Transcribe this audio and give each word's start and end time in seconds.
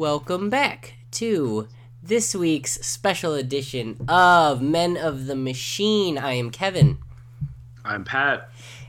welcome 0.00 0.48
back 0.48 0.94
to 1.10 1.68
this 2.02 2.34
week's 2.34 2.80
special 2.80 3.34
edition 3.34 4.02
of 4.08 4.62
Men 4.62 4.96
of 4.96 5.26
the 5.26 5.36
Machine. 5.36 6.16
I 6.16 6.32
am 6.32 6.50
Kevin. 6.50 6.96
I'm 7.84 8.04
Pat. 8.04 8.48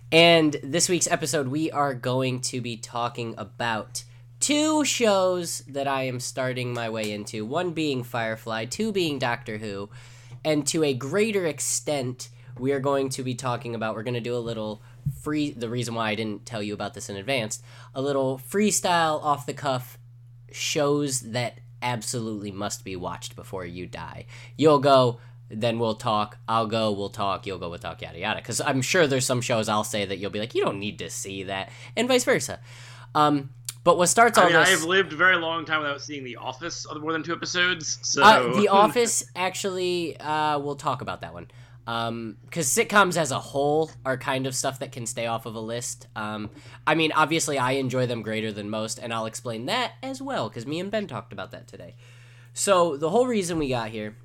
And 0.09 0.55
this 0.63 0.88
week's 0.88 1.11
episode, 1.11 1.49
we 1.49 1.70
are 1.70 1.93
going 1.93 2.39
to 2.43 2.61
be 2.61 2.77
talking 2.77 3.35
about 3.38 4.05
two 4.39 4.85
shows 4.85 5.63
that 5.67 5.85
I 5.85 6.03
am 6.03 6.21
starting 6.21 6.73
my 6.73 6.89
way 6.89 7.12
into 7.12 7.45
one 7.45 7.71
being 7.71 8.03
Firefly, 8.03 8.63
two 8.63 8.93
being 8.93 9.20
Doctor 9.20 9.57
Who, 9.57 9.89
and 10.45 10.66
to 10.67 10.81
a 10.81 10.93
greater 10.93 11.45
extent, 11.45 12.30
we 12.57 12.71
are 12.71 12.80
going 12.80 13.09
to 13.09 13.23
be 13.23 13.35
talking 13.35 13.75
about, 13.75 13.95
we're 13.95 14.03
going 14.03 14.13
to 14.13 14.21
do 14.21 14.38
a 14.38 14.39
little 14.39 14.81
free, 15.21 15.52
the 15.52 15.67
reason 15.67 15.93
why 15.93 16.12
I 16.12 16.16
didn't 16.16 16.45
tell 16.45 16.63
you 16.63 16.73
about 16.73 16.93
this 16.93 17.09
in 17.09 17.17
advance, 17.17 17.62
a 17.93 18.02
little 18.02 18.39
freestyle 18.49 19.21
off 19.21 19.45
the 19.45 19.53
cuff 19.53 19.98
shows 20.51 21.21
that 21.21 21.59
absolutely 21.81 22.51
must 22.51 22.83
be 22.83 22.95
watched 22.95 23.35
before 23.35 23.65
you 23.65 23.87
die. 23.87 24.25
You'll 24.57 24.79
go, 24.79 25.19
then 25.49 25.79
we'll 25.79 25.95
talk. 25.95 26.37
I'll 26.47 26.67
go, 26.67 26.91
we'll 26.91 27.09
talk. 27.09 27.45
You'll 27.45 27.57
go, 27.57 27.69
we'll 27.69 27.79
talk, 27.79 28.01
yada 28.01 28.19
yada. 28.19 28.39
Because 28.39 28.61
I'm 28.61 28.81
sure 28.81 29.07
there's 29.07 29.25
some 29.25 29.41
shows 29.41 29.67
I'll 29.67 29.83
say 29.83 30.05
that 30.05 30.17
you'll 30.17 30.31
be 30.31 30.39
like, 30.39 30.55
you 30.55 30.63
don't 30.63 30.79
need 30.79 30.99
to 30.99 31.09
see 31.09 31.43
that, 31.43 31.69
and 31.97 32.07
vice 32.07 32.23
versa. 32.23 32.59
Um, 33.15 33.49
but 33.83 33.97
what 33.97 34.07
starts 34.07 34.37
all 34.37 34.45
I 34.45 34.47
mean, 34.47 34.59
this? 34.59 34.67
I 34.67 34.71
have 34.71 34.83
lived 34.83 35.13
a 35.13 35.15
very 35.15 35.37
long 35.37 35.65
time 35.65 35.81
without 35.81 36.01
seeing 36.01 36.23
The 36.23 36.35
Office 36.35 36.85
on 36.85 37.02
more 37.02 37.13
than 37.13 37.23
two 37.23 37.33
episodes. 37.33 37.97
So 38.03 38.23
Uh, 38.23 38.55
the 38.55 38.67
Office, 38.69 39.23
actually, 39.35 40.17
uh, 40.19 40.59
we'll 40.59 40.75
talk 40.75 41.02
about 41.02 41.21
that 41.21 41.33
one. 41.33 41.49
Because 41.85 42.67
sitcoms 42.67 43.17
as 43.17 43.31
a 43.31 43.40
whole 43.40 43.91
are 44.05 44.17
kind 44.17 44.45
of 44.45 44.55
stuff 44.55 44.80
that 44.80 44.91
can 44.91 45.05
stay 45.05 45.26
off 45.26 45.45
of 45.45 45.55
a 45.55 45.59
list. 45.59 46.08
Um, 46.16 46.50
I 46.86 46.95
mean, 46.95 47.11
obviously, 47.11 47.58
I 47.58 47.73
enjoy 47.73 48.05
them 48.05 48.22
greater 48.22 48.52
than 48.52 48.69
most, 48.69 49.00
and 49.00 49.14
I'll 49.14 49.25
explain 49.25 49.66
that 49.66 49.94
as 50.03 50.22
well, 50.22 50.50
because 50.50 50.66
me 50.67 50.80
and 50.80 50.92
Ben 50.92 51.08
talked 51.08 51.33
about 51.33 51.52
that 51.52 51.67
today. 51.67 51.95
So, 52.53 52.97
the 52.97 53.09
whole 53.09 53.28
reason 53.28 53.58
we 53.58 53.70
got 53.70 53.89
here, 53.89 54.16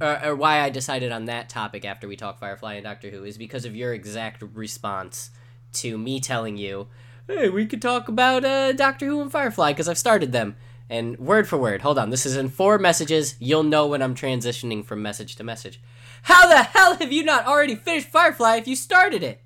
or, 0.00 0.24
or 0.24 0.36
why 0.36 0.60
I 0.60 0.70
decided 0.70 1.12
on 1.12 1.24
that 1.26 1.48
topic 1.48 1.84
after 1.84 2.06
we 2.06 2.16
talk 2.16 2.38
Firefly 2.38 2.74
and 2.74 2.84
Doctor 2.84 3.10
Who, 3.10 3.24
is 3.24 3.38
because 3.38 3.64
of 3.64 3.76
your 3.76 3.94
exact 3.94 4.42
response 4.42 5.30
to 5.74 5.96
me 5.96 6.20
telling 6.20 6.56
you, 6.56 6.88
hey, 7.26 7.48
we 7.48 7.66
could 7.66 7.80
talk 7.80 8.08
about 8.08 8.44
uh, 8.44 8.72
Doctor 8.72 9.06
Who 9.06 9.20
and 9.22 9.32
Firefly, 9.32 9.72
because 9.72 9.88
I've 9.88 9.98
started 9.98 10.32
them. 10.32 10.56
And 10.90 11.18
word 11.18 11.48
for 11.48 11.56
word, 11.56 11.80
hold 11.80 11.98
on, 11.98 12.10
this 12.10 12.26
is 12.26 12.36
in 12.36 12.50
four 12.50 12.78
messages. 12.78 13.36
You'll 13.38 13.62
know 13.62 13.86
when 13.86 14.02
I'm 14.02 14.14
transitioning 14.14 14.84
from 14.84 15.00
message 15.00 15.34
to 15.36 15.44
message. 15.44 15.80
How 16.24 16.48
the 16.48 16.62
hell 16.62 16.96
have 16.96 17.12
you 17.12 17.22
not 17.22 17.46
already 17.46 17.74
finished 17.74 18.08
Firefly 18.08 18.56
if 18.56 18.66
you 18.66 18.76
started 18.76 19.22
it? 19.22 19.42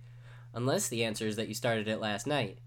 Unless 0.54 0.86
the 0.88 1.02
answer 1.02 1.26
is 1.26 1.34
that 1.34 1.48
you 1.48 1.54
started 1.54 1.88
it 1.88 2.00
last 2.00 2.24
night. 2.24 2.58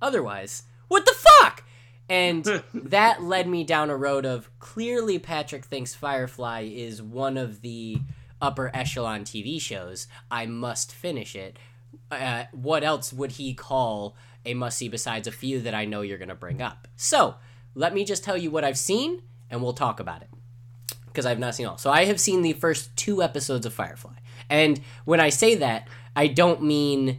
Otherwise, 0.00 0.62
what 0.88 1.04
the 1.04 1.14
fuck? 1.14 1.64
And 2.08 2.44
that 2.74 3.22
led 3.22 3.46
me 3.46 3.64
down 3.64 3.90
a 3.90 3.96
road 3.96 4.24
of 4.24 4.48
clearly 4.58 5.18
Patrick 5.18 5.66
thinks 5.66 5.94
Firefly 5.94 6.62
is 6.62 7.02
one 7.02 7.36
of 7.36 7.60
the 7.60 8.00
upper 8.40 8.70
echelon 8.72 9.24
TV 9.24 9.60
shows. 9.60 10.06
I 10.30 10.46
must 10.46 10.94
finish 10.94 11.36
it. 11.36 11.58
Uh, 12.10 12.44
what 12.52 12.82
else 12.82 13.12
would 13.12 13.32
he 13.32 13.52
call 13.52 14.16
a 14.46 14.54
must 14.54 14.78
see 14.78 14.88
besides 14.88 15.28
a 15.28 15.32
few 15.32 15.60
that 15.60 15.74
I 15.74 15.84
know 15.84 16.00
you're 16.00 16.16
going 16.16 16.28
to 16.30 16.34
bring 16.34 16.62
up? 16.62 16.88
So, 16.96 17.34
let 17.74 17.92
me 17.92 18.06
just 18.06 18.24
tell 18.24 18.38
you 18.38 18.50
what 18.50 18.64
I've 18.64 18.78
seen 18.78 19.24
and 19.50 19.62
we'll 19.62 19.74
talk 19.74 20.00
about 20.00 20.22
it 20.22 20.28
because 21.18 21.26
I've 21.26 21.40
not 21.40 21.56
seen 21.56 21.66
all. 21.66 21.78
So 21.78 21.90
I 21.90 22.04
have 22.04 22.20
seen 22.20 22.42
the 22.42 22.52
first 22.52 22.94
two 22.96 23.24
episodes 23.24 23.66
of 23.66 23.74
Firefly, 23.74 24.12
and 24.48 24.80
when 25.04 25.18
I 25.18 25.30
say 25.30 25.56
that, 25.56 25.88
I 26.14 26.28
don't 26.28 26.62
mean 26.62 27.18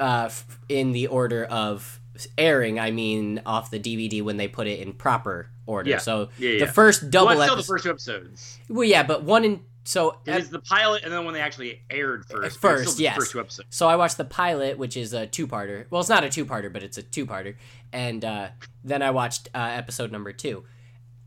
uh, 0.00 0.24
f- 0.26 0.58
in 0.68 0.90
the 0.90 1.06
order 1.06 1.44
of 1.44 2.00
airing. 2.36 2.80
I 2.80 2.90
mean 2.90 3.40
off 3.46 3.70
the 3.70 3.78
DVD 3.78 4.22
when 4.22 4.38
they 4.38 4.48
put 4.48 4.66
it 4.66 4.80
in 4.80 4.92
proper 4.92 5.50
order. 5.66 5.90
Yeah. 5.90 5.98
So 5.98 6.30
Yeah, 6.36 6.50
yeah. 6.50 6.66
the 6.66 6.72
first 6.72 7.10
double 7.10 7.28
well, 7.36 7.42
still 7.44 7.54
the 7.54 7.62
first 7.62 7.84
two 7.84 7.90
episodes. 7.90 8.58
well, 8.68 8.82
yeah, 8.88 9.04
but 9.04 9.22
one 9.22 9.44
in 9.44 9.60
so 9.84 10.18
It 10.26 10.34
is 10.36 10.50
the 10.50 10.58
pilot, 10.58 11.04
and 11.04 11.12
then 11.12 11.24
when 11.24 11.32
they 11.32 11.40
actually 11.40 11.80
aired 11.88 12.24
first. 12.26 12.58
first, 12.58 12.98
yes. 12.98 13.14
First 13.16 13.30
two 13.32 13.40
episodes. 13.40 13.68
So 13.70 13.88
I 13.88 13.94
watched 13.94 14.16
the 14.16 14.24
pilot, 14.24 14.76
which 14.78 14.96
is 14.96 15.14
a 15.14 15.26
two-parter. 15.28 15.86
Well, 15.90 16.00
it's 16.00 16.10
not 16.10 16.24
a 16.24 16.28
two-parter, 16.28 16.70
but 16.72 16.82
it's 16.82 16.98
a 16.98 17.02
two-parter. 17.02 17.54
And 17.92 18.22
uh, 18.22 18.48
then 18.84 19.00
I 19.00 19.12
watched 19.12 19.48
uh, 19.54 19.58
episode 19.72 20.10
number 20.12 20.32
two. 20.32 20.64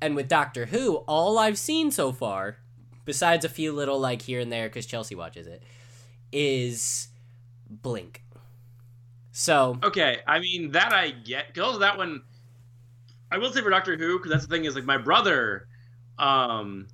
And 0.01 0.15
with 0.15 0.27
Doctor 0.27 0.65
Who, 0.65 0.97
all 1.07 1.37
I've 1.37 1.57
seen 1.57 1.91
so 1.91 2.11
far, 2.11 2.57
besides 3.05 3.45
a 3.45 3.49
few 3.49 3.71
little 3.71 3.99
like 3.99 4.23
here 4.23 4.39
and 4.39 4.51
there 4.51 4.67
because 4.67 4.85
Chelsea 4.85 5.15
watches 5.15 5.45
it, 5.47 5.61
is 6.31 7.09
Blink. 7.69 8.23
So 9.31 9.77
Okay, 9.83 10.19
I 10.27 10.39
mean 10.39 10.71
that 10.71 10.91
I 10.91 11.11
get 11.11 11.53
because 11.53 11.79
that 11.79 11.97
one. 11.97 12.23
I 13.31 13.37
will 13.37 13.51
say 13.53 13.61
for 13.61 13.69
Doctor 13.69 13.95
Who 13.95 14.17
because 14.17 14.31
that's 14.31 14.45
the 14.45 14.53
thing 14.53 14.65
is 14.65 14.75
like 14.75 14.83
my 14.83 14.97
brother. 14.97 15.67
Um, 16.19 16.87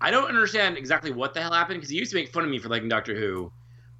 I 0.00 0.10
don't 0.10 0.28
understand 0.28 0.78
exactly 0.78 1.12
what 1.12 1.34
the 1.34 1.42
hell 1.42 1.52
happened 1.52 1.78
because 1.78 1.90
he 1.90 1.96
used 1.96 2.10
to 2.12 2.16
make 2.16 2.32
fun 2.32 2.44
of 2.44 2.50
me 2.50 2.58
for 2.58 2.68
liking 2.68 2.88
Doctor 2.88 3.14
Who. 3.14 3.52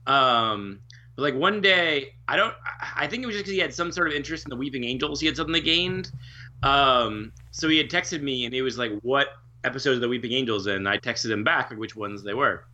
Um, 0.07 0.81
but 1.17 1.23
like 1.23 1.35
one 1.35 1.61
day, 1.61 2.15
I 2.27 2.37
don't. 2.37 2.55
I 2.81 3.05
I 3.05 3.07
think 3.07 3.23
it 3.23 3.27
was 3.27 3.35
just 3.35 3.45
because 3.45 3.55
he 3.55 3.61
had 3.61 3.75
some 3.75 3.93
sort 3.93 4.09
of 4.09 4.15
interest 4.15 4.47
in 4.47 4.51
the 4.51 4.57
Weeping 4.57 4.85
Angels. 4.85 5.21
He 5.21 5.27
had 5.27 5.37
suddenly 5.37 5.61
gained. 5.61 6.11
Um, 6.63 7.33
so 7.55 7.69
he 7.69 7.79
had 7.79 7.89
texted 7.89 8.21
me 8.21 8.45
and 8.47 8.53
he 8.53 8.63
was 8.63 8.77
like, 8.77 8.91
"What 9.03 9.29
episodes 9.63 9.99
of 9.99 10.01
the 10.01 10.09
Weeping 10.09 10.33
Angels?" 10.33 10.67
And 10.67 10.89
I 10.89 10.99
texted 10.99 11.31
him 11.31 11.45
back 11.45 11.71
like 11.71 11.79
which 11.79 11.95
ones 11.95 12.25
they 12.25 12.35
were. 12.35 12.65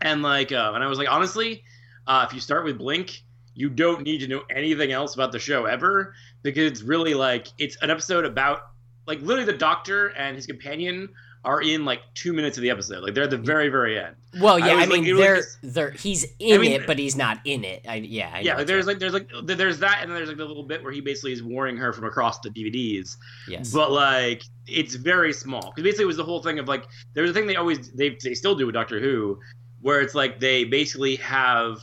And 0.00 0.22
like, 0.22 0.50
uh, 0.50 0.72
and 0.74 0.82
I 0.82 0.86
was 0.86 0.98
like, 0.98 1.10
honestly, 1.10 1.62
uh, 2.06 2.24
if 2.26 2.32
you 2.32 2.40
start 2.40 2.64
with 2.64 2.78
Blink, 2.78 3.22
you 3.54 3.68
don't 3.68 4.02
need 4.04 4.20
to 4.20 4.26
know 4.26 4.44
anything 4.48 4.92
else 4.92 5.14
about 5.14 5.30
the 5.30 5.38
show 5.38 5.66
ever 5.66 6.14
because 6.42 6.72
it's 6.72 6.80
really 6.80 7.12
like 7.12 7.48
it's 7.58 7.76
an 7.82 7.90
episode 7.90 8.24
about 8.24 8.70
like 9.06 9.20
literally 9.20 9.44
the 9.44 9.58
Doctor 9.58 10.06
and 10.16 10.34
his 10.34 10.46
companion 10.46 11.10
are 11.44 11.62
in 11.62 11.84
like 11.84 12.00
two 12.14 12.32
minutes 12.32 12.56
of 12.58 12.62
the 12.62 12.70
episode. 12.70 13.02
Like 13.02 13.14
they're 13.14 13.24
at 13.24 13.30
the 13.30 13.36
very 13.38 13.68
very 13.68 13.98
end. 13.98 14.16
well, 14.40 14.58
yeah, 14.58 14.66
I 14.66 14.70
I, 14.70 14.74
was, 14.76 14.88
like, 14.88 15.00
mean, 15.02 15.14
it 15.14 15.18
they're 15.18 15.42
they're 15.62 15.90
he's 15.92 16.26
in 16.38 16.60
mean- 16.60 16.72
it, 16.72 16.86
but 16.86 16.98
he's 16.98 17.16
not 17.16 17.38
in 17.44 17.64
it. 17.64 17.84
I, 17.88 17.96
yeah, 17.96 18.30
I 18.34 18.40
yeah, 18.40 18.52
know 18.52 18.58
like, 18.58 18.66
there's 18.66 18.86
like 18.86 18.98
there's 18.98 19.12
like 19.12 19.28
there's 19.44 19.78
that, 19.78 20.00
and 20.02 20.10
then 20.10 20.16
there's 20.16 20.28
like 20.28 20.38
the 20.38 20.44
little 20.44 20.64
bit 20.64 20.82
where 20.82 20.92
he 20.92 21.00
basically 21.00 21.32
is 21.32 21.42
warning 21.42 21.76
her 21.76 21.92
from 21.92 22.04
across 22.04 22.40
the 22.40 22.50
DVDs. 22.50 23.16
yes, 23.48 23.72
But 23.72 23.92
like 23.92 24.42
it's 24.66 24.94
very 24.94 25.32
small 25.32 25.72
because 25.74 25.84
basically 25.84 26.04
it 26.04 26.08
was 26.08 26.16
the 26.18 26.24
whole 26.24 26.42
thing 26.42 26.58
of 26.58 26.68
like 26.68 26.84
there's 27.14 27.30
a 27.30 27.32
thing 27.32 27.46
they 27.46 27.56
always 27.56 27.90
they 27.92 28.16
they 28.22 28.34
still 28.34 28.54
do 28.54 28.66
with 28.66 28.74
Doctor 28.74 29.00
Who, 29.00 29.38
where 29.80 30.00
it's 30.00 30.14
like 30.14 30.40
they 30.40 30.64
basically 30.64 31.16
have 31.16 31.78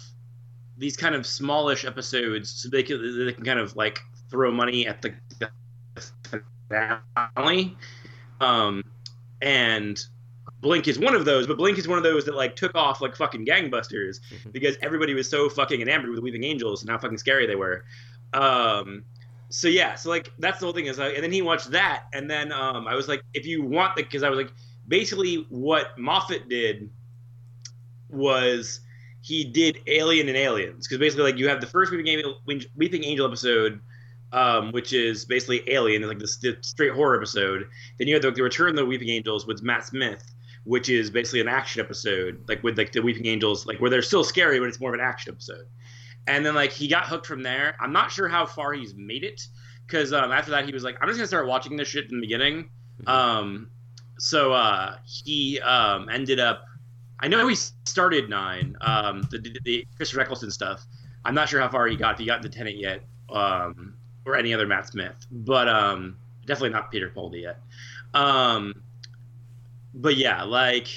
these 0.77 0.97
kind 0.97 1.15
of 1.15 1.25
smallish 1.25 1.85
episodes 1.85 2.51
so 2.51 2.67
they 2.69 2.83
can 2.83 3.25
they 3.25 3.31
can 3.33 3.45
kind 3.45 3.59
of 3.59 3.75
like 3.77 3.99
throw 4.29 4.51
money 4.51 4.85
at 4.85 5.01
the, 5.01 5.15
the 5.39 6.41
finale, 6.67 7.77
um, 8.41 8.83
and. 9.45 10.03
Blink 10.61 10.87
is 10.87 10.97
one 10.97 11.13
of 11.13 11.25
those, 11.25 11.45
but 11.45 11.57
Blink 11.57 11.77
is 11.77 11.87
one 11.87 11.97
of 11.99 12.03
those 12.03 12.25
that 12.25 12.33
like 12.33 12.55
took 12.55 12.73
off 12.73 12.99
like 12.99 13.15
fucking 13.15 13.45
gangbusters 13.45 14.19
Mhm. 14.31 14.51
because 14.51 14.77
everybody 14.81 15.13
was 15.13 15.29
so 15.29 15.47
fucking 15.47 15.79
enamored 15.81 16.09
with 16.09 16.15
the 16.17 16.21
Weeping 16.23 16.43
Angels 16.43 16.81
and 16.81 16.89
how 16.89 16.97
fucking 16.97 17.19
scary 17.19 17.45
they 17.45 17.55
were. 17.55 17.85
Um, 18.33 19.03
so 19.49 19.67
yeah, 19.67 19.93
so 19.93 20.09
like 20.09 20.31
that's 20.39 20.59
the 20.59 20.65
whole 20.65 20.73
thing 20.73 20.87
is, 20.87 20.97
like, 20.97 21.13
and 21.13 21.23
then 21.23 21.31
he 21.31 21.43
watched 21.43 21.69
that, 21.71 22.05
and 22.13 22.27
then 22.31 22.51
um, 22.51 22.87
I 22.87 22.95
was 22.95 23.07
like, 23.07 23.21
if 23.35 23.45
you 23.45 23.61
want 23.63 23.95
the, 23.95 24.03
because 24.03 24.23
I 24.23 24.29
was 24.29 24.37
like, 24.37 24.51
basically 24.87 25.45
what 25.49 25.97
Moffat 25.99 26.49
did 26.49 26.89
was 28.09 28.79
he 29.21 29.43
did 29.43 29.79
Alien 29.87 30.27
and 30.29 30.37
Aliens, 30.37 30.87
because 30.87 30.99
basically 30.99 31.23
like 31.31 31.37
you 31.39 31.47
have 31.49 31.61
the 31.61 31.67
first 31.67 31.91
Weeping 31.91 32.07
Angel, 32.07 32.39
Weeping 32.75 33.03
Angel 33.03 33.27
episode. 33.27 33.81
Um, 34.35 34.73
which 34.73 34.91
is 34.91 35.23
basically 35.23 35.63
Alien, 35.71 36.01
like 36.01 36.19
the, 36.19 36.29
the 36.41 36.57
straight 36.59 36.91
horror 36.91 37.15
episode. 37.15 37.69
Then 37.97 38.09
you 38.09 38.15
have 38.15 38.21
the, 38.21 38.31
the 38.31 38.43
Return 38.43 38.71
of 38.71 38.75
the 38.75 38.85
Weeping 38.85 39.07
Angels 39.07 39.47
with 39.47 39.63
Matt 39.63 39.85
Smith, 39.85 40.23
which 40.65 40.89
is 40.89 41.09
basically 41.09 41.39
an 41.39 41.47
action 41.47 41.79
episode, 41.79 42.43
like 42.49 42.61
with 42.61 42.77
like 42.77 42.91
the 42.91 43.01
Weeping 43.01 43.27
Angels, 43.27 43.65
like 43.65 43.79
where 43.79 43.89
they're 43.89 44.01
still 44.01 44.25
scary, 44.25 44.59
but 44.59 44.67
it's 44.67 44.81
more 44.81 44.89
of 44.93 44.99
an 44.99 45.05
action 45.05 45.31
episode. 45.33 45.65
And 46.27 46.45
then 46.45 46.53
like 46.53 46.71
he 46.71 46.89
got 46.89 47.05
hooked 47.05 47.25
from 47.25 47.43
there. 47.43 47.77
I'm 47.79 47.93
not 47.93 48.11
sure 48.11 48.27
how 48.27 48.45
far 48.45 48.73
he's 48.73 48.93
made 48.93 49.23
it, 49.23 49.41
because 49.87 50.11
um, 50.11 50.33
after 50.33 50.51
that 50.51 50.65
he 50.65 50.73
was 50.73 50.83
like, 50.83 50.97
I'm 50.99 51.07
just 51.07 51.17
gonna 51.17 51.27
start 51.27 51.47
watching 51.47 51.77
this 51.77 51.87
shit 51.87 52.11
in 52.11 52.19
the 52.19 52.21
beginning. 52.27 52.69
Um, 53.07 53.69
so 54.19 54.51
uh, 54.51 54.97
he 55.05 55.61
um, 55.61 56.09
ended 56.09 56.41
up. 56.41 56.65
I 57.21 57.29
know 57.29 57.47
he 57.47 57.55
started 57.85 58.29
nine, 58.29 58.75
um, 58.81 59.21
the, 59.31 59.37
the, 59.37 59.59
the 59.63 59.87
Christopher 59.95 60.23
Eccleston 60.23 60.51
stuff. 60.51 60.83
I'm 61.23 61.35
not 61.35 61.47
sure 61.47 61.61
how 61.61 61.69
far 61.69 61.87
he 61.87 61.95
got. 61.95 62.15
If 62.15 62.19
he 62.19 62.25
got 62.25 62.43
into 62.43 62.49
Tennant 62.49 62.77
yet, 62.77 62.99
um, 63.29 63.94
or 64.25 64.35
any 64.35 64.53
other 64.53 64.67
Matt 64.67 64.87
Smith, 64.87 65.15
but 65.31 65.67
um, 65.67 66.17
definitely 66.45 66.69
not 66.69 66.91
Peter 66.91 67.09
Capaldi 67.09 67.41
yet. 67.41 67.59
Um, 68.13 68.81
but 69.93 70.15
yeah, 70.17 70.43
like 70.43 70.87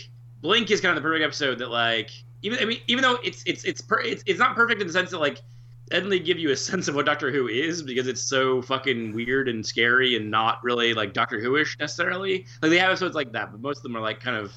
Blink 0.41 0.71
is 0.71 0.81
kind 0.81 0.97
of 0.97 1.03
the 1.03 1.07
perfect 1.07 1.25
episode 1.25 1.59
that 1.59 1.71
like 1.71 2.11
even 2.43 2.59
I 2.61 2.65
mean 2.65 2.81
even 2.87 3.03
though 3.03 3.19
it's 3.23 3.43
it's 3.47 3.65
it's 3.65 3.81
per, 3.81 4.01
it's, 4.01 4.23
it's 4.27 4.39
not 4.39 4.55
perfect 4.55 4.81
in 4.81 4.87
the 4.87 4.93
sense 4.93 5.11
that 5.11 5.19
like 5.19 5.43
they 5.91 6.19
give 6.19 6.39
you 6.39 6.51
a 6.51 6.57
sense 6.69 6.89
of 6.89 6.95
what 6.95 7.07
Doctor 7.07 7.31
Who 7.31 7.49
is 7.49 7.83
because 7.83 8.07
it's 8.07 8.23
so 8.23 8.63
fucking 8.63 9.13
weird 9.13 9.49
and 9.49 9.65
scary 9.65 10.17
and 10.17 10.31
not 10.31 10.63
really 10.63 10.95
like 10.95 11.13
Doctor 11.13 11.41
Who-ish 11.41 11.79
necessarily. 11.79 12.47
Like 12.63 12.71
they 12.71 12.79
have 12.79 12.91
episodes 12.91 13.15
like 13.15 13.33
that, 13.33 13.51
but 13.51 13.61
most 13.61 13.79
of 13.79 13.83
them 13.85 13.97
are 13.97 14.01
like 14.01 14.21
kind 14.21 14.37
of 14.37 14.53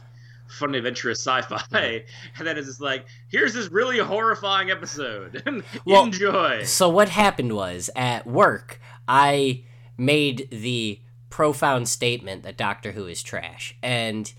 fun 0.52 0.76
adventurous 0.76 1.20
sci-fi, 1.20 2.04
and 2.38 2.48
then 2.48 2.58
it's 2.58 2.68
just 2.68 2.82
like 2.82 3.06
here's 3.30 3.54
this 3.54 3.72
really 3.72 4.00
horrifying 4.00 4.72
episode. 4.72 5.44
Well, 5.86 6.06
Enjoy. 6.06 6.64
So 6.64 6.90
what 6.90 7.10
happened 7.10 7.54
was 7.54 7.90
at 7.96 8.28
work, 8.28 8.80
I 9.08 9.64
made 9.98 10.48
the 10.52 11.00
profound 11.30 11.88
statement 11.88 12.44
that 12.44 12.58
Doctor 12.58 12.92
Who 12.92 13.08
is 13.08 13.24
trash, 13.24 13.76
and 13.82 14.32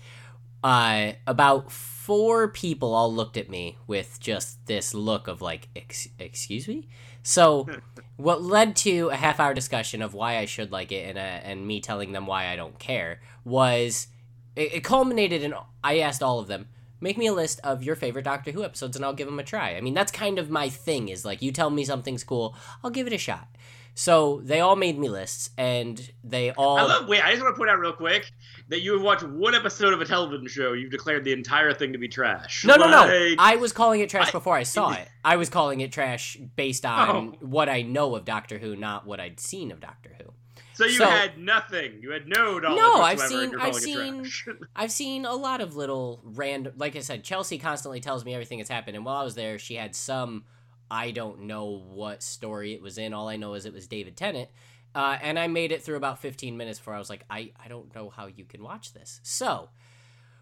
uh, 0.63 1.13
about 1.27 1.71
four 1.71 2.47
people 2.47 2.93
all 2.93 3.13
looked 3.13 3.37
at 3.37 3.49
me 3.49 3.77
with 3.87 4.19
just 4.19 4.65
this 4.67 4.93
look 4.93 5.27
of 5.27 5.41
like, 5.41 5.69
Ex- 5.75 6.09
"Excuse 6.19 6.67
me." 6.67 6.87
So, 7.21 7.67
what 8.17 8.41
led 8.41 8.75
to 8.77 9.09
a 9.09 9.15
half 9.15 9.39
hour 9.39 9.53
discussion 9.53 10.01
of 10.01 10.13
why 10.13 10.37
I 10.37 10.45
should 10.45 10.71
like 10.71 10.91
it 10.91 11.09
and 11.09 11.17
uh, 11.17 11.21
and 11.21 11.67
me 11.67 11.79
telling 11.81 12.11
them 12.11 12.27
why 12.27 12.47
I 12.47 12.55
don't 12.55 12.77
care 12.79 13.21
was 13.43 14.07
it, 14.55 14.73
it 14.75 14.83
culminated 14.83 15.43
in 15.43 15.53
I 15.83 15.99
asked 15.99 16.23
all 16.23 16.39
of 16.39 16.47
them 16.47 16.67
make 17.01 17.17
me 17.17 17.27
a 17.27 17.33
list 17.33 17.59
of 17.65 17.83
your 17.83 17.95
favorite 17.95 18.23
Doctor 18.23 18.51
Who 18.51 18.63
episodes 18.63 18.95
and 18.95 19.03
I'll 19.03 19.13
give 19.13 19.27
them 19.27 19.39
a 19.39 19.43
try. 19.43 19.75
I 19.75 19.81
mean, 19.81 19.93
that's 19.93 20.11
kind 20.11 20.39
of 20.39 20.49
my 20.49 20.69
thing 20.69 21.09
is 21.09 21.25
like 21.25 21.41
you 21.41 21.51
tell 21.51 21.69
me 21.69 21.83
something's 21.83 22.23
cool, 22.23 22.55
I'll 22.83 22.91
give 22.91 23.07
it 23.07 23.13
a 23.13 23.17
shot. 23.17 23.47
So 23.95 24.41
they 24.43 24.59
all 24.59 24.75
made 24.75 24.97
me 24.97 25.07
lists, 25.07 25.51
and 25.55 26.01
they 26.23 26.49
all. 26.49 26.77
I 26.77 26.81
love. 26.81 27.07
Wait, 27.07 27.23
I 27.23 27.29
just 27.29 27.43
want 27.43 27.53
to 27.53 27.59
point 27.59 27.69
out 27.69 27.77
real 27.77 27.93
quick 27.93 28.31
that 28.69 28.81
you 28.81 28.93
have 28.93 29.03
watched 29.03 29.21
one 29.21 29.53
episode 29.53 29.93
of 29.93 30.01
a 30.01 30.05
television 30.05 30.47
show. 30.47 30.73
You've 30.73 30.89
declared 30.89 31.23
the 31.23 31.31
entire 31.31 31.73
thing 31.75 31.93
to 31.93 31.99
be 31.99 32.07
trash. 32.07 32.65
No, 32.65 32.75
no, 32.75 32.89
no. 32.89 33.35
I 33.37 33.57
was 33.57 33.71
calling 33.71 34.01
it 34.01 34.09
trash 34.09 34.29
I- 34.29 34.31
before 34.31 34.55
I 34.55 34.63
saw 34.63 34.93
it. 34.93 35.07
I 35.23 35.35
was 35.35 35.49
calling 35.49 35.81
it 35.81 35.91
trash 35.91 36.37
based 36.55 36.87
oh. 36.87 36.89
on 36.89 37.35
Oh. 37.35 37.45
what 37.45 37.69
I 37.69 37.83
know 37.83 38.15
of 38.15 38.25
Doctor 38.25 38.57
Who, 38.57 38.75
not 38.75 39.05
what 39.05 39.19
I'd 39.19 39.39
seen 39.39 39.71
of 39.71 39.79
Doctor 39.79 40.15
Who. 40.17 40.33
So 40.75 40.85
you 40.85 40.97
So- 40.97 41.05
had 41.05 41.37
nothing. 41.37 41.99
You 42.01 42.11
had 42.11 42.27
no 42.27 42.57
knowledge. 42.59 42.77
No, 42.81 42.95
I've 43.01 43.19
seen- 43.19 43.55
I've 43.59 43.75
seen- 43.75 44.27
I've 44.75 44.91
seen 44.91 45.25
a 45.25 45.33
lot 45.35 45.61
of 45.61 45.75
little 45.75 46.21
random. 46.23 46.73
Like 46.77 46.95
I 46.95 46.99
said, 46.99 47.23
Chelsea 47.23 47.57
constantly 47.59 47.99
tells 47.99 48.25
me 48.25 48.33
everything 48.33 48.57
that's 48.57 48.69
happened, 48.69 48.95
and 48.95 49.05
while 49.05 49.17
I 49.17 49.23
was 49.23 49.35
there, 49.35 49.59
she 49.59 49.75
had 49.75 49.95
some. 49.95 50.45
I 50.91 51.11
don't 51.11 51.41
know 51.41 51.65
what 51.65 52.21
story 52.21 52.73
it 52.73 52.81
was 52.81 52.97
in. 52.97 53.13
All 53.13 53.27
I 53.27 53.35
know 53.35 53.53
is 53.55 53.65
it 53.65 53.73
was 53.73 53.87
David 53.87 54.15
Tennant. 54.17 54.49
Uh, 54.93 55.17
and 55.23 55.39
I 55.39 55.47
made 55.47 55.71
it 55.71 55.81
through 55.81 55.95
about 55.95 56.19
15 56.19 56.55
minutes 56.55 56.77
before 56.77 56.93
I 56.93 56.99
was 56.99 57.09
like, 57.09 57.23
I, 57.27 57.51
I 57.63 57.67
don't 57.67 57.93
know 57.95 58.11
how 58.11 58.27
you 58.27 58.45
can 58.45 58.61
watch 58.61 58.93
this. 58.93 59.19
So, 59.23 59.69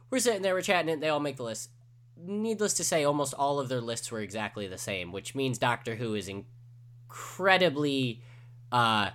we're 0.09 0.19
sitting 0.19 0.41
there, 0.41 0.53
we're 0.53 0.61
chatting 0.61 0.89
and 0.91 1.01
they 1.01 1.07
all 1.07 1.21
make 1.21 1.37
the 1.37 1.43
list. 1.43 1.69
Needless 2.17 2.73
to 2.73 2.83
say, 2.83 3.05
almost 3.05 3.33
all 3.33 3.61
of 3.61 3.69
their 3.69 3.79
lists 3.79 4.11
were 4.11 4.19
exactly 4.19 4.67
the 4.67 4.77
same, 4.77 5.13
which 5.13 5.33
means 5.35 5.57
Doctor 5.57 5.95
Who 5.95 6.15
is 6.15 6.27
incredibly 7.07 8.21
uh, 8.73 9.11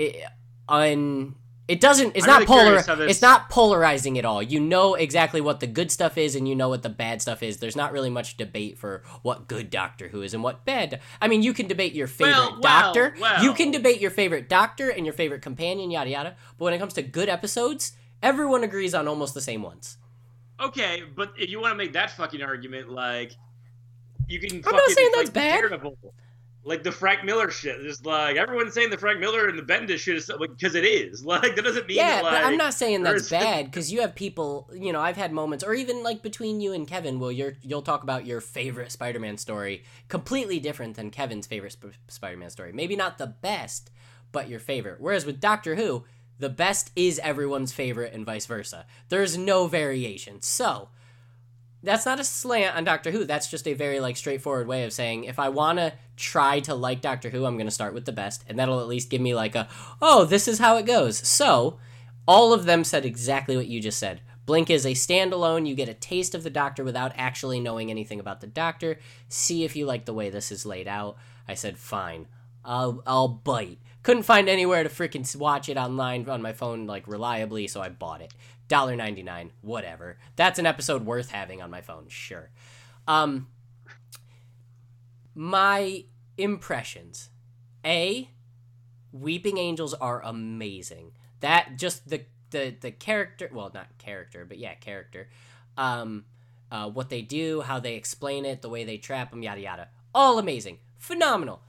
it, 0.00 0.24
un 0.68 1.34
it 1.68 1.80
doesn't 1.80 2.16
it's 2.16 2.26
I'm 2.26 2.40
not 2.40 2.48
really 2.48 2.82
polar 2.82 3.06
it's 3.06 3.22
not 3.22 3.48
polarizing 3.48 4.18
at 4.18 4.24
all 4.24 4.42
you 4.42 4.58
know 4.58 4.94
exactly 4.94 5.40
what 5.40 5.60
the 5.60 5.66
good 5.68 5.90
stuff 5.92 6.18
is 6.18 6.34
and 6.34 6.48
you 6.48 6.56
know 6.56 6.68
what 6.68 6.82
the 6.82 6.88
bad 6.88 7.22
stuff 7.22 7.42
is 7.42 7.58
there's 7.58 7.76
not 7.76 7.92
really 7.92 8.10
much 8.10 8.36
debate 8.36 8.76
for 8.76 9.02
what 9.22 9.46
good 9.46 9.70
doctor 9.70 10.08
who 10.08 10.22
is 10.22 10.34
and 10.34 10.42
what 10.42 10.64
bad 10.64 11.00
i 11.20 11.28
mean 11.28 11.42
you 11.42 11.52
can 11.52 11.68
debate 11.68 11.92
your 11.92 12.08
favorite 12.08 12.32
Well, 12.34 12.50
well, 12.52 12.60
doctor 12.60 13.14
well. 13.20 13.44
you 13.44 13.52
can 13.54 13.70
debate 13.70 14.00
your 14.00 14.10
favorite 14.10 14.48
doctor 14.48 14.88
and 14.90 15.06
your 15.06 15.12
favorite 15.12 15.42
companion 15.42 15.90
yada 15.92 16.10
yada 16.10 16.36
but 16.58 16.64
when 16.64 16.74
it 16.74 16.78
comes 16.78 16.94
to 16.94 17.02
good 17.02 17.28
episodes 17.28 17.92
everyone 18.22 18.64
agrees 18.64 18.94
on 18.94 19.06
almost 19.06 19.34
the 19.34 19.40
same 19.40 19.62
ones 19.62 19.96
Okay, 20.62 21.02
but 21.16 21.32
if 21.38 21.48
you 21.48 21.58
want 21.58 21.72
to 21.72 21.76
make 21.76 21.94
that 21.94 22.10
fucking 22.10 22.42
argument, 22.42 22.90
like 22.90 23.32
you 24.28 24.38
can. 24.38 24.62
i'm 24.66 24.76
not 24.76 24.90
saying 24.90 25.10
that's 25.14 25.30
bad. 25.30 25.64
Like 26.62 26.82
the 26.82 26.92
Frank 26.92 27.24
Miller 27.24 27.50
shit, 27.50 27.80
just 27.80 28.04
like 28.04 28.36
everyone's 28.36 28.74
saying 28.74 28.90
the 28.90 28.98
Frank 28.98 29.18
Miller 29.18 29.48
and 29.48 29.58
the 29.58 29.62
Bendis 29.62 29.98
shit 29.98 30.16
is 30.16 30.30
because 30.38 30.74
it 30.74 30.84
is. 30.84 31.24
Like 31.30 31.54
that 31.56 31.62
doesn't 31.62 31.86
mean 31.86 31.96
yeah, 31.96 32.16
that, 32.16 32.24
like, 32.24 32.32
but 32.32 32.44
I'm 32.44 32.56
not 32.56 32.74
saying 32.74 33.02
that's 33.02 33.30
bad 33.30 33.66
because 33.66 33.92
you 33.92 34.00
have 34.00 34.14
people. 34.14 34.68
You 34.74 34.92
know, 34.92 35.00
I've 35.00 35.16
had 35.16 35.32
moments, 35.32 35.64
or 35.64 35.74
even 35.74 36.02
like 36.02 36.22
between 36.22 36.60
you 36.60 36.72
and 36.72 36.86
Kevin, 36.86 37.18
where 37.18 37.30
you're 37.30 37.54
you'll 37.62 37.82
talk 37.82 38.02
about 38.02 38.26
your 38.26 38.40
favorite 38.40 38.92
Spider-Man 38.92 39.38
story, 39.38 39.84
completely 40.08 40.58
different 40.58 40.96
than 40.96 41.10
Kevin's 41.10 41.46
favorite 41.46 41.72
Sp- 41.72 41.96
Spider-Man 42.08 42.50
story. 42.50 42.72
Maybe 42.72 42.96
not 42.96 43.18
the 43.18 43.28
best, 43.28 43.90
but 44.32 44.48
your 44.48 44.60
favorite. 44.60 45.00
Whereas 45.00 45.24
with 45.24 45.40
Doctor 45.40 45.76
Who, 45.76 46.04
the 46.38 46.50
best 46.50 46.90
is 46.96 47.18
everyone's 47.20 47.72
favorite, 47.72 48.12
and 48.12 48.26
vice 48.26 48.46
versa. 48.46 48.86
There's 49.08 49.38
no 49.38 49.66
variation. 49.66 50.42
So 50.42 50.88
that's 51.82 52.06
not 52.06 52.20
a 52.20 52.24
slant 52.24 52.76
on 52.76 52.84
Doctor 52.84 53.10
Who. 53.10 53.24
That's 53.24 53.50
just 53.50 53.66
a 53.66 53.74
very 53.74 54.00
like 54.00 54.16
straightforward 54.16 54.66
way 54.66 54.84
of 54.84 54.92
saying 54.92 55.24
if 55.24 55.38
I 55.38 55.48
want 55.48 55.78
to 55.78 55.92
try 56.16 56.60
to 56.60 56.74
like 56.74 57.00
Doctor 57.00 57.30
Who, 57.30 57.44
I'm 57.46 57.56
going 57.56 57.66
to 57.66 57.72
start 57.72 57.94
with 57.94 58.04
the 58.04 58.12
best, 58.12 58.44
and 58.48 58.58
that'll 58.58 58.80
at 58.80 58.88
least 58.88 59.10
give 59.10 59.20
me 59.20 59.34
like 59.34 59.54
a 59.54 59.68
oh, 60.02 60.24
this 60.24 60.46
is 60.46 60.58
how 60.58 60.76
it 60.76 60.86
goes. 60.86 61.26
So 61.26 61.78
all 62.26 62.52
of 62.52 62.64
them 62.64 62.84
said 62.84 63.04
exactly 63.04 63.56
what 63.56 63.66
you 63.66 63.80
just 63.80 63.98
said. 63.98 64.20
Blink 64.46 64.68
is 64.68 64.84
a 64.84 64.92
standalone. 64.92 65.66
You 65.66 65.74
get 65.74 65.88
a 65.88 65.94
taste 65.94 66.34
of 66.34 66.42
the 66.42 66.50
Doctor 66.50 66.82
without 66.84 67.12
actually 67.14 67.60
knowing 67.60 67.90
anything 67.90 68.20
about 68.20 68.40
the 68.40 68.46
Doctor. 68.46 68.98
See 69.28 69.64
if 69.64 69.76
you 69.76 69.86
like 69.86 70.04
the 70.04 70.14
way 70.14 70.28
this 70.28 70.50
is 70.50 70.66
laid 70.66 70.88
out. 70.88 71.16
I 71.46 71.54
said 71.54 71.78
fine. 71.78 72.26
I'll 72.64 73.02
I'll 73.06 73.28
bite. 73.28 73.78
Couldn't 74.02 74.22
find 74.22 74.48
anywhere 74.48 74.82
to 74.82 74.88
freaking 74.88 75.36
watch 75.36 75.68
it 75.68 75.76
online 75.76 76.28
on 76.28 76.42
my 76.42 76.52
phone 76.52 76.86
like 76.86 77.06
reliably, 77.06 77.66
so 77.66 77.80
I 77.80 77.90
bought 77.90 78.22
it. 78.22 78.34
$1.99, 78.70 79.50
whatever. 79.60 80.18
That's 80.36 80.58
an 80.58 80.66
episode 80.66 81.04
worth 81.04 81.30
having 81.30 81.60
on 81.60 81.70
my 81.70 81.80
phone, 81.80 82.06
sure. 82.08 82.50
Um 83.06 83.48
my 85.34 86.04
impressions. 86.36 87.30
A 87.84 88.30
Weeping 89.12 89.58
Angels 89.58 89.94
are 89.94 90.22
amazing. 90.22 91.12
That 91.40 91.76
just 91.76 92.08
the 92.08 92.24
the 92.50 92.76
the 92.80 92.90
character, 92.90 93.50
well, 93.52 93.70
not 93.72 93.98
character, 93.98 94.44
but 94.44 94.58
yeah, 94.58 94.74
character. 94.74 95.28
Um 95.76 96.24
uh, 96.70 96.88
what 96.88 97.08
they 97.08 97.20
do, 97.22 97.62
how 97.62 97.80
they 97.80 97.94
explain 97.94 98.44
it, 98.44 98.62
the 98.62 98.68
way 98.68 98.84
they 98.84 98.96
trap 98.96 99.30
them, 99.30 99.42
yada 99.42 99.60
yada. 99.60 99.88
All 100.14 100.38
amazing. 100.38 100.78
Phenomenal. 100.98 101.62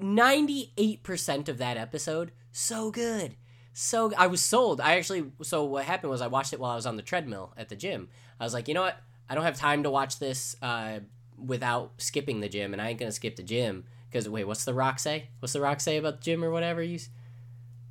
98% 0.00 1.48
of 1.48 1.58
that 1.58 1.76
episode 1.76 2.32
so 2.50 2.90
good 2.90 3.36
so 3.80 4.12
i 4.18 4.26
was 4.26 4.42
sold. 4.42 4.78
I 4.78 4.96
actually 4.96 5.24
so 5.42 5.64
what 5.64 5.84
happened 5.84 6.10
was 6.10 6.20
i 6.20 6.26
watched 6.26 6.52
it 6.52 6.60
while 6.60 6.72
i 6.72 6.74
was 6.74 6.84
on 6.84 6.96
the 6.96 7.02
treadmill 7.02 7.54
at 7.56 7.70
the 7.70 7.76
gym. 7.76 8.08
I 8.38 8.44
was 8.44 8.52
like 8.52 8.68
you 8.68 8.74
know 8.74 8.82
what? 8.82 8.98
I 9.28 9.34
don't 9.34 9.44
have 9.44 9.56
time 9.56 9.84
to 9.84 9.90
watch 9.90 10.18
this 10.18 10.54
uh, 10.60 11.00
without 11.38 11.92
skipping 11.96 12.40
the 12.40 12.48
gym 12.48 12.74
and 12.74 12.82
i 12.82 12.90
ain't 12.90 12.98
gonna 12.98 13.10
skip 13.10 13.36
the 13.36 13.42
gym. 13.42 13.84
Because 14.10 14.28
wait 14.28 14.44
what's 14.44 14.64
the 14.66 14.74
rock 14.74 14.98
say? 14.98 15.28
What's 15.38 15.54
the 15.54 15.62
rock 15.62 15.80
say 15.80 15.96
about 15.96 16.18
the 16.18 16.22
gym 16.22 16.44
or 16.44 16.50
whatever 16.50 16.82
you 16.82 16.98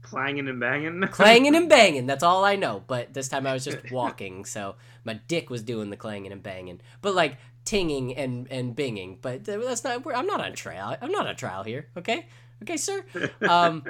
clanging 0.04 0.48
and 0.48 0.60
banging. 0.60 1.02
clanging 1.12 1.56
and 1.56 1.68
banging 1.68 2.06
that's 2.06 2.24
all 2.24 2.46
i 2.46 2.56
know. 2.56 2.84
But 2.86 3.16
this 3.16 3.28
time 3.28 3.48
i 3.48 3.54
was 3.54 3.66
just 3.66 3.92
walking 3.92 4.46
so 4.46 4.76
my 5.04 5.16
dick 5.28 5.50
was 5.50 5.64
doing 5.64 5.90
the 5.90 5.98
clanging 5.98 6.32
and 6.32 6.44
banging. 6.44 6.82
But 7.02 7.16
like 7.16 7.38
tinging 7.66 8.16
and 8.16 8.48
and 8.52 8.76
binging. 8.76 9.18
But 9.22 9.44
that's 9.44 9.84
not 9.84 10.06
i'm 10.14 10.28
not 10.28 10.40
on 10.40 10.54
trial. 10.54 10.96
I'm 11.02 11.12
not 11.12 11.26
on 11.26 11.36
trial 11.36 11.64
here 11.64 11.88
okay? 11.98 12.28
Okay 12.62 12.78
sir? 12.78 13.04
Um 13.42 13.86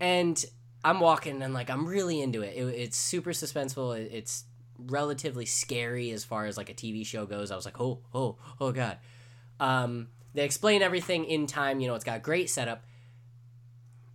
and 0.00 0.42
i'm 0.84 1.00
walking 1.00 1.42
and 1.42 1.54
like 1.54 1.70
i'm 1.70 1.86
really 1.86 2.20
into 2.20 2.42
it, 2.42 2.54
it 2.56 2.62
it's 2.68 2.96
super 2.96 3.30
suspenseful. 3.30 3.98
It- 3.98 4.10
it's 4.12 4.44
relatively 4.76 5.46
scary 5.46 6.10
as 6.10 6.24
far 6.24 6.46
as 6.46 6.56
like 6.56 6.68
a 6.68 6.74
tv 6.74 7.06
show 7.06 7.26
goes. 7.26 7.50
I 7.52 7.56
was 7.56 7.64
like 7.64 7.80
oh 7.80 8.00
oh 8.12 8.36
oh 8.60 8.72
god. 8.72 8.98
Um 9.60 10.08
they 10.34 10.44
explain 10.44 10.82
everything 10.82 11.24
in 11.24 11.46
time. 11.46 11.78
You 11.80 11.86
know 11.88 11.94
it's 11.94 12.04
got 12.04 12.22
great 12.22 12.50
setup. 12.50 12.84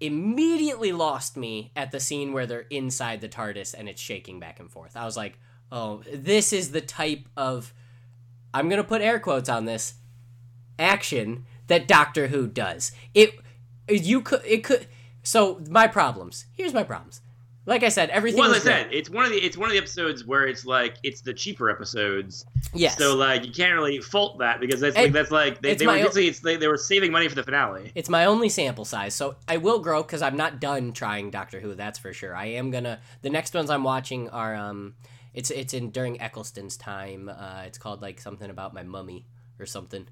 Immediately 0.02 0.92
lost 0.92 1.36
me 1.38 1.72
at 1.76 1.92
the 1.92 2.00
scene 2.00 2.32
where 2.34 2.46
they're 2.46 2.66
inside 2.70 3.20
the 3.22 3.30
TARDIS 3.30 3.74
and 3.78 3.90
it's 3.90 4.02
shaking 4.02 4.40
back 4.40 4.60
and 4.60 4.70
forth. 4.70 4.96
I 4.96 5.04
was 5.06 5.18
like, 5.18 5.38
"Oh, 5.72 6.04
this 6.14 6.54
is 6.54 6.72
the 6.72 6.82
type 6.82 7.28
of 7.36 7.74
I'm 8.54 8.70
to 8.70 8.84
put 8.84 9.02
air 9.02 9.20
quotes 9.20 9.50
on 9.50 9.66
this 9.66 9.94
action 10.78 11.46
that 11.68 11.88
Doctor 11.88 12.28
Who 12.28 12.48
does." 12.48 12.92
It 13.14 13.40
you 13.90 14.22
could 14.22 14.42
it 14.46 14.64
could 14.64 14.88
so 15.24 15.62
my 15.70 15.88
problems. 15.88 16.46
Here's 16.54 16.74
my 16.74 16.84
problems. 16.84 17.22
Like 17.66 17.84
I 17.84 17.90
said, 17.90 18.10
everything 18.10 18.40
Well, 18.40 18.52
as 18.52 18.62
I 18.62 18.64
great. 18.64 18.74
said, 18.74 18.94
it's 18.94 19.10
one 19.12 19.26
of 19.26 19.32
the 19.32 19.38
it's 19.38 19.56
one 19.56 19.68
of 19.68 19.74
the 19.74 19.78
episodes 19.78 20.26
where 20.26 20.48
it's 20.48 20.66
like 20.66 20.96
it's 21.04 21.22
the 21.22 21.34
cheaper 21.36 21.70
episodes. 21.70 22.46
Yes. 22.74 22.98
So 22.98 23.16
like 23.16 23.46
you 23.46 23.52
can't 23.52 23.76
really 23.76 24.00
fault 24.00 24.40
that 24.40 24.60
because 24.60 24.80
that's 24.80 24.96
like 24.96 25.12
that's 25.12 25.30
like 25.30 25.62
they, 25.62 25.76
they 25.76 25.86
were 25.86 25.94
basically 25.94 26.28
it's 26.30 26.40
they, 26.40 26.56
they 26.56 26.68
were 26.68 26.78
saving 26.78 27.12
money 27.12 27.28
for 27.28 27.36
the 27.36 27.44
finale. 27.44 27.92
It's 27.94 28.10
my 28.10 28.26
only 28.26 28.50
sample 28.50 28.86
size, 28.86 29.14
so 29.14 29.36
I 29.48 29.58
will 29.58 29.80
grow 29.80 30.02
because 30.02 30.24
I'm 30.24 30.36
not 30.36 30.60
done 30.60 30.94
trying 30.94 31.30
Doctor 31.30 31.60
Who. 31.60 31.76
That's 31.76 32.00
for 32.00 32.12
sure. 32.12 32.36
I 32.36 32.46
am 32.46 32.72
gonna. 32.72 33.02
The 33.22 33.30
next 33.30 33.54
ones 33.54 33.70
I'm 33.70 33.84
watching 33.84 34.30
are 34.30 34.56
um, 34.56 34.96
it's 35.36 35.52
it's 35.52 35.76
in 35.76 35.92
during 35.92 36.20
Eccleston's 36.20 36.76
time. 36.76 37.30
Uh, 37.30 37.64
it's 37.66 37.78
called 37.78 38.02
like 38.02 38.20
something 38.20 38.50
about 38.50 38.74
my 38.74 38.82
mummy 38.82 39.28
or 39.60 39.68
something. 39.68 40.08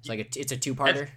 It's 0.00 0.08
like 0.08 0.20
a, 0.20 0.40
it's 0.40 0.52
a 0.52 0.56
two 0.56 0.74
parter. 0.74 1.08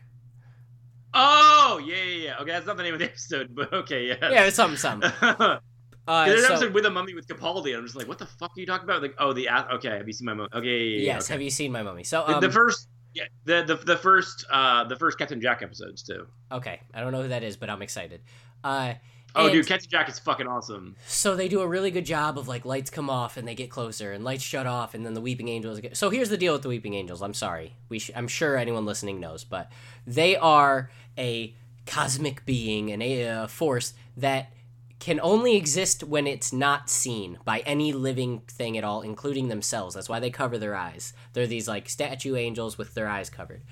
Oh 1.13 1.81
yeah 1.85 1.95
yeah 1.95 2.03
yeah. 2.25 2.37
Okay, 2.41 2.51
that's 2.51 2.65
not 2.65 2.77
the 2.77 2.83
name 2.83 2.93
of 2.93 2.99
the 2.99 3.05
episode, 3.09 3.53
but 3.53 3.71
okay 3.73 4.07
yeah. 4.07 4.15
Yeah, 4.21 4.43
it's 4.45 4.55
something 4.55 4.77
something. 4.77 5.11
Uh, 5.21 5.59
There's 6.25 6.43
an 6.43 6.51
episode 6.51 6.73
with 6.73 6.85
a 6.85 6.89
mummy 6.89 7.13
with 7.13 7.27
Capaldi, 7.27 7.67
and 7.67 7.75
I'm 7.77 7.85
just 7.85 7.95
like, 7.95 8.07
what 8.07 8.17
the 8.17 8.25
fuck 8.25 8.51
are 8.55 8.59
you 8.59 8.65
talking 8.65 8.85
about? 8.85 9.01
Like, 9.01 9.15
oh, 9.19 9.33
the 9.33 9.49
okay, 9.75 9.89
have 9.97 10.07
you 10.07 10.13
seen 10.13 10.25
my 10.25 10.33
mummy? 10.33 10.49
Okay, 10.53 10.67
yeah, 10.67 10.73
yeah, 10.77 10.97
yeah, 10.97 11.13
yes, 11.15 11.25
okay. 11.25 11.33
have 11.33 11.41
you 11.41 11.49
seen 11.51 11.71
my 11.71 11.83
mummy? 11.83 12.03
So 12.03 12.23
The- 12.27 12.35
um, 12.35 12.41
the 12.41 12.51
first, 12.51 12.87
yeah, 13.13 13.23
the, 13.45 13.63
the 13.63 13.75
the 13.75 13.97
first, 13.97 14.45
uh, 14.51 14.85
the 14.85 14.95
first 14.95 15.17
Captain 15.17 15.39
Jack 15.41 15.61
episodes 15.61 16.01
too. 16.03 16.27
okay, 16.51 16.79
I 16.93 17.01
don't 17.01 17.11
know 17.11 17.21
who 17.21 17.27
that 17.29 17.43
is, 17.43 17.57
but 17.57 17.69
I'm 17.69 17.81
excited. 17.81 18.21
Uh, 18.63 18.93
Oh, 19.33 19.45
and- 19.45 19.53
dude, 19.53 19.65
Captain 19.65 19.89
Jack 19.89 20.09
is 20.09 20.19
fucking 20.19 20.45
awesome. 20.45 20.97
So 21.07 21.37
they 21.37 21.47
do 21.47 21.61
a 21.61 21.67
really 21.67 21.89
good 21.89 22.05
job 22.05 22.37
of 22.37 22.49
like 22.49 22.65
lights 22.65 22.89
come 22.89 23.09
off 23.09 23.37
and 23.37 23.47
they 23.47 23.55
get 23.55 23.69
closer 23.69 24.11
and 24.11 24.25
lights 24.25 24.43
shut 24.43 24.67
off 24.67 24.93
and 24.93 25.05
then 25.05 25.13
the 25.13 25.21
weeping 25.21 25.47
angels 25.47 25.79
get 25.79 25.95
So 25.95 26.09
here's 26.09 26.27
the 26.27 26.35
deal 26.35 26.51
with 26.51 26.63
the 26.63 26.67
weeping 26.67 26.95
angels. 26.95 27.21
I'm 27.21 27.33
sorry. 27.33 27.77
We 27.87 27.99
sh- 27.99 28.11
I'm 28.13 28.27
sure 28.27 28.57
anyone 28.57 28.85
listening 28.85 29.21
knows, 29.21 29.45
but 29.45 29.71
they 30.05 30.35
are 30.35 30.89
a 31.17 31.55
cosmic 31.85 32.45
being 32.45 32.91
and 32.91 33.01
a, 33.01 33.47
force 33.47 33.93
that 34.15 34.51
can 34.99 35.19
only 35.21 35.57
exist 35.57 36.03
when 36.03 36.27
it's 36.27 36.53
not 36.53 36.89
seen 36.89 37.39
by 37.43 37.59
any 37.59 37.91
living 37.91 38.41
thing 38.47 38.77
at 38.77 38.83
all, 38.83 39.01
including 39.01 39.47
themselves. 39.47 39.95
That's 39.95 40.07
why 40.07 40.19
they 40.19 40.29
cover 40.29 40.57
their 40.59 40.75
eyes. 40.75 41.13
They're 41.33 41.47
these 41.47 41.67
like 41.67 41.89
statue 41.89 42.35
angels 42.35 42.77
with 42.77 42.93
their 42.93 43.07
eyes 43.07 43.29
covered. 43.29 43.63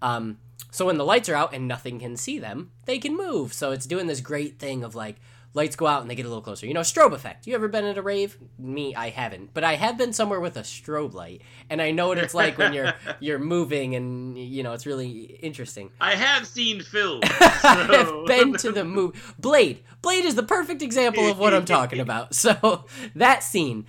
Um, 0.00 0.38
so 0.70 0.86
when 0.86 0.96
the 0.96 1.04
lights 1.04 1.28
are 1.28 1.34
out 1.34 1.52
and 1.52 1.68
nothing 1.68 1.98
can 1.98 2.16
see 2.16 2.38
them, 2.38 2.72
they 2.86 2.98
can 2.98 3.16
move. 3.16 3.52
So 3.52 3.70
it's 3.72 3.86
doing 3.86 4.06
this 4.06 4.20
great 4.20 4.58
thing 4.58 4.82
of 4.82 4.94
like 4.94 5.16
lights 5.58 5.76
go 5.76 5.86
out 5.86 6.00
and 6.00 6.10
they 6.10 6.14
get 6.14 6.24
a 6.24 6.28
little 6.28 6.40
closer. 6.40 6.66
You 6.66 6.72
know, 6.72 6.80
strobe 6.80 7.12
effect. 7.12 7.46
You 7.46 7.54
ever 7.54 7.68
been 7.68 7.84
at 7.84 7.98
a 7.98 8.02
rave? 8.02 8.38
Me, 8.58 8.94
I 8.94 9.10
haven't, 9.10 9.52
but 9.52 9.64
I 9.64 9.74
have 9.74 9.98
been 9.98 10.12
somewhere 10.14 10.40
with 10.40 10.56
a 10.56 10.62
strobe 10.62 11.12
light, 11.12 11.42
and 11.68 11.82
I 11.82 11.90
know 11.90 12.08
what 12.08 12.18
it's 12.18 12.32
like 12.32 12.56
when 12.56 12.72
you're 12.72 12.94
you're 13.20 13.38
moving, 13.38 13.94
and 13.94 14.38
you 14.38 14.62
know 14.62 14.72
it's 14.72 14.86
really 14.86 15.20
interesting. 15.42 15.90
I 16.00 16.14
have 16.14 16.46
seen 16.46 16.80
films. 16.80 17.24
I've 17.40 18.26
been 18.26 18.54
to 18.54 18.72
the 18.72 18.84
movie. 18.84 19.18
Blade. 19.38 19.82
Blade 20.00 20.24
is 20.24 20.36
the 20.36 20.44
perfect 20.44 20.80
example 20.80 21.28
of 21.28 21.38
what 21.38 21.52
I'm 21.52 21.66
talking 21.66 22.00
about. 22.00 22.28
So 22.38 22.86
that 23.16 23.42
scene. 23.42 23.84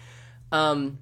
Um, 0.52 0.98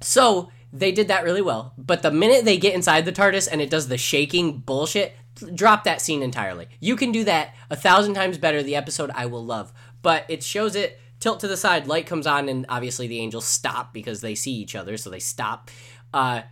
so 0.00 0.50
they 0.72 0.90
did 0.90 1.08
that 1.08 1.22
really 1.22 1.42
well, 1.42 1.74
but 1.76 2.02
the 2.02 2.10
minute 2.10 2.44
they 2.44 2.56
get 2.56 2.74
inside 2.74 3.04
the 3.04 3.12
TARDIS 3.12 3.46
and 3.50 3.60
it 3.60 3.68
does 3.68 3.88
the 3.88 3.98
shaking 3.98 4.58
bullshit, 4.58 5.14
drop 5.54 5.84
that 5.84 6.00
scene 6.00 6.22
entirely. 6.22 6.68
You 6.80 6.96
can 6.96 7.12
do 7.12 7.24
that 7.24 7.54
a 7.70 7.76
thousand 7.76 8.14
times 8.14 8.38
better. 8.38 8.62
The 8.62 8.76
episode 8.76 9.10
I 9.14 9.26
will 9.26 9.44
love, 9.44 9.72
but 10.02 10.24
it 10.28 10.42
shows 10.42 10.74
it 10.74 10.98
tilt 11.20 11.40
to 11.40 11.48
the 11.48 11.56
side, 11.56 11.86
light 11.86 12.06
comes 12.06 12.26
on, 12.26 12.48
and 12.48 12.66
obviously 12.68 13.06
the 13.06 13.20
angels 13.20 13.44
stop 13.44 13.92
because 13.92 14.20
they 14.20 14.34
see 14.34 14.52
each 14.52 14.74
other, 14.74 14.96
so 14.96 15.10
they 15.10 15.18
stop. 15.18 15.70
Uh, 16.12 16.42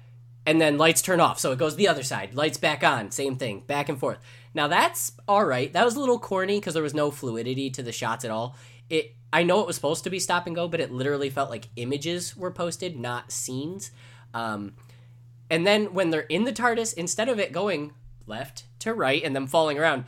and 0.44 0.60
then 0.60 0.78
lights 0.78 1.02
turn 1.02 1.20
off, 1.20 1.38
so 1.38 1.52
it 1.52 1.58
goes 1.58 1.76
the 1.76 1.88
other 1.88 2.02
side. 2.02 2.34
Lights 2.34 2.58
back 2.58 2.84
on, 2.84 3.10
same 3.10 3.36
thing, 3.36 3.60
back 3.60 3.88
and 3.88 3.98
forth. 3.98 4.18
Now 4.54 4.68
that's 4.68 5.12
all 5.28 5.44
right. 5.44 5.72
That 5.72 5.84
was 5.84 5.96
a 5.96 6.00
little 6.00 6.18
corny 6.18 6.58
because 6.58 6.74
there 6.74 6.82
was 6.82 6.94
no 6.94 7.10
fluidity 7.10 7.68
to 7.70 7.82
the 7.82 7.92
shots 7.92 8.24
at 8.24 8.30
all. 8.30 8.56
It 8.88 9.14
I 9.32 9.42
know 9.42 9.60
it 9.60 9.66
was 9.66 9.76
supposed 9.76 10.04
to 10.04 10.10
be 10.10 10.18
stop 10.18 10.46
and 10.46 10.54
go, 10.54 10.68
but 10.68 10.80
it 10.80 10.92
literally 10.92 11.30
felt 11.30 11.50
like 11.50 11.68
images 11.76 12.36
were 12.36 12.50
posted, 12.50 12.98
not 12.98 13.32
scenes. 13.32 13.90
Um, 14.32 14.74
and 15.50 15.66
then 15.66 15.92
when 15.92 16.10
they're 16.10 16.20
in 16.20 16.44
the 16.44 16.52
TARDIS, 16.52 16.94
instead 16.94 17.28
of 17.28 17.38
it 17.38 17.52
going 17.52 17.92
left 18.26 18.64
to 18.80 18.94
right 18.94 19.22
and 19.22 19.34
them 19.34 19.46
falling 19.46 19.78
around, 19.78 20.04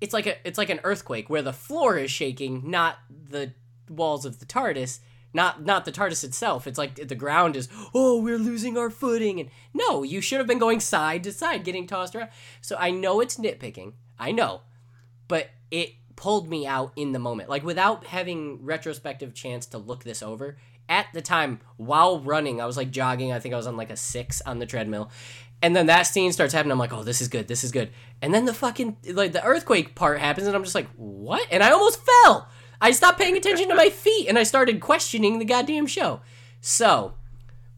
it's 0.00 0.12
like 0.12 0.26
a 0.26 0.46
it's 0.46 0.58
like 0.58 0.70
an 0.70 0.80
earthquake 0.84 1.28
where 1.28 1.42
the 1.42 1.52
floor 1.52 1.98
is 1.98 2.10
shaking, 2.10 2.70
not 2.70 2.98
the 3.10 3.52
walls 3.88 4.24
of 4.24 4.38
the 4.38 4.46
TARDIS, 4.46 5.00
not 5.32 5.64
not 5.64 5.84
the 5.84 5.92
TARDIS 5.92 6.24
itself. 6.24 6.66
It's 6.66 6.78
like 6.78 6.94
the 6.94 7.14
ground 7.14 7.56
is 7.56 7.68
oh 7.94 8.20
we're 8.20 8.38
losing 8.38 8.78
our 8.78 8.90
footing 8.90 9.40
and 9.40 9.50
no, 9.74 10.02
you 10.02 10.20
should 10.20 10.38
have 10.38 10.46
been 10.46 10.58
going 10.58 10.80
side 10.80 11.24
to 11.24 11.32
side, 11.32 11.64
getting 11.64 11.86
tossed 11.86 12.14
around. 12.14 12.30
So 12.60 12.76
I 12.78 12.90
know 12.90 13.20
it's 13.20 13.36
nitpicking, 13.36 13.94
I 14.18 14.32
know, 14.32 14.62
but 15.28 15.50
it 15.70 15.94
pulled 16.16 16.48
me 16.48 16.66
out 16.66 16.92
in 16.96 17.12
the 17.12 17.18
moment, 17.18 17.48
like 17.48 17.64
without 17.64 18.06
having 18.06 18.64
retrospective 18.64 19.34
chance 19.34 19.66
to 19.66 19.78
look 19.78 20.04
this 20.04 20.22
over. 20.22 20.56
At 20.90 21.06
the 21.14 21.22
time, 21.22 21.60
while 21.76 22.20
running, 22.20 22.60
I 22.60 22.66
was 22.66 22.76
like 22.76 22.90
jogging. 22.90 23.32
I 23.32 23.38
think 23.38 23.54
I 23.54 23.56
was 23.56 23.66
on 23.66 23.76
like 23.76 23.90
a 23.90 23.96
six 23.96 24.42
on 24.42 24.58
the 24.58 24.66
treadmill, 24.66 25.10
and 25.62 25.74
then 25.74 25.86
that 25.86 26.02
scene 26.02 26.32
starts 26.32 26.52
happening. 26.52 26.72
I'm 26.72 26.78
like, 26.78 26.92
oh, 26.92 27.04
this 27.04 27.22
is 27.22 27.28
good. 27.28 27.48
This 27.48 27.64
is 27.64 27.70
good. 27.70 27.90
And 28.20 28.34
then 28.34 28.44
the 28.44 28.52
fucking 28.52 28.96
like 29.12 29.32
the 29.32 29.44
earthquake 29.44 29.94
part 29.94 30.18
happens, 30.18 30.46
and 30.46 30.56
I'm 30.56 30.64
just 30.64 30.74
like, 30.74 30.88
what? 30.96 31.46
And 31.50 31.62
I 31.62 31.70
almost 31.70 32.00
fell. 32.04 32.48
I 32.80 32.90
stopped 32.90 33.20
paying 33.20 33.36
attention 33.36 33.68
to 33.68 33.74
my 33.74 33.88
feet, 33.90 34.28
and 34.28 34.36
I 34.36 34.42
started 34.42 34.80
questioning 34.80 35.38
the 35.38 35.44
goddamn 35.44 35.86
show. 35.86 36.20
So 36.60 37.14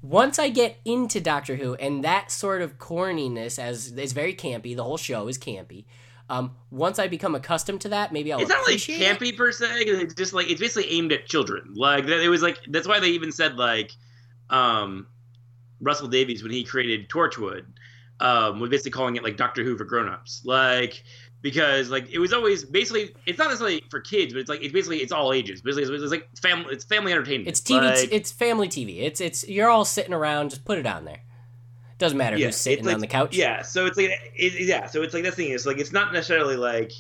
once 0.02 0.38
I 0.38 0.48
get 0.48 0.78
into 0.84 1.20
Doctor 1.20 1.56
Who 1.56 1.74
and 1.74 2.02
that 2.02 2.32
sort 2.32 2.62
of 2.62 2.78
corniness, 2.78 3.58
as 3.58 3.92
is 3.92 4.12
very 4.12 4.34
campy, 4.34 4.74
the 4.74 4.84
whole 4.84 4.96
show 4.96 5.28
is 5.28 5.38
campy. 5.38 5.84
Um, 6.32 6.56
once 6.70 6.98
I 6.98 7.08
become 7.08 7.34
accustomed 7.34 7.82
to 7.82 7.90
that, 7.90 8.10
maybe 8.10 8.32
I'll. 8.32 8.40
It's 8.40 8.48
not 8.48 8.60
like 8.60 8.68
appreciate 8.68 9.02
it. 9.02 9.18
campy 9.18 9.36
per 9.36 9.52
se. 9.52 9.66
It's 9.82 10.14
just 10.14 10.32
like 10.32 10.50
it's 10.50 10.60
basically 10.60 10.90
aimed 10.90 11.12
at 11.12 11.26
children. 11.26 11.74
Like 11.74 12.06
it 12.06 12.28
was 12.30 12.40
like 12.40 12.58
that's 12.68 12.88
why 12.88 13.00
they 13.00 13.10
even 13.10 13.30
said 13.30 13.56
like, 13.56 13.92
um, 14.48 15.06
Russell 15.82 16.08
Davies 16.08 16.42
when 16.42 16.50
he 16.50 16.64
created 16.64 17.10
Torchwood, 17.10 17.66
um, 18.20 18.60
was 18.60 18.70
basically 18.70 18.92
calling 18.92 19.16
it 19.16 19.22
like 19.22 19.36
Doctor 19.36 19.62
Who 19.62 19.76
for 19.76 19.84
grown-ups. 19.84 20.40
Like 20.46 21.02
because 21.42 21.90
like 21.90 22.10
it 22.10 22.18
was 22.18 22.32
always 22.32 22.64
basically 22.64 23.14
it's 23.26 23.38
not 23.38 23.48
necessarily 23.48 23.84
for 23.90 24.00
kids, 24.00 24.32
but 24.32 24.38
it's 24.40 24.48
like 24.48 24.62
it's 24.62 24.72
basically 24.72 25.00
it's 25.00 25.12
all 25.12 25.34
ages. 25.34 25.60
Basically, 25.60 25.82
it's, 25.82 26.02
it's 26.02 26.12
like 26.12 26.30
family. 26.38 26.72
It's 26.72 26.86
family 26.86 27.12
entertainment. 27.12 27.48
It's 27.48 27.60
TV. 27.60 27.82
Like, 27.82 28.10
it's 28.10 28.32
family 28.32 28.68
TV. 28.68 29.02
It's 29.02 29.20
it's 29.20 29.46
you're 29.46 29.68
all 29.68 29.84
sitting 29.84 30.14
around. 30.14 30.48
Just 30.48 30.64
put 30.64 30.78
it 30.78 30.86
on 30.86 31.04
there. 31.04 31.20
Doesn't 32.02 32.18
matter 32.18 32.36
Yeah, 32.36 32.46
who's 32.46 32.56
sitting 32.56 32.84
like- 32.84 32.94
on 32.94 33.00
the 33.00 33.06
couch. 33.06 33.36
Yeah, 33.36 33.62
so 33.62 33.86
it's 33.86 33.96
like 33.96 34.10
it, 34.34 34.66
yeah, 34.66 34.86
so 34.86 35.02
it's 35.02 35.14
like 35.14 35.22
that 35.22 35.34
thing 35.34 35.50
is 35.50 35.64
like 35.66 35.78
it's 35.78 35.92
not 35.92 36.12
necessarily 36.12 36.56
like 36.56 36.90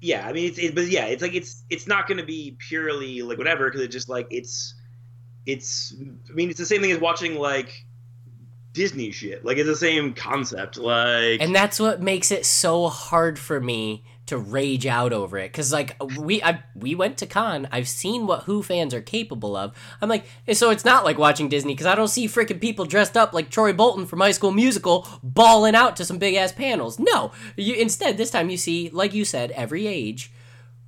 yeah, 0.00 0.26
I 0.26 0.32
mean 0.32 0.48
it's 0.48 0.58
it, 0.58 0.74
but 0.74 0.88
yeah, 0.88 1.04
it's 1.06 1.22
like 1.22 1.34
it's 1.34 1.62
it's 1.70 1.86
not 1.86 2.08
going 2.08 2.18
to 2.18 2.24
be 2.26 2.56
purely 2.58 3.22
like 3.22 3.38
whatever 3.38 3.66
because 3.66 3.80
it's 3.82 3.92
just 3.94 4.08
like 4.08 4.26
it's 4.30 4.74
it's 5.46 5.94
I 6.28 6.32
mean 6.32 6.50
it's 6.50 6.58
the 6.58 6.66
same 6.66 6.80
thing 6.80 6.90
as 6.90 6.98
watching 6.98 7.38
like 7.38 7.84
Disney 8.72 9.12
shit. 9.12 9.44
Like 9.44 9.58
it's 9.58 9.68
the 9.68 9.76
same 9.76 10.12
concept. 10.12 10.76
Like 10.76 11.40
and 11.40 11.54
that's 11.54 11.78
what 11.78 12.02
makes 12.02 12.30
it 12.32 12.44
so 12.44 12.88
hard 12.88 13.38
for 13.38 13.60
me 13.60 14.04
to 14.26 14.36
rage 14.38 14.86
out 14.86 15.12
over 15.12 15.38
it. 15.38 15.52
Because 15.52 15.72
like 15.72 15.96
we 16.18 16.42
I, 16.42 16.62
we 16.74 16.94
went 16.94 17.18
to 17.18 17.26
con. 17.26 17.68
I've 17.72 17.88
seen 17.88 18.26
what 18.26 18.44
who 18.44 18.62
fans 18.62 18.92
are 18.92 19.00
capable 19.00 19.56
of. 19.56 19.72
I'm 20.00 20.08
like 20.08 20.26
eh, 20.46 20.54
so 20.54 20.70
it's 20.70 20.84
not 20.84 21.04
like 21.04 21.18
watching 21.18 21.48
disney 21.48 21.74
because 21.74 21.86
i 21.86 21.94
don't 21.94 22.08
see 22.08 22.26
freaking 22.26 22.60
people 22.60 22.84
dressed 22.84 23.16
up 23.16 23.32
like 23.32 23.50
troy 23.50 23.72
bolton 23.72 24.06
from 24.06 24.20
high 24.20 24.32
school 24.32 24.50
musical 24.50 25.06
bawling 25.22 25.74
out 25.74 25.96
to 25.96 26.04
some 26.04 26.18
big 26.18 26.34
ass 26.34 26.52
panels. 26.52 26.98
No. 26.98 27.32
You 27.56 27.74
instead 27.74 28.16
this 28.16 28.30
time 28.30 28.50
you 28.50 28.56
see 28.56 28.90
like 28.90 29.14
you 29.14 29.24
said 29.24 29.50
every 29.52 29.86
age 29.86 30.32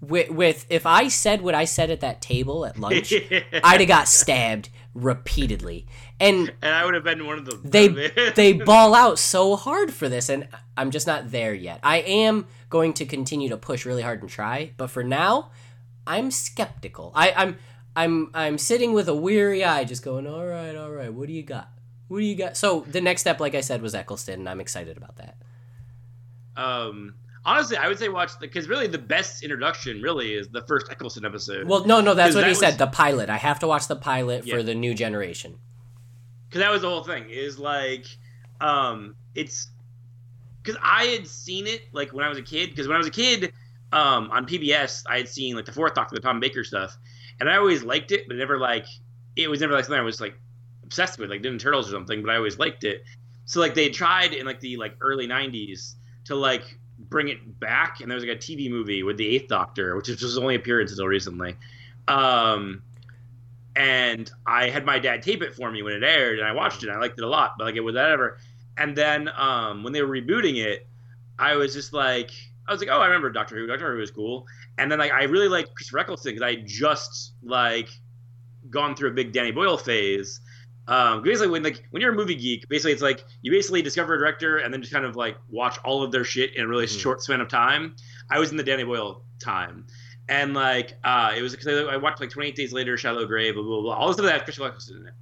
with, 0.00 0.30
with 0.30 0.66
if 0.68 0.87
i 0.87 1.09
said 1.09 1.42
what 1.42 1.54
i 1.54 1.64
said 1.64 1.90
at 1.90 2.00
that 2.00 2.21
table 2.21 2.64
at 2.64 2.78
lunch 2.78 3.12
i'd 3.64 3.80
have 3.80 3.88
got 3.88 4.07
stabbed 4.07 4.68
repeatedly 4.95 5.87
and 6.20 6.52
and 6.62 6.75
I 6.75 6.84
would 6.84 6.94
have 6.94 7.04
been 7.04 7.26
one 7.26 7.38
of 7.38 7.44
them. 7.46 7.60
they 7.64 7.88
they 8.34 8.52
ball 8.52 8.94
out 8.94 9.18
so 9.18 9.54
hard 9.56 9.92
for 9.92 10.08
this 10.08 10.28
and 10.28 10.48
i'm 10.76 10.90
just 10.90 11.06
not 11.06 11.30
there 11.30 11.54
yet. 11.54 11.80
I 11.82 11.98
am 11.98 12.46
going 12.70 12.92
to 12.94 13.04
continue 13.06 13.48
to 13.50 13.56
push 13.56 13.87
really 13.87 14.02
hard 14.02 14.20
and 14.22 14.30
try 14.30 14.72
but 14.76 14.88
for 14.88 15.02
now 15.04 15.50
i'm 16.06 16.30
skeptical. 16.30 17.12
I, 17.14 17.32
i'm 17.37 17.58
i'm 17.96 18.30
i'm 18.34 18.58
sitting 18.58 18.92
with 18.94 19.08
a 19.08 19.14
weary 19.14 19.64
eye 19.64 19.84
just 19.84 20.02
going 20.02 20.26
all 20.26 20.44
right 20.46 20.75
all 20.76 20.90
right 20.90 21.12
what 21.12 21.26
do 21.28 21.32
you 21.32 21.42
got? 21.42 21.68
What 22.08 22.18
do 22.20 22.25
you 22.25 22.37
got? 22.37 22.56
So 22.56 22.84
the 22.88 23.00
next 23.00 23.20
step 23.22 23.38
like 23.40 23.54
i 23.54 23.60
said 23.60 23.82
was 23.82 23.94
eccleston 23.94 24.40
and 24.40 24.48
i'm 24.48 24.60
excited 24.60 24.96
about 24.96 25.16
that. 25.16 25.37
Um 26.56 27.14
honestly, 27.44 27.76
I 27.76 27.88
would 27.88 27.98
say 27.98 28.08
watch 28.08 28.32
the 28.34 28.46
because 28.46 28.68
really 28.68 28.87
the 28.88 28.98
best 28.98 29.42
introduction 29.42 30.02
really 30.02 30.34
is 30.34 30.48
the 30.48 30.62
first 30.62 30.90
Eccleston 30.90 31.25
episode. 31.25 31.68
well 31.68 31.84
no 31.87 32.00
no 32.00 32.14
that's 32.14 32.34
what 32.34 32.44
he 32.46 32.52
that 32.52 32.58
said 32.58 32.78
the 32.78 32.87
pilot. 32.88 33.30
I 33.30 33.37
have 33.37 33.58
to 33.60 33.66
watch 33.66 33.87
the 33.88 33.96
pilot 33.96 34.44
Yeah. 34.46 34.56
for 34.56 34.62
the 34.62 34.75
new 34.75 34.94
generation 34.94 35.58
because 36.49 36.61
that 36.61 36.71
was 36.71 36.83
the 36.83 36.88
whole 36.88 37.05
thing 37.05 37.28
is 37.31 37.59
like 37.59 38.07
um 38.61 39.14
it's 39.35 39.69
because 40.62 40.78
i 40.83 41.05
had 41.05 41.26
seen 41.26 41.67
it 41.67 41.83
like 41.93 42.12
when 42.12 42.25
i 42.25 42.28
was 42.28 42.38
a 42.38 42.43
kid 42.43 42.71
because 42.71 42.88
when 42.88 42.95
i 42.95 42.99
was 42.99 43.07
a 43.07 43.12
kid 43.12 43.52
um 43.93 44.31
on 44.31 44.47
pbs 44.47 45.02
i 45.07 45.17
had 45.17 45.28
seen 45.28 45.55
like 45.55 45.64
the 45.64 45.73
fourth 45.73 45.95
doctor 45.95 46.14
the 46.14 46.21
tom 46.21 46.40
baker 46.40 46.64
stuff 46.64 46.97
and 47.40 47.49
i 47.49 47.57
always 47.57 47.83
liked 47.83 48.12
it 48.12 48.25
but 48.26 48.37
never 48.37 48.59
like 48.59 48.87
it 49.37 49.49
was 49.49 49.61
never 49.61 49.73
like 49.73 49.85
something 49.85 50.00
i 50.00 50.02
was 50.02 50.21
like 50.21 50.35
obsessed 50.88 51.19
with 51.19 51.31
like 51.31 51.43
Ninja 51.43 51.61
turtles 51.61 51.88
or 51.88 51.93
something 51.93 52.23
but 52.23 52.31
i 52.31 52.37
always 52.37 52.59
liked 52.59 52.83
it. 52.85 53.05
So 53.45 53.61
like 53.61 53.75
they 53.75 53.90
tried 53.90 54.33
in 54.33 54.47
like 54.47 54.61
the 54.61 54.76
like 54.78 54.97
early 55.00 55.26
90s 55.26 55.95
to 56.25 56.35
like 56.35 56.78
bring 56.99 57.28
it 57.28 57.61
back 57.61 58.00
and 58.00 58.11
there 58.11 58.17
was 58.17 58.25
like 58.25 58.37
a 58.37 58.38
tv 58.38 58.71
movie 58.71 59.02
with 59.02 59.17
the 59.17 59.26
eighth 59.26 59.49
doctor 59.49 59.97
which 59.97 60.09
was 60.09 60.21
his 60.21 60.38
only 60.38 60.55
appearance 60.55 60.90
until 60.90 61.07
recently. 61.07 61.57
Um 62.09 62.83
and 63.78 64.30
I 64.47 64.68
had 64.68 64.85
my 64.85 64.99
dad 64.99 65.23
tape 65.23 65.40
it 65.42 65.54
for 65.54 65.70
me 65.70 65.82
when 65.82 65.94
it 65.94 66.02
aired, 66.02 66.38
and 66.38 66.47
I 66.47 66.52
watched 66.52 66.82
it. 66.82 66.88
and 66.88 66.97
I 66.97 67.00
liked 67.00 67.18
it 67.18 67.25
a 67.25 67.28
lot, 67.28 67.54
but 67.56 67.64
like 67.64 67.76
it 67.76 67.80
was 67.80 67.94
whatever. 67.94 68.38
And 68.76 68.94
then 68.97 69.28
um, 69.37 69.82
when 69.82 69.92
they 69.92 70.02
were 70.02 70.08
rebooting 70.08 70.56
it, 70.64 70.87
I 71.38 71.54
was 71.56 71.73
just 71.75 71.92
like, 71.92 72.30
I 72.66 72.73
was 72.73 72.80
like, 72.80 72.90
oh, 72.90 72.99
I 73.00 73.06
remember 73.06 73.30
Doctor 73.30 73.56
Who. 73.56 73.66
Doctor 73.66 73.92
Who 73.94 74.00
was 74.00 74.11
cool. 74.11 74.47
And 74.76 74.90
then 74.90 74.99
like 74.99 75.12
I 75.12 75.25
really 75.25 75.49
like 75.49 75.73
Christopher 75.75 76.00
Eccleston 76.00 76.32
because 76.35 76.42
I 76.42 76.56
had 76.56 76.66
just 76.66 77.32
like 77.42 77.88
gone 78.70 78.94
through 78.94 79.11
a 79.11 79.14
big 79.14 79.32
Danny 79.32 79.52
Boyle 79.52 79.78
phase. 79.78 80.40
Um, 80.88 81.23
basically, 81.23 81.49
when 81.50 81.62
like 81.62 81.85
when 81.90 82.00
you're 82.02 82.12
a 82.12 82.16
movie 82.16 82.35
geek, 82.35 82.68
basically 82.68 82.92
it's 82.92 83.02
like 83.02 83.25
you 83.42 83.50
basically 83.50 83.82
discover 83.82 84.14
a 84.14 84.18
director 84.18 84.58
and 84.58 84.73
then 84.73 84.80
just 84.80 84.92
kind 84.92 85.04
of 85.04 85.16
like 85.16 85.37
watch 85.50 85.78
all 85.85 86.02
of 86.02 86.12
their 86.12 86.25
shit 86.25 86.56
in 86.56 86.64
a 86.64 86.68
really 86.68 86.87
Mhm. 86.87 87.00
short 87.00 87.20
span 87.23 87.40
of 87.40 87.49
time. 87.49 87.94
I 88.30 88.38
was 88.38 88.50
in 88.50 88.56
the 88.56 88.62
Danny 88.62 88.85
Boyle 88.85 89.23
time, 89.38 89.87
and 90.28 90.54
like 90.54 90.94
uh, 91.04 91.32
it 91.37 91.42
was 91.42 91.54
because 91.54 91.88
I, 91.88 91.97
watched 91.97 92.20
like 92.20 92.30
28 92.30 92.54
Days 92.54 92.73
Later, 92.73 92.97
Shallow 92.97 93.26
Grave, 93.26 93.54
blah 93.54 93.62
blah 93.62 93.80
blah. 93.80 93.94
All 93.94 94.08
this 94.08 94.16
stuff 94.16 94.26
that 94.26 94.44
Christopher 94.44 94.68
Eccleston 94.68 94.99
in 94.99 95.06
it, 95.08 95.14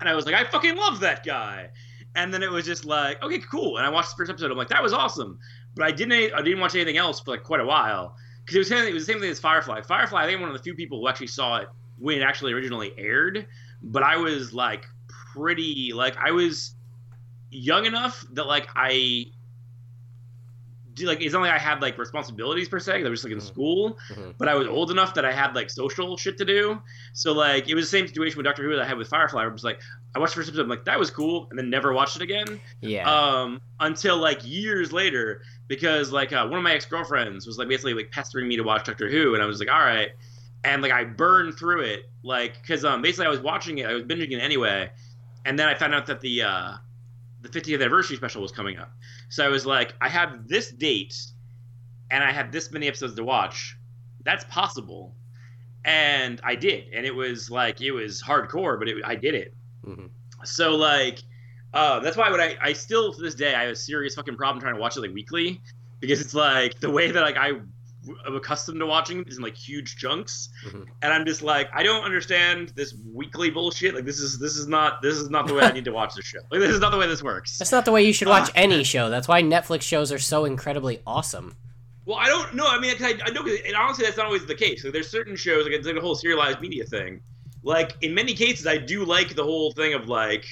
and 0.00 0.08
I 0.08 0.14
was 0.14 0.26
like, 0.26 0.34
I 0.34 0.44
fucking 0.44 0.76
love 0.76 1.00
that 1.00 1.24
guy. 1.24 1.70
And 2.14 2.32
then 2.32 2.42
it 2.42 2.50
was 2.50 2.64
just 2.64 2.84
like, 2.84 3.22
okay, 3.22 3.38
cool. 3.38 3.76
And 3.76 3.86
I 3.86 3.90
watched 3.90 4.10
the 4.10 4.16
first 4.16 4.30
episode. 4.30 4.50
I'm 4.50 4.56
like, 4.56 4.68
that 4.68 4.82
was 4.82 4.94
awesome. 4.94 5.38
But 5.74 5.84
I 5.84 5.92
didn't, 5.92 6.32
I 6.32 6.40
didn't 6.40 6.60
watch 6.60 6.74
anything 6.74 6.96
else 6.96 7.20
for 7.20 7.32
like 7.32 7.42
quite 7.42 7.60
a 7.60 7.64
while 7.64 8.16
because 8.44 8.56
it 8.56 8.58
was 8.58 8.70
it 8.70 8.94
was 8.94 9.06
the 9.06 9.12
same 9.12 9.20
thing 9.20 9.30
as 9.30 9.40
Firefly. 9.40 9.82
Firefly, 9.82 10.22
I 10.22 10.26
think 10.26 10.36
I'm 10.36 10.40
one 10.42 10.50
of 10.50 10.56
the 10.56 10.62
few 10.62 10.74
people 10.74 11.00
who 11.00 11.08
actually 11.08 11.26
saw 11.26 11.58
it 11.58 11.68
when 11.98 12.18
it 12.18 12.22
actually 12.22 12.52
originally 12.52 12.92
aired. 12.96 13.46
But 13.82 14.02
I 14.02 14.16
was 14.16 14.54
like 14.54 14.86
pretty, 15.08 15.92
like 15.92 16.16
I 16.16 16.30
was 16.30 16.74
young 17.50 17.84
enough 17.84 18.24
that 18.32 18.46
like 18.46 18.68
I 18.74 19.26
do 20.96 21.06
like 21.06 21.20
it's 21.20 21.34
not 21.34 21.42
like 21.42 21.52
I 21.52 21.58
had 21.58 21.80
like 21.82 21.96
responsibilities 21.98 22.68
per 22.68 22.80
se. 22.80 23.04
I 23.04 23.08
was 23.08 23.20
just 23.20 23.24
like 23.24 23.32
in 23.32 23.38
Mhm. 23.38 23.42
school, 23.46 23.98
Mhm. 24.10 24.34
but 24.38 24.48
I 24.48 24.54
was 24.54 24.66
old 24.66 24.90
enough 24.90 25.14
that 25.14 25.24
I 25.24 25.30
had 25.32 25.54
like 25.54 25.70
social 25.70 26.16
shit 26.16 26.36
to 26.38 26.44
do. 26.44 26.82
So 27.12 27.32
like 27.32 27.68
it 27.68 27.74
was 27.74 27.84
the 27.84 27.90
same 27.90 28.08
situation 28.08 28.38
with 28.38 28.46
Doctor 28.46 28.62
Who 28.64 28.70
that 28.74 28.80
I 28.82 28.86
had 28.86 28.96
with 28.98 29.06
Firefly. 29.08 29.44
I 29.44 29.46
was 29.46 29.62
like, 29.62 29.80
I 30.14 30.18
watched 30.18 30.32
the 30.34 30.40
first 30.40 30.48
episode, 30.48 30.62
I'm 30.62 30.68
like 30.70 30.84
that 30.86 30.98
was 30.98 31.10
cool, 31.10 31.46
and 31.50 31.58
then 31.58 31.68
never 31.70 31.92
watched 31.92 32.16
it 32.16 32.22
again. 32.22 32.60
Yeah. 32.80 33.08
Um, 33.08 33.60
until 33.78 34.16
like 34.16 34.40
years 34.42 34.92
later, 34.92 35.42
because 35.68 36.10
like 36.10 36.32
uh, 36.32 36.46
one 36.46 36.56
of 36.58 36.64
my 36.64 36.72
ex 36.72 36.86
girlfriends 36.86 37.46
was 37.46 37.58
like 37.58 37.68
basically 37.68 37.94
like 37.94 38.10
pestering 38.10 38.48
me 38.48 38.56
to 38.56 38.62
watch 38.62 38.84
Doctor 38.86 39.08
Who, 39.10 39.34
and 39.34 39.42
I 39.42 39.46
was 39.46 39.60
like, 39.60 39.70
all 39.70 39.80
right, 39.80 40.10
and 40.64 40.80
like 40.82 40.92
I 40.92 41.04
burned 41.04 41.56
through 41.58 41.82
it, 41.82 42.08
like 42.22 42.60
because 42.62 42.84
um 42.86 43.02
basically 43.02 43.26
I 43.26 43.30
was 43.30 43.40
watching 43.40 43.78
it, 43.78 43.86
I 43.86 43.92
was 43.92 44.02
binging 44.04 44.32
it 44.32 44.40
anyway, 44.40 44.90
and 45.44 45.58
then 45.58 45.68
I 45.68 45.74
found 45.74 45.94
out 45.94 46.06
that 46.06 46.20
the 46.22 46.42
uh 46.42 46.72
the 47.42 47.48
50th 47.50 47.74
anniversary 47.80 48.16
special 48.16 48.42
was 48.42 48.50
coming 48.50 48.76
up, 48.78 48.90
so 49.28 49.44
I 49.44 49.48
was 49.48 49.66
like, 49.66 49.94
I 50.00 50.08
have 50.08 50.48
this 50.48 50.70
date, 50.70 51.16
and 52.10 52.22
I 52.22 52.32
have 52.32 52.52
this 52.52 52.70
many 52.70 52.88
episodes 52.88 53.14
to 53.14 53.24
watch, 53.24 53.76
that's 54.24 54.44
possible, 54.44 55.14
and 55.84 56.40
I 56.44 56.54
did, 56.56 56.92
and 56.92 57.06
it 57.06 57.14
was 57.14 57.50
like 57.50 57.80
it 57.80 57.92
was 57.92 58.22
hardcore, 58.22 58.78
but 58.78 58.88
it, 58.88 58.96
I 59.04 59.14
did 59.14 59.34
it. 59.34 59.54
Mhm. 59.86 60.10
So 60.44 60.74
like, 60.76 61.22
uh, 61.74 62.00
that's 62.00 62.16
why 62.16 62.30
when 62.30 62.40
I 62.40 62.56
I 62.60 62.72
still 62.72 63.12
to 63.12 63.22
this 63.22 63.34
day 63.34 63.54
I 63.54 63.62
have 63.62 63.72
a 63.72 63.76
serious 63.76 64.14
fucking 64.14 64.36
problem 64.36 64.60
trying 64.60 64.74
to 64.74 64.80
watch 64.80 64.96
it 64.96 65.00
like 65.00 65.12
weekly 65.12 65.60
because 66.00 66.20
it's 66.20 66.34
like 66.34 66.78
the 66.80 66.90
way 66.90 67.10
that 67.10 67.20
like 67.20 67.36
I 67.36 67.52
accustomed 68.26 68.80
to 68.80 68.86
watching 68.86 69.22
is 69.24 69.36
in 69.38 69.42
like 69.42 69.56
huge 69.56 69.96
chunks, 69.96 70.48
Mhm. 70.66 70.86
and 71.02 71.12
I'm 71.12 71.24
just 71.26 71.42
like 71.42 71.68
I 71.74 71.82
don't 71.82 72.04
understand 72.04 72.72
this 72.76 72.94
weekly 73.12 73.50
bullshit. 73.50 73.94
Like 73.94 74.04
this 74.04 74.18
is 74.20 74.38
this 74.38 74.56
is 74.56 74.66
not 74.68 75.02
this 75.02 75.16
is 75.16 75.30
not 75.30 75.46
the 75.46 75.54
way 75.54 75.62
I 75.64 75.72
need 75.72 75.84
to 75.86 75.92
watch 75.92 76.14
this 76.14 76.24
show. 76.26 76.38
Like 76.50 76.60
this 76.60 76.70
is 76.70 76.80
not 76.80 76.90
the 76.92 76.98
way 76.98 77.06
this 77.06 77.22
works. 77.22 77.58
That's 77.58 77.72
not 77.72 77.84
the 77.84 77.92
way 77.92 78.02
you 78.04 78.12
should 78.12 78.28
watch 78.28 78.48
Ah. 78.50 78.56
any 78.56 78.84
show. 78.84 79.10
That's 79.10 79.28
why 79.28 79.42
Netflix 79.42 79.82
shows 79.82 80.12
are 80.12 80.18
so 80.18 80.44
incredibly 80.44 81.00
awesome. 81.06 81.54
Well, 82.04 82.18
I 82.18 82.26
don't 82.26 82.54
know. 82.54 82.66
I 82.68 82.78
mean 82.78 82.94
I, 83.00 83.18
I 83.24 83.30
know, 83.30 83.42
'cause- 83.42 83.58
and 83.66 83.74
honestly, 83.74 84.04
that's 84.04 84.16
not 84.16 84.26
always 84.26 84.46
the 84.46 84.54
case. 84.54 84.84
Like, 84.84 84.92
there's 84.92 85.08
certain 85.10 85.34
shows, 85.36 85.64
like 85.64 85.72
it's 85.74 85.86
like 85.86 85.96
a 85.96 86.00
whole 86.00 86.14
serialized 86.14 86.60
media 86.60 86.84
thing. 86.84 87.20
Like 87.64 87.96
in 88.02 88.14
many 88.14 88.32
cases, 88.34 88.66
I 88.66 88.76
do 88.76 89.04
like 89.04 89.34
the 89.34 89.42
whole 89.42 89.72
thing 89.72 89.94
of 89.94 90.08
like 90.08 90.46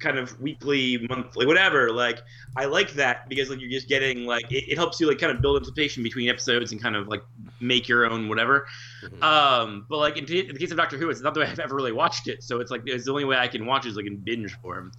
kind 0.00 0.18
of 0.18 0.38
weekly, 0.40 1.06
monthly, 1.08 1.46
whatever. 1.46 1.92
Like 1.92 2.20
I 2.56 2.64
like 2.64 2.92
that 2.94 3.28
because 3.28 3.50
like 3.50 3.60
you're 3.60 3.70
just 3.70 3.88
getting 3.88 4.24
like 4.26 4.50
it, 4.50 4.64
it 4.72 4.76
helps 4.76 4.98
you 5.00 5.06
like 5.08 5.18
kind 5.18 5.30
of 5.30 5.40
build 5.42 5.56
anticipation 5.56 6.02
between 6.02 6.28
episodes 6.28 6.72
and 6.72 6.82
kind 6.82 6.96
of 6.96 7.06
like 7.08 7.22
make 7.60 7.86
your 7.88 8.10
own 8.10 8.28
whatever. 8.28 8.66
Mhm. 9.04 9.22
Um, 9.22 9.86
but 9.88 9.98
like 9.98 10.16
in, 10.16 10.26
t- 10.26 10.40
in 10.40 10.52
the 10.54 10.58
case 10.58 10.70
of 10.70 10.76
Doctor 10.76 10.96
Who, 10.98 11.10
it's 11.10 11.20
not 11.20 11.34
the 11.34 11.40
way 11.40 11.46
I've 11.50 11.58
ever 11.60 11.74
really 11.76 11.92
watched 11.92 12.26
it, 12.28 12.42
so 12.42 12.60
it's 12.60 12.70
like 12.70 12.82
it's 12.86 13.04
the 13.04 13.10
only 13.12 13.24
way 13.24 13.36
I 13.36 13.46
can 13.48 13.66
watch 13.66 13.86
is 13.86 13.94
like 13.96 14.06
in 14.06 14.16
binge 14.16 14.52
form. 14.60 14.92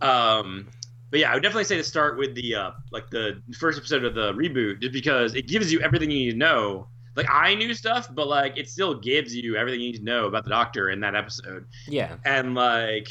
Um, 0.00 0.68
but 1.10 1.20
yeah, 1.20 1.30
I 1.30 1.34
would 1.34 1.42
definitely 1.42 1.64
say 1.64 1.76
to 1.76 1.84
start 1.84 2.18
with 2.18 2.34
the 2.34 2.54
uh, 2.56 2.70
like 2.90 3.08
the 3.10 3.40
first 3.58 3.78
episode 3.78 4.04
of 4.04 4.14
the 4.14 4.32
reboot, 4.32 4.80
just 4.80 4.92
because 4.92 5.34
it 5.34 5.46
gives 5.46 5.72
you 5.72 5.80
everything 5.80 6.10
you 6.10 6.18
need 6.26 6.30
to 6.32 6.36
know. 6.36 6.88
Like 7.16 7.26
I 7.30 7.54
knew 7.54 7.72
stuff, 7.74 8.12
but 8.12 8.26
like 8.26 8.58
it 8.58 8.68
still 8.68 8.94
gives 8.94 9.34
you 9.36 9.54
everything 9.56 9.80
you 9.80 9.92
need 9.92 9.98
to 9.98 10.04
know 10.04 10.26
about 10.26 10.42
the 10.42 10.50
Doctor 10.50 10.90
in 10.90 10.98
that 11.00 11.14
episode, 11.14 11.64
Yeah. 11.86 12.16
and 12.24 12.56
like, 12.56 13.06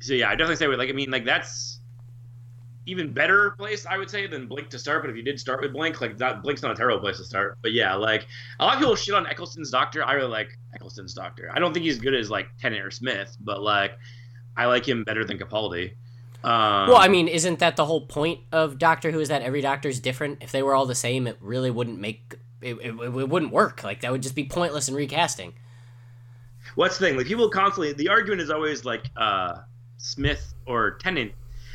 so 0.00 0.14
yeah, 0.14 0.28
I 0.28 0.32
definitely 0.32 0.56
say 0.56 0.66
with 0.66 0.78
like 0.78 0.88
I 0.88 0.92
mean 0.92 1.10
like 1.10 1.24
that's 1.24 1.80
even 2.86 3.12
better 3.12 3.50
place 3.52 3.84
I 3.84 3.98
would 3.98 4.08
say 4.08 4.26
than 4.26 4.46
Blink 4.46 4.70
to 4.70 4.78
start. 4.78 5.02
But 5.02 5.10
if 5.10 5.16
you 5.16 5.22
did 5.22 5.38
start 5.38 5.60
with 5.60 5.72
Blink, 5.72 6.00
like 6.00 6.16
that 6.18 6.42
Blink's 6.42 6.62
not 6.62 6.72
a 6.72 6.74
terrible 6.74 7.00
place 7.00 7.18
to 7.18 7.24
start. 7.24 7.58
But 7.62 7.72
yeah, 7.72 7.94
like 7.94 8.26
a 8.60 8.64
lot 8.64 8.74
of 8.74 8.80
people 8.80 8.96
shit 8.96 9.14
on 9.14 9.26
Eccleston's 9.26 9.70
Doctor. 9.70 10.04
I 10.04 10.12
really 10.14 10.30
like 10.30 10.48
Eccleston's 10.74 11.14
Doctor. 11.14 11.50
I 11.54 11.58
don't 11.58 11.72
think 11.72 11.84
he's 11.84 11.96
as 11.96 12.00
good 12.00 12.14
as 12.14 12.30
like 12.30 12.48
Tennant 12.58 12.84
or 12.84 12.90
Smith, 12.90 13.36
but 13.40 13.62
like 13.62 13.98
I 14.56 14.66
like 14.66 14.88
him 14.88 15.04
better 15.04 15.24
than 15.24 15.38
Capaldi. 15.38 15.92
Um, 16.44 16.88
Well, 16.88 16.96
I 16.96 17.08
mean, 17.08 17.28
isn't 17.28 17.58
that 17.58 17.76
the 17.76 17.84
whole 17.84 18.06
point 18.06 18.40
of 18.52 18.78
Doctor 18.78 19.10
Who? 19.10 19.20
Is 19.20 19.28
that 19.28 19.42
every 19.42 19.60
Doctor's 19.60 20.00
different? 20.00 20.38
If 20.42 20.52
they 20.52 20.62
were 20.62 20.74
all 20.74 20.86
the 20.86 20.94
same, 20.94 21.26
it 21.26 21.36
really 21.40 21.70
wouldn't 21.70 22.00
make 22.00 22.36
it, 22.62 22.74
it, 22.80 22.90
it 22.90 23.28
wouldn't 23.28 23.52
work. 23.52 23.84
Like 23.84 24.00
that 24.00 24.12
would 24.12 24.22
just 24.22 24.34
be 24.34 24.44
pointless 24.44 24.88
in 24.88 24.94
recasting. 24.94 25.54
what's 26.74 26.98
the 26.98 27.06
thing? 27.06 27.16
Like 27.16 27.26
people 27.26 27.48
constantly 27.50 27.92
the 27.92 28.08
argument 28.08 28.40
is 28.40 28.50
always 28.50 28.84
like 28.84 29.10
uh, 29.16 29.58
Smith 29.98 30.54
or 30.66 30.92
Tennant, 30.92 31.32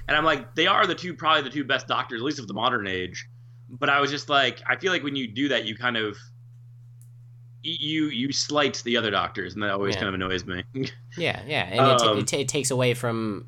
and 0.07 0.17
I'm 0.17 0.25
like 0.25 0.55
they 0.55 0.65
are 0.67 0.88
the 0.88 0.95
two 0.95 1.13
probably 1.13 1.43
the 1.43 1.49
two 1.49 1.63
best 1.63 1.88
doctors 1.88 2.21
at 2.21 2.25
least 2.25 2.39
of 2.39 2.47
the 2.47 2.53
modern 2.53 2.88
age. 2.88 3.27
But 3.69 3.89
I 3.89 3.99
was 4.01 4.09
just 4.12 4.29
like 4.29 4.62
I 4.67 4.75
feel 4.75 4.91
like 4.91 5.03
when 5.03 5.15
you 5.15 5.27
do 5.27 5.47
that 5.49 5.65
you 5.65 5.75
kind 5.75 5.97
of 5.97 6.17
you 7.62 8.05
you 8.07 8.31
slight 8.33 8.81
the 8.83 8.97
other 8.97 9.09
doctors, 9.12 9.53
and 9.53 9.63
that 9.63 9.71
always 9.71 9.95
Yeah. 9.95 10.01
kind 10.01 10.09
of 10.09 10.13
annoys 10.15 10.45
me. 10.45 10.63
Yeah, 11.17 11.41
yeah, 11.45 11.65
and 11.65 12.01
it, 12.01 12.01
Um, 12.07 12.17
it, 12.17 12.27
ta- 12.27 12.38
it 12.38 12.47
takes 12.47 12.71
away 12.71 12.95
from 12.95 13.45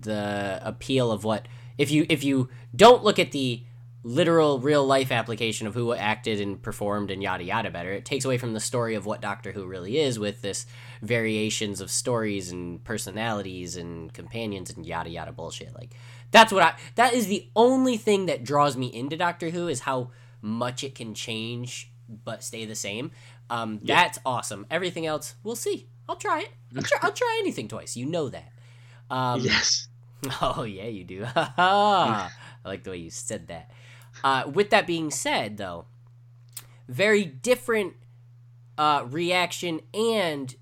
the 0.00 0.58
appeal 0.62 1.12
of 1.12 1.24
what 1.24 1.46
if 1.78 1.90
you 1.90 2.06
if 2.08 2.24
you 2.24 2.48
don't 2.74 3.04
look 3.04 3.18
at 3.18 3.32
the 3.32 3.62
literal 4.02 4.58
real 4.58 4.84
life 4.84 5.12
application 5.12 5.66
of 5.68 5.74
who 5.74 5.92
acted 5.92 6.40
and 6.40 6.60
performed 6.60 7.10
and 7.10 7.22
yada 7.22 7.44
yada 7.44 7.70
better. 7.70 7.92
It 7.92 8.04
takes 8.04 8.24
away 8.24 8.36
from 8.38 8.52
the 8.52 8.58
story 8.60 8.94
of 8.96 9.06
what 9.06 9.20
Doctor 9.20 9.52
Who 9.52 9.64
really 9.66 9.98
is 9.98 10.18
with 10.18 10.42
this 10.42 10.66
variations 11.02 11.80
of 11.80 11.90
stories 11.90 12.50
and 12.52 12.82
personalities 12.84 13.76
and 13.76 14.12
companions 14.14 14.70
and 14.70 14.86
yada 14.86 15.10
yada 15.10 15.32
bullshit. 15.32 15.74
Like 15.74 15.94
that's 16.30 16.52
what 16.52 16.62
I 16.62 16.74
that 16.94 17.12
is 17.12 17.26
the 17.26 17.48
only 17.54 17.96
thing 17.96 18.26
that 18.26 18.44
draws 18.44 18.76
me 18.76 18.86
into 18.86 19.16
Doctor 19.16 19.50
Who 19.50 19.68
is 19.68 19.80
how 19.80 20.10
much 20.40 20.82
it 20.82 20.94
can 20.94 21.14
change 21.14 21.90
but 22.24 22.42
stay 22.42 22.64
the 22.64 22.74
same. 22.74 23.10
Um, 23.50 23.80
Yeah. 23.82 23.96
That's 24.02 24.18
awesome. 24.24 24.66
Everything 24.70 25.06
else, 25.06 25.34
we'll 25.42 25.56
see. 25.56 25.88
I'll 26.08 26.16
try 26.16 26.40
it. 26.40 26.50
I'll 26.76 26.82
try, 26.82 26.98
I'll 27.02 27.12
try 27.12 27.36
anything 27.40 27.68
twice. 27.68 27.96
You 27.96 28.06
know 28.06 28.28
that. 28.28 28.52
Um, 29.10 29.40
yes. 29.40 29.88
Oh 30.40 30.62
yeah, 30.62 30.84
you 30.86 31.02
do. 31.02 31.26
I 31.36 32.30
like 32.64 32.84
the 32.84 32.90
way 32.90 32.98
you 32.98 33.10
said 33.10 33.48
that. 33.48 33.72
Uh, 34.22 34.44
with 34.52 34.70
that 34.70 34.86
being 34.86 35.10
said, 35.10 35.56
though, 35.56 35.86
very 36.86 37.24
different 37.24 37.94
uh, 38.78 39.04
reaction 39.10 39.80
and 39.92 40.54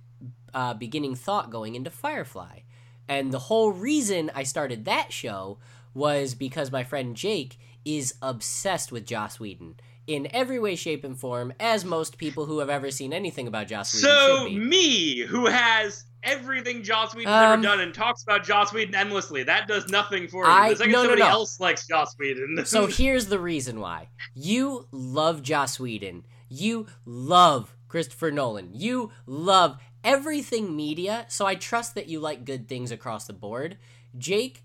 uh, 0.54 0.74
beginning 0.74 1.14
thought 1.14 1.50
going 1.50 1.74
into 1.74 1.90
Firefly, 1.90 2.60
and 3.08 3.32
the 3.32 3.38
whole 3.38 3.72
reason 3.72 4.30
I 4.34 4.42
started 4.44 4.84
that 4.84 5.12
show 5.12 5.58
was 5.94 6.34
because 6.34 6.70
my 6.70 6.84
friend 6.84 7.16
Jake 7.16 7.58
is 7.84 8.14
obsessed 8.22 8.92
with 8.92 9.06
Joss 9.06 9.40
Whedon 9.40 9.76
in 10.06 10.28
every 10.32 10.58
way, 10.58 10.74
shape, 10.76 11.04
and 11.04 11.18
form, 11.18 11.52
as 11.60 11.84
most 11.84 12.18
people 12.18 12.46
who 12.46 12.58
have 12.58 12.70
ever 12.70 12.90
seen 12.90 13.12
anything 13.12 13.46
about 13.48 13.68
Joss 13.68 13.94
Whedon 13.94 14.08
So 14.10 14.38
should 14.38 14.48
be. 14.48 14.58
me, 14.58 15.18
who 15.20 15.46
has 15.46 16.04
everything 16.22 16.82
Joss 16.82 17.14
Whedon's 17.14 17.34
Um, 17.34 17.52
ever 17.52 17.62
done 17.62 17.80
and 17.80 17.94
talks 17.94 18.22
about 18.22 18.44
Joss 18.44 18.72
Whedon 18.72 18.94
endlessly, 18.94 19.42
that 19.44 19.66
does 19.68 19.88
nothing 19.88 20.28
for 20.28 20.44
you. 20.44 20.50
I- 20.50 20.70
the 20.70 20.76
second 20.76 20.92
no, 20.92 21.04
no, 21.04 21.14
no. 21.14 21.26
else 21.26 21.58
likes 21.60 21.86
Joss 21.86 22.14
Whedon. 22.18 22.64
So 22.66 22.86
here's 22.88 23.26
the 23.26 23.38
reason 23.40 23.80
why. 23.80 24.08
You 24.34 24.86
love 24.92 25.42
Joss 25.42 25.78
Whedon. 25.80 26.26
You 26.48 26.86
love 27.04 27.74
Christopher 27.88 28.30
Nolan. 28.30 28.70
You 28.74 29.12
love 29.26 29.78
everything 30.04 30.74
media, 30.76 31.26
so 31.28 31.46
I 31.46 31.54
trust 31.54 31.94
that 31.94 32.08
you 32.08 32.20
like 32.20 32.44
good 32.44 32.68
things 32.68 32.90
across 32.90 33.26
the 33.26 33.32
board. 33.32 33.76
Jake 34.18 34.62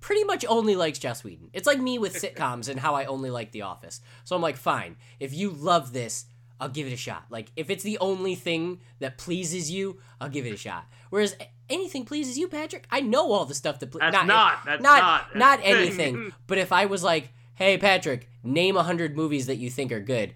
pretty 0.00 0.24
much 0.24 0.44
only 0.48 0.74
likes 0.76 0.98
Joss 0.98 1.22
Whedon. 1.22 1.50
It's 1.52 1.66
like 1.66 1.78
me 1.78 1.98
with 1.98 2.14
sitcoms 2.14 2.68
and 2.68 2.80
how 2.80 2.94
I 2.94 3.04
only 3.04 3.30
like 3.30 3.52
The 3.52 3.62
Office. 3.62 4.00
So 4.24 4.34
I'm 4.34 4.42
like, 4.42 4.56
fine, 4.56 4.96
if 5.18 5.34
you 5.34 5.50
love 5.50 5.92
this, 5.92 6.24
I'll 6.58 6.68
give 6.68 6.86
it 6.86 6.92
a 6.92 6.96
shot. 6.96 7.24
Like, 7.30 7.50
if 7.56 7.70
it's 7.70 7.82
the 7.84 7.98
only 7.98 8.34
thing 8.34 8.80
that 8.98 9.16
pleases 9.18 9.70
you, 9.70 9.98
I'll 10.20 10.28
give 10.28 10.46
it 10.46 10.52
a 10.52 10.56
shot. 10.58 10.86
Whereas 11.10 11.34
anything 11.68 12.04
pleases 12.04 12.36
you, 12.38 12.48
Patrick, 12.48 12.86
I 12.90 13.00
know 13.00 13.32
all 13.32 13.44
the 13.46 13.54
stuff 13.54 13.78
that 13.80 13.90
pleases 13.90 14.12
That's 14.12 14.26
not- 14.26 14.64
that's 14.66 14.82
not 14.82 14.98
not- 15.00 15.36
not 15.36 15.60
that's 15.62 15.62
the 15.62 15.90
thing. 15.90 16.14
anything. 16.16 16.32
But 16.46 16.58
if 16.58 16.70
I 16.72 16.84
was 16.86 17.02
like, 17.02 17.30
"Hey 17.54 17.78
Patrick, 17.78 18.28
name 18.42 18.76
a 18.76 18.82
hundred 18.82 19.16
movies 19.16 19.46
that 19.46 19.56
you 19.56 19.70
think 19.70 19.90
are 19.92 20.00
good," 20.00 20.34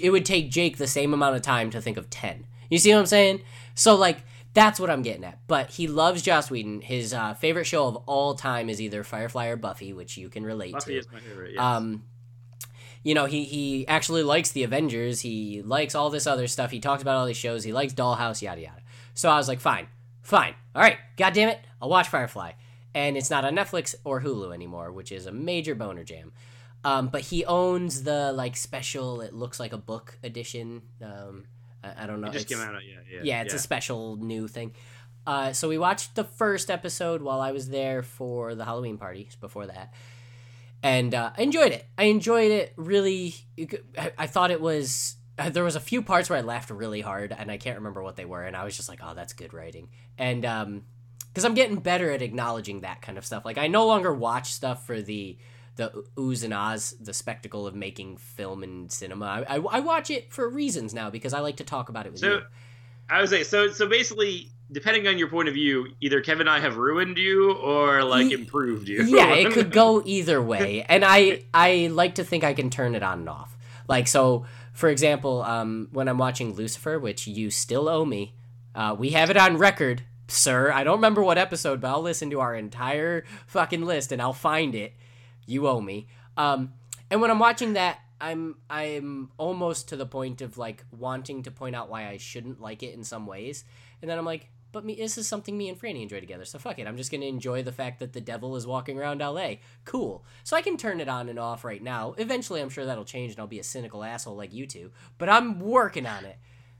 it 0.00 0.10
would 0.10 0.24
take 0.26 0.50
Jake 0.50 0.76
the 0.78 0.86
same 0.86 1.14
amount 1.14 1.36
of 1.36 1.42
time 1.42 1.70
to 1.70 1.80
think 1.80 1.96
of 1.96 2.10
ten. 2.10 2.46
You 2.70 2.78
see 2.78 2.92
what 2.92 3.00
I'm 3.00 3.06
saying? 3.06 3.42
So 3.74 3.94
like 3.96 4.22
that's 4.54 4.80
what 4.80 4.90
I'm 4.90 5.02
getting 5.02 5.24
at. 5.24 5.38
But 5.46 5.70
he 5.70 5.86
loves 5.86 6.22
Joss 6.22 6.50
Whedon. 6.50 6.80
His 6.80 7.12
uh, 7.12 7.34
favorite 7.34 7.64
show 7.64 7.86
of 7.86 7.96
all 8.06 8.34
time 8.34 8.68
is 8.68 8.80
either 8.80 9.04
Firefly 9.04 9.46
or 9.46 9.56
Buffy, 9.56 9.92
which 9.92 10.16
you 10.16 10.28
can 10.28 10.44
relate 10.44 10.72
Buffy 10.72 10.94
to. 10.94 10.98
is 10.98 11.12
my 11.12 11.20
favorite. 11.20 11.52
Yes. 11.54 11.62
Um, 11.62 12.04
you 13.02 13.14
know, 13.14 13.26
he 13.26 13.44
he 13.44 13.86
actually 13.88 14.22
likes 14.22 14.52
the 14.52 14.62
Avengers. 14.62 15.20
He 15.20 15.62
likes 15.62 15.94
all 15.94 16.10
this 16.10 16.26
other 16.26 16.46
stuff. 16.46 16.70
He 16.70 16.80
talks 16.80 17.02
about 17.02 17.16
all 17.16 17.26
these 17.26 17.36
shows. 17.36 17.64
He 17.64 17.72
likes 17.72 17.94
Dollhouse, 17.94 18.42
yada 18.42 18.60
yada. 18.60 18.82
So 19.14 19.30
I 19.30 19.36
was 19.36 19.48
like, 19.48 19.60
fine, 19.60 19.88
fine, 20.22 20.54
all 20.74 20.82
right, 20.82 20.96
god 21.16 21.34
damn 21.34 21.48
it, 21.48 21.60
I'll 21.80 21.88
watch 21.88 22.08
Firefly. 22.08 22.52
And 22.94 23.16
it's 23.16 23.30
not 23.30 23.44
on 23.44 23.54
Netflix 23.54 23.94
or 24.04 24.20
Hulu 24.20 24.52
anymore, 24.52 24.92
which 24.92 25.12
is 25.12 25.26
a 25.26 25.32
major 25.32 25.74
boner 25.74 26.04
jam. 26.04 26.32
Um, 26.84 27.08
but 27.08 27.22
he 27.22 27.44
owns 27.44 28.02
the 28.04 28.32
like 28.32 28.56
special. 28.56 29.20
It 29.20 29.34
looks 29.34 29.60
like 29.60 29.72
a 29.72 29.78
book 29.78 30.18
edition. 30.24 30.82
Um, 31.02 31.44
I, 31.82 32.04
I 32.04 32.06
don't 32.06 32.20
know. 32.20 32.28
it 32.28 32.32
just 32.32 32.46
it's- 32.50 32.64
came 32.66 32.74
out. 32.74 32.82
Yeah, 32.84 32.94
yeah. 33.10 33.20
yeah, 33.22 33.42
it's 33.42 33.54
a 33.54 33.58
special 33.58 34.16
new 34.16 34.48
thing. 34.48 34.74
Uh, 35.26 35.52
so 35.52 35.68
we 35.68 35.78
watched 35.78 36.14
the 36.14 36.24
first 36.24 36.70
episode 36.70 37.20
while 37.22 37.40
I 37.40 37.52
was 37.52 37.68
there 37.68 38.02
for 38.02 38.54
the 38.54 38.64
Halloween 38.64 38.96
party 38.98 39.28
before 39.40 39.66
that, 39.66 39.92
and 40.82 41.14
uh, 41.14 41.30
I 41.36 41.42
enjoyed 41.42 41.72
it. 41.72 41.86
I 41.98 42.04
enjoyed 42.04 42.50
it 42.50 42.72
really. 42.76 43.34
I, 43.98 44.12
I 44.18 44.26
thought 44.26 44.50
it 44.50 44.60
was. 44.60 45.16
uh, 45.38 45.50
There 45.50 45.64
was 45.64 45.76
a 45.76 45.80
few 45.80 46.02
parts 46.02 46.30
where 46.30 46.38
I 46.38 46.42
laughed 46.42 46.70
really 46.70 47.00
hard, 47.02 47.34
and 47.36 47.50
I 47.50 47.58
can't 47.58 47.76
remember 47.78 48.02
what 48.02 48.16
they 48.16 48.24
were, 48.24 48.42
and 48.44 48.56
I 48.56 48.64
was 48.64 48.76
just 48.76 48.88
like, 48.88 49.00
"Oh, 49.02 49.14
that's 49.14 49.34
good 49.34 49.52
writing." 49.52 49.90
And 50.16 50.44
um, 50.46 50.82
because 51.28 51.44
I'm 51.44 51.54
getting 51.54 51.76
better 51.76 52.10
at 52.10 52.22
acknowledging 52.22 52.80
that 52.80 53.02
kind 53.02 53.18
of 53.18 53.24
stuff. 53.26 53.44
Like 53.44 53.58
I 53.58 53.66
no 53.68 53.86
longer 53.86 54.12
watch 54.12 54.52
stuff 54.52 54.86
for 54.86 55.00
the 55.02 55.36
the 55.80 56.04
oohs 56.16 56.44
and 56.44 56.52
ahs, 56.54 56.94
the 57.00 57.12
spectacle 57.14 57.66
of 57.66 57.74
making 57.74 58.18
film 58.18 58.62
and 58.62 58.92
cinema. 58.92 59.44
I, 59.48 59.56
I, 59.56 59.60
I 59.60 59.80
watch 59.80 60.10
it 60.10 60.32
for 60.32 60.48
reasons 60.48 60.92
now 60.94 61.10
because 61.10 61.32
I 61.34 61.40
like 61.40 61.56
to 61.56 61.64
talk 61.64 61.88
about 61.88 62.06
it 62.06 62.12
with 62.12 62.20
So, 62.20 62.28
you. 62.34 62.42
I 63.08 63.20
would 63.20 63.30
say 63.30 63.42
so. 63.42 63.70
So 63.70 63.88
basically, 63.88 64.50
depending 64.70 65.08
on 65.08 65.18
your 65.18 65.28
point 65.28 65.48
of 65.48 65.54
view, 65.54 65.88
either 66.00 66.20
Kevin 66.20 66.42
and 66.42 66.50
I 66.50 66.60
have 66.60 66.76
ruined 66.76 67.18
you 67.18 67.52
or 67.54 68.04
like 68.04 68.30
improved 68.30 68.88
you. 68.88 69.02
yeah, 69.04 69.32
it 69.34 69.52
could 69.56 69.72
go 69.72 70.00
either 70.04 70.40
way, 70.40 70.84
and 70.88 71.04
I 71.04 71.42
I 71.52 71.88
like 71.90 72.14
to 72.16 72.24
think 72.24 72.44
I 72.44 72.54
can 72.54 72.70
turn 72.70 72.94
it 72.94 73.02
on 73.02 73.20
and 73.20 73.28
off. 73.28 73.56
Like 73.88 74.06
so, 74.06 74.44
for 74.72 74.88
example, 74.88 75.42
um, 75.42 75.88
when 75.90 76.06
I'm 76.08 76.18
watching 76.18 76.52
Lucifer, 76.54 76.98
which 77.00 77.26
you 77.26 77.50
still 77.50 77.88
owe 77.88 78.04
me, 78.04 78.34
uh, 78.74 78.94
we 78.96 79.10
have 79.10 79.28
it 79.30 79.36
on 79.36 79.56
record, 79.56 80.02
sir. 80.28 80.70
I 80.70 80.84
don't 80.84 80.98
remember 80.98 81.22
what 81.24 81.36
episode, 81.38 81.80
but 81.80 81.88
I'll 81.90 82.00
listen 82.02 82.30
to 82.30 82.38
our 82.38 82.54
entire 82.54 83.24
fucking 83.48 83.84
list 83.84 84.12
and 84.12 84.22
I'll 84.22 84.32
find 84.32 84.76
it. 84.76 84.94
You 85.50 85.68
owe 85.68 85.80
me. 85.80 86.06
Um, 86.36 86.72
and 87.10 87.20
when 87.20 87.30
I'm 87.30 87.38
watching 87.38 87.74
that, 87.74 87.98
I'm 88.20 88.56
I'm 88.68 89.30
almost 89.38 89.88
to 89.88 89.96
the 89.96 90.06
point 90.06 90.42
of 90.42 90.58
like 90.58 90.84
wanting 90.90 91.42
to 91.44 91.50
point 91.50 91.74
out 91.74 91.88
why 91.88 92.08
I 92.08 92.18
shouldn't 92.18 92.60
like 92.60 92.82
it 92.82 92.94
in 92.94 93.02
some 93.02 93.26
ways, 93.26 93.64
and 94.00 94.10
then 94.10 94.18
I'm 94.18 94.26
like, 94.26 94.50
but 94.72 94.84
me, 94.84 94.94
this 94.94 95.18
is 95.18 95.26
something 95.26 95.56
me 95.56 95.68
and 95.68 95.80
Franny 95.80 96.02
enjoy 96.02 96.20
together. 96.20 96.44
So 96.44 96.58
fuck 96.58 96.78
it. 96.78 96.86
I'm 96.86 96.96
just 96.96 97.10
gonna 97.10 97.26
enjoy 97.26 97.62
the 97.62 97.72
fact 97.72 97.98
that 98.00 98.12
the 98.12 98.20
devil 98.20 98.56
is 98.56 98.66
walking 98.66 98.98
around 98.98 99.22
L.A. 99.22 99.60
Cool. 99.84 100.24
So 100.44 100.56
I 100.56 100.62
can 100.62 100.76
turn 100.76 101.00
it 101.00 101.08
on 101.08 101.28
and 101.28 101.38
off 101.38 101.64
right 101.64 101.82
now. 101.82 102.14
Eventually, 102.18 102.60
I'm 102.60 102.68
sure 102.68 102.84
that'll 102.84 103.04
change, 103.04 103.32
and 103.32 103.40
I'll 103.40 103.46
be 103.46 103.58
a 103.58 103.64
cynical 103.64 104.04
asshole 104.04 104.36
like 104.36 104.52
you 104.52 104.66
two. 104.66 104.92
But 105.18 105.28
I'm 105.28 105.60
working 105.60 106.06
on 106.06 106.24
it. 106.24 106.38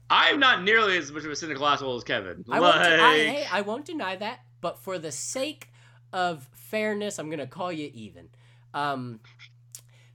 I'm 0.09 0.39
not 0.39 0.63
nearly 0.63 0.97
as 0.97 1.11
much 1.11 1.23
of 1.23 1.31
a 1.31 1.35
cynical 1.35 1.65
asshole 1.65 1.95
as 1.95 2.03
Kevin. 2.03 2.45
I 2.49 2.59
like, 2.59 2.75
won't. 2.75 2.85
I, 2.85 3.17
hey, 3.17 3.47
I 3.51 3.61
won't 3.61 3.85
deny 3.85 4.15
that. 4.17 4.39
But 4.59 4.77
for 4.77 4.99
the 4.99 5.11
sake 5.11 5.69
of 6.13 6.47
fairness, 6.53 7.17
I'm 7.17 7.29
gonna 7.29 7.47
call 7.47 7.71
you 7.71 7.89
even. 7.93 8.29
Um, 8.73 9.19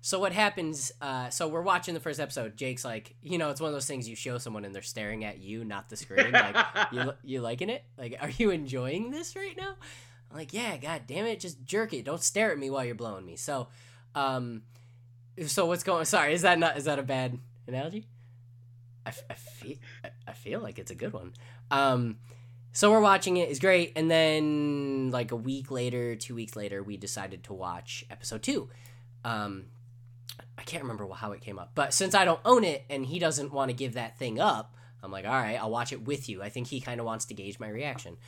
so 0.00 0.20
what 0.20 0.32
happens? 0.32 0.92
Uh, 1.00 1.30
so 1.30 1.48
we're 1.48 1.62
watching 1.62 1.92
the 1.94 2.00
first 2.00 2.20
episode. 2.20 2.56
Jake's 2.56 2.84
like, 2.84 3.16
you 3.22 3.38
know, 3.38 3.50
it's 3.50 3.60
one 3.60 3.68
of 3.68 3.74
those 3.74 3.86
things 3.86 4.08
you 4.08 4.14
show 4.14 4.38
someone 4.38 4.64
and 4.64 4.72
they're 4.74 4.82
staring 4.82 5.24
at 5.24 5.38
you, 5.38 5.64
not 5.64 5.88
the 5.88 5.96
screen. 5.96 6.30
Like, 6.32 6.56
you 6.92 7.12
you 7.24 7.40
liking 7.40 7.70
it? 7.70 7.84
Like, 7.98 8.16
are 8.20 8.30
you 8.30 8.50
enjoying 8.50 9.10
this 9.10 9.34
right 9.34 9.56
now? 9.56 9.74
I'm 10.30 10.36
like, 10.36 10.52
yeah. 10.52 10.76
God 10.76 11.02
damn 11.06 11.26
it, 11.26 11.40
just 11.40 11.64
jerk 11.64 11.92
it. 11.92 12.04
Don't 12.04 12.22
stare 12.22 12.52
at 12.52 12.58
me 12.58 12.70
while 12.70 12.84
you're 12.84 12.94
blowing 12.94 13.26
me. 13.26 13.34
So, 13.36 13.68
um, 14.14 14.62
so 15.46 15.66
what's 15.66 15.82
going? 15.82 16.04
Sorry, 16.04 16.32
is 16.34 16.42
that 16.42 16.58
not? 16.58 16.76
Is 16.76 16.84
that 16.84 16.98
a 16.98 17.02
bad 17.02 17.38
analogy? 17.66 18.06
I, 19.04 19.12
I 19.30 19.34
feel 19.34 19.76
I- 20.04 20.10
I 20.28 20.32
feel 20.32 20.60
like 20.60 20.78
it's 20.78 20.90
a 20.90 20.94
good 20.96 21.12
one. 21.12 21.32
Um, 21.70 22.18
so 22.76 22.90
we're 22.90 23.00
watching 23.00 23.38
it. 23.38 23.48
It's 23.48 23.58
great, 23.58 23.94
and 23.96 24.10
then 24.10 25.10
like 25.10 25.32
a 25.32 25.36
week 25.36 25.70
later, 25.70 26.14
two 26.14 26.34
weeks 26.34 26.54
later, 26.54 26.82
we 26.82 26.98
decided 26.98 27.42
to 27.44 27.54
watch 27.54 28.04
episode 28.10 28.42
two. 28.42 28.68
Um, 29.24 29.68
I 30.58 30.62
can't 30.62 30.82
remember 30.82 31.08
how 31.14 31.32
it 31.32 31.40
came 31.40 31.58
up, 31.58 31.70
but 31.74 31.94
since 31.94 32.14
I 32.14 32.26
don't 32.26 32.40
own 32.44 32.64
it 32.64 32.84
and 32.90 33.06
he 33.06 33.18
doesn't 33.18 33.50
want 33.50 33.70
to 33.70 33.72
give 33.74 33.94
that 33.94 34.18
thing 34.18 34.38
up, 34.38 34.76
I'm 35.02 35.10
like, 35.10 35.24
all 35.24 35.32
right, 35.32 35.54
I'll 35.54 35.70
watch 35.70 35.90
it 35.90 36.02
with 36.02 36.28
you. 36.28 36.42
I 36.42 36.50
think 36.50 36.66
he 36.66 36.82
kind 36.82 37.00
of 37.00 37.06
wants 37.06 37.24
to 37.24 37.34
gauge 37.34 37.58
my 37.58 37.70
reaction. 37.70 38.18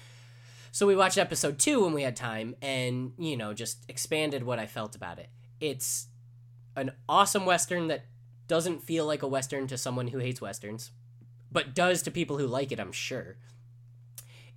So 0.73 0.87
we 0.87 0.97
watched 0.97 1.19
episode 1.19 1.59
two 1.59 1.85
when 1.85 1.93
we 1.93 2.01
had 2.01 2.17
time, 2.17 2.57
and 2.63 3.13
you 3.19 3.37
know, 3.37 3.53
just 3.53 3.85
expanded 3.87 4.45
what 4.45 4.59
I 4.59 4.65
felt 4.65 4.97
about 4.97 5.19
it. 5.19 5.29
It's 5.61 6.07
an 6.75 6.93
awesome 7.07 7.45
western 7.45 7.89
that 7.89 8.07
doesn't 8.47 8.83
feel 8.83 9.05
like 9.05 9.23
a 9.23 9.29
western 9.29 9.67
to 9.67 9.77
someone 9.77 10.09
who 10.09 10.21
hates 10.21 10.41
westerns, 10.41 10.91
but 11.53 11.75
does 11.75 12.01
to 12.05 12.11
people 12.11 12.39
who 12.39 12.47
like 12.47 12.73
it. 12.73 12.81
I'm 12.81 12.93
sure. 12.93 13.37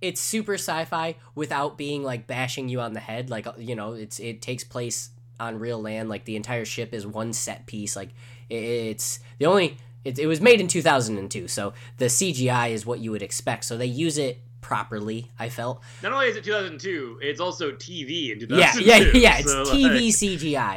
It's 0.02 0.20
super 0.20 0.54
sci-fi 0.54 1.14
without 1.34 1.78
being 1.78 2.02
like 2.02 2.26
bashing 2.26 2.68
you 2.68 2.80
on 2.80 2.92
the 2.92 3.00
head. 3.00 3.30
Like 3.30 3.46
you 3.56 3.74
know, 3.74 3.94
it's 3.94 4.18
it 4.20 4.42
takes 4.42 4.64
place 4.64 5.10
on 5.40 5.58
real 5.58 5.80
land. 5.80 6.08
Like 6.10 6.24
the 6.26 6.36
entire 6.36 6.64
ship 6.66 6.92
is 6.92 7.06
one 7.06 7.32
set 7.32 7.64
piece. 7.66 7.96
Like 7.96 8.10
it- 8.50 8.56
it's 8.90 9.20
the 9.38 9.46
only. 9.46 9.78
It, 10.04 10.18
it 10.18 10.26
was 10.26 10.40
made 10.40 10.60
in 10.60 10.66
2002, 10.66 11.46
so 11.46 11.74
the 11.98 12.06
CGI 12.06 12.70
is 12.70 12.84
what 12.84 12.98
you 12.98 13.12
would 13.12 13.22
expect. 13.22 13.64
So 13.64 13.76
they 13.76 13.86
use 13.86 14.18
it 14.18 14.40
properly. 14.60 15.30
I 15.38 15.48
felt. 15.48 15.80
Not 16.02 16.12
only 16.12 16.26
is 16.26 16.34
it 16.36 16.42
2002, 16.42 17.20
it's 17.22 17.38
also 17.38 17.70
TV 17.70 18.32
in 18.32 18.40
Yeah, 18.40 18.72
2002. 18.72 18.84
yeah, 18.84 18.96
yeah. 19.14 19.38
It's 19.38 19.52
so, 19.52 19.64
TV 19.64 19.82
like- 19.84 20.02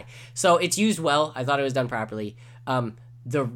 CGI, 0.03 0.05
so 0.35 0.57
it's 0.57 0.77
used 0.77 0.99
well. 0.99 1.33
I 1.35 1.43
thought 1.43 1.59
it 1.59 1.63
was 1.63 1.73
done 1.73 1.87
properly. 1.87 2.35
Um, 2.67 2.97
the, 3.25 3.49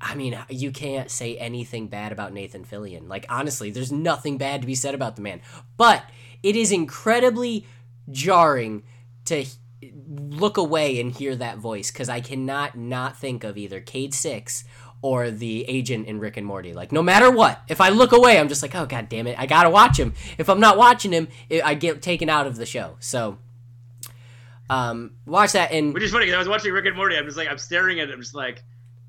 I 0.00 0.14
mean, 0.14 0.38
you 0.48 0.70
can't 0.70 1.10
say 1.10 1.36
anything 1.36 1.88
bad 1.88 2.12
about 2.12 2.32
Nathan 2.32 2.64
Fillion. 2.64 3.08
Like 3.08 3.26
honestly, 3.28 3.70
there's 3.70 3.92
nothing 3.92 4.38
bad 4.38 4.60
to 4.60 4.66
be 4.66 4.74
said 4.74 4.94
about 4.94 5.16
the 5.16 5.22
man. 5.22 5.40
But 5.76 6.04
it 6.42 6.56
is 6.56 6.72
incredibly 6.72 7.66
jarring 8.10 8.82
to 9.26 9.46
look 10.06 10.56
away 10.56 11.00
and 11.00 11.10
hear 11.10 11.36
that 11.36 11.58
voice 11.58 11.90
because 11.90 12.08
I 12.08 12.20
cannot 12.20 12.76
not 12.76 13.18
think 13.18 13.44
of 13.44 13.56
either 13.56 13.80
Cayde-6 13.80 14.64
or 15.02 15.30
the 15.30 15.64
agent 15.68 16.06
in 16.06 16.18
Rick 16.18 16.36
and 16.36 16.46
Morty. 16.46 16.72
Like 16.72 16.92
no 16.92 17.02
matter 17.02 17.30
what, 17.30 17.60
if 17.68 17.80
I 17.80 17.90
look 17.90 18.12
away, 18.12 18.38
I'm 18.38 18.48
just 18.48 18.62
like, 18.62 18.74
oh 18.74 18.86
god 18.86 19.08
damn 19.08 19.26
it, 19.26 19.38
I 19.38 19.46
gotta 19.46 19.70
watch 19.70 19.98
him. 19.98 20.14
If 20.38 20.48
I'm 20.48 20.60
not 20.60 20.76
watching 20.76 21.12
him, 21.12 21.28
I 21.62 21.74
get 21.74 22.02
taken 22.02 22.28
out 22.28 22.46
of 22.46 22.56
the 22.56 22.66
show. 22.66 22.96
So, 23.00 23.38
um, 24.70 25.12
watch 25.26 25.52
that 25.52 25.72
and 25.72 25.92
Which 25.92 26.02
is 26.02 26.10
funny 26.10 26.24
because 26.26 26.36
I 26.36 26.38
was 26.38 26.48
watching 26.48 26.72
Rick 26.72 26.86
and 26.86 26.96
Morty. 26.96 27.16
I'm 27.16 27.26
just 27.26 27.36
like, 27.36 27.48
I'm 27.48 27.58
staring 27.58 28.00
at 28.00 28.08
it. 28.08 28.12
I'm 28.12 28.20
just 28.20 28.34
like, 28.34 28.62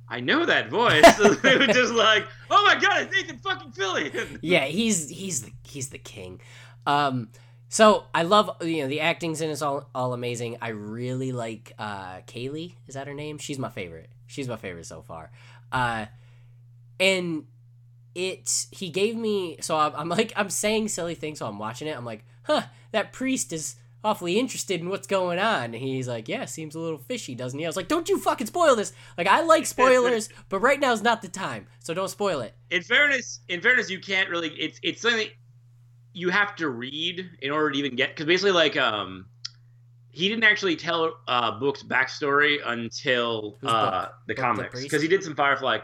I 0.08 0.20
know 0.20 0.46
that 0.46 0.70
voice. 0.70 1.04
it 1.20 1.60
was 1.60 1.76
just 1.76 1.94
like, 1.94 2.28
oh 2.52 2.64
my 2.64 2.80
god, 2.80 3.04
it's 3.04 3.16
Nathan 3.16 3.38
fucking 3.40 3.72
Fillion. 3.72 4.40
yeah, 4.42 4.66
he's 4.66 5.10
he's 5.10 5.44
the 5.44 5.52
he's 5.64 5.90
the 5.90 5.98
king. 5.98 6.42
Um, 6.86 7.30
so 7.70 8.06
I 8.14 8.24
love 8.24 8.58
you 8.62 8.84
know 8.84 8.88
the 8.88 9.02
acting's 9.02 9.42
in 9.42 9.50
is 9.50 9.62
all 9.62 9.90
all 9.96 10.14
amazing. 10.14 10.58
I 10.62 10.70
really 10.70 11.32
like 11.32 11.74
uh, 11.80 12.18
Kaylee. 12.28 12.76
Is 12.88 12.94
that 12.94 13.08
her 13.08 13.14
name? 13.14 13.38
She's 13.38 13.60
my 13.60 13.70
favorite. 13.70 14.10
She's 14.28 14.48
my 14.48 14.58
favorite 14.58 14.86
so 14.86 15.02
far. 15.02 15.32
Uh, 15.72 16.06
and 17.00 17.46
it 18.14 18.68
he 18.72 18.90
gave 18.90 19.16
me 19.16 19.58
so 19.60 19.78
I'm, 19.78 19.94
I'm 19.96 20.10
like 20.10 20.32
I'm 20.36 20.50
saying 20.50 20.88
silly 20.88 21.16
things 21.16 21.42
while 21.42 21.50
I'm 21.50 21.60
watching 21.60 21.88
it. 21.88 21.98
I'm 21.98 22.06
like, 22.06 22.24
huh, 22.44 22.64
that 22.92 23.12
priest 23.12 23.52
is 23.52 23.76
awfully 24.06 24.38
interested 24.40 24.80
in 24.80 24.88
what's 24.88 25.08
going 25.08 25.40
on. 25.40 25.74
And 25.74 25.76
he's 25.76 26.08
like, 26.08 26.30
yeah, 26.30 26.46
seems 26.46 26.76
a 26.76 26.80
little 26.80 27.00
fishy, 27.00 27.34
doesn't 27.34 27.58
he? 27.58 27.66
I 27.66 27.70
was 27.70 27.76
like, 27.76 27.88
don't 27.88 28.08
you 28.08 28.20
fucking 28.20 28.48
spoil 28.48 28.76
this. 28.76 28.94
Like 29.18 29.28
I 29.28 29.42
like 29.42 29.66
spoilers, 29.66 30.30
but 30.50 30.60
right 30.60 30.80
now 30.80 30.94
is 30.94 31.02
not 31.02 31.22
the 31.22 31.28
time, 31.28 31.66
so 31.80 31.94
don't 31.94 32.10
spoil 32.10 32.42
it. 32.42 32.54
In 32.70 32.84
fairness, 32.84 33.40
in 33.50 33.62
fairness, 33.62 33.90
you 33.90 34.00
can't 34.00 34.30
really. 34.30 34.50
It's 34.50 34.80
it's 34.84 35.02
something 35.02 35.28
you 36.14 36.30
have 36.30 36.56
to 36.58 36.70
read 36.70 37.30
in 37.42 37.52
order 37.52 37.72
to 37.72 37.78
even 37.78 37.96
get. 37.96 38.10
Because 38.10 38.28
basically, 38.28 38.52
like, 38.52 38.78
um, 38.78 39.26
he 40.12 40.30
didn't 40.30 40.46
actually 40.46 40.76
tell 40.76 41.18
uh, 41.28 41.60
Book's 41.60 41.84
backstory 41.84 42.60
until 42.66 43.58
uh, 43.64 44.08
the 44.28 44.36
Book 44.36 44.42
comics. 44.42 44.82
Because 44.82 45.02
he 45.02 45.08
did 45.08 45.24
some 45.24 45.36
Firefly. 45.36 45.80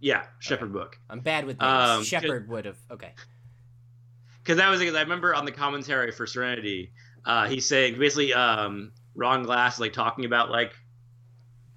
Yeah, 0.00 0.24
Shepherd 0.38 0.72
Book. 0.72 0.98
I'm 1.08 1.20
bad 1.20 1.44
with 1.44 1.60
names. 1.60 1.72
Um, 1.72 2.04
Shepard 2.04 2.48
would 2.48 2.64
have. 2.64 2.78
Okay. 2.90 3.12
because 4.42 4.58
that 4.58 4.68
was 4.68 4.80
because 4.80 4.94
I 4.94 5.02
remember 5.02 5.34
on 5.34 5.44
the 5.44 5.52
commentary 5.52 6.10
for 6.10 6.26
Serenity, 6.26 6.90
uh, 7.24 7.48
he's 7.48 7.66
saying 7.66 7.98
basically 7.98 8.32
um, 8.34 8.92
Ron 9.14 9.42
Glass 9.42 9.74
is, 9.74 9.80
like 9.80 9.92
talking 9.92 10.24
about 10.24 10.50
like 10.50 10.72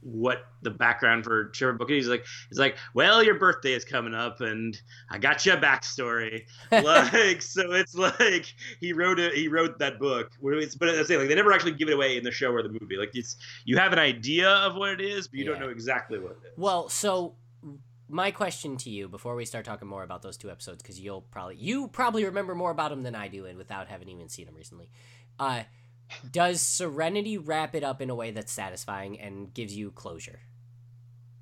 what 0.04 0.46
the 0.62 0.70
background 0.70 1.24
for 1.24 1.50
Shepherd 1.54 1.78
Book 1.78 1.90
is. 1.90 2.06
He's 2.06 2.08
like, 2.08 2.26
he's 2.50 2.60
like, 2.60 2.78
well, 2.94 3.24
your 3.24 3.36
birthday 3.36 3.74
is 3.74 3.86
coming 3.86 4.14
up, 4.14 4.42
and 4.42 4.80
I 5.10 5.18
got 5.18 5.46
you 5.46 5.54
a 5.54 5.58
backstory. 5.58 6.44
like, 6.72 7.42
so 7.42 7.72
it's 7.72 7.96
like 7.96 8.46
he 8.80 8.94
wrote 8.94 9.20
it. 9.20 9.34
He 9.34 9.48
wrote 9.48 9.80
that 9.80 10.00
book. 10.00 10.32
It's, 10.44 10.76
but 10.76 10.90
I'm 10.90 11.06
saying 11.06 11.22
like 11.22 11.30
they 11.30 11.36
never 11.36 11.54
actually 11.54 11.74
give 11.74 11.90
it 11.90 11.94
away 11.94 12.18
in 12.18 12.24
the 12.24 12.32
show 12.32 12.52
or 12.52 12.64
the 12.64 12.70
movie. 12.70 12.98
Like 12.98 13.12
it's 13.14 13.38
you 13.66 13.78
have 13.78 13.94
an 13.94 14.00
idea 14.00 14.50
of 14.50 14.76
what 14.76 14.90
it 14.90 15.02
is, 15.02 15.28
but 15.28 15.40
you 15.40 15.46
don't 15.46 15.60
know 15.60 15.70
exactly 15.70 16.20
what 16.20 16.32
it 16.32 16.48
is. 16.48 16.54
Well, 16.58 16.90
so 16.90 17.36
my 18.10 18.32
question 18.32 18.78
to 18.78 18.90
you 18.90 19.08
before 19.08 19.36
we 19.36 19.46
start 19.46 19.66
talking 19.66 19.88
more 19.88 20.04
about 20.04 20.22
those 20.22 20.38
two 20.38 20.52
episodes, 20.52 20.84
because 20.84 21.00
you'll 21.00 21.22
probably 21.22 21.56
you 21.56 21.88
probably 21.88 22.26
remember 22.26 22.54
more 22.56 22.72
about 22.72 22.90
them 22.90 23.04
than 23.04 23.16
I 23.16 23.28
do, 23.28 23.46
and 23.46 23.58
without 23.58 23.88
having 23.88 24.10
even 24.10 24.30
seen 24.30 24.46
them 24.46 24.56
recently, 24.56 24.90
uh, 25.40 25.64
does 26.32 26.62
Serenity 26.62 27.38
wrap 27.38 27.76
it 27.76 27.84
up 27.84 28.02
in 28.02 28.10
a 28.10 28.16
way 28.16 28.32
that's 28.32 28.52
satisfying 28.52 29.20
and 29.20 29.54
gives 29.54 29.76
you 29.76 29.92
closure? 29.92 30.40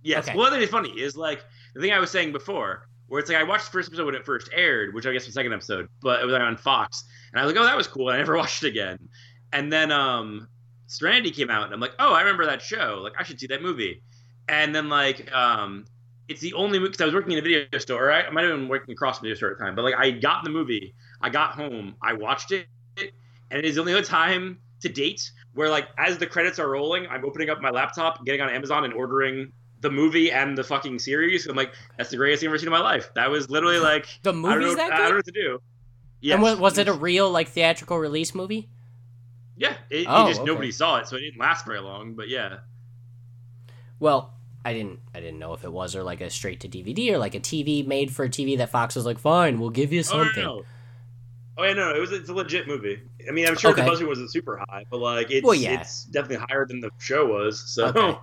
Yes. 0.03 0.27
Okay. 0.27 0.37
Well, 0.37 0.45
the 0.45 0.51
thing 0.51 0.59
that's 0.61 0.71
funny 0.71 0.89
is 0.89 1.15
like 1.15 1.43
the 1.75 1.81
thing 1.81 1.91
I 1.91 1.99
was 1.99 2.09
saying 2.09 2.31
before, 2.31 2.87
where 3.07 3.19
it's 3.19 3.29
like 3.29 3.37
I 3.37 3.43
watched 3.43 3.65
the 3.65 3.71
first 3.71 3.89
episode 3.89 4.05
when 4.05 4.15
it 4.15 4.25
first 4.25 4.49
aired, 4.53 4.93
which 4.93 5.05
I 5.05 5.13
guess 5.13 5.25
was 5.25 5.33
the 5.35 5.39
second 5.39 5.53
episode, 5.53 5.87
but 6.01 6.21
it 6.21 6.25
was 6.25 6.33
like 6.33 6.41
on 6.41 6.57
Fox, 6.57 7.03
and 7.31 7.39
I 7.39 7.45
was 7.45 7.53
like, 7.53 7.61
oh, 7.61 7.65
that 7.65 7.77
was 7.77 7.87
cool. 7.87 8.09
And 8.09 8.15
I 8.15 8.17
never 8.17 8.37
watched 8.37 8.63
it 8.63 8.67
again. 8.67 8.97
And 9.53 9.71
then 9.71 9.91
um, 9.91 10.47
Serenity 10.87 11.31
came 11.31 11.49
out, 11.49 11.65
and 11.65 11.73
I'm 11.73 11.79
like, 11.79 11.93
oh, 11.99 12.13
I 12.13 12.21
remember 12.21 12.45
that 12.45 12.61
show. 12.61 13.01
Like, 13.03 13.13
I 13.19 13.23
should 13.23 13.39
see 13.39 13.47
that 13.47 13.61
movie. 13.61 14.01
And 14.47 14.73
then 14.73 14.89
like 14.89 15.31
um, 15.33 15.85
it's 16.27 16.41
the 16.41 16.53
only 16.53 16.79
movie 16.79 16.91
because 16.91 17.01
I 17.01 17.05
was 17.05 17.13
working 17.13 17.33
in 17.33 17.39
a 17.39 17.41
video 17.41 17.65
store. 17.77 18.07
Or 18.07 18.11
I, 18.11 18.23
I 18.23 18.29
might 18.31 18.45
have 18.45 18.57
been 18.57 18.67
working 18.67 18.93
across 18.93 19.19
the 19.19 19.23
video 19.23 19.35
store 19.35 19.51
at 19.51 19.59
the 19.59 19.65
time, 19.65 19.75
but 19.75 19.83
like 19.83 19.95
I 19.95 20.11
got 20.11 20.43
the 20.43 20.49
movie, 20.49 20.95
I 21.21 21.29
got 21.29 21.51
home, 21.51 21.95
I 22.01 22.13
watched 22.13 22.51
it, 22.51 22.65
and 23.51 23.59
it 23.59 23.65
is 23.65 23.75
the 23.75 23.81
only 23.81 23.93
other 23.93 24.03
time 24.03 24.57
to 24.81 24.89
date 24.89 25.29
where 25.53 25.69
like 25.69 25.87
as 25.97 26.17
the 26.17 26.25
credits 26.25 26.57
are 26.57 26.69
rolling, 26.69 27.05
I'm 27.07 27.23
opening 27.25 27.49
up 27.49 27.61
my 27.61 27.69
laptop, 27.69 28.25
getting 28.25 28.41
on 28.41 28.49
Amazon, 28.49 28.83
and 28.85 28.93
ordering 28.93 29.51
the 29.81 29.91
movie 29.91 30.31
and 30.31 30.57
the 30.57 30.63
fucking 30.63 30.99
series. 30.99 31.47
I'm 31.47 31.55
like, 31.55 31.73
that's 31.97 32.09
the 32.09 32.17
greatest 32.17 32.41
thing 32.41 32.47
I've 32.49 32.51
ever 32.53 32.59
seen 32.59 32.67
in 32.67 32.71
my 32.73 32.81
life. 32.81 33.11
That 33.15 33.29
was 33.29 33.49
literally 33.49 33.79
like 33.79 34.07
The 34.23 34.31
I 34.31 34.33
don't 34.33 34.61
know, 34.61 34.75
that 34.75 34.93
I 34.93 34.97
don't 34.97 35.09
know 35.09 35.15
what 35.17 35.25
to 35.25 35.31
do. 35.31 35.61
Yeah. 36.21 36.35
And 36.35 36.43
was, 36.43 36.57
was 36.59 36.77
it 36.77 36.87
a 36.87 36.93
real 36.93 37.29
like 37.31 37.47
theatrical 37.49 37.97
release 37.97 38.33
movie? 38.35 38.69
Yeah, 39.57 39.75
it, 39.89 40.05
Oh, 40.07 40.25
it 40.25 40.29
just 40.29 40.41
okay. 40.41 40.47
nobody 40.47 40.71
saw 40.71 40.97
it, 40.97 41.07
so 41.07 41.15
it 41.15 41.21
didn't 41.21 41.39
last 41.39 41.65
very 41.65 41.79
long. 41.79 42.13
But 42.13 42.29
yeah, 42.29 42.57
Well, 43.99 44.33
I 44.63 44.73
didn't 44.73 44.99
I 45.13 45.19
didn't 45.19 45.39
know 45.39 45.53
if 45.53 45.63
it 45.63 45.71
was 45.71 45.95
or 45.95 46.03
like 46.03 46.21
a 46.21 46.29
straight 46.29 46.59
to 46.61 46.69
DVD 46.69 47.11
or 47.11 47.17
like 47.17 47.35
a 47.35 47.39
TV 47.39 47.85
made 47.85 48.11
for 48.13 48.27
TV 48.29 48.57
that 48.59 48.69
Fox 48.69 48.95
was 48.95 49.05
like, 49.05 49.19
fine, 49.19 49.59
we'll 49.59 49.69
give 49.71 49.91
you 49.91 49.99
oh 49.99 50.03
something. 50.03 50.43
no, 50.43 50.57
no. 50.59 50.65
Oh 51.61 51.63
yeah, 51.63 51.73
no, 51.73 51.91
no, 51.91 51.95
it 51.95 51.99
was 51.99 52.11
it's 52.11 52.27
a 52.29 52.33
legit 52.33 52.67
movie. 52.67 52.99
I 53.27 53.31
mean, 53.31 53.47
I'm 53.47 53.55
sure 53.55 53.69
Okay. 53.69 53.83
the 53.83 53.89
budget 53.91 54.07
wasn't 54.07 54.31
super 54.31 54.57
high, 54.67 54.83
but 54.89 54.97
like 54.97 55.29
it's 55.29 55.45
Well, 55.45 55.53
yeah. 55.53 55.79
it's 55.79 56.05
definitely 56.05 56.43
higher 56.49 56.65
than 56.65 56.79
the 56.81 56.89
show 56.97 57.25
was. 57.27 57.59
So 57.69 57.85
Okay. 57.87 58.17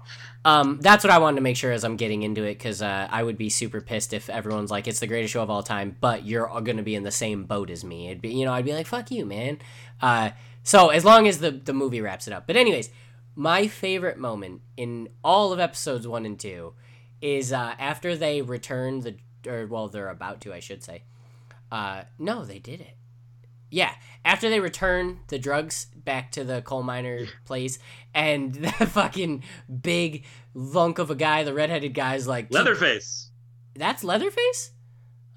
Um, 0.44 0.78
that's 0.80 1.04
what 1.04 1.12
I 1.12 1.18
wanted 1.18 1.36
to 1.36 1.42
make 1.42 1.56
sure 1.56 1.70
as 1.70 1.84
I'm 1.84 1.96
getting 1.96 2.22
into 2.22 2.42
it 2.42 2.54
because 2.54 2.82
uh, 2.82 3.06
I 3.10 3.22
would 3.22 3.38
be 3.38 3.48
super 3.48 3.80
pissed 3.80 4.12
if 4.12 4.28
everyone's 4.28 4.70
like, 4.72 4.88
it's 4.88 4.98
the 4.98 5.06
greatest 5.06 5.32
show 5.34 5.42
of 5.42 5.50
all 5.50 5.62
time, 5.62 5.96
but 6.00 6.24
you're 6.26 6.48
going 6.48 6.78
to 6.78 6.82
be 6.82 6.96
in 6.96 7.04
the 7.04 7.12
same 7.12 7.44
boat 7.44 7.70
as 7.70 7.84
me. 7.84 8.06
It'd 8.08 8.20
be, 8.22 8.30
you 8.30 8.44
know, 8.44 8.52
I'd 8.52 8.64
be 8.64 8.72
like, 8.72 8.86
fuck 8.88 9.10
you, 9.12 9.24
man. 9.24 9.58
Uh, 10.02 10.30
so 10.64 10.88
as 10.88 11.04
long 11.04 11.28
as 11.28 11.38
the 11.38 11.52
the 11.52 11.72
movie 11.72 12.00
wraps 12.00 12.26
it 12.26 12.32
up. 12.32 12.46
But 12.46 12.56
anyways, 12.56 12.90
my 13.36 13.68
favorite 13.68 14.18
moment 14.18 14.62
in 14.76 15.10
all 15.22 15.52
of 15.52 15.60
episodes 15.60 16.08
one 16.08 16.26
and 16.26 16.40
two 16.40 16.74
is 17.20 17.52
uh, 17.52 17.74
after 17.78 18.16
they 18.16 18.42
return 18.42 19.00
the, 19.00 19.16
or 19.46 19.66
well, 19.66 19.86
they're 19.88 20.08
about 20.10 20.40
to, 20.42 20.52
I 20.52 20.58
should 20.60 20.82
say. 20.82 21.04
Uh, 21.70 22.02
no, 22.18 22.44
they 22.44 22.58
did 22.58 22.80
it. 22.80 22.94
Yeah, 23.70 23.92
after 24.24 24.48
they 24.48 24.60
return 24.60 25.20
the 25.28 25.38
drugs 25.38 25.86
back 25.94 26.32
to 26.32 26.44
the 26.44 26.62
coal 26.62 26.82
miner 26.82 27.26
place, 27.44 27.78
and 28.14 28.54
the 28.54 28.86
fucking 28.86 29.44
big 29.82 30.24
lunk 30.54 30.98
of 30.98 31.10
a 31.10 31.14
guy, 31.14 31.44
the 31.44 31.54
redheaded 31.54 31.94
guy's 31.94 32.26
like, 32.26 32.50
Leatherface. 32.50 33.30
That's 33.74 34.02
Leatherface. 34.02 34.72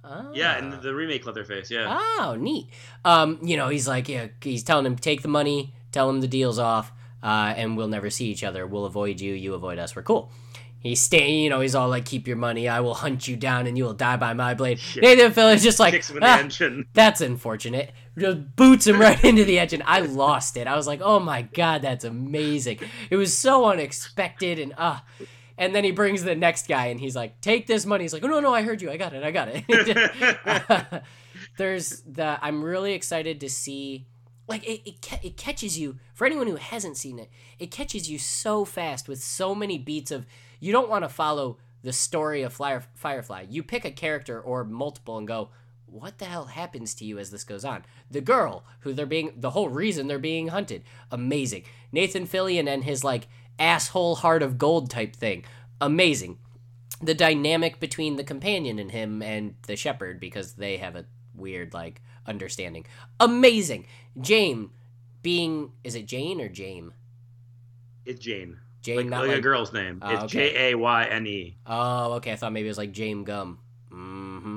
Oh. 0.03 0.31
Yeah, 0.33 0.57
and 0.57 0.73
the, 0.73 0.77
the 0.77 0.95
remake 0.95 1.25
Leatherface. 1.25 1.69
Yeah. 1.69 1.97
Oh, 2.19 2.35
neat. 2.39 2.69
Um, 3.05 3.39
you 3.43 3.55
know, 3.55 3.69
he's 3.69 3.87
like, 3.87 4.09
yeah, 4.09 4.27
he's 4.41 4.63
telling 4.63 4.85
him 4.85 4.95
take 4.95 5.21
the 5.21 5.27
money, 5.27 5.73
tell 5.91 6.09
him 6.09 6.21
the 6.21 6.27
deal's 6.27 6.57
off, 6.59 6.91
uh, 7.21 7.53
and 7.55 7.77
we'll 7.77 7.87
never 7.87 8.09
see 8.09 8.25
each 8.25 8.43
other. 8.43 8.65
We'll 8.65 8.85
avoid 8.85 9.21
you, 9.21 9.33
you 9.33 9.53
avoid 9.53 9.77
us. 9.77 9.95
We're 9.95 10.03
cool. 10.03 10.31
He's 10.79 10.99
staying, 10.99 11.43
you 11.43 11.49
know, 11.51 11.61
he's 11.61 11.75
all 11.75 11.89
like, 11.89 12.05
keep 12.05 12.27
your 12.27 12.37
money. 12.37 12.67
I 12.67 12.79
will 12.79 12.95
hunt 12.95 13.27
you 13.27 13.35
down, 13.35 13.67
and 13.67 13.77
you 13.77 13.83
will 13.83 13.93
die 13.93 14.17
by 14.17 14.33
my 14.33 14.55
blade. 14.55 14.79
Shit. 14.79 15.03
Nathan 15.03 15.31
Fillion's 15.31 15.61
just 15.61 15.79
like, 15.79 15.93
him 15.93 16.17
in 16.17 16.23
the 16.23 16.81
"Ah, 16.81 16.83
that's 16.93 17.21
unfortunate. 17.21 17.91
Just 18.17 18.55
boots 18.55 18.87
him 18.87 18.99
right 18.99 19.21
into 19.23 19.45
the 19.45 19.59
engine. 19.59 19.83
I 19.85 20.01
lost 20.01 20.57
it. 20.57 20.67
I 20.67 20.75
was 20.75 20.87
like, 20.87 21.01
oh 21.01 21.19
my 21.19 21.43
god, 21.43 21.81
that's 21.81 22.03
amazing. 22.03 22.79
It 23.09 23.15
was 23.15 23.37
so 23.37 23.65
unexpected 23.65 24.59
and 24.59 24.73
ah. 24.77 25.03
and 25.57 25.73
then 25.73 25.83
he 25.83 25.91
brings 25.91 26.23
the 26.23 26.35
next 26.35 26.67
guy 26.67 26.87
and 26.87 26.99
he's 26.99 27.15
like, 27.15 27.39
take 27.41 27.67
this 27.67 27.85
money. 27.85 28.03
He's 28.03 28.13
like, 28.13 28.23
oh 28.23 28.27
no 28.27 28.39
no, 28.39 28.53
I 28.53 28.63
heard 28.63 28.81
you. 28.81 28.91
I 28.91 28.97
got 28.97 29.13
it. 29.13 29.23
I 29.23 29.31
got 29.31 29.49
it. 29.51 31.03
There's 31.57 32.01
the. 32.01 32.37
I'm 32.41 32.63
really 32.63 32.93
excited 32.93 33.39
to 33.41 33.49
see. 33.49 34.07
Like 34.47 34.67
it, 34.67 34.81
it, 34.85 35.19
it 35.23 35.37
catches 35.37 35.79
you 35.79 35.97
for 36.13 36.25
anyone 36.25 36.47
who 36.47 36.57
hasn't 36.57 36.97
seen 36.97 37.19
it. 37.19 37.29
It 37.59 37.71
catches 37.71 38.09
you 38.09 38.19
so 38.19 38.65
fast 38.65 39.07
with 39.07 39.23
so 39.23 39.55
many 39.55 39.77
beats 39.77 40.11
of 40.11 40.25
you 40.59 40.73
don't 40.73 40.89
want 40.89 41.05
to 41.05 41.09
follow 41.09 41.57
the 41.83 41.93
story 41.93 42.43
of 42.43 42.53
Flyer, 42.53 42.83
Firefly. 42.93 43.45
You 43.49 43.63
pick 43.63 43.85
a 43.85 43.91
character 43.91 44.39
or 44.39 44.63
multiple 44.63 45.17
and 45.17 45.27
go, 45.27 45.49
what 45.91 46.17
the 46.19 46.25
hell 46.25 46.45
happens 46.45 46.93
to 46.95 47.05
you 47.05 47.19
as 47.19 47.31
this 47.31 47.43
goes 47.43 47.65
on? 47.65 47.83
The 48.09 48.21
girl 48.21 48.63
who 48.79 48.93
they're 48.93 49.05
being, 49.05 49.33
the 49.35 49.51
whole 49.51 49.69
reason 49.69 50.07
they're 50.07 50.19
being 50.19 50.47
hunted, 50.47 50.83
amazing. 51.11 51.63
Nathan 51.91 52.25
Fillion 52.25 52.67
and 52.67 52.83
his 52.83 53.03
like 53.03 53.27
asshole 53.59 54.15
heart 54.15 54.41
of 54.41 54.57
gold 54.57 54.89
type 54.89 55.15
thing, 55.15 55.43
amazing. 55.81 56.37
The 57.01 57.13
dynamic 57.13 57.79
between 57.79 58.15
the 58.15 58.23
companion 58.23 58.79
and 58.79 58.91
him 58.91 59.21
and 59.21 59.55
the 59.67 59.75
shepherd 59.75 60.19
because 60.19 60.53
they 60.53 60.77
have 60.77 60.95
a 60.95 61.05
weird 61.35 61.73
like 61.73 62.01
understanding, 62.25 62.85
amazing. 63.19 63.85
Jane 64.19 64.69
being, 65.21 65.71
is 65.83 65.95
it 65.95 66.05
Jane 66.05 66.39
or 66.39 66.49
Jame? 66.49 66.91
It's 68.05 68.19
Jane. 68.19 68.57
Jane, 68.81 68.97
Like, 68.97 69.05
not 69.07 69.19
like 69.21 69.29
like, 69.29 69.37
a 69.37 69.41
girl's 69.41 69.73
name. 69.73 69.99
Oh, 70.01 70.09
it's 70.09 70.23
okay. 70.23 70.53
J 70.53 70.71
A 70.71 70.75
Y 70.77 71.03
N 71.05 71.27
E. 71.27 71.57
Oh, 71.67 72.13
okay. 72.13 72.31
I 72.31 72.35
thought 72.35 72.51
maybe 72.51 72.67
it 72.67 72.71
was 72.71 72.77
like 72.79 72.93
Jame 72.93 73.23
Gumb. 73.23 73.59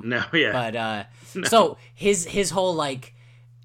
No, 0.09 0.23
yeah. 0.35 0.53
But 0.53 0.77
uh, 0.77 1.05
No. 1.35 1.49
so 1.49 1.79
his 1.95 2.27
his 2.27 2.51
whole 2.51 2.75
like 2.75 3.14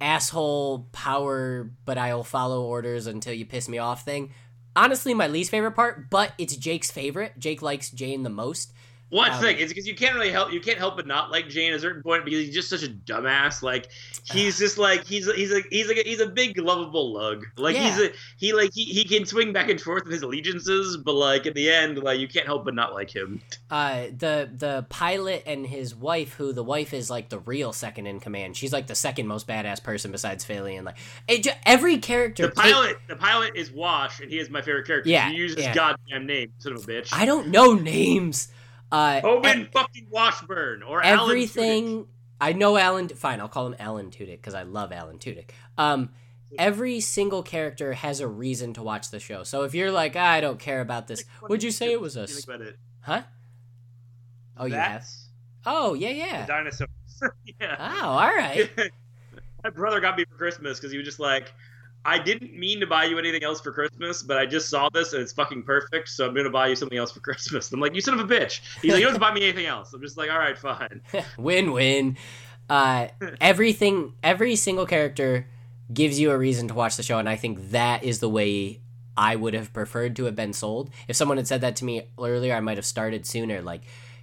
asshole 0.02 0.88
power, 0.91 1.69
but 1.86 1.97
I'll 1.97 2.23
follow 2.23 2.63
orders 2.63 3.08
until 3.08 3.34
you 3.34 3.45
piss 3.45 3.67
me 3.67 3.78
off 3.78 4.04
thing. 4.06 4.32
Honestly, 4.75 5.13
my 5.13 5.28
least 5.28 5.52
favorite 5.52 5.73
part, 5.73 6.10
but 6.10 6.32
it's 6.38 6.56
Jake's 6.56 6.89
favorite. 6.91 7.34
Jake 7.38 7.62
likes 7.62 7.89
Jane 7.91 8.23
the 8.23 8.30
most. 8.30 8.71
That's 9.12 9.36
Um, 9.36 9.41
the 9.41 9.48
thing 9.48 9.58
is 9.58 9.69
because 9.69 9.88
you 9.88 9.95
can't 9.95 10.15
really 10.15 10.32
help 10.32 10.54
you 10.54 10.62
can't 10.62 10.78
help 10.78 10.95
but 10.95 11.08
not 11.08 11.32
like 11.32 11.50
Jane 11.50 11.72
at 11.72 11.78
a 11.78 11.82
certain 11.82 12.04
point 12.04 12.26
because 12.26 12.39
he's 12.39 12.54
just 12.54 12.69
such 12.69 12.84
a 12.84 12.89
dumbass. 12.89 13.63
Like 13.63 13.89
he's 14.24 14.58
just 14.60 14.78
like 14.78 15.06
he's 15.06 15.32
he's 15.34 15.52
a 15.52 15.62
he's 15.69 15.88
like 15.88 15.98
a, 15.98 16.02
he's 16.02 16.19
a 16.19 16.28
big 16.28 16.58
lovable 16.60 17.13
lug. 17.13 17.45
Like 17.58 17.76
he's 17.76 18.00
a 18.00 18.12
he 18.38 18.54
like 18.54 18.72
he, 18.74 18.84
he 18.86 19.04
can 19.04 19.26
swing 19.26 19.52
back 19.54 19.69
and 19.69 19.82
forth 19.82 20.04
with 20.04 20.13
his 20.13 20.22
allegiances, 20.22 20.98
but 20.98 21.13
like 21.13 21.45
at 21.45 21.56
the 21.56 21.69
end, 21.69 21.98
like 21.98 22.19
you 22.19 22.28
can't 22.28 22.45
help 22.45 22.65
but 22.65 22.76
not 22.76 22.93
like 22.93 23.13
him. 23.15 23.41
Uh, 23.69 24.08
the 24.15 24.50
the 24.56 24.86
pilot 24.89 25.43
and 25.45 25.65
his 25.65 25.95
wife, 25.95 26.34
who 26.34 26.54
the 26.54 26.63
wife 26.63 26.93
is 26.93 27.10
like 27.10 27.30
the 27.30 27.39
real 27.39 27.74
second 27.74 28.06
in 28.06 28.19
command. 28.19 28.58
She's 28.58 28.74
like 28.74 28.88
the 28.88 28.95
second 28.95 29.28
most 29.28 29.48
badass 29.48 29.84
person 29.84 30.12
besides 30.12 30.45
Fillion. 30.45 30.84
Like 30.84 30.98
it, 31.28 31.48
every 31.65 31.98
character. 31.98 32.48
The 32.48 32.54
pilot 32.54 32.98
the 33.08 33.15
pilot 33.15 33.54
is 33.56 33.72
Wash, 33.72 34.19
and 34.19 34.30
he 34.30 34.38
is 34.38 34.50
my 34.50 34.62
favorite 34.62 34.86
character. 34.86 35.10
Yeah, 35.10 35.30
he 35.30 35.38
uses 35.38 35.58
his 35.58 35.65
yeah. 35.65 35.74
goddamn 35.74 36.28
name, 36.28 36.52
son 36.60 36.74
of 36.74 36.84
a 36.84 36.88
bitch. 36.88 37.10
I 37.12 37.26
don't 37.26 37.48
know 37.48 37.74
names. 37.74 38.50
Uh, 38.91 39.21
Owen 39.23 39.69
fucking 39.71 40.08
Washburn 40.10 40.82
or 40.84 41.04
Alan 41.04 41.19
Tudyk. 41.19 41.30
everything 41.30 42.08
I 42.41 42.54
know 42.54 42.78
Alan 42.78 43.08
fine, 43.10 43.39
I'll 43.39 43.47
call 43.49 43.67
him 43.67 43.75
Alan 43.80 44.10
Tudyk 44.12 44.38
because 44.38 44.54
I 44.56 44.63
love 44.63 44.91
Alan 44.91 45.17
Tudyk. 45.19 45.49
Um 45.78 46.10
every 46.58 46.99
single 46.99 47.43
character 47.43 47.93
has 47.93 48.19
a 48.19 48.28
reason 48.28 48.73
to 48.73 48.82
watch 48.82 49.12
the 49.12 49.19
show. 49.19 49.43
So 49.43 49.63
if 49.63 49.75
you're 49.75 49.91
like, 49.91 50.15
ah, 50.15 50.19
I 50.32 50.41
don't 50.41 50.60
care 50.60 50.82
about 50.82 51.06
this, 51.08 51.23
would 51.47 51.62
you 51.62 51.69
say 51.69 51.91
it 51.91 52.02
was 52.02 52.15
a 52.15 52.21
You 52.21 52.23
s- 52.23 52.34
think 52.34 52.45
about 52.56 52.62
it. 52.67 52.78
huh? 53.02 53.21
Oh, 54.58 54.65
you 54.65 54.73
have? 54.73 55.06
Oh, 55.65 55.93
yeah, 55.93 56.10
yeah. 56.10 56.45
dinosaurs. 56.47 56.89
yeah. 57.62 57.75
Oh, 58.02 58.08
all 58.10 58.28
right. 58.28 58.69
My 59.63 59.69
brother 59.69 59.99
got 59.99 60.17
me 60.17 60.25
for 60.25 60.36
Christmas 60.38 60.80
because 60.80 60.91
he 60.91 60.97
was 60.97 61.06
just 61.06 61.19
like, 61.19 61.54
I 62.05 62.17
didn't 62.17 62.57
mean 62.57 62.79
to 62.79 62.88
buy 62.88 63.05
you 63.05 63.19
anything 63.19 63.43
else 63.43 63.59
for 63.59 63.71
Christmas, 63.71 64.23
but 64.23 64.38
I 64.38 64.45
just 64.45 64.69
saw 64.69 64.89
this 64.89 65.13
and 65.13 65.21
it's 65.21 65.33
fucking 65.33 65.63
perfect, 65.63 66.09
so 66.09 66.27
I'm 66.27 66.33
gonna 66.33 66.49
buy 66.49 66.67
you 66.67 66.75
something 66.75 66.97
else 66.97 67.12
for 67.12 67.19
Christmas. 67.29 67.71
I'm 67.71 67.79
like, 67.79 67.93
you 67.93 68.01
son 68.01 68.19
of 68.19 68.19
a 68.19 68.33
bitch. 68.33 68.62
He's 68.81 68.91
like, 68.91 68.99
you 68.99 69.05
don't 69.05 69.13
have 69.13 69.13
to 69.15 69.19
buy 69.19 69.33
me 69.33 69.43
anything 69.43 69.65
else. 69.65 69.93
I'm 69.93 70.01
just 70.01 70.17
like, 70.17 70.29
all 70.29 70.39
right, 70.39 70.57
fine. 70.57 71.01
Win-win. 71.38 72.17
Uh 72.69 73.07
everything 73.41 74.13
every 74.21 74.55
single 74.55 74.85
character 74.85 75.47
gives 75.91 76.19
you 76.19 76.29
a 76.29 76.38
reason 76.38 76.67
to 76.67 76.73
watch 76.75 76.97
the 76.97 77.03
show 77.03 77.17
and 77.17 77.27
I 77.27 77.35
think 77.35 77.71
that 77.71 78.03
is 78.03 78.19
the 78.19 78.29
way 78.29 78.79
I 79.17 79.35
would 79.35 79.53
have 79.55 79.73
preferred 79.73 80.15
to 80.17 80.25
have 80.25 80.35
been 80.35 80.53
sold. 80.53 80.91
If 81.07 81.15
someone 81.15 81.38
had 81.38 81.47
said 81.47 81.62
that 81.62 81.75
to 81.77 81.85
me 81.85 82.03
earlier, 82.17 82.53
I 82.53 82.62
might 82.62 82.77
have 82.77 82.85
started 82.85 83.25
sooner. 83.25 83.62
Like 83.62 83.81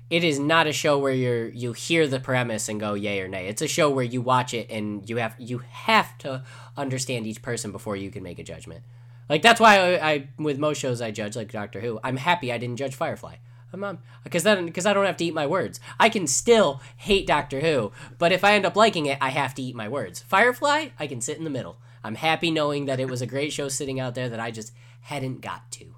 it 0.08 0.22
is 0.22 0.38
not 0.38 0.66
a 0.66 0.72
show 0.72 0.98
where 0.98 1.12
you're 1.12 1.48
you 1.48 1.72
hear 1.72 2.06
the 2.06 2.20
premise 2.20 2.68
and 2.68 2.78
go 2.78 2.94
yay 2.94 3.20
or 3.20 3.28
nay. 3.28 3.48
It's 3.48 3.62
a 3.62 3.68
show 3.68 3.90
where 3.90 4.04
you 4.04 4.22
watch 4.22 4.54
it 4.54 4.70
and 4.70 5.08
you 5.08 5.16
have 5.16 5.34
you 5.38 5.58
have 5.58 6.16
to 6.18 6.44
understand 6.76 7.26
each 7.26 7.42
person 7.42 7.72
before 7.72 7.96
you 7.96 8.10
can 8.10 8.22
make 8.22 8.38
a 8.38 8.44
judgment. 8.44 8.84
Like 9.28 9.42
that's 9.42 9.60
why 9.60 9.96
I, 9.96 10.10
I 10.10 10.28
with 10.38 10.58
most 10.58 10.78
shows 10.78 11.00
I 11.00 11.10
judge 11.10 11.34
like 11.34 11.50
Doctor 11.50 11.80
Who. 11.80 11.98
I'm 12.04 12.18
happy 12.18 12.52
I 12.52 12.58
didn't 12.58 12.76
judge 12.76 12.94
Firefly. 12.94 13.36
I'm 13.72 13.82
um, 13.82 13.98
because 14.22 14.44
then 14.44 14.64
because 14.64 14.86
I 14.86 14.92
don't 14.92 15.06
have 15.06 15.16
to 15.18 15.24
eat 15.24 15.34
my 15.34 15.46
words. 15.46 15.80
I 15.98 16.08
can 16.08 16.28
still 16.28 16.80
hate 16.96 17.26
Doctor 17.26 17.60
Who, 17.60 17.90
but 18.18 18.30
if 18.30 18.44
I 18.44 18.54
end 18.54 18.64
up 18.64 18.76
liking 18.76 19.06
it, 19.06 19.18
I 19.20 19.30
have 19.30 19.54
to 19.56 19.62
eat 19.62 19.74
my 19.74 19.88
words. 19.88 20.22
Firefly, 20.22 20.90
I 20.98 21.06
can 21.08 21.20
sit 21.20 21.36
in 21.36 21.44
the 21.44 21.50
middle. 21.50 21.78
I'm 22.04 22.14
happy 22.14 22.52
knowing 22.52 22.86
that 22.86 23.00
it 23.00 23.10
was 23.10 23.20
a 23.20 23.26
great 23.26 23.52
show 23.52 23.68
sitting 23.68 23.98
out 23.98 24.14
there 24.14 24.28
that 24.28 24.38
I 24.38 24.52
just 24.52 24.72
hadn't 25.00 25.40
got 25.40 25.70
to. 25.72 25.96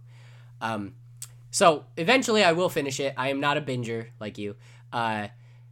Um, 0.62 0.94
so 1.58 1.84
eventually 1.96 2.44
I 2.44 2.52
will 2.52 2.68
finish 2.68 3.00
it. 3.00 3.14
I 3.16 3.30
am 3.30 3.40
not 3.40 3.56
a 3.56 3.60
binger 3.60 4.06
like 4.20 4.38
you. 4.38 4.54
Uh, 4.92 5.26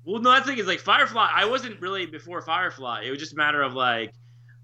Well, 0.05 0.21
no, 0.21 0.33
that 0.33 0.45
thing 0.45 0.59
is 0.59 0.67
like 0.67 0.81
Firefly. 0.81 1.31
I 1.33 1.45
wasn't 1.45 1.81
really 1.81 2.07
before 2.07 2.43
Firefly. 2.43 3.03
It 3.05 3.11
was 3.11 3.21
just 3.21 3.35
a 3.35 3.37
matter 3.37 3.63
of 3.63 3.73
like, 3.75 4.13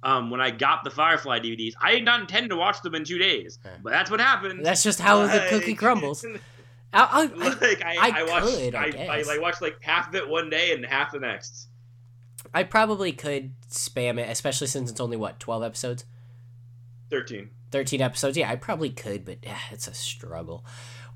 um, 0.02 0.30
when 0.30 0.40
I 0.40 0.50
got 0.50 0.82
the 0.82 0.90
Firefly 0.90 1.38
DVDs, 1.38 1.74
I 1.80 1.92
did 1.92 2.04
not 2.04 2.18
intend 2.22 2.50
to 2.50 2.56
watch 2.56 2.82
them 2.82 2.96
in 2.96 3.04
two 3.04 3.18
days, 3.18 3.61
Yeah. 3.64 3.70
but 3.85 3.90
that's 3.90 4.11
what 4.11 4.18
happened. 4.18 4.66
that's 4.66 4.82
just 4.82 4.98
how 4.98 5.24
the 5.28 5.46
cookie 5.48 5.76
crumbles. 5.76 6.26
I, 6.92 7.06
I, 7.22 7.24
like 7.26 7.85
I, 7.85 7.96
I 8.00 8.20
I, 8.20 8.22
watched, 8.24 8.56
could, 8.58 8.74
I 8.74 8.87
I, 8.87 9.18
I, 9.18 9.22
like 9.22 9.40
watched 9.40 9.62
like 9.62 9.76
half 9.80 10.08
of 10.08 10.16
it 10.16 10.28
one 10.28 10.50
day 10.50 10.72
and 10.72 10.85
half 10.85 11.12
the 11.12 11.20
next. 11.20 11.68
I 12.52 12.64
probably 12.64 13.12
could 13.12 13.52
spam 13.70 14.18
it, 14.18 14.28
especially 14.28 14.66
since 14.66 14.90
it's 14.90 15.00
only 15.00 15.16
what 15.16 15.38
twelve 15.38 15.62
episodes. 15.62 16.04
Thirteen. 17.11 17.50
13 17.72 18.00
episodes. 18.02 18.37
Yeah, 18.37 18.50
I 18.50 18.56
probably 18.56 18.90
could, 18.90 19.24
but 19.24 19.38
eh, 19.42 19.56
it's 19.70 19.88
a 19.88 19.94
struggle. 19.94 20.64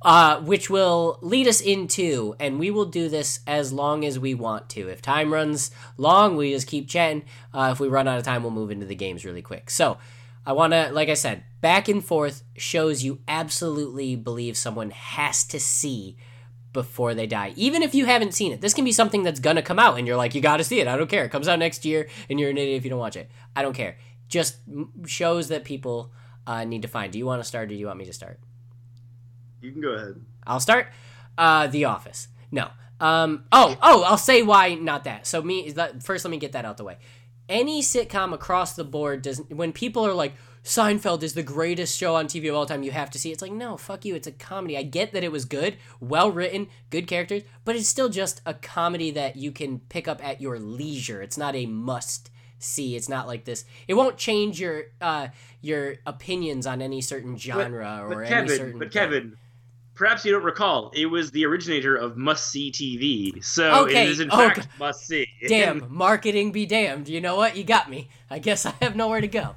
Uh, 0.02 0.40
which 0.42 0.68
will 0.70 1.18
lead 1.22 1.48
us 1.48 1.60
into, 1.60 2.36
and 2.38 2.60
we 2.60 2.70
will 2.70 2.84
do 2.84 3.08
this 3.08 3.40
as 3.46 3.72
long 3.72 4.04
as 4.04 4.18
we 4.18 4.34
want 4.34 4.68
to. 4.68 4.88
If 4.88 5.00
time 5.02 5.32
runs 5.32 5.70
long, 5.96 6.36
we 6.36 6.52
just 6.52 6.66
keep 6.66 6.86
chatting. 6.86 7.24
Uh, 7.52 7.70
if 7.72 7.80
we 7.80 7.88
run 7.88 8.06
out 8.06 8.18
of 8.18 8.24
time, 8.24 8.42
we'll 8.42 8.52
move 8.52 8.70
into 8.70 8.86
the 8.86 8.94
games 8.94 9.24
really 9.24 9.42
quick. 9.42 9.70
So, 9.70 9.98
I 10.44 10.52
want 10.52 10.74
to, 10.74 10.90
like 10.92 11.08
I 11.08 11.14
said, 11.14 11.42
back 11.60 11.88
and 11.88 12.04
forth 12.04 12.44
shows 12.56 13.02
you 13.02 13.18
absolutely 13.26 14.14
believe 14.14 14.56
someone 14.56 14.90
has 14.90 15.42
to 15.46 15.58
see 15.58 16.16
before 16.72 17.14
they 17.14 17.26
die. 17.26 17.52
Even 17.56 17.82
if 17.82 17.94
you 17.94 18.04
haven't 18.04 18.34
seen 18.34 18.52
it, 18.52 18.60
this 18.60 18.74
can 18.74 18.84
be 18.84 18.92
something 18.92 19.24
that's 19.24 19.40
gonna 19.40 19.62
come 19.62 19.78
out, 19.78 19.98
and 19.98 20.06
you're 20.06 20.16
like, 20.16 20.34
you 20.34 20.40
gotta 20.40 20.62
see 20.62 20.78
it. 20.78 20.86
I 20.86 20.96
don't 20.96 21.10
care. 21.10 21.24
It 21.24 21.30
comes 21.30 21.48
out 21.48 21.58
next 21.58 21.84
year, 21.84 22.06
and 22.30 22.38
you're 22.38 22.50
an 22.50 22.58
idiot 22.58 22.76
if 22.76 22.84
you 22.84 22.90
don't 22.90 23.00
watch 23.00 23.16
it. 23.16 23.28
I 23.56 23.62
don't 23.62 23.72
care. 23.72 23.96
just 24.28 24.58
shows 25.06 25.48
that 25.48 25.64
people 25.64 26.12
uh, 26.46 26.64
need 26.64 26.82
to 26.82 26.88
find. 26.88 27.12
Do 27.12 27.18
you 27.18 27.26
want 27.26 27.40
to 27.40 27.48
start 27.48 27.64
or 27.64 27.68
do 27.68 27.74
you 27.74 27.86
want 27.86 27.98
me 27.98 28.04
to 28.04 28.12
start? 28.12 28.38
You 29.60 29.72
can 29.72 29.80
go 29.80 29.90
ahead. 29.90 30.20
I'll 30.46 30.60
start. 30.60 30.88
Uh, 31.38 31.66
the 31.66 31.84
Office. 31.86 32.28
No. 32.50 32.68
Um. 33.00 33.44
Oh. 33.52 33.76
Oh. 33.82 34.02
I'll 34.04 34.16
say 34.18 34.42
why 34.42 34.74
not 34.74 35.04
that. 35.04 35.26
So 35.26 35.42
me. 35.42 35.72
First, 36.02 36.24
let 36.24 36.30
me 36.30 36.38
get 36.38 36.52
that 36.52 36.64
out 36.64 36.76
the 36.76 36.84
way. 36.84 36.96
Any 37.48 37.82
sitcom 37.82 38.32
across 38.32 38.74
the 38.74 38.84
board 38.84 39.22
does. 39.22 39.40
When 39.48 39.72
people 39.72 40.04
are 40.06 40.14
like 40.14 40.34
Seinfeld 40.64 41.22
is 41.22 41.34
the 41.34 41.42
greatest 41.44 41.96
show 41.96 42.16
on 42.16 42.26
TV 42.26 42.48
of 42.48 42.56
all 42.56 42.66
time, 42.66 42.82
you 42.82 42.90
have 42.90 43.10
to 43.12 43.18
see. 43.18 43.30
It's 43.30 43.42
like 43.42 43.52
no, 43.52 43.76
fuck 43.76 44.04
you. 44.04 44.14
It's 44.16 44.26
a 44.26 44.32
comedy. 44.32 44.76
I 44.76 44.82
get 44.82 45.12
that 45.12 45.22
it 45.22 45.30
was 45.30 45.44
good, 45.44 45.76
well 46.00 46.30
written, 46.32 46.68
good 46.90 47.06
characters, 47.06 47.42
but 47.64 47.76
it's 47.76 47.88
still 47.88 48.08
just 48.08 48.40
a 48.46 48.54
comedy 48.54 49.10
that 49.12 49.36
you 49.36 49.52
can 49.52 49.78
pick 49.78 50.08
up 50.08 50.24
at 50.24 50.40
your 50.40 50.58
leisure. 50.58 51.22
It's 51.22 51.38
not 51.38 51.54
a 51.54 51.66
must 51.66 52.30
see. 52.58 52.96
It's 52.96 53.08
not 53.08 53.28
like 53.28 53.44
this. 53.44 53.64
It 53.86 53.94
won't 53.94 54.16
change 54.16 54.58
your 54.58 54.84
uh 55.00 55.28
your 55.60 55.96
opinions 56.04 56.66
on 56.66 56.82
any 56.82 57.00
certain 57.00 57.36
genre 57.36 58.00
or 58.02 58.08
But 58.08 58.18
any 58.18 58.28
Kevin, 58.28 58.56
certain. 58.56 58.78
but 58.80 58.90
Kevin, 58.90 59.36
perhaps 59.96 60.24
you 60.24 60.30
don't 60.32 60.44
recall, 60.44 60.92
it 60.94 61.06
was 61.06 61.32
the 61.32 61.44
originator 61.44 61.96
of 61.96 62.16
must 62.16 62.48
see 62.50 62.70
TV. 62.70 63.42
So 63.44 63.84
Okay, 63.86 64.04
it 64.04 64.10
is 64.10 64.20
in 64.20 64.30
oh, 64.30 64.36
fact 64.36 64.68
must 64.78 65.04
see. 65.06 65.26
damn 65.48 65.92
marketing 65.92 66.52
be 66.52 66.64
damned 66.66 67.08
you 67.08 67.20
know 67.20 67.34
what 67.36 67.56
you 67.56 67.64
got 67.64 67.90
me 67.90 68.08
i 68.30 68.38
guess 68.38 68.64
i 68.66 68.72
have 68.80 68.94
nowhere 68.94 69.20
to 69.20 69.28
go 69.28 69.56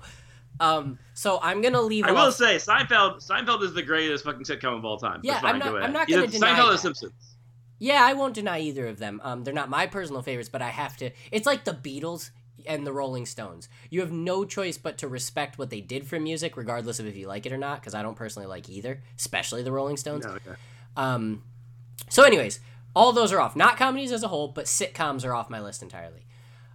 um 0.59 0.97
so 1.13 1.39
i'm 1.41 1.61
gonna 1.61 1.81
leave 1.81 2.05
I 2.05 2.11
will 2.11 2.31
say 2.31 2.55
Seinfeld. 2.55 3.25
Seinfeld 3.25 3.61
is 3.63 3.73
the 3.73 3.81
greatest 3.83 4.23
fucking 4.25 4.43
sitcom 4.43 4.77
of 4.77 4.85
all 4.85 4.97
time. 4.97 5.21
Yeah, 5.23 5.39
I'm 5.43 5.59
not- 5.59 5.67
Go. 5.69 5.77
I'm 5.77 5.93
not 5.93 6.07
gonna 6.07 6.23
Either 6.23 6.31
deny 6.31 6.53
Seinfeld 6.57 6.67
or 6.67 6.71
that. 6.71 6.77
Simpsons. 6.79 7.35
yeah 7.79 7.99
i 8.03 8.13
won't 8.13 8.33
deny 8.33 8.59
either 8.59 8.87
of 8.87 8.99
them 8.99 9.21
um 9.23 9.43
they're 9.43 9.53
not 9.53 9.69
my 9.69 9.87
personal 9.87 10.21
favorites 10.21 10.49
but 10.49 10.61
i 10.61 10.69
have 10.69 10.97
to 10.97 11.11
it's 11.31 11.45
like 11.45 11.63
the 11.65 11.71
beatles 11.73 12.31
and 12.65 12.85
the 12.85 12.93
rolling 12.93 13.25
stones 13.25 13.69
you 13.89 13.99
have 13.99 14.11
no 14.11 14.45
choice 14.45 14.77
but 14.77 14.97
to 14.97 15.07
respect 15.07 15.57
what 15.57 15.69
they 15.69 15.81
did 15.81 16.05
for 16.07 16.19
music 16.19 16.57
regardless 16.57 16.99
of 16.99 17.05
if 17.07 17.15
you 17.15 17.27
like 17.27 17.45
it 17.45 17.51
or 17.51 17.57
not 17.57 17.79
because 17.79 17.93
i 17.93 18.01
don't 18.01 18.15
personally 18.15 18.47
like 18.47 18.69
either 18.69 19.01
especially 19.17 19.63
the 19.63 19.71
rolling 19.71 19.97
stones 19.97 20.25
No, 20.25 20.37
yeah. 20.45 20.55
Um, 20.97 21.43
so, 22.09 22.23
anyways, 22.23 22.59
all 22.95 23.13
those 23.13 23.31
are 23.31 23.39
off. 23.39 23.55
Not 23.55 23.77
comedies 23.77 24.11
as 24.11 24.23
a 24.23 24.27
whole, 24.27 24.49
but 24.49 24.65
sitcoms 24.65 25.25
are 25.25 25.33
off 25.33 25.49
my 25.49 25.61
list 25.61 25.81
entirely. 25.81 26.25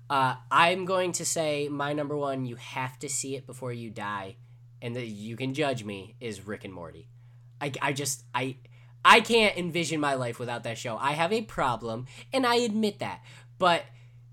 Uh, 0.09 0.37
I'm 0.51 0.85
going 0.85 1.12
to 1.12 1.25
say 1.25 1.68
my 1.68 1.92
number 1.92 2.16
one. 2.16 2.44
You 2.47 2.57
have 2.57 2.99
to 3.01 3.09
see 3.09 3.37
it 3.37 3.47
before 3.47 3.73
you 3.73 3.90
die, 3.90 4.37
and 4.81 4.94
that 4.97 5.07
you 5.07 5.37
can 5.37 5.55
judge 5.55 5.85
me 5.85 6.14
is 6.20 6.47
Rick 6.47 6.64
and 6.64 6.73
Morty. 6.73 7.09
I, 7.61 7.73
I 7.83 7.92
just 7.92 8.25
I 8.35 8.57
I 9.05 9.20
can't 9.20 9.57
envision 9.57 10.01
my 10.01 10.14
life 10.14 10.38
without 10.38 10.62
that 10.64 10.79
show. 10.79 10.97
I 10.97 11.12
have 11.12 11.33
a 11.33 11.42
problem, 11.42 12.07
and 12.33 12.47
I 12.47 12.57
admit 12.57 13.01
that. 13.01 13.23
But 13.59 13.85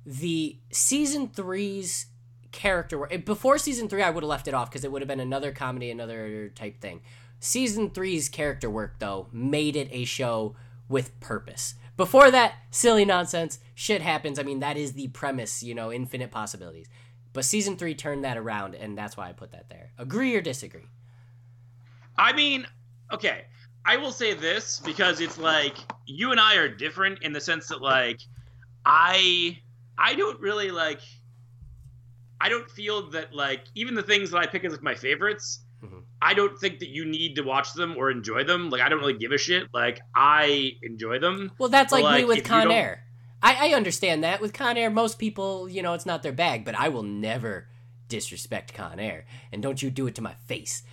the 0.06 0.58
season 0.72 1.28
three's 1.28 2.08
character 2.52 2.98
work 3.00 3.26
before 3.26 3.58
season 3.58 3.88
three, 3.88 4.02
I 4.02 4.10
would 4.10 4.24
have 4.24 4.30
left 4.30 4.48
it 4.48 4.54
off 4.54 4.70
because 4.70 4.84
it 4.84 4.92
would 4.92 5.02
have 5.02 5.08
been 5.10 5.20
another 5.20 5.52
comedy, 5.52 5.90
another 5.90 6.50
type 6.50 6.82
thing. 6.82 7.02
Season 7.40 7.90
three's 7.90 8.30
character 8.30 8.70
work 8.70 9.00
though 9.00 9.28
made 9.32 9.76
it 9.76 9.88
a 9.92 10.06
show 10.06 10.56
with 10.90 11.18
purpose. 11.20 11.76
Before 11.98 12.32
that, 12.32 12.56
silly 12.72 13.06
nonsense, 13.06 13.60
shit 13.76 14.02
happens. 14.02 14.40
I 14.40 14.44
mean, 14.44 14.60
that 14.60 14.78
is 14.78 14.94
the 14.94 15.10
premise, 15.10 15.62
you 15.62 15.76
know, 15.76 15.92
infinite 15.92 16.32
possibilities. 16.32 16.88
But 17.34 17.46
season 17.46 17.78
three 17.78 17.96
turned 17.96 18.24
that 18.24 18.38
around, 18.38 18.76
and 18.76 18.98
that's 18.98 19.16
why 19.16 19.30
I 19.30 19.34
put 19.34 19.52
that 19.52 19.70
there. 19.70 19.92
Agree 19.98 20.36
or 20.36 20.42
disagree? 20.42 20.88
I 22.18 22.34
mean, 22.34 22.68
okay. 23.12 23.46
I 23.86 23.98
will 23.98 24.12
say 24.12 24.34
this 24.34 24.80
because 24.80 25.22
it's 25.22 25.38
like 25.38 25.76
you 26.06 26.32
and 26.32 26.40
I 26.40 26.56
are 26.56 26.70
different 26.70 27.24
in 27.24 27.34
the 27.34 27.42
sense 27.42 27.68
that 27.70 27.82
like 27.82 28.20
I 28.86 29.60
I 29.98 30.16
don't 30.16 30.40
really 30.40 30.72
like 30.72 31.00
I 32.40 32.50
don't 32.50 32.70
feel 32.72 33.12
that 33.12 33.34
like 33.34 33.66
even 33.76 33.94
the 33.94 34.02
things 34.04 34.32
that 34.32 34.38
I 34.40 34.48
pick 34.48 34.64
as 34.66 34.72
like 34.72 34.82
my 34.84 34.96
favorites, 34.96 35.60
Mhm. 35.84 36.04
I 36.22 36.34
don't 36.36 36.58
think 36.60 36.80
that 36.80 36.90
you 36.90 37.06
need 37.06 37.36
to 37.36 37.42
watch 37.44 37.74
them 37.74 37.96
or 37.98 38.12
enjoy 38.12 38.44
them. 38.44 38.70
Like 38.70 38.82
I 38.82 38.90
don't 38.90 39.00
really 39.00 39.18
give 39.18 39.32
a 39.32 39.38
shit. 39.38 39.68
Like 39.74 40.00
I 40.16 40.74
enjoy 40.84 41.20
them. 41.20 41.52
Well, 41.58 41.70
that's 41.70 41.92
But, 41.92 42.04
like, 42.04 42.16
me 42.16 42.20
like, 42.22 42.28
with 42.28 42.38
if 42.40 42.44
Con 42.46 42.72
Air. 42.72 43.04
I, 43.44 43.70
I 43.72 43.74
understand 43.74 44.24
that. 44.24 44.42
With 44.42 44.54
Con 44.54 44.78
Air, 44.78 44.92
most 44.92 45.18
people, 45.18 45.68
you 45.68 45.82
know, 45.82 45.94
it's 45.94 46.06
not 46.06 46.22
their 46.22 46.32
bag, 46.32 46.64
but 46.66 46.76
I 46.76 46.90
will 46.90 47.02
never 47.04 47.68
disrespect 48.08 48.74
Con 48.76 49.00
Air. 49.00 49.26
And 49.52 49.64
don't 49.64 49.82
you 49.82 49.90
do 49.90 50.06
it 50.06 50.14
to 50.16 50.22
my 50.22 50.36
face. 50.46 50.84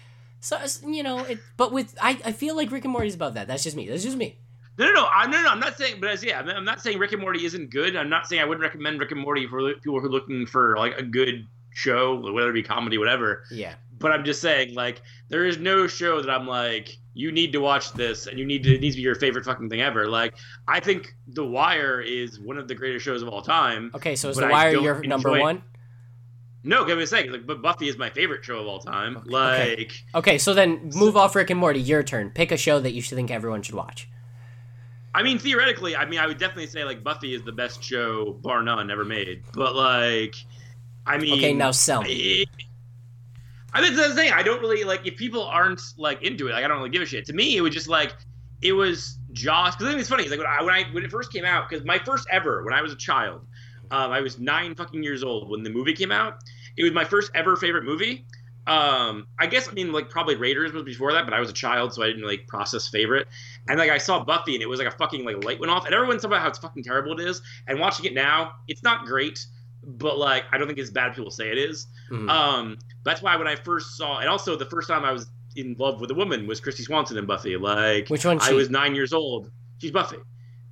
So, 0.40 0.58
you 0.86 1.02
know, 1.02 1.18
it, 1.24 1.40
but 1.58 1.72
with, 1.72 1.94
I, 2.00 2.18
I 2.24 2.32
feel 2.32 2.56
like 2.56 2.70
Rick 2.70 2.84
and 2.84 2.92
Morty's 2.92 3.16
above 3.16 3.34
that. 3.34 3.46
That's 3.48 3.64
just 3.64 3.76
me. 3.76 3.86
That's 3.88 4.04
just 4.04 4.16
me. 4.16 4.38
No, 4.78 4.86
no, 4.86 4.92
no. 4.92 5.08
I'm 5.12 5.30
no, 5.30 5.42
no. 5.42 5.48
I'm 5.48 5.60
not 5.60 5.76
saying, 5.76 6.00
but 6.00 6.10
as 6.10 6.24
yeah, 6.24 6.40
I'm 6.40 6.64
not 6.64 6.80
saying 6.80 6.98
Rick 6.98 7.12
and 7.12 7.20
Morty 7.20 7.44
isn't 7.44 7.70
good. 7.70 7.96
I'm 7.96 8.08
not 8.08 8.26
saying 8.26 8.40
I 8.40 8.44
wouldn't 8.44 8.62
recommend 8.62 9.00
Rick 9.00 9.10
and 9.10 9.20
Morty 9.20 9.46
for 9.46 9.74
people 9.74 10.00
who 10.00 10.06
are 10.06 10.10
looking 10.10 10.46
for 10.46 10.76
like 10.76 10.96
a 10.96 11.02
good 11.02 11.46
show, 11.70 12.32
whether 12.32 12.50
it 12.50 12.54
be 12.54 12.62
comedy, 12.62 12.98
whatever. 12.98 13.44
Yeah. 13.50 13.74
But 13.98 14.12
I'm 14.12 14.24
just 14.24 14.40
saying, 14.40 14.74
like, 14.74 15.02
there 15.28 15.44
is 15.44 15.58
no 15.58 15.88
show 15.88 16.20
that 16.20 16.30
I'm 16.30 16.46
like, 16.46 16.96
you 17.14 17.32
need 17.32 17.52
to 17.52 17.58
watch 17.58 17.92
this, 17.94 18.28
and 18.28 18.38
you 18.38 18.46
need 18.46 18.62
to 18.62 18.74
it 18.76 18.80
needs 18.80 18.94
to 18.94 18.98
be 18.98 19.02
your 19.02 19.16
favorite 19.16 19.44
fucking 19.44 19.68
thing 19.68 19.80
ever. 19.80 20.06
Like, 20.06 20.34
I 20.68 20.78
think 20.78 21.14
The 21.26 21.44
Wire 21.44 22.00
is 22.00 22.38
one 22.38 22.58
of 22.58 22.68
the 22.68 22.76
greatest 22.76 23.04
shows 23.04 23.22
of 23.22 23.28
all 23.28 23.42
time. 23.42 23.90
Okay, 23.94 24.14
so 24.14 24.28
is 24.28 24.36
The 24.36 24.46
Wire 24.46 24.76
your 24.76 25.02
number 25.02 25.30
one? 25.30 25.62
No, 26.64 26.82
I'm 26.82 26.98
just 26.98 27.10
saying, 27.10 27.32
like, 27.32 27.46
but 27.46 27.62
Buffy 27.62 27.88
is 27.88 27.96
my 27.96 28.10
favorite 28.10 28.44
show 28.44 28.58
of 28.58 28.66
all 28.66 28.78
time. 28.78 29.16
Okay, 29.16 29.30
Like, 29.30 29.78
okay. 29.78 29.90
Okay, 30.14 30.38
so 30.38 30.54
then 30.54 30.90
move 30.94 31.16
off 31.16 31.34
Rick 31.34 31.50
and 31.50 31.58
Morty. 31.58 31.80
Your 31.80 32.02
turn. 32.02 32.30
Pick 32.30 32.52
a 32.52 32.56
show 32.56 32.78
that 32.80 32.92
you 32.92 33.00
should 33.00 33.16
think 33.16 33.30
everyone 33.30 33.62
should 33.62 33.74
watch. 33.74 34.08
I 35.14 35.22
mean, 35.22 35.38
theoretically, 35.38 35.96
I 35.96 36.04
mean, 36.04 36.20
I 36.20 36.26
would 36.26 36.38
definitely 36.38 36.66
say 36.66 36.84
like 36.84 37.02
Buffy 37.02 37.34
is 37.34 37.42
the 37.42 37.52
best 37.52 37.82
show, 37.82 38.32
bar 38.32 38.62
none, 38.62 38.90
ever 38.90 39.04
made. 39.04 39.42
But 39.52 39.74
like, 39.74 40.34
I 41.06 41.18
mean, 41.18 41.34
Okay, 41.34 41.52
now 41.54 41.70
sell 41.70 42.02
me. 42.02 42.46
I, 43.74 43.78
I 43.78 43.82
mean, 43.82 43.94
that's 43.94 44.08
the 44.08 44.14
thing. 44.14 44.32
I 44.32 44.42
don't 44.42 44.60
really 44.60 44.84
like 44.84 45.06
if 45.06 45.16
people 45.16 45.44
aren't 45.44 45.80
like 45.96 46.22
into 46.22 46.48
it. 46.48 46.52
Like, 46.52 46.64
I 46.64 46.68
don't 46.68 46.78
really 46.78 46.90
give 46.90 47.02
a 47.02 47.06
shit. 47.06 47.24
To 47.26 47.32
me, 47.32 47.56
it 47.56 47.60
was 47.60 47.74
just 47.74 47.88
like 47.88 48.14
it 48.62 48.72
was 48.72 49.18
Josh. 49.32 49.74
Because 49.74 49.86
I 49.86 49.90
think 49.90 50.00
it's 50.00 50.10
funny. 50.10 50.24
It's 50.24 50.30
like 50.30 50.40
when 50.40 50.48
I 50.48 50.62
when 50.62 50.74
I 50.74 50.84
when 50.92 51.04
it 51.04 51.10
first 51.10 51.32
came 51.32 51.44
out. 51.44 51.68
Because 51.68 51.84
my 51.84 51.98
first 51.98 52.26
ever 52.30 52.62
when 52.64 52.74
I 52.74 52.82
was 52.82 52.92
a 52.92 52.96
child, 52.96 53.46
um, 53.90 54.10
I 54.10 54.20
was 54.20 54.38
nine 54.38 54.74
fucking 54.74 55.02
years 55.02 55.22
old 55.22 55.48
when 55.48 55.62
the 55.62 55.70
movie 55.70 55.94
came 55.94 56.12
out. 56.12 56.42
It 56.76 56.82
was 56.84 56.92
my 56.92 57.04
first 57.04 57.30
ever 57.34 57.56
favorite 57.56 57.84
movie. 57.84 58.26
Um, 58.68 59.26
I 59.38 59.46
guess 59.46 59.68
I 59.68 59.72
mean 59.72 59.92
like 59.92 60.10
probably 60.10 60.36
Raiders 60.36 60.72
was 60.72 60.82
before 60.82 61.12
that, 61.12 61.24
but 61.24 61.32
I 61.34 61.40
was 61.40 61.48
a 61.48 61.54
child, 61.54 61.94
so 61.94 62.02
I 62.02 62.06
didn't 62.06 62.26
like 62.26 62.46
process 62.46 62.86
favorite. 62.88 63.26
And 63.68 63.78
like 63.78 63.90
I 63.90 63.98
saw 63.98 64.22
Buffy, 64.24 64.54
and 64.54 64.62
it 64.62 64.68
was 64.68 64.78
like 64.78 64.88
a 64.88 64.96
fucking 64.96 65.24
like 65.24 65.42
light 65.44 65.58
went 65.58 65.70
off, 65.70 65.86
and 65.86 65.94
everyone's 65.94 66.22
talking 66.22 66.32
about 66.34 66.42
how 66.42 66.48
it's 66.48 66.58
fucking 66.58 66.82
terrible 66.84 67.18
it 67.18 67.20
is. 67.26 67.40
And 67.66 67.80
watching 67.80 68.04
it 68.06 68.14
now, 68.14 68.52
it's 68.68 68.82
not 68.82 69.06
great, 69.06 69.44
but 69.84 70.18
like 70.18 70.44
I 70.52 70.58
don't 70.58 70.66
think 70.66 70.78
it's 70.78 70.90
bad 70.90 71.14
people 71.14 71.30
say 71.30 71.48
it 71.50 71.58
is. 71.58 71.86
Mhm. 72.10 72.28
Um, 72.30 72.78
that's 73.04 73.22
why 73.22 73.36
when 73.36 73.46
I 73.48 73.56
first 73.56 73.96
saw, 73.96 74.18
and 74.18 74.28
also 74.28 74.54
the 74.56 74.66
first 74.66 74.88
time 74.88 75.04
I 75.04 75.12
was 75.12 75.26
in 75.56 75.74
love 75.78 76.00
with 76.00 76.10
a 76.10 76.14
woman 76.14 76.46
was 76.46 76.60
Kristy 76.60 76.82
Swanson 76.82 77.16
in 77.16 77.26
Buffy. 77.26 77.56
Like 77.56 78.08
Which 78.08 78.24
one? 78.24 78.38
I 78.42 78.52
was 78.52 78.68
nine 78.70 78.94
years 78.94 79.12
old. 79.12 79.50
She's 79.78 79.90
Buffy, 79.92 80.18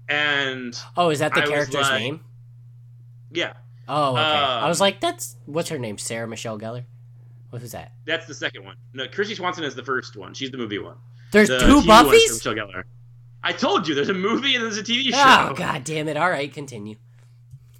and 0.08 0.78
oh, 0.96 1.10
is 1.10 1.20
that 1.20 1.32
the 1.34 1.42
I 1.42 1.46
character's 1.46 1.74
like- 1.88 2.00
name? 2.00 2.20
yeah, 3.32 3.54
Oh, 3.88 4.12
okay. 4.12 4.20
I 4.20 4.68
was 4.68 4.80
um, 4.80 4.84
like, 4.84 5.00
that's 5.00 5.36
what's 5.46 5.68
her 5.68 5.78
name? 5.78 5.96
Sarah 5.98 6.26
Michelle 6.26 6.58
Gellar. 6.58 6.84
What 7.56 7.62
was 7.62 7.72
that? 7.72 7.92
that's 8.04 8.26
the 8.26 8.34
second 8.34 8.66
one. 8.66 8.76
No, 8.92 9.06
Kristy 9.06 9.34
Swanson 9.34 9.64
is 9.64 9.74
the 9.74 9.82
first 9.82 10.14
one. 10.14 10.34
She's 10.34 10.50
the 10.50 10.58
movie 10.58 10.78
one. 10.78 10.96
There's 11.32 11.48
The 11.48 11.58
two 11.58 11.80
TV 11.80 11.86
Buffys. 11.86 12.34
Michelle 12.34 12.52
Gellar. 12.54 12.82
I 13.42 13.52
told 13.52 13.88
you, 13.88 13.94
there's 13.94 14.10
a 14.10 14.14
movie 14.14 14.54
and 14.56 14.62
there's 14.62 14.76
a 14.76 14.82
TV 14.82 15.04
show. 15.10 15.16
Oh 15.50 15.54
god 15.54 15.82
damn 15.82 16.06
it! 16.06 16.18
All 16.18 16.28
right, 16.28 16.52
continue. 16.52 16.96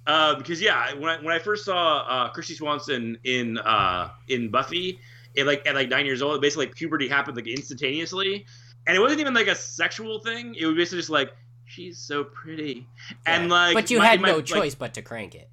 Uh, 0.07 0.33
because 0.33 0.59
yeah, 0.59 0.95
when 0.95 1.11
I 1.11 1.17
when 1.21 1.35
I 1.35 1.37
first 1.37 1.63
saw 1.63 1.97
uh, 2.07 2.33
Kristy 2.33 2.55
Swanson 2.55 3.19
in 3.23 3.59
uh, 3.59 4.09
in 4.29 4.49
Buffy, 4.49 4.99
it 5.35 5.45
like 5.45 5.67
at 5.67 5.75
like 5.75 5.89
nine 5.89 6.07
years 6.07 6.23
old, 6.23 6.41
basically 6.41 6.65
like 6.65 6.75
puberty 6.75 7.07
happened 7.07 7.35
like 7.37 7.45
instantaneously, 7.45 8.47
and 8.87 8.97
it 8.97 8.99
wasn't 8.99 9.21
even 9.21 9.35
like 9.35 9.47
a 9.47 9.53
sexual 9.55 10.21
thing. 10.21 10.55
It 10.55 10.65
was 10.65 10.75
basically 10.75 10.97
just 11.01 11.11
like 11.11 11.29
she's 11.67 11.99
so 11.99 12.23
pretty, 12.23 12.87
and 13.27 13.47
like 13.51 13.75
but 13.75 13.91
you 13.91 13.99
my- 13.99 14.07
had 14.07 14.21
my- 14.21 14.29
no 14.29 14.35
like, 14.37 14.45
choice 14.45 14.73
but 14.73 14.95
to 14.95 15.03
crank 15.03 15.35
it. 15.35 15.49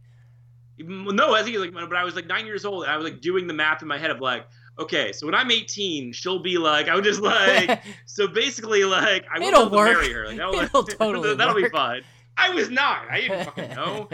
No, 0.78 1.34
I 1.34 1.42
think 1.42 1.56
like, 1.58 1.72
but 1.72 1.96
I 1.96 2.04
was 2.04 2.14
like 2.16 2.26
nine 2.26 2.46
years 2.46 2.64
old, 2.64 2.84
and 2.84 2.92
I 2.92 2.96
was 2.96 3.04
like 3.04 3.20
doing 3.20 3.46
the 3.46 3.54
math 3.54 3.82
in 3.82 3.88
my 3.88 3.98
head 3.98 4.10
of 4.10 4.20
like, 4.20 4.46
okay, 4.78 5.12
so 5.12 5.26
when 5.26 5.34
I'm 5.34 5.50
18, 5.50 6.12
she'll 6.12 6.40
be 6.40 6.58
like, 6.58 6.88
I 6.88 6.94
was 6.96 7.04
just 7.04 7.20
like, 7.20 7.80
so 8.06 8.26
basically 8.26 8.84
like, 8.84 9.24
I 9.32 9.38
will 9.38 9.46
It'll 9.48 9.70
to 9.70 9.76
work. 9.76 9.92
marry 9.98 10.12
her. 10.12 10.26
Like, 10.26 10.36
that'll, 10.36 10.54
It'll 10.60 10.82
totally 10.84 11.34
that'll 11.36 11.54
be 11.54 11.62
work. 11.62 11.72
fine. 11.72 12.02
I 12.36 12.50
was 12.50 12.68
nine. 12.70 13.06
I 13.08 13.20
didn't 13.20 13.44
fucking 13.44 13.70
know. 13.70 14.08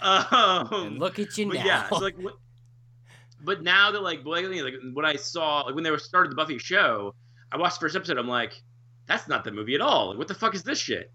Um, 0.00 0.98
look 0.98 1.18
at 1.18 1.36
you 1.36 1.46
now. 1.46 1.64
yeah, 1.64 1.88
so 1.90 1.96
like, 1.98 2.16
what, 2.16 2.34
but 3.44 3.62
now 3.62 3.90
that 3.90 4.02
like, 4.02 4.24
like, 4.24 4.46
like 4.46 4.74
when 4.94 5.04
I 5.04 5.16
saw 5.16 5.60
like 5.62 5.74
when 5.74 5.84
they 5.84 5.90
were 5.90 5.98
started 5.98 6.32
the 6.32 6.36
Buffy 6.36 6.58
show, 6.58 7.14
I 7.52 7.58
watched 7.58 7.78
the 7.78 7.84
first 7.84 7.96
episode. 7.96 8.16
I'm 8.18 8.28
like, 8.28 8.54
that's 9.06 9.28
not 9.28 9.44
the 9.44 9.52
movie 9.52 9.74
at 9.74 9.80
all. 9.82 10.08
Like, 10.08 10.18
what 10.18 10.28
the 10.28 10.34
fuck 10.34 10.54
is 10.54 10.62
this 10.62 10.78
shit? 10.78 11.12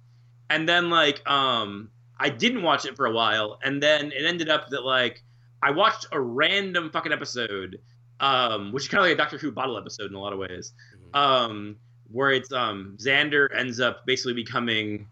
And 0.52 0.70
then 0.70 0.90
like, 0.92 1.28
um, 1.30 1.90
I 2.22 2.30
didn't 2.30 2.62
watch 2.62 2.86
it 2.86 2.96
for 2.96 3.06
a 3.08 3.12
while, 3.12 3.60
and 3.64 3.82
then 3.82 4.12
it 4.12 4.26
ended 4.26 4.48
up 4.50 4.70
that 4.70 4.86
like 4.86 5.24
I 5.64 5.72
watched 5.72 6.06
a 6.12 6.20
random 6.22 6.90
fucking 6.92 7.12
episode, 7.12 7.80
um, 8.20 8.72
which 8.72 8.84
is 8.84 8.90
kind 8.90 9.00
of 9.00 9.06
like 9.06 9.14
a 9.14 9.18
Doctor 9.18 9.38
Who 9.38 9.52
bottle 9.52 9.78
episode 9.78 10.10
in 10.10 10.16
a 10.16 10.20
lot 10.20 10.32
of 10.34 10.40
ways, 10.40 10.74
Mhm. 11.14 11.16
um, 11.20 11.76
where 12.12 12.32
it's 12.32 12.52
um 12.52 12.96
Xander 13.00 13.48
ends 13.56 13.80
up 13.80 14.06
basically 14.06 14.34
becoming 14.34 15.08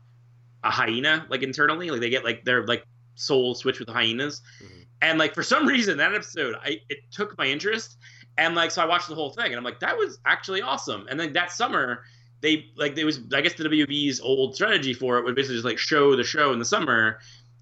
a 0.63 0.69
hyena 0.69 1.25
like 1.29 1.41
internally, 1.43 1.89
like 1.89 2.01
they 2.01 2.09
get 2.09 2.23
like 2.23 2.45
their 2.45 2.65
like 2.67 2.85
soul 3.15 3.55
switch 3.55 3.79
with 3.79 3.87
the 3.87 3.93
hyenas, 3.93 4.41
Mhm. 4.61 4.85
And 5.01 5.17
like 5.17 5.33
for 5.33 5.43
some 5.43 5.65
reason 5.65 5.97
that 5.97 6.13
episode, 6.13 6.55
I 6.61 6.81
it 6.89 6.99
took 7.11 7.37
my 7.37 7.45
interest, 7.47 7.97
and 8.37 8.53
like 8.55 8.69
so 8.71 8.81
I 8.81 8.85
watched 8.85 9.07
the 9.07 9.15
whole 9.15 9.31
thing, 9.31 9.47
and 9.47 9.55
I'm 9.55 9.63
like 9.63 9.79
that 9.79 9.97
was 9.97 10.19
actually 10.25 10.61
awesome. 10.61 11.07
And 11.09 11.19
then 11.19 11.33
that 11.33 11.51
summer, 11.51 12.03
they 12.41 12.71
like 12.75 12.97
it 12.97 13.05
was 13.05 13.19
I 13.33 13.41
guess 13.41 13.53
the 13.53 13.65
WB's 13.65 14.19
old 14.19 14.55
strategy 14.55 14.93
for 14.93 15.17
it 15.17 15.25
would 15.25 15.35
basically 15.35 15.55
just 15.55 15.65
like 15.65 15.77
show 15.77 16.15
the 16.15 16.23
show 16.23 16.53
in 16.53 16.59
the 16.59 16.65
summer, 16.65 17.19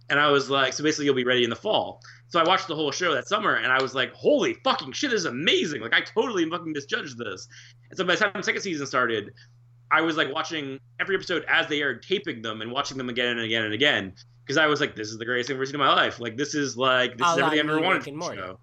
and 0.09 0.19
I 0.19 0.29
was 0.29 0.49
like, 0.49 0.73
so 0.73 0.83
basically 0.83 1.05
you'll 1.05 1.15
be 1.15 1.23
ready 1.23 1.43
in 1.43 1.49
the 1.49 1.55
fall. 1.55 2.01
So 2.29 2.39
I 2.39 2.43
watched 2.43 2.67
the 2.67 2.75
whole 2.75 2.91
show 2.91 3.13
that 3.13 3.27
summer, 3.27 3.55
and 3.55 3.71
I 3.71 3.81
was 3.81 3.95
like, 3.95 4.13
holy 4.13 4.55
fucking 4.63 4.91
shit, 4.91 5.11
this 5.11 5.21
is 5.21 5.25
amazing! 5.25 5.81
Like 5.81 5.93
I 5.93 6.01
totally 6.01 6.47
fucking 6.49 6.71
misjudged 6.71 7.17
this. 7.17 7.47
And 7.89 7.97
so 7.97 8.03
by 8.03 8.15
the 8.15 8.21
time 8.21 8.31
the 8.35 8.43
second 8.43 8.61
season 8.61 8.85
started, 8.85 9.31
I 9.89 10.01
was 10.01 10.17
like 10.17 10.33
watching 10.33 10.79
every 10.99 11.15
episode 11.15 11.45
as 11.47 11.67
they 11.67 11.81
aired, 11.81 12.03
taping 12.03 12.41
them 12.41 12.61
and 12.61 12.71
watching 12.71 12.97
them 12.97 13.09
again 13.09 13.37
and 13.37 13.41
again 13.41 13.63
and 13.63 13.73
again 13.73 14.13
because 14.47 14.57
I 14.57 14.67
was 14.67 14.79
like, 14.79 14.95
this 14.95 15.09
is 15.09 15.17
the 15.17 15.25
greatest 15.25 15.47
thing 15.47 15.55
I've 15.55 15.59
ever 15.59 15.65
seen 15.65 15.75
in 15.75 15.81
my 15.81 15.93
life. 15.93 16.19
Like 16.21 16.37
this 16.37 16.55
is 16.55 16.77
like 16.77 17.17
this 17.17 17.27
is 17.27 17.37
everything 17.37 17.59
I've 17.59 17.69
ever 17.69 17.81
wanted 17.81 18.03
from 18.03 18.21
show. 18.21 18.59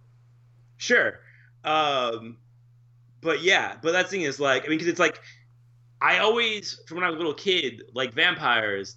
Sure, 0.77 1.21
um, 1.65 2.39
but 3.21 3.43
yeah, 3.43 3.77
but 3.83 3.93
that 3.93 4.09
thing 4.09 4.23
is 4.23 4.41
like, 4.41 4.65
I 4.65 4.69
mean, 4.69 4.79
because 4.79 4.89
it's 4.89 4.99
like 4.99 5.21
I 6.05 6.19
always, 6.19 6.81
from 6.87 6.99
when 6.99 7.05
I 7.05 7.09
was 7.09 7.15
a 7.15 7.19
little 7.19 7.33
kid, 7.33 7.85
like 7.95 8.13
vampires 8.13 8.97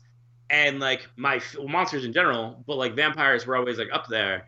and 0.50 0.82
like 0.82 1.08
my 1.16 1.42
well, 1.58 1.70
monsters 1.70 2.04
in 2.04 2.12
general, 2.12 2.62
but 2.68 2.76
like 2.76 2.96
vampires 2.98 3.48
were 3.48 3.56
always 3.56 3.78
like 3.78 3.88
up 3.94 4.08
there, 4.10 4.46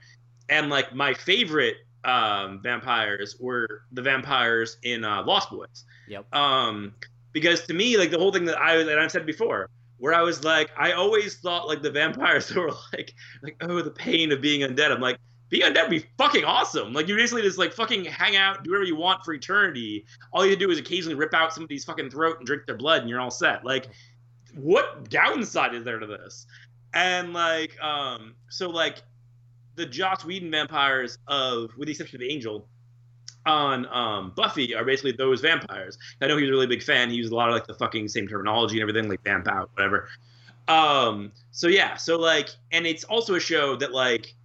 and 0.49 0.69
like 0.69 0.93
my 0.93 1.13
favorite 1.13 1.77
um, 2.03 2.61
vampires 2.61 3.37
were 3.39 3.83
the 3.93 4.01
vampires 4.01 4.75
in 4.83 5.05
uh, 5.05 5.23
Lost 5.23 5.51
Boys. 5.51 5.85
Yep. 6.09 6.35
Um, 6.35 6.93
because 7.31 7.65
to 7.67 7.73
me, 7.73 7.95
like 7.95 8.11
the 8.11 8.19
whole 8.19 8.33
thing 8.33 8.43
that 8.45 8.59
I 8.59 8.83
that 8.83 8.99
I've 8.99 9.11
said 9.11 9.25
before, 9.25 9.69
where 9.97 10.13
I 10.13 10.21
was 10.21 10.43
like, 10.43 10.69
I 10.77 10.91
always 10.91 11.37
thought 11.37 11.65
like 11.65 11.81
the 11.81 11.91
vampires 11.91 12.53
were 12.55 12.73
like, 12.91 13.13
like 13.41 13.55
oh, 13.61 13.81
the 13.81 13.91
pain 13.91 14.33
of 14.33 14.41
being 14.41 14.69
undead. 14.69 14.91
I'm 14.91 14.99
like, 14.99 15.17
being 15.49 15.63
undead 15.63 15.83
would 15.83 15.91
be 15.91 16.05
fucking 16.17 16.45
awesome. 16.45 16.93
Like 16.93 17.07
you 17.07 17.15
basically 17.15 17.41
just 17.41 17.57
like 17.57 17.73
fucking 17.73 18.05
hang 18.05 18.35
out, 18.35 18.63
do 18.63 18.71
whatever 18.71 18.85
you 18.85 18.95
want 18.95 19.23
for 19.23 19.33
eternity. 19.33 20.05
All 20.31 20.45
you 20.45 20.55
do 20.55 20.69
is 20.69 20.77
occasionally 20.77 21.15
rip 21.15 21.33
out 21.33 21.53
somebody's 21.53 21.83
fucking 21.85 22.09
throat 22.09 22.37
and 22.37 22.45
drink 22.45 22.65
their 22.65 22.77
blood, 22.77 23.01
and 23.01 23.09
you're 23.09 23.19
all 23.19 23.31
set. 23.31 23.65
Like, 23.65 23.87
what 24.55 25.09
downside 25.09 25.73
is 25.73 25.83
there 25.83 25.99
to 25.99 26.07
this? 26.07 26.45
And 26.93 27.33
like, 27.33 27.79
um, 27.81 28.35
so 28.49 28.69
like 28.69 29.03
the 29.75 29.85
Joss 29.85 30.25
Whedon 30.25 30.51
vampires 30.51 31.17
of, 31.27 31.71
with 31.77 31.87
the 31.87 31.91
exception 31.91 32.17
of 32.17 32.21
the 32.21 32.31
Angel, 32.31 32.67
on 33.45 33.87
um, 33.87 34.33
Buffy 34.35 34.75
are 34.75 34.83
basically 34.83 35.13
those 35.13 35.41
vampires. 35.41 35.97
I 36.21 36.27
know 36.27 36.35
he 36.35 36.43
was 36.43 36.49
a 36.49 36.53
really 36.53 36.67
big 36.67 36.83
fan. 36.83 37.09
He 37.09 37.15
used 37.15 37.31
a 37.31 37.35
lot 37.35 37.47
of 37.47 37.55
like 37.55 37.65
the 37.65 37.73
fucking 37.73 38.07
same 38.09 38.27
terminology 38.27 38.79
and 38.79 38.87
everything, 38.87 39.09
like 39.09 39.23
vamp 39.23 39.47
out, 39.47 39.71
whatever. 39.73 40.09
Um, 40.67 41.31
so 41.51 41.67
yeah, 41.67 41.95
so 41.95 42.17
like, 42.17 42.49
and 42.71 42.85
it's 42.85 43.03
also 43.05 43.35
a 43.35 43.39
show 43.39 43.75
that 43.77 43.91
like, 43.91 44.35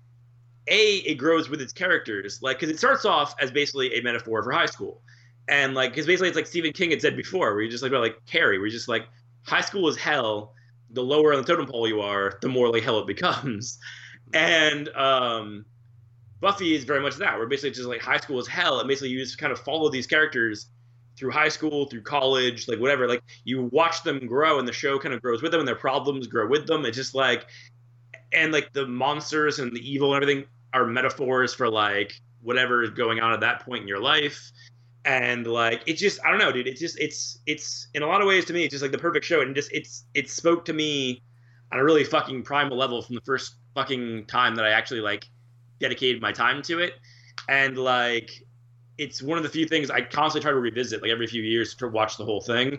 a 0.69 0.97
it 0.97 1.15
grows 1.17 1.49
with 1.49 1.61
its 1.61 1.73
characters, 1.73 2.41
like 2.43 2.59
because 2.59 2.75
it 2.75 2.79
starts 2.79 3.05
off 3.05 3.35
as 3.41 3.51
basically 3.51 3.95
a 3.95 4.03
metaphor 4.03 4.43
for 4.43 4.53
high 4.53 4.67
school, 4.67 5.03
and 5.49 5.75
like 5.75 5.91
because 5.91 6.07
basically 6.07 6.29
it's 6.29 6.37
like 6.37 6.47
Stephen 6.47 6.73
King 6.73 6.91
had 6.91 7.03
said 7.03 7.17
before, 7.17 7.53
where 7.55 7.63
you 7.63 7.71
just 7.71 7.83
like 7.83 7.91
about 7.91 8.03
like 8.03 8.25
Carrie, 8.27 8.59
where 8.59 8.67
you 8.67 8.73
just 8.73 8.89
like 8.89 9.07
high 9.43 9.61
school 9.61 9.89
is 9.89 9.97
hell. 9.97 10.55
The 10.91 11.03
lower 11.03 11.33
on 11.33 11.41
the 11.41 11.47
totem 11.47 11.67
pole 11.67 11.89
you 11.89 12.01
are, 12.01 12.39
the 12.41 12.49
more 12.49 12.71
like 12.73 12.83
hell 12.83 12.99
it 13.01 13.07
becomes, 13.07 13.79
and 14.35 14.89
um 14.91 15.65
Buffy 16.41 16.75
is 16.75 16.85
very 16.85 17.01
much 17.01 17.17
that. 17.17 17.39
Where 17.39 17.47
basically 17.47 17.71
just 17.71 17.89
like 17.89 18.01
high 18.01 18.19
school 18.19 18.39
is 18.39 18.47
hell, 18.47 18.81
and 18.81 18.89
basically 18.89 19.09
you 19.09 19.19
just 19.19 19.39
kind 19.39 19.53
of 19.53 19.59
follow 19.61 19.89
these 19.89 20.07
characters 20.07 20.67
through 21.17 21.31
high 21.31 21.49
school, 21.49 21.87
through 21.87 22.03
college, 22.03 22.69
like 22.69 22.79
whatever. 22.79 23.09
Like 23.09 23.23
you 23.45 23.65
watch 23.73 24.03
them 24.03 24.27
grow, 24.27 24.59
and 24.59 24.69
the 24.69 24.73
show 24.73 24.99
kind 24.99 25.15
of 25.15 25.23
grows 25.23 25.43
with 25.43 25.53
them, 25.53 25.61
and 25.61 25.69
their 25.69 25.75
problems 25.75 26.27
grow 26.27 26.47
with 26.47 26.67
them. 26.67 26.85
It's 26.85 26.97
just 26.97 27.15
like, 27.15 27.47
and 28.33 28.53
like 28.53 28.73
the 28.73 28.87
monsters 28.87 29.59
and 29.59 29.73
the 29.73 29.81
evil 29.81 30.15
and 30.15 30.23
everything 30.23 30.47
are 30.73 30.87
metaphors 30.87 31.55
for 31.55 31.69
like 31.69 32.13
whatever 32.43 32.83
is 32.83 32.91
going 32.91 33.21
on 33.21 33.33
at 33.33 33.41
that 33.41 33.61
point 33.61 33.83
in 33.83 33.89
your 33.89 34.01
life. 34.01 34.51
And 35.05 35.47
like 35.47 35.83
it's 35.87 36.01
just 36.01 36.19
I 36.25 36.31
don't 36.31 36.39
know, 36.39 36.53
dude. 36.53 36.67
It's 36.67 36.81
just 36.81 36.99
it's 36.99 37.39
it's 37.47 37.89
in 37.95 38.03
a 38.03 38.07
lot 38.07 38.21
of 38.21 38.27
ways 38.27 38.45
to 38.47 38.53
me, 38.53 38.65
it's 38.65 38.73
just 38.73 38.83
like 38.83 38.93
the 38.93 38.99
perfect 38.99 39.25
show, 39.25 39.43
and 39.43 39.55
just 39.55 39.71
it's 39.73 40.05
it 40.15 40.31
spoke 40.31 40.65
to 40.67 40.73
me 40.73 41.23
on 41.73 41.79
a 41.79 41.85
really 41.85 42.05
fucking 42.05 42.43
primal 42.43 42.77
level 42.77 43.03
from 43.03 43.15
the 43.15 43.21
first 43.23 43.57
fucking 43.75 44.27
time 44.27 44.55
that 44.55 44.65
I 44.65 44.71
actually 44.71 45.01
like 45.01 45.27
dedicated 45.79 46.23
my 46.23 46.33
time 46.33 46.63
to 46.63 46.79
it, 46.79 46.95
and 47.49 47.77
like 47.77 48.31
it's 48.97 49.23
one 49.23 49.37
of 49.37 49.45
the 49.45 49.51
few 49.51 49.67
things 49.67 49.91
I 49.91 50.01
constantly 50.01 50.41
try 50.41 50.53
to 50.53 50.59
revisit, 50.59 51.03
like 51.03 51.11
every 51.11 51.27
few 51.27 51.43
years, 51.43 51.75
to 51.77 51.89
watch 51.89 52.17
the 52.17 52.25
whole 52.25 52.41
thing. 52.41 52.79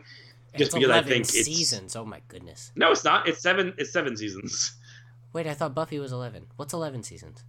Just 0.58 0.70
it's 0.70 0.76
because 0.76 0.89
I 0.89 1.04
think 1.04 1.24
it's 1.24 1.46
seasons. 1.46 1.96
Oh 1.96 2.06
my 2.06 2.22
goodness. 2.28 2.72
No, 2.76 2.91
it's 2.91 3.04
not. 3.04 3.28
It's 3.28 3.41
seven. 3.41 3.74
It's 3.78 3.91
seven 3.91 4.16
seasons. 4.16 4.78
Wait, 5.36 5.46
I 5.46 5.54
thought 5.54 5.76
Buffy 5.76 6.00
was 6.00 6.14
eleven. 6.14 6.46
What's 6.56 6.74
eleven 6.74 7.04
seasons? 7.04 7.44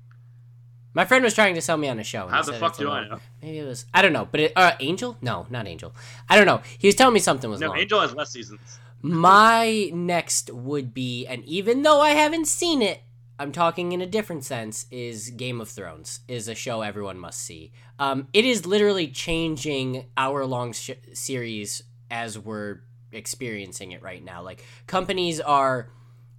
My 0.92 1.04
friend 1.04 1.22
was 1.22 1.34
trying 1.34 1.54
to 1.54 1.60
sell 1.60 1.76
me 1.76 1.88
on 1.88 2.00
a 2.00 2.02
show. 2.02 2.26
How 2.26 2.42
the 2.42 2.54
fuck 2.54 2.76
do 2.76 2.88
11. 2.88 3.04
I 3.04 3.14
know? 3.14 3.20
Maybe 3.40 3.58
it 3.60 3.64
was. 3.64 3.86
I 3.94 4.02
don't 4.02 4.12
know, 4.12 4.26
but 4.28 4.40
it, 4.40 4.52
uh, 4.56 4.72
Angel? 4.80 5.16
No, 5.20 5.46
not 5.50 5.68
Angel. 5.68 5.94
I 6.28 6.34
don't 6.36 6.46
know. 6.46 6.62
He 6.78 6.88
was 6.88 6.96
telling 6.96 7.14
me 7.14 7.20
something 7.20 7.48
was 7.48 7.60
no. 7.60 7.68
Long. 7.68 7.78
Angel 7.78 8.00
has 8.00 8.12
less 8.12 8.30
seasons. 8.30 8.80
My 9.02 9.88
next 9.94 10.50
would 10.52 10.94
be, 10.94 11.26
and 11.28 11.44
even 11.44 11.82
though 11.82 12.00
I 12.00 12.10
haven't 12.10 12.48
seen 12.48 12.82
it, 12.82 13.02
I'm 13.38 13.52
talking 13.52 13.92
in 13.92 14.00
a 14.00 14.06
different 14.06 14.42
sense, 14.42 14.86
is 14.90 15.30
Game 15.30 15.60
of 15.60 15.68
Thrones 15.68 16.20
is 16.26 16.48
a 16.48 16.56
show 16.56 16.82
everyone 16.82 17.20
must 17.20 17.40
see. 17.40 17.70
Um, 18.00 18.26
it 18.32 18.44
is 18.44 18.66
literally 18.66 19.06
changing 19.06 20.06
hour 20.16 20.44
long 20.44 20.72
sh- 20.72 20.90
series 21.12 21.84
as 22.10 22.36
we're 22.36 22.80
experiencing 23.12 23.92
it 23.92 24.02
right 24.02 24.24
now. 24.24 24.42
Like 24.42 24.64
companies 24.88 25.40
are 25.40 25.90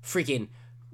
freaking 0.04 0.50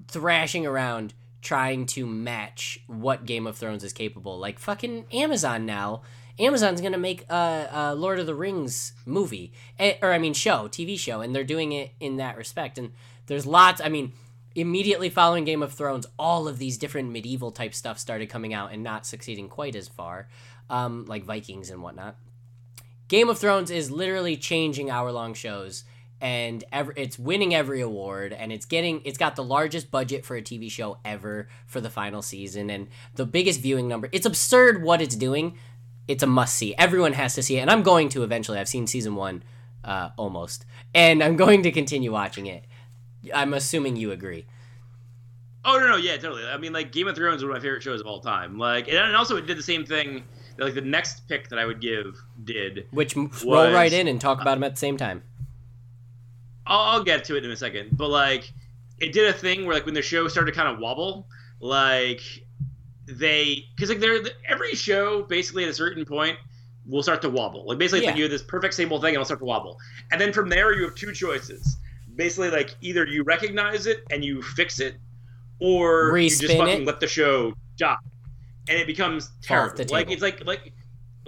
thrashing 0.08 0.66
around 0.66 1.14
trying 1.42 1.86
to 1.86 2.06
match 2.06 2.80
what 2.88 3.26
Game 3.26 3.46
of 3.46 3.58
Thrones 3.58 3.84
is 3.84 3.94
capable. 3.94 4.40
Like 4.40 4.60
fucking 4.60 5.06
Amazon 5.12 5.66
now. 5.66 6.02
Amazon's 6.40 6.82
gonna 6.82 6.98
make 6.98 7.30
a, 7.30 7.70
a 7.72 7.96
Lord 7.96 8.20
of 8.20 8.26
the 8.26 8.34
Rings 8.34 8.94
movie, 9.06 9.54
eh, 9.78 9.96
or 10.02 10.12
I 10.12 10.18
mean 10.18 10.34
show, 10.34 10.68
TV 10.68 10.98
show, 10.98 11.22
and 11.22 11.36
they're 11.36 11.44
doing 11.44 11.74
it 11.74 11.92
in 12.00 12.18
that 12.18 12.38
respect. 12.38 12.78
And 12.78 12.92
there's 13.28 13.46
lots. 13.46 13.82
I 13.82 13.90
mean 13.90 14.14
immediately 14.56 15.10
following 15.10 15.46
Game 15.46 15.64
of 15.64 15.74
Thrones, 15.74 16.06
all 16.18 16.48
of 16.48 16.60
these 16.60 16.78
different 16.78 17.12
medieval 17.12 17.52
type 17.52 17.74
stuff 17.74 17.98
started 17.98 18.30
coming 18.30 18.54
out 18.54 18.72
and 18.72 18.84
not 18.84 19.06
succeeding 19.06 19.50
quite 19.50 19.76
as 19.76 19.88
far, 19.88 20.28
um, 20.70 21.06
like 21.06 21.24
Vikings 21.24 21.70
and 21.70 21.82
whatnot. 21.82 22.18
Game 23.08 23.30
of 23.30 23.38
Thrones 23.40 23.72
is 23.72 23.92
literally 23.92 24.38
changing 24.38 24.90
hour 24.90 25.12
long 25.12 25.34
shows 25.34 25.84
and 26.24 26.64
every, 26.72 26.94
it's 26.98 27.20
winning 27.20 27.54
every 27.54 27.82
award 27.82 28.32
and 28.32 28.52
it's 28.52 28.66
getting 28.66 29.02
it's 29.04 29.18
got 29.18 29.36
the 29.36 29.44
largest 29.44 29.92
budget 29.92 30.26
for 30.26 30.38
a 30.38 30.42
TV 30.42 30.72
show 30.72 30.98
ever 31.04 31.50
for 31.68 31.82
the 31.82 31.90
final 31.90 32.22
season 32.22 32.70
and 32.70 32.88
the 33.16 33.26
biggest 33.26 33.60
viewing 33.60 33.90
number. 33.90 34.08
It's 34.12 34.26
absurd 34.26 34.82
what 34.82 35.02
it's 35.02 35.16
doing. 35.16 35.58
It's 36.08 36.24
a 36.24 36.28
must 36.28 36.56
see. 36.56 36.74
Everyone 36.78 37.14
has 37.14 37.36
to 37.36 37.44
see 37.44 37.58
it 37.58 37.62
and 37.62 37.70
I'm 37.70 37.84
going 37.84 38.08
to 38.10 38.24
eventually. 38.24 38.58
I've 38.58 38.70
seen 38.70 38.88
season 38.88 39.16
1 39.16 39.44
uh, 39.84 40.10
almost 40.18 40.66
and 40.96 41.22
I'm 41.22 41.36
going 41.36 41.62
to 41.64 41.72
continue 41.72 42.12
watching 42.12 42.48
it 42.48 42.64
I'm 43.34 43.54
assuming 43.54 43.96
you 43.96 44.12
agree. 44.12 44.46
Oh 45.66 45.78
no, 45.78 45.88
no, 45.88 45.96
yeah, 45.98 46.18
totally. 46.18 46.46
I 46.46 46.58
mean, 46.58 46.74
like 46.74 46.92
Game 46.92 47.08
of 47.08 47.16
Thrones 47.16 47.38
is 47.38 47.44
one 47.44 47.52
of 47.52 47.58
my 47.58 47.62
favorite 47.62 47.84
shows 47.84 48.02
of 48.02 48.08
all 48.08 48.20
time. 48.20 48.58
Like, 48.58 48.90
and 48.90 49.16
also 49.16 49.38
it 49.38 49.46
did 49.48 49.58
the 49.58 49.64
same 49.64 49.86
thing. 49.86 50.24
Like 50.58 50.74
the 50.74 50.82
next 50.82 51.28
pick 51.28 51.50
that 51.50 51.58
I 51.58 51.66
would 51.66 51.80
give 51.80 52.22
did, 52.44 52.86
which 52.92 53.16
was, 53.16 53.44
roll 53.44 53.72
right 53.72 53.92
in 53.92 54.08
and 54.08 54.20
talk 54.20 54.42
about 54.42 54.56
them 54.56 54.64
at 54.64 54.72
the 54.72 54.80
same 54.80 54.98
time. 54.98 55.24
I'll, 56.66 56.80
I'll 56.80 57.04
get 57.04 57.24
to 57.26 57.38
it 57.38 57.46
in 57.46 57.52
a 57.52 57.56
second, 57.56 57.98
but 57.98 58.10
like 58.10 58.52
it 59.00 59.14
did 59.14 59.28
a 59.28 59.34
thing 59.34 59.66
where 59.66 59.76
like 59.76 59.86
when 59.86 59.94
the 59.94 60.02
show 60.02 60.28
started 60.28 60.52
to 60.52 60.58
kind 60.58 60.74
of 60.74 60.80
wobble, 60.80 61.28
like 61.60 62.22
they 63.06 63.66
because 63.76 63.90
like 63.90 64.00
they're 64.00 64.22
every 64.48 64.74
show 64.74 65.24
basically 65.24 65.64
at 65.64 65.70
a 65.70 65.74
certain 65.74 66.06
point 66.06 66.38
will 66.86 67.04
start 67.04 67.22
to 67.22 67.30
wobble. 67.30 67.66
Like 67.68 67.78
basically, 67.78 68.04
yeah. 68.04 68.10
like 68.10 68.18
you 68.18 68.24
have 68.24 68.32
this 68.32 68.44
perfect 68.44 68.74
stable 68.74 69.00
thing 69.00 69.10
and 69.10 69.16
it'll 69.16 69.26
start 69.26 69.40
to 69.40 69.46
wobble, 69.46 69.78
and 70.12 70.20
then 70.20 70.32
from 70.32 70.50
there 70.50 70.74
you 70.74 70.84
have 70.84 70.96
two 70.96 71.14
choices 71.14 71.78
basically 72.16 72.50
like 72.50 72.76
either 72.82 73.06
you 73.06 73.24
recognize 73.24 73.88
it 73.88 74.04
and 74.12 74.24
you 74.24 74.42
fix 74.42 74.80
it, 74.80 74.96
or 75.60 76.12
Respin 76.12 76.24
you 76.24 76.48
just 76.48 76.58
fucking 76.58 76.82
it. 76.82 76.86
let 76.86 77.00
the 77.00 77.08
show 77.08 77.54
die, 77.78 77.96
and 78.68 78.78
it 78.78 78.88
becomes 78.88 79.32
terrible. 79.42 79.84
Like 79.90 80.12
it's 80.12 80.22
like 80.22 80.46
like 80.46 80.74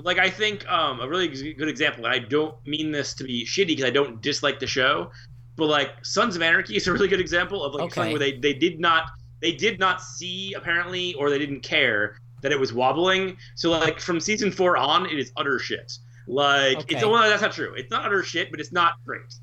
like 0.03 0.19
I 0.19 0.29
think 0.29 0.69
um, 0.69 0.99
a 0.99 1.07
really 1.07 1.27
good 1.53 1.69
example, 1.69 2.05
and 2.05 2.13
I 2.13 2.19
don't 2.19 2.55
mean 2.67 2.91
this 2.91 3.13
to 3.15 3.23
be 3.23 3.45
shitty 3.45 3.67
because 3.67 3.85
I 3.85 3.89
don't 3.89 4.21
dislike 4.21 4.59
the 4.59 4.67
show, 4.67 5.11
but 5.55 5.67
like 5.67 6.03
Sons 6.03 6.35
of 6.35 6.41
Anarchy 6.41 6.75
is 6.75 6.87
a 6.87 6.93
really 6.93 7.07
good 7.07 7.21
example 7.21 7.63
of 7.63 7.73
like 7.73 7.83
okay. 7.83 7.93
something 7.95 8.11
where 8.11 8.19
they 8.19 8.37
they 8.37 8.53
did 8.53 8.79
not 8.79 9.09
they 9.41 9.51
did 9.51 9.79
not 9.79 10.01
see 10.01 10.53
apparently 10.53 11.13
or 11.15 11.29
they 11.29 11.39
didn't 11.39 11.61
care 11.61 12.17
that 12.41 12.51
it 12.51 12.59
was 12.59 12.73
wobbling. 12.73 13.37
So 13.55 13.71
like 13.71 13.99
from 13.99 14.19
season 14.19 14.51
four 14.51 14.77
on, 14.77 15.05
it 15.05 15.17
is 15.17 15.31
utter 15.37 15.59
shit. 15.59 15.93
Like 16.27 16.77
okay. 16.77 16.95
it's 16.95 17.05
well, 17.05 17.29
that's 17.29 17.41
not 17.41 17.53
true. 17.53 17.73
It's 17.75 17.91
not 17.91 18.05
utter 18.05 18.23
shit, 18.23 18.51
but 18.51 18.59
it's 18.59 18.71
not 18.71 18.95
great. 19.05 19.33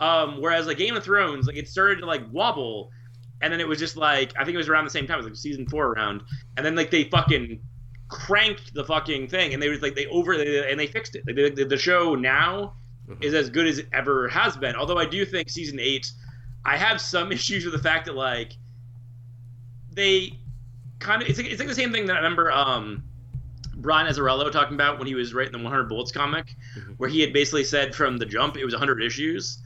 Um, 0.00 0.40
whereas 0.40 0.66
like 0.66 0.78
Game 0.78 0.96
of 0.96 1.04
Thrones, 1.04 1.46
like 1.46 1.56
it 1.56 1.68
started 1.68 2.00
to 2.00 2.06
like 2.06 2.22
wobble, 2.32 2.90
and 3.40 3.52
then 3.52 3.60
it 3.60 3.68
was 3.68 3.78
just 3.78 3.96
like 3.96 4.32
I 4.36 4.44
think 4.44 4.54
it 4.54 4.58
was 4.58 4.68
around 4.68 4.84
the 4.84 4.90
same 4.90 5.06
time, 5.06 5.14
it 5.14 5.24
was 5.24 5.26
like 5.26 5.36
season 5.36 5.66
four 5.68 5.88
around, 5.88 6.22
and 6.56 6.66
then 6.66 6.74
like 6.74 6.90
they 6.90 7.04
fucking 7.04 7.60
cranked 8.12 8.74
the 8.74 8.84
fucking 8.84 9.26
thing, 9.26 9.54
and 9.54 9.62
they 9.62 9.70
was 9.70 9.80
like 9.80 9.94
they 9.94 10.06
over 10.06 10.32
and 10.34 10.78
they 10.78 10.86
fixed 10.86 11.16
it. 11.16 11.24
Like, 11.26 11.56
the, 11.56 11.64
the 11.64 11.78
show 11.78 12.14
now 12.14 12.74
mm-hmm. 13.08 13.22
is 13.22 13.32
as 13.32 13.48
good 13.48 13.66
as 13.66 13.78
it 13.78 13.88
ever 13.92 14.28
has 14.28 14.54
been. 14.56 14.76
Although 14.76 14.98
I 14.98 15.06
do 15.06 15.24
think 15.24 15.48
season 15.48 15.80
eight, 15.80 16.12
I 16.64 16.76
have 16.76 17.00
some 17.00 17.32
issues 17.38 17.64
with 17.64 17.72
the 17.72 17.80
fact 17.80 18.04
that 18.06 18.14
like 18.14 18.52
they 19.92 20.38
kind 20.98 21.22
of 21.22 21.28
it's 21.28 21.38
like, 21.38 21.48
it's 21.48 21.58
like 21.58 21.68
the 21.68 21.74
same 21.74 21.90
thing 21.90 22.04
that 22.06 22.12
I 22.12 22.16
remember 22.16 22.52
um, 22.52 23.02
Brian 23.76 24.06
Azzarello 24.06 24.52
talking 24.52 24.74
about 24.74 24.98
when 24.98 25.08
he 25.08 25.14
was 25.14 25.32
writing 25.32 25.52
the 25.52 25.58
100 25.58 25.88
Bullets 25.88 26.12
comic, 26.12 26.54
Mhm. 26.76 26.94
where 26.98 27.08
he 27.08 27.20
had 27.20 27.32
basically 27.32 27.64
said 27.64 27.94
from 27.94 28.18
the 28.18 28.26
jump 28.26 28.58
it 28.58 28.64
was 28.64 28.74
100 28.74 29.02
issues, 29.02 29.58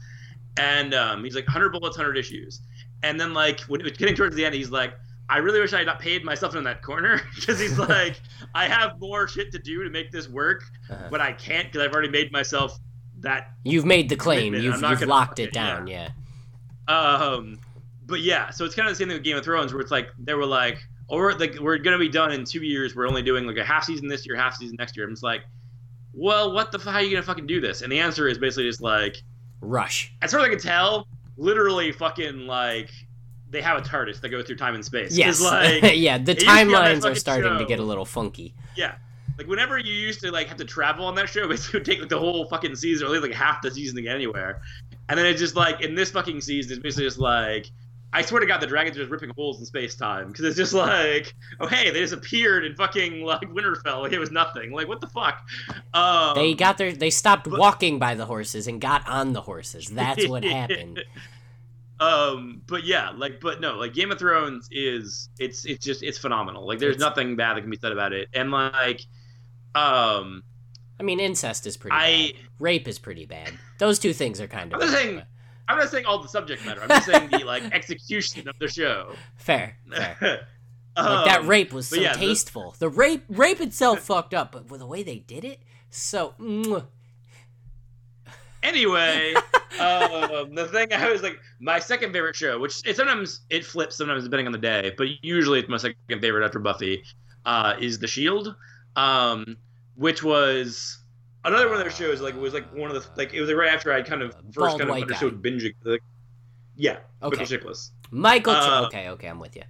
and 0.57 0.93
um, 0.93 1.23
he's 1.23 1.35
like 1.35 1.45
100 1.47 1.69
bullets, 1.73 1.97
100 1.97 2.17
issues, 2.17 2.61
and 3.03 3.19
then 3.19 3.33
like 3.33 3.59
when 3.61 3.81
it 3.81 3.83
was 3.83 3.97
getting 3.97 4.15
towards 4.15 4.37
the 4.37 4.45
end, 4.45 4.55
he's 4.55 4.71
like. 4.71 4.93
I 5.29 5.37
really 5.39 5.59
wish 5.59 5.73
I 5.73 5.79
had 5.79 5.87
not 5.87 5.99
paid 5.99 6.23
myself 6.23 6.55
in 6.55 6.63
that 6.63 6.81
corner 6.81 7.21
because 7.35 7.59
he's 7.59 7.77
like, 7.77 8.19
I 8.55 8.67
have 8.67 8.99
more 8.99 9.27
shit 9.27 9.51
to 9.51 9.59
do 9.59 9.83
to 9.83 9.89
make 9.89 10.11
this 10.11 10.27
work, 10.29 10.63
Uh-huh. 10.89 11.07
but 11.11 11.19
I 11.21 11.33
can't 11.33 11.67
because 11.71 11.85
I've 11.85 11.93
already 11.93 12.09
made 12.09 12.31
myself 12.31 12.77
that 13.19 13.49
You've 13.65 13.85
made 13.85 14.09
the 14.09 14.15
claim. 14.15 14.53
Commitment. 14.53 14.81
You've, 14.81 14.89
you've 15.01 15.09
locked 15.09 15.39
it 15.39 15.51
down. 15.51 15.87
Yeah. 15.87 16.09
Um, 16.87 17.59
but 18.05 18.21
yeah, 18.21 18.49
so 18.51 18.63
it's 18.63 18.75
kind 18.75 18.87
of 18.87 18.93
the 18.93 18.95
same 18.97 19.09
thing 19.09 19.17
with 19.17 19.23
Game 19.23 19.35
of 19.37 19.43
Thrones, 19.43 19.73
where 19.73 19.81
it's 19.81 19.91
like 19.91 20.07
they 20.17 20.33
were 20.33 20.45
like, 20.45 20.77
"Oh, 21.09 21.17
we're 21.17 21.33
like 21.33 21.59
we're 21.59 21.77
gonna 21.77 21.97
be 21.97 22.07
done 22.09 22.31
in 22.31 22.45
two 22.45 22.63
years. 22.63 22.95
We're 22.95 23.07
only 23.07 23.21
doing 23.21 23.45
like 23.45 23.57
a 23.57 23.63
half 23.65 23.83
season 23.83 24.07
this 24.07 24.25
year, 24.25 24.35
half 24.37 24.55
season 24.55 24.77
next 24.79 24.95
year." 24.95 25.05
I'm 25.05 25.11
just 25.11 25.23
like, 25.23 25.41
well, 26.13 26.53
what 26.53 26.71
the 26.71 26.77
f- 26.77 26.85
how 26.85 26.91
are 26.93 27.01
you 27.01 27.11
gonna 27.11 27.23
fucking 27.23 27.47
do 27.47 27.59
this? 27.59 27.81
And 27.81 27.91
the 27.91 27.99
answer 27.99 28.27
is 28.29 28.37
basically 28.37 28.63
just 28.69 28.81
like, 28.81 29.17
Rush. 29.59 30.13
as 30.21 30.31
far 30.31 30.39
as 30.39 30.45
I 30.45 30.49
can 30.49 30.59
tell, 30.59 31.07
literally 31.35 31.91
fucking 31.91 32.47
like 32.47 32.91
they 33.49 33.61
have 33.61 33.77
a 33.77 33.81
TARDIS 33.81 34.19
that 34.21 34.29
goes 34.29 34.45
through 34.45 34.57
time 34.57 34.75
and 34.75 34.83
space. 34.83 35.17
Yes. 35.17 35.41
like 35.41 35.81
yeah. 35.97 36.17
The 36.17 36.31
it 36.33 36.43
used 36.43 36.45
to 36.45 36.45
be 36.45 36.49
on 36.49 36.67
that 36.71 36.97
timelines 36.97 37.05
are 37.11 37.15
starting 37.15 37.57
to 37.57 37.65
get 37.65 37.79
a 37.79 37.83
little 37.83 38.05
funky. 38.05 38.53
yeah. 38.75 38.95
Like 39.37 39.47
whenever 39.47 39.77
you 39.77 39.93
used 39.93 40.21
to 40.21 40.31
like 40.31 40.47
have 40.47 40.57
to 40.57 40.65
travel 40.65 41.05
on 41.05 41.13
that 41.15 41.29
show, 41.29 41.47
basically 41.47 41.77
it 41.79 41.81
would 41.81 41.85
take 41.85 41.99
like 41.99 42.09
the 42.09 42.17
whole 42.17 42.47
fucking 42.49 42.75
season, 42.75 43.05
or 43.05 43.09
at 43.09 43.11
least 43.13 43.23
like 43.23 43.33
half 43.33 43.61
the 43.61 43.69
season 43.69 43.95
to 43.97 44.01
get 44.01 44.15
anywhere. 44.15 44.61
And 45.09 45.17
then 45.17 45.25
it's 45.27 45.39
just 45.39 45.55
like 45.55 45.81
in 45.81 45.93
this 45.95 46.09
fucking 46.11 46.41
season, 46.41 46.73
it's 46.73 46.81
basically 46.81 47.05
just 47.05 47.19
like 47.19 47.69
I 48.13 48.21
swear 48.23 48.39
to 48.39 48.47
God, 48.47 48.61
the 48.61 48.67
dragons 48.67 48.97
are 48.97 49.01
just 49.01 49.11
ripping 49.11 49.29
holes 49.35 49.59
in 49.59 49.65
space 49.65 49.93
time 49.95 50.29
because 50.29 50.43
it's 50.45 50.55
just 50.57 50.73
like, 50.73 51.35
oh 51.59 51.67
hey, 51.67 51.91
they 51.91 51.99
just 51.99 52.13
appeared 52.13 52.65
in 52.65 52.73
fucking 52.75 53.21
like 53.21 53.41
Winterfell, 53.41 54.01
like 54.01 54.11
it 54.11 54.17
was 54.19 54.31
nothing. 54.31 54.71
Like 54.71 54.87
what 54.87 55.01
the 55.01 55.07
fuck? 55.07 55.39
Um, 55.93 56.33
They 56.33 56.53
got 56.55 56.77
their. 56.79 56.91
They 56.93 57.11
stopped 57.11 57.47
but- 57.47 57.59
walking 57.59 57.99
by 57.99 58.15
the 58.15 58.25
horses 58.25 58.65
and 58.67 58.81
got 58.81 59.07
on 59.07 59.33
the 59.33 59.41
horses. 59.41 59.87
That's 59.87 60.27
what 60.27 60.43
happened. 60.59 61.03
Um, 61.99 62.61
but 62.67 62.83
yeah, 62.85 63.11
like, 63.15 63.39
but 63.41 63.59
no, 63.61 63.75
like 63.75 63.93
Game 63.93 64.11
of 64.11 64.19
Thrones 64.19 64.67
is 64.71 65.29
it's 65.39 65.65
it's 65.65 65.83
just 65.85 66.03
it's 66.03 66.17
phenomenal. 66.17 66.67
Like 66.67 66.79
there's 66.79 66.95
It's- 66.95 67.09
nothing 67.09 67.35
bad 67.35 67.57
that 67.57 67.61
can 67.61 67.69
be 67.69 67.77
said 67.77 67.91
about 67.91 68.13
it, 68.13 68.29
and 68.33 68.51
like, 68.51 69.01
um, 69.75 70.43
I 70.99 71.03
mean, 71.03 71.19
incest 71.19 71.67
is 71.67 71.77
pretty 71.77 71.95
I. 71.95 72.31
bad. 72.33 72.41
Rape 72.59 72.87
is 72.87 72.99
pretty 72.99 73.25
bad. 73.25 73.51
Those 73.79 73.99
two 73.99 74.13
things 74.13 74.41
are 74.41 74.47
kind 74.47 74.73
of. 74.73 74.81
I'm 74.81 74.87
bad, 74.87 74.97
saying- 74.97 75.15
but- 75.17 75.27
I'm 75.69 75.77
not 75.77 75.89
saying 75.89 76.05
all 76.05 76.21
the 76.21 76.29
subject 76.29 76.65
matter. 76.65 76.81
I'm 76.81 76.87
just 76.87 77.05
saying 77.07 77.29
the 77.29 77.39
like 77.43 77.61
execution 77.73 78.47
of 78.47 78.57
the 78.57 78.67
show. 78.69 79.13
Fair. 79.35 79.77
Fair. 79.91 80.47
Like 80.99 81.25
that 81.25 81.41
Um, 81.41 81.47
rape 81.47 81.71
was 81.73 81.89
so 81.89 81.97
yeah, 81.97 82.13
tasteful. 82.13 82.73
The 82.79 82.89
rape, 82.89 83.23
rape 83.29 83.61
itself 83.61 83.99
fucked 83.99 84.33
up, 84.33 84.51
but 84.51 84.71
with 84.71 84.79
the 84.79 84.87
way 84.87 85.03
they 85.03 85.19
did 85.19 85.45
it, 85.45 85.59
so. 85.91 86.33
Anyway, 88.63 89.33
um, 89.79 90.53
the 90.55 90.67
thing 90.71 90.91
I 90.93 91.09
was 91.11 91.21
like, 91.21 91.39
my 91.59 91.79
second 91.79 92.11
favorite 92.13 92.35
show, 92.35 92.59
which 92.59 92.81
it 92.85 92.95
sometimes 92.95 93.41
it 93.49 93.65
flips, 93.65 93.95
sometimes 93.97 94.23
depending 94.23 94.45
on 94.47 94.51
the 94.51 94.57
day, 94.57 94.93
but 94.97 95.07
usually 95.23 95.59
it's 95.59 95.69
my 95.69 95.77
second 95.77 96.21
favorite 96.21 96.43
after 96.45 96.59
Buffy, 96.59 97.03
uh, 97.45 97.75
is 97.79 97.99
The 97.99 98.07
Shield, 98.07 98.55
um, 98.95 99.57
which 99.95 100.23
was 100.23 100.97
another 101.45 101.67
one 101.69 101.77
of 101.77 101.81
their 101.83 101.91
shows. 101.91 102.19
Like 102.21 102.33
it 102.35 102.39
was 102.41 102.53
like 102.53 102.65
one 102.75 102.89
of 102.93 103.01
the 103.01 103.09
like 103.15 103.33
it 103.33 103.39
was 103.41 103.49
like 103.49 103.57
right 103.57 103.73
after 103.73 103.93
I 103.93 104.01
kind 104.01 104.21
of 104.21 104.33
first 104.33 104.55
Bald 104.55 104.79
kind 104.79 104.89
of 104.89 105.01
understood 105.01 105.41
binging. 105.41 105.73
Like, 105.83 106.03
yeah, 106.75 106.97
Okay. 107.23 107.41
Michael. 107.41 107.73
Michael. 108.11 108.53
Ch- 108.53 108.57
Uh, 108.57 108.83
okay, 108.87 109.09
okay, 109.09 109.27
I'm 109.27 109.39
with 109.39 109.55
you. 109.55 109.63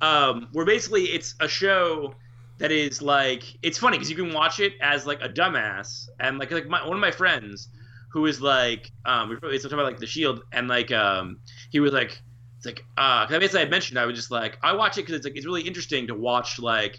um, 0.00 0.48
where 0.52 0.64
basically 0.66 1.04
it's 1.04 1.34
a 1.40 1.48
show 1.48 2.14
that 2.58 2.72
is 2.72 3.02
like 3.02 3.42
it's 3.62 3.76
funny 3.78 3.96
because 3.98 4.10
you 4.10 4.16
can 4.16 4.32
watch 4.32 4.60
it 4.60 4.72
as 4.80 5.06
like 5.06 5.20
a 5.22 5.28
dumbass 5.28 6.08
and 6.20 6.38
like 6.38 6.50
like 6.50 6.66
my, 6.66 6.82
one 6.86 6.96
of 6.96 7.00
my 7.00 7.10
friends 7.10 7.68
who 8.16 8.24
is 8.24 8.40
like 8.40 8.90
um 9.04 9.28
we 9.28 9.34
were 9.34 9.40
talking 9.58 9.74
about 9.74 9.84
like 9.84 9.98
the 9.98 10.06
shield 10.06 10.40
and 10.50 10.68
like 10.68 10.90
um 10.90 11.38
he 11.70 11.80
was 11.80 11.92
like 11.92 12.22
it's 12.56 12.64
like 12.64 12.82
uh 12.96 13.26
because 13.26 13.40
basically 13.40 13.60
I 13.60 13.68
mentioned 13.68 13.98
I 13.98 14.06
was 14.06 14.16
just 14.16 14.30
like 14.30 14.56
I 14.62 14.72
watch 14.72 14.96
it 14.96 15.02
because 15.02 15.16
it's 15.16 15.26
like 15.26 15.36
it's 15.36 15.44
really 15.44 15.60
interesting 15.60 16.06
to 16.06 16.14
watch 16.14 16.58
like 16.58 16.98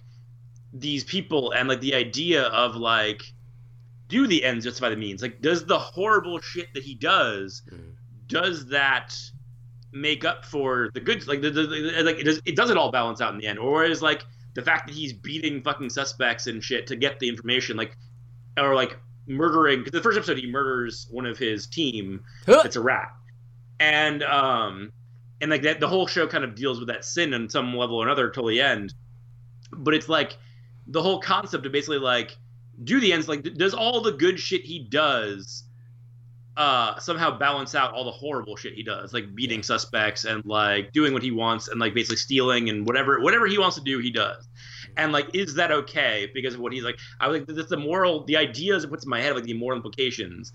these 0.74 1.04
people 1.04 1.54
and 1.54 1.68
like 1.68 1.80
the 1.82 1.96
idea 1.96 2.44
of 2.44 2.76
like 2.76 3.24
do 4.08 4.28
the 4.28 4.44
ends 4.46 4.64
justify 4.64 4.90
the 4.90 4.96
means 4.96 5.24
like 5.24 5.42
does 5.42 5.66
the 5.66 5.80
horrible 5.80 6.40
shit 6.40 6.68
that 6.76 6.84
he 6.84 6.94
does 6.94 7.64
Mhm. 7.68 7.94
does 8.28 8.68
that 8.68 9.16
make 9.92 10.24
up 10.24 10.46
for 10.46 10.92
the 10.94 11.00
good 11.00 11.26
like 11.26 11.42
the, 11.42 11.50
the, 11.50 11.64
the 11.64 12.04
like 12.04 12.20
it 12.20 12.26
does 12.26 12.40
it 12.46 12.56
does 12.56 12.70
it 12.70 12.78
all 12.78 12.92
balance 12.92 13.22
out 13.22 13.34
in 13.34 13.40
the 13.40 13.48
end 13.48 13.58
or 13.58 13.86
is 13.86 14.04
like 14.04 14.24
the 14.54 14.62
fact 14.62 14.86
that 14.86 14.94
he's 14.96 15.14
beating 15.14 15.64
fucking 15.64 15.90
suspects 15.90 16.46
and 16.46 16.64
shit 16.64 16.86
to 16.86 16.96
get 16.96 17.18
the 17.20 17.28
information 17.28 17.76
like 17.76 17.98
or 18.60 18.76
like 18.76 19.00
murdering 19.28 19.80
because 19.80 19.92
the 19.92 20.02
first 20.02 20.18
episode 20.18 20.38
he 20.38 20.50
murders 20.50 21.08
one 21.12 21.26
of 21.26 21.38
his 21.38 21.68
team. 21.68 22.24
Huh. 22.46 22.62
that's 22.64 22.76
a 22.76 22.82
rat. 22.82 23.14
And 23.80 24.24
um 24.24 24.92
and 25.42 25.52
like 25.52 25.64
that 25.64 25.80
the 25.80 25.88
whole 25.88 26.08
show 26.08 26.28
kind 26.28 26.44
of 26.44 26.56
deals 26.56 26.80
with 26.80 26.88
that 26.90 27.06
sin 27.06 27.34
on 27.34 27.50
some 27.50 27.76
level 27.76 27.98
or 27.98 28.06
another 28.06 28.30
till 28.30 28.46
the 28.48 28.62
end. 28.62 28.94
But 29.72 29.94
it's 29.94 30.10
like 30.10 30.38
the 30.88 31.02
whole 31.02 31.20
concept 31.20 31.66
of 31.66 31.72
basically 31.72 32.00
like 32.00 32.38
do 32.84 33.00
the 33.00 33.12
ends 33.14 33.28
like 33.28 33.44
does 33.44 33.74
all 33.74 34.02
the 34.02 34.12
good 34.12 34.40
shit 34.40 34.62
he 34.62 34.80
does 34.80 35.64
uh 36.56 36.98
somehow 37.00 37.38
balance 37.38 37.76
out 37.76 37.94
all 37.94 38.04
the 38.04 38.12
horrible 38.12 38.56
shit 38.56 38.74
he 38.74 38.84
does 38.84 39.14
like 39.14 39.34
beating 39.36 39.62
suspects 39.62 40.26
and 40.26 40.44
like 40.46 40.92
doing 40.92 41.14
what 41.14 41.22
he 41.22 41.32
wants 41.32 41.68
and 41.68 41.80
like 41.80 41.94
basically 41.94 42.16
stealing 42.18 42.70
and 42.70 42.86
whatever 42.86 43.20
whatever 43.20 43.46
he 43.48 43.58
wants 43.58 43.76
to 43.76 43.84
do 43.84 44.00
he 44.00 44.12
does 44.12 44.48
and 44.96 45.12
like 45.12 45.28
is 45.34 45.56
that 45.56 45.72
okay? 45.72 46.30
Because 46.34 46.56
of 46.56 46.60
what 46.60 46.72
he's 46.74 46.84
like 46.84 46.98
i 47.20 47.28
was 47.28 47.40
like 47.40 47.48
that's 47.48 47.70
the 47.70 47.78
moral 47.78 48.24
the 48.26 48.38
ideas 48.38 48.84
it 48.84 48.90
puts 48.90 49.04
in 49.04 49.10
my 49.10 49.22
head 49.22 49.36
like 49.36 49.44
the 49.44 49.54
moral 49.54 49.78
implications. 49.78 50.54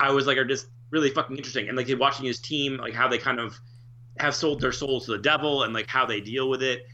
I 0.00 0.12
was 0.12 0.26
like 0.26 0.36
are 0.38 0.44
just 0.44 0.68
really 0.90 1.10
fucking 1.10 1.36
interesting. 1.36 1.68
And 1.68 1.76
like 1.76 1.88
watching 1.98 2.26
his 2.26 2.40
team 2.40 2.76
like 2.78 2.94
how 2.94 3.08
they 3.08 3.18
kind 3.18 3.38
of 3.38 3.58
have 4.18 4.34
sold 4.34 4.60
their 4.60 4.72
souls 4.72 5.06
to 5.06 5.12
the 5.12 5.18
devil 5.18 5.62
and 5.62 5.72
like 5.72 5.86
how 5.86 6.06
they 6.06 6.20
deal 6.20 6.48
with 6.48 6.62
it. 6.62 6.86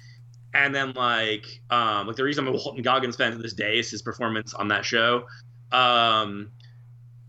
And 0.52 0.74
then 0.74 0.92
like 0.92 1.60
um 1.70 2.06
like 2.06 2.16
the 2.16 2.24
reason 2.24 2.46
i'm 2.46 2.54
a 2.54 2.56
walton 2.56 2.82
goggins 2.82 3.16
fan 3.16 3.32
to 3.32 3.38
this 3.38 3.54
day 3.54 3.78
is 3.78 3.90
his 3.90 4.02
performance 4.02 4.54
on 4.54 4.68
that 4.68 4.84
show. 4.84 5.24
Um 5.72 6.50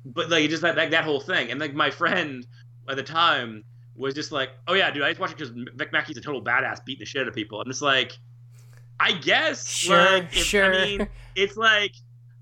but 0.06 0.30
like 0.30 0.50
just 0.50 0.62
that, 0.62 0.76
that 0.76 0.92
that 0.92 1.04
whole 1.04 1.20
thing. 1.20 1.52
And 1.52 1.60
like 1.60 1.74
my 1.74 1.90
friend 1.90 2.46
at 2.88 2.96
the 2.96 3.04
time 3.04 3.64
was 3.96 4.14
just 4.14 4.32
like 4.32 4.50
oh 4.68 4.74
yeah 4.74 4.92
dude 4.92 5.04
i 5.04 5.10
just 5.10 5.22
watch 5.22 5.32
it 5.32 5.38
because 5.38 5.54
vic 5.76 5.92
mackey's 5.94 6.18
a 6.18 6.22
total 6.22 6.44
badass 6.44 6.84
beating 6.84 7.00
the 7.00 7.06
shit 7.06 7.22
out 7.22 7.28
of 7.28 7.34
people. 7.34 7.62
I'm 7.62 7.68
just 7.68 7.82
like 7.82 8.18
i 9.00 9.12
guess 9.12 9.68
Sure, 9.68 9.98
like, 9.98 10.24
if- 10.26 10.44
sure. 10.44 10.74
i 10.76 10.86
mean 10.86 11.08
it's 11.36 11.58
like 11.58 11.92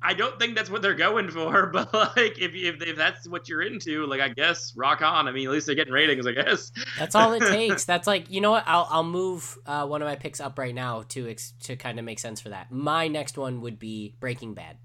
I 0.06 0.14
don't 0.14 0.38
think 0.38 0.56
that's 0.58 0.70
what 0.70 0.82
they're 0.82 0.96
going 0.96 1.30
for, 1.32 1.68
but 1.74 1.94
like 1.94 2.38
if, 2.38 2.54
if 2.54 2.82
if 2.82 2.98
that's 2.98 3.26
what 3.26 3.48
you're 3.48 3.62
into, 3.62 4.06
like 4.06 4.20
I 4.20 4.28
guess 4.28 4.74
rock 4.76 5.02
on. 5.02 5.30
I 5.30 5.32
mean, 5.32 5.48
at 5.48 5.54
least 5.54 5.66
they're 5.66 5.76
getting 5.76 5.94
ratings, 5.94 6.28
I 6.28 6.34
guess. 6.34 6.74
That's 7.00 7.16
all 7.16 7.32
it 7.32 7.40
takes. 7.50 7.86
That's 7.86 8.06
like 8.06 8.30
you 8.30 8.42
know 8.42 8.52
what? 8.52 8.66
I'll 8.68 8.86
I'll 8.92 9.06
move 9.06 9.58
uh, 9.66 9.88
one 9.88 10.02
of 10.02 10.06
my 10.10 10.18
picks 10.18 10.42
up 10.42 10.60
right 10.60 10.76
now 10.76 11.04
to 11.08 11.30
ex- 11.30 11.54
to 11.62 11.78
kind 11.78 12.00
of 12.00 12.04
make 12.04 12.20
sense 12.20 12.42
for 12.42 12.50
that. 12.50 12.70
My 12.70 13.08
next 13.08 13.38
one 13.38 13.62
would 13.62 13.80
be 13.80 14.14
Breaking 14.20 14.54
Bad, 14.54 14.76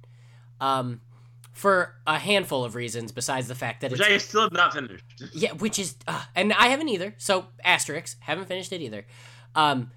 um, 0.60 1.00
for 1.52 1.96
a 2.06 2.16
handful 2.16 2.64
of 2.64 2.76
reasons 2.76 3.10
besides 3.10 3.48
the 3.48 3.56
fact 3.56 3.80
that 3.80 3.90
Which 3.90 3.98
it's 4.00 4.08
I 4.08 4.18
still 4.18 4.42
have 4.42 4.52
not 4.52 4.72
finished. 4.72 5.04
yeah, 5.34 5.50
which 5.54 5.80
is 5.80 5.96
uh, 6.06 6.22
and 6.36 6.52
I 6.52 6.68
haven't 6.68 6.90
either. 6.90 7.16
So 7.18 7.46
asterisk, 7.64 8.18
haven't 8.20 8.46
finished 8.46 8.72
it 8.72 8.80
either. 8.82 9.04
Um, 9.56 9.90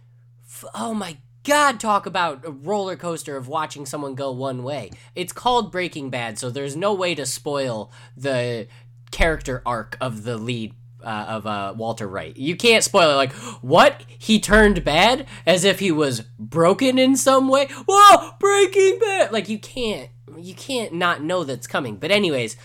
f- 0.48 0.66
oh 0.74 0.96
my 0.96 1.18
god, 1.44 1.80
talk 1.80 2.06
about 2.06 2.46
a 2.46 2.52
roller 2.52 2.96
coaster 2.96 3.38
of 3.38 3.48
watching 3.48 3.86
someone 3.86 4.16
go 4.16 4.32
one 4.32 4.64
way. 4.64 4.92
It's 5.16 5.34
called 5.34 5.72
Breaking 5.72 6.10
Bad, 6.10 6.38
so 6.38 6.50
there's 6.50 6.76
no 6.76 6.94
way 6.94 7.16
to 7.16 7.26
spoil 7.26 7.92
the 8.16 8.68
character 9.12 9.62
arc 9.66 9.98
of 10.02 10.24
the 10.24 10.38
lead. 10.38 10.74
Uh, 11.04 11.26
of 11.30 11.48
uh, 11.48 11.74
Walter 11.76 12.08
White. 12.08 12.38
You 12.38 12.56
can't 12.56 12.84
spoil 12.84 13.10
it. 13.10 13.16
Like, 13.16 13.34
what? 13.64 14.06
He 14.08 14.40
turned 14.40 14.84
bad 14.84 15.26
as 15.48 15.64
if 15.64 15.80
he 15.80 15.92
was 15.92 16.22
broken 16.38 17.00
in 17.00 17.16
some 17.16 17.48
way? 17.48 17.70
Whoa, 17.88 18.34
Breaking 18.40 19.00
Bad! 19.00 19.32
Like, 19.32 19.50
you 19.50 19.58
can't, 19.58 20.12
you 20.38 20.54
can't 20.54 20.94
not 20.94 21.24
know 21.24 21.44
that's 21.44 21.66
coming. 21.66 21.96
But, 21.96 22.12
anyways, 22.12 22.56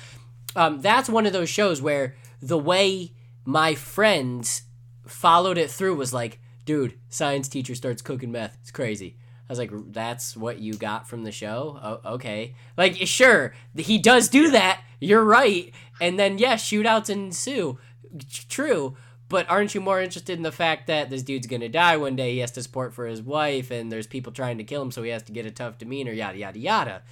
um, 0.54 0.82
that's 0.82 1.08
one 1.08 1.24
of 1.24 1.32
those 1.32 1.48
shows 1.48 1.80
where 1.80 2.14
the 2.42 2.58
way 2.58 3.14
my 3.46 3.74
friends 3.74 4.64
followed 5.06 5.56
it 5.56 5.70
through 5.70 5.94
was 5.94 6.12
like, 6.12 6.38
dude, 6.66 6.98
science 7.08 7.48
teacher 7.48 7.74
starts 7.74 8.02
cooking 8.02 8.30
meth. 8.30 8.58
It's 8.60 8.70
crazy. 8.70 9.16
I 9.48 9.52
was 9.52 9.58
like, 9.58 9.70
that's 9.92 10.36
what 10.36 10.58
you 10.58 10.74
got 10.74 11.08
from 11.08 11.22
the 11.22 11.32
show? 11.32 11.78
Oh, 11.82 12.14
okay. 12.14 12.54
Like, 12.76 12.96
sure, 13.06 13.54
he 13.74 13.96
does 13.96 14.28
do 14.28 14.50
that. 14.50 14.82
You're 15.00 15.24
right. 15.24 15.72
And 16.00 16.18
then, 16.18 16.38
yeah, 16.38 16.56
shootouts 16.56 17.08
ensue. 17.08 17.78
True. 18.48 18.96
But 19.28 19.48
aren't 19.48 19.74
you 19.74 19.80
more 19.80 20.00
interested 20.00 20.36
in 20.36 20.42
the 20.42 20.52
fact 20.52 20.86
that 20.86 21.10
this 21.10 21.22
dude's 21.22 21.46
gonna 21.46 21.68
die 21.68 21.96
one 21.96 22.16
day? 22.16 22.34
He 22.34 22.38
has 22.40 22.52
to 22.52 22.62
support 22.62 22.94
for 22.94 23.06
his 23.06 23.22
wife, 23.22 23.70
and 23.70 23.90
there's 23.90 24.06
people 24.06 24.32
trying 24.32 24.58
to 24.58 24.64
kill 24.64 24.82
him, 24.82 24.92
so 24.92 25.02
he 25.02 25.10
has 25.10 25.24
to 25.24 25.32
get 25.32 25.46
a 25.46 25.50
tough 25.50 25.78
demeanor. 25.78 26.12
Yada 26.12 26.38
yada 26.38 26.58
yada. 26.58 27.02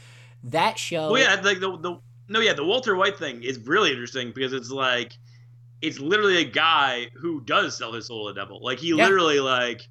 That 0.45 0.79
show. 0.79 1.11
Well, 1.11 1.23
yeah, 1.23 1.41
like 1.43 1.59
the 1.59 1.77
the 1.77 1.99
no, 2.29 2.41
yeah, 2.41 2.53
the 2.53 2.65
Walter 2.65 2.95
White 2.95 3.19
thing 3.19 3.43
is 3.43 3.59
really 3.59 3.91
interesting 3.91 4.33
because 4.33 4.53
it's 4.53 4.71
like 4.71 5.19
it's 5.87 5.99
literally 5.99 6.39
a 6.39 6.45
guy 6.45 7.09
who 7.14 7.41
does 7.43 7.76
sell 7.76 7.93
his 7.93 8.07
soul 8.07 8.26
to 8.28 8.32
the 8.35 8.41
devil. 8.41 8.61
Like 8.62 8.78
he 8.78 8.89
Yeah. 8.89 8.97
literally 9.05 9.41
like 9.41 9.82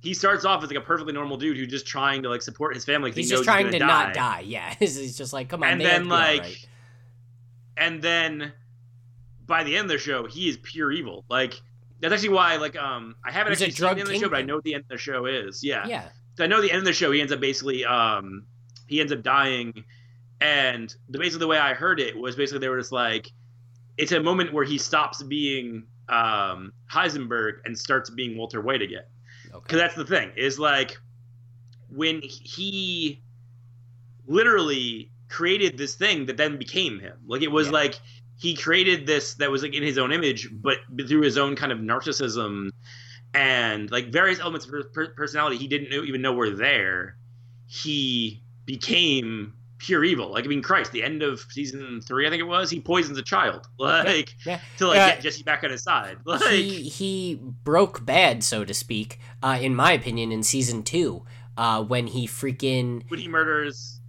he 0.00 0.14
starts 0.14 0.44
off 0.44 0.62
as 0.62 0.70
like 0.70 0.78
a 0.78 0.82
perfectly 0.82 1.12
normal 1.12 1.36
dude 1.36 1.56
who's 1.56 1.68
just 1.68 1.86
trying 1.86 2.22
to 2.22 2.28
like 2.28 2.42
support 2.42 2.74
his 2.74 2.84
family. 2.84 3.10
He's 3.12 3.28
he 3.28 3.30
just 3.36 3.44
trying 3.44 3.66
he's 3.66 3.74
to 3.74 3.78
gonna 3.80 3.92
not 3.92 4.14
die. 4.14 4.40
Yeah, 4.46 4.74
he's 4.78 5.16
just 5.16 5.32
like, 5.32 5.48
come 5.48 5.62
on, 5.62 5.70
And 5.70 5.80
they 5.80 5.84
then, 5.84 5.92
have 5.94 6.02
to 6.02 6.08
be 6.08 6.12
all 6.12 6.18
like, 6.18 6.42
right. 6.42 6.66
and 7.76 8.02
then 8.02 8.52
by 9.46 9.64
the 9.64 9.76
end 9.76 9.84
of 9.86 9.90
the 9.90 9.98
show, 9.98 10.26
he 10.26 10.48
is 10.48 10.58
pure 10.62 10.92
evil. 10.92 11.24
Like 11.28 11.60
that's 12.00 12.12
actually 12.12 12.30
why 12.30 12.56
like 12.56 12.76
um 12.76 13.14
I 13.24 13.30
haven't 13.32 13.52
He's 13.52 13.62
actually 13.62 13.74
seen 13.76 13.84
the 13.84 13.90
end 13.90 14.00
of 14.00 14.08
the 14.08 14.18
show, 14.18 14.28
but 14.28 14.38
I 14.38 14.42
know 14.42 14.56
what 14.56 14.64
the 14.64 14.74
end 14.74 14.82
of 14.84 14.88
the 14.88 14.98
show 14.98 15.26
is. 15.26 15.62
Yeah. 15.64 15.86
yeah, 15.86 16.08
So 16.36 16.44
I 16.44 16.46
know 16.46 16.60
the 16.60 16.70
end 16.70 16.80
of 16.80 16.84
the 16.84 16.92
show, 16.92 17.10
he 17.12 17.20
ends 17.20 17.32
up 17.32 17.40
basically 17.40 17.84
um 17.84 18.44
he 18.86 19.00
ends 19.00 19.12
up 19.12 19.22
dying, 19.22 19.84
and 20.40 20.94
the 21.08 21.18
basically 21.18 21.40
the 21.40 21.46
way 21.48 21.58
I 21.58 21.74
heard 21.74 21.98
it 22.00 22.16
was 22.16 22.36
basically 22.36 22.60
they 22.60 22.68
were 22.68 22.78
just 22.78 22.92
like 22.92 23.30
it's 23.98 24.12
a 24.12 24.20
moment 24.20 24.52
where 24.52 24.64
he 24.64 24.78
stops 24.78 25.22
being 25.22 25.84
um 26.08 26.72
Heisenberg 26.92 27.58
and 27.64 27.76
starts 27.76 28.10
being 28.10 28.36
Walter 28.36 28.60
White 28.60 28.82
again. 28.82 29.04
Because 29.44 29.58
okay, 29.62 29.76
that's 29.76 29.94
the 29.94 30.04
thing 30.04 30.30
is 30.36 30.58
like 30.58 30.98
when 31.88 32.20
he 32.22 33.22
literally 34.26 35.10
created 35.28 35.76
this 35.78 35.94
thing 35.94 36.26
that 36.26 36.36
then 36.36 36.56
became 36.58 36.98
him. 37.00 37.18
Like 37.26 37.42
it 37.42 37.50
was 37.50 37.66
Yeah. 37.68 37.72
like 37.74 38.00
he 38.38 38.54
created 38.54 39.06
this 39.06 39.34
that 39.34 39.50
was 39.50 39.62
like 39.62 39.74
in 39.74 39.82
his 39.82 39.98
own 39.98 40.12
image, 40.12 40.48
but 40.52 40.78
through 41.08 41.22
his 41.22 41.38
own 41.38 41.56
kind 41.56 41.72
of 41.72 41.78
narcissism 41.78 42.70
and 43.34 43.90
like 43.90 44.08
various 44.08 44.38
elements 44.40 44.66
of 44.66 44.72
per- 44.72 44.84
per- 44.84 45.14
personality 45.14 45.56
he 45.56 45.68
didn't 45.68 45.90
know, 45.90 46.02
even 46.04 46.22
know 46.22 46.32
were 46.32 46.50
there. 46.50 47.16
He 47.66 48.42
became 48.64 49.54
pure 49.78 50.04
evil. 50.04 50.30
Like 50.32 50.44
I 50.44 50.48
mean, 50.48 50.62
Christ, 50.62 50.92
the 50.92 51.02
end 51.02 51.22
of 51.22 51.40
season 51.50 52.00
three, 52.00 52.26
I 52.26 52.30
think 52.30 52.40
it 52.40 52.44
was, 52.46 52.70
he 52.70 52.80
poisons 52.80 53.18
a 53.18 53.22
child, 53.22 53.66
like 53.78 54.34
yeah. 54.44 54.60
to 54.78 54.86
like 54.88 54.96
Yeah. 54.96 55.10
get 55.14 55.20
Jesse 55.22 55.42
back 55.42 55.64
on 55.64 55.70
his 55.70 55.82
side. 55.82 56.18
Like 56.24 56.42
he 56.42 56.82
he 56.88 57.34
broke 57.64 58.04
bad, 58.04 58.42
so 58.44 58.64
to 58.64 58.72
speak. 58.74 59.18
Uh, 59.42 59.58
in 59.60 59.74
my 59.74 59.92
opinion, 59.92 60.32
in 60.32 60.42
season 60.42 60.82
two, 60.82 61.24
uh, 61.56 61.82
when 61.82 62.06
he 62.08 62.26
freaking 62.26 63.02
when 63.08 63.20
he 63.20 63.28
murders 63.28 64.00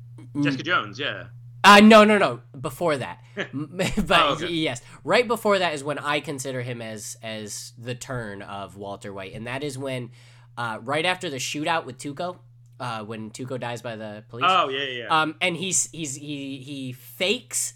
Jessica 0.41 0.63
Jones, 0.63 0.99
yeah. 0.99 1.25
Uh, 1.63 1.81
no, 1.81 2.03
no, 2.05 2.17
no. 2.17 2.39
Before 2.59 2.95
that, 2.97 3.19
but 3.53 4.19
Oh, 4.21 4.33
okay. 4.33 4.47
yes, 4.47 4.81
right 5.03 5.27
before 5.27 5.59
that 5.59 5.73
is 5.73 5.83
when 5.83 5.97
I 5.97 6.19
consider 6.21 6.61
him 6.61 6.81
as 6.81 7.17
as 7.21 7.73
the 7.77 7.93
turn 7.95 8.41
of 8.41 8.77
Walter 8.77 9.11
White, 9.11 9.33
and 9.33 9.45
that 9.47 9.63
is 9.63 9.77
when, 9.77 10.11
uh, 10.57 10.77
right 10.81 11.05
after 11.05 11.29
the 11.29 11.37
shootout 11.37 11.83
with 11.85 11.97
Tuco, 11.97 12.37
uh, 12.79 13.03
when 13.03 13.31
Tuco 13.31 13.59
dies 13.59 13.81
by 13.81 13.95
the 13.95 14.23
police. 14.29 14.45
Oh 14.47 14.69
yeah, 14.69 14.83
yeah. 14.83 15.03
yeah. 15.03 15.21
Um, 15.21 15.35
and 15.41 15.55
he's 15.55 15.89
he's 15.91 16.15
he 16.15 16.57
he 16.57 16.91
fakes 16.93 17.73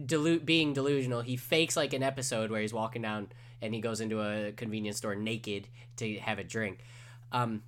delu- 0.00 0.44
being 0.44 0.72
delusional. 0.72 1.20
He 1.20 1.36
fakes 1.36 1.76
like 1.76 1.92
an 1.92 2.02
episode 2.02 2.50
where 2.50 2.60
he's 2.60 2.72
walking 2.72 3.02
down 3.02 3.28
and 3.60 3.74
he 3.74 3.80
goes 3.80 4.00
into 4.00 4.20
a 4.20 4.52
convenience 4.52 4.98
store 4.98 5.14
naked 5.14 5.68
to 5.96 6.16
have 6.18 6.38
a 6.38 6.44
drink. 6.44 6.84
Um, 7.32 7.62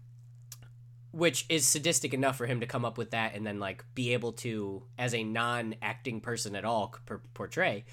which 1.16 1.46
is 1.48 1.66
sadistic 1.66 2.12
enough 2.12 2.36
for 2.36 2.44
him 2.44 2.60
to 2.60 2.66
come 2.66 2.84
up 2.84 2.98
with 2.98 3.12
that 3.12 3.34
and 3.34 3.46
then 3.46 3.58
like 3.58 3.82
be 3.94 4.12
able 4.12 4.32
to 4.32 4.82
as 4.98 5.14
a 5.14 5.24
non-acting 5.24 6.20
person 6.20 6.54
at 6.54 6.64
all 6.64 6.94
per- 7.06 7.22
portray 7.32 7.84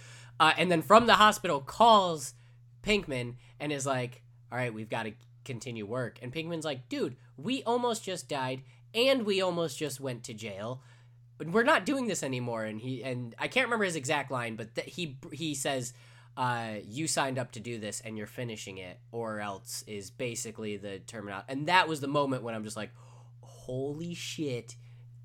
uh, 0.42 0.52
and 0.58 0.70
then 0.70 0.82
from 0.82 1.08
the 1.08 1.14
hospital 1.14 1.62
calls 1.62 2.34
pinkman 2.82 3.36
and 3.62 3.72
is 3.72 3.86
like 3.86 4.24
all 4.52 4.58
right 4.58 4.74
we've 4.74 4.90
got 4.90 5.04
to 5.04 5.14
continue 5.46 5.86
work 5.86 6.20
and 6.22 6.34
pinkman's 6.34 6.66
like 6.66 6.90
dude 6.90 7.16
we 7.38 7.64
almost 7.64 8.04
just 8.04 8.28
died 8.28 8.62
and 8.94 9.26
we 9.26 9.42
almost 9.42 9.78
just 9.78 10.00
went 10.00 10.24
to 10.26 10.34
jail. 10.34 10.82
We're 11.44 11.64
not 11.64 11.86
doing 11.86 12.08
this 12.08 12.24
anymore 12.24 12.64
and 12.64 12.80
he 12.80 13.04
and 13.04 13.36
i 13.38 13.50
can't 13.50 13.66
remember 13.66 13.84
his 13.84 13.98
exact 13.98 14.32
line 14.32 14.56
but 14.56 14.76
th- 14.76 14.96
he 14.96 15.18
he 15.34 15.56
says 15.56 15.94
uh, 16.38 16.76
you 16.88 17.06
signed 17.06 17.38
up 17.38 17.52
to 17.52 17.60
do 17.60 17.78
this 17.80 18.02
and 18.04 18.18
you're 18.18 18.28
finishing 18.28 18.78
it 18.78 18.98
or 19.12 19.40
else 19.40 19.84
is 19.86 20.10
basically 20.10 20.78
the 20.78 21.00
terminology 21.00 21.46
and 21.50 21.68
that 21.68 21.88
was 21.88 22.00
the 22.00 22.08
moment 22.08 22.44
when 22.44 22.56
i'm 22.56 22.64
just 22.64 22.78
like 22.78 22.92
holy 23.42 24.14
shit 24.14 24.76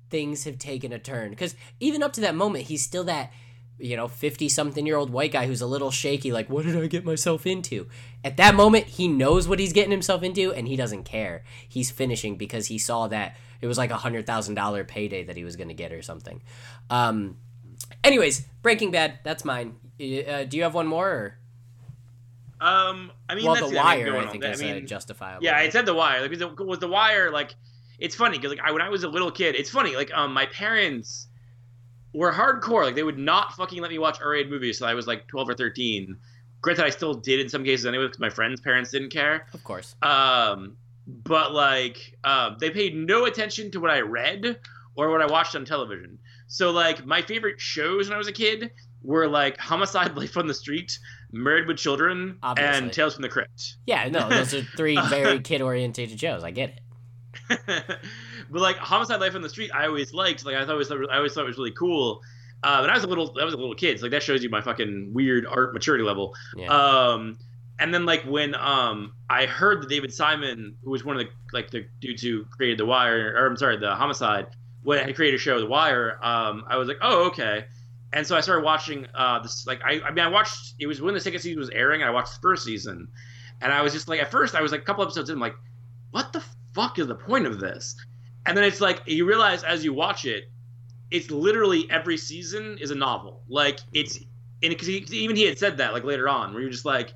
things 0.09 0.43
have 0.43 0.57
taken 0.57 0.91
a 0.91 0.99
turn. 0.99 1.29
Because 1.29 1.55
even 1.79 2.03
up 2.03 2.13
to 2.13 2.21
that 2.21 2.35
moment 2.35 2.65
he's 2.65 2.83
still 2.83 3.03
that 3.05 3.31
you 3.79 3.95
know 3.95 4.07
50 4.07 4.49
something 4.49 4.85
year 4.85 4.97
old 4.97 5.09
white 5.09 5.31
guy 5.31 5.47
who's 5.47 5.61
a 5.61 5.67
little 5.67 5.91
shaky 5.91 6.31
like 6.31 6.49
what 6.49 6.65
did 6.65 6.75
i 6.75 6.87
get 6.87 7.05
myself 7.05 7.47
into 7.47 7.87
at 8.23 8.37
that 8.37 8.53
moment 8.53 8.85
he 8.85 9.07
knows 9.07 9.47
what 9.47 9.59
he's 9.59 9.73
getting 9.73 9.91
himself 9.91 10.21
into 10.21 10.53
and 10.53 10.67
he 10.67 10.75
doesn't 10.75 11.03
care 11.03 11.43
he's 11.67 11.89
finishing 11.89 12.35
because 12.35 12.67
he 12.67 12.77
saw 12.77 13.07
that 13.07 13.37
it 13.61 13.67
was 13.67 13.77
like 13.77 13.89
a 13.91 13.97
hundred 13.97 14.25
thousand 14.25 14.55
dollar 14.55 14.83
payday 14.83 15.23
that 15.23 15.37
he 15.37 15.43
was 15.43 15.55
going 15.55 15.69
to 15.69 15.73
get 15.73 15.91
or 15.93 16.01
something 16.01 16.41
um 16.89 17.37
anyways 18.03 18.41
breaking 18.61 18.91
bad 18.91 19.19
that's 19.23 19.45
mine 19.45 19.75
uh, 19.99 20.45
do 20.45 20.55
you 20.55 20.63
have 20.63 20.73
one 20.73 20.87
more 20.87 21.09
or? 21.09 21.37
Um, 22.61 23.11
I 23.29 23.35
mean, 23.35 23.45
well 23.45 23.55
that's 23.55 23.69
the. 23.69 23.79
I 23.79 23.97
mean, 23.97 24.13
wire 24.13 24.17
i 24.17 24.27
think 24.27 24.43
I 24.43 24.49
is 24.51 24.61
mean, 24.61 24.83
uh, 24.83 24.87
justifiable 24.87 25.43
yeah, 25.43 25.57
I 25.57 25.69
said 25.69 25.85
the 25.85 25.93
wire. 25.93 26.21
Like, 26.21 26.29
was 26.29 26.39
the, 26.39 26.47
was 26.49 26.79
the 26.79 26.87
wire 26.87 27.31
like? 27.31 27.55
It's 27.99 28.15
funny 28.15 28.37
because 28.37 28.51
like 28.51 28.61
I, 28.63 28.71
when 28.71 28.81
I 28.81 28.89
was 28.89 29.03
a 29.03 29.09
little 29.09 29.31
kid, 29.31 29.55
it's 29.55 29.69
funny. 29.69 29.95
Like, 29.95 30.11
um, 30.13 30.33
my 30.33 30.45
parents 30.47 31.27
were 32.13 32.31
hardcore. 32.31 32.83
Like, 32.85 32.95
they 32.95 33.03
would 33.03 33.17
not 33.19 33.53
fucking 33.53 33.81
let 33.81 33.91
me 33.91 33.99
watch 33.99 34.19
R-rated 34.21 34.49
movies 34.51 34.77
till 34.79 34.87
I 34.87 34.93
was 34.93 35.07
like 35.07 35.27
twelve 35.27 35.47
or 35.49 35.53
thirteen. 35.53 36.17
Granted, 36.61 36.85
I 36.85 36.89
still 36.89 37.13
did 37.13 37.39
in 37.39 37.47
some 37.49 37.63
cases 37.63 37.85
anyway 37.85 38.05
because 38.05 38.19
my 38.19 38.29
friends' 38.29 38.59
parents 38.59 38.91
didn't 38.91 39.11
care. 39.11 39.47
of 39.53 39.63
course 39.63 39.95
Um, 40.01 40.75
but 41.07 41.53
like, 41.53 42.17
um, 42.25 42.57
they 42.59 42.69
paid 42.69 42.95
no 42.95 43.25
attention 43.25 43.71
to 43.71 43.79
what 43.79 43.91
I 43.91 43.99
read 44.01 44.59
or 44.95 45.09
what 45.09 45.21
I 45.21 45.25
watched 45.25 45.55
on 45.55 45.63
television. 45.63 46.19
So 46.47 46.71
like, 46.71 47.05
my 47.05 47.21
favorite 47.21 47.61
shows 47.61 48.09
when 48.09 48.15
I 48.15 48.17
was 48.17 48.27
a 48.27 48.33
kid 48.33 48.71
were 49.03 49.27
like 49.27 49.57
Homicide: 49.57 50.17
Life 50.17 50.35
on 50.35 50.47
the 50.47 50.53
Street, 50.53 50.99
Married 51.31 51.65
with 51.67 51.77
Children, 51.77 52.37
Obviously. 52.43 52.77
and 52.77 52.91
Tales 52.91 53.13
from 53.13 53.21
the 53.21 53.29
Crypt. 53.29 53.77
yeah 53.85 54.09
no 54.09 54.27
those 54.27 54.53
are 54.53 54.61
three 54.75 54.99
very 55.09 55.39
kid 55.39 55.61
oriented 55.61 56.19
shows 56.19 56.43
i 56.43 56.51
get 56.51 56.81
it 57.49 57.97
but 58.51 58.61
like 58.61 58.77
Homicide: 58.77 59.19
Life 59.19 59.35
on 59.35 59.41
the 59.41 59.49
Street, 59.49 59.71
I 59.73 59.85
always 59.87 60.13
liked. 60.13 60.45
Like 60.45 60.55
I 60.55 60.65
thought 60.65 60.75
it 60.75 60.77
was, 60.77 60.91
I 60.91 61.17
always 61.17 61.33
thought 61.33 61.43
it 61.43 61.47
was 61.47 61.57
really 61.57 61.71
cool. 61.71 62.21
Uh, 62.61 62.79
and 62.81 62.91
I 62.91 62.93
was 62.93 63.05
a 63.05 63.07
little, 63.07 63.33
I 63.39 63.45
was 63.45 63.53
a 63.53 63.57
little 63.57 63.75
kid. 63.75 63.99
So 63.99 64.05
like 64.05 64.11
that 64.11 64.23
shows 64.23 64.43
you 64.43 64.49
my 64.49 64.61
fucking 64.61 65.11
weird 65.13 65.45
art 65.45 65.73
maturity 65.73 66.03
level. 66.03 66.35
yeah 66.57 66.67
Um, 66.67 67.37
and 67.79 67.93
then 67.93 68.05
like 68.05 68.23
when 68.23 68.53
um 68.55 69.13
I 69.29 69.45
heard 69.45 69.81
that 69.81 69.89
David 69.89 70.13
Simon, 70.13 70.75
who 70.83 70.91
was 70.91 71.05
one 71.05 71.17
of 71.17 71.25
the 71.25 71.31
like 71.53 71.69
the 71.71 71.85
dudes 72.01 72.21
who 72.21 72.43
created 72.45 72.77
The 72.77 72.85
Wire, 72.85 73.33
or 73.37 73.47
I'm 73.47 73.55
sorry, 73.55 73.77
The 73.77 73.95
Homicide, 73.95 74.47
when 74.83 75.07
he 75.07 75.13
created 75.13 75.37
a 75.37 75.41
show, 75.41 75.59
The 75.59 75.65
Wire, 75.67 76.19
um, 76.21 76.65
I 76.67 76.75
was 76.77 76.87
like, 76.87 76.97
oh 77.01 77.27
okay. 77.27 77.65
And 78.11 78.25
so 78.27 78.35
I 78.35 78.41
started 78.41 78.65
watching 78.65 79.07
uh 79.15 79.39
this 79.39 79.65
like 79.65 79.81
I 79.83 80.01
I 80.01 80.11
mean 80.11 80.25
I 80.25 80.27
watched 80.27 80.73
it 80.79 80.87
was 80.87 81.01
when 81.01 81.13
the 81.13 81.21
second 81.21 81.39
season 81.39 81.59
was 81.59 81.69
airing. 81.69 82.03
I 82.03 82.09
watched 82.09 82.33
the 82.33 82.41
first 82.41 82.65
season, 82.65 83.07
and 83.61 83.71
I 83.71 83.81
was 83.83 83.93
just 83.93 84.09
like 84.09 84.19
at 84.19 84.29
first 84.31 84.55
I 84.55 84.61
was 84.61 84.73
like 84.73 84.81
a 84.81 84.83
couple 84.83 85.03
episodes 85.03 85.29
in, 85.29 85.35
I'm 85.35 85.39
like, 85.39 85.55
what 86.11 86.33
the 86.33 86.43
fuck 86.73 86.99
is 86.99 87.07
the 87.07 87.15
point 87.15 87.45
of 87.47 87.59
this? 87.61 87.95
And 88.49 88.57
then 88.57 88.63
it's 88.65 88.81
like 88.81 89.01
you 89.05 89.25
realize 89.25 89.63
as 89.63 89.83
you 89.85 89.93
watch 89.93 90.25
it, 90.25 90.49
it's 91.11 91.29
literally 91.31 91.89
every 91.89 92.17
season 92.17 92.77
is 92.81 92.91
a 92.91 92.95
novel. 92.95 93.43
Like 93.47 93.79
it's 93.93 94.17
and 94.17 94.69
because 94.71 94.89
even 94.89 95.35
he 95.35 95.43
had 95.45 95.57
said 95.57 95.77
that 95.77 95.93
like 95.93 96.03
later 96.03 96.27
on, 96.27 96.51
where 96.53 96.61
you're 96.61 96.71
just 96.71 96.85
like, 96.85 97.13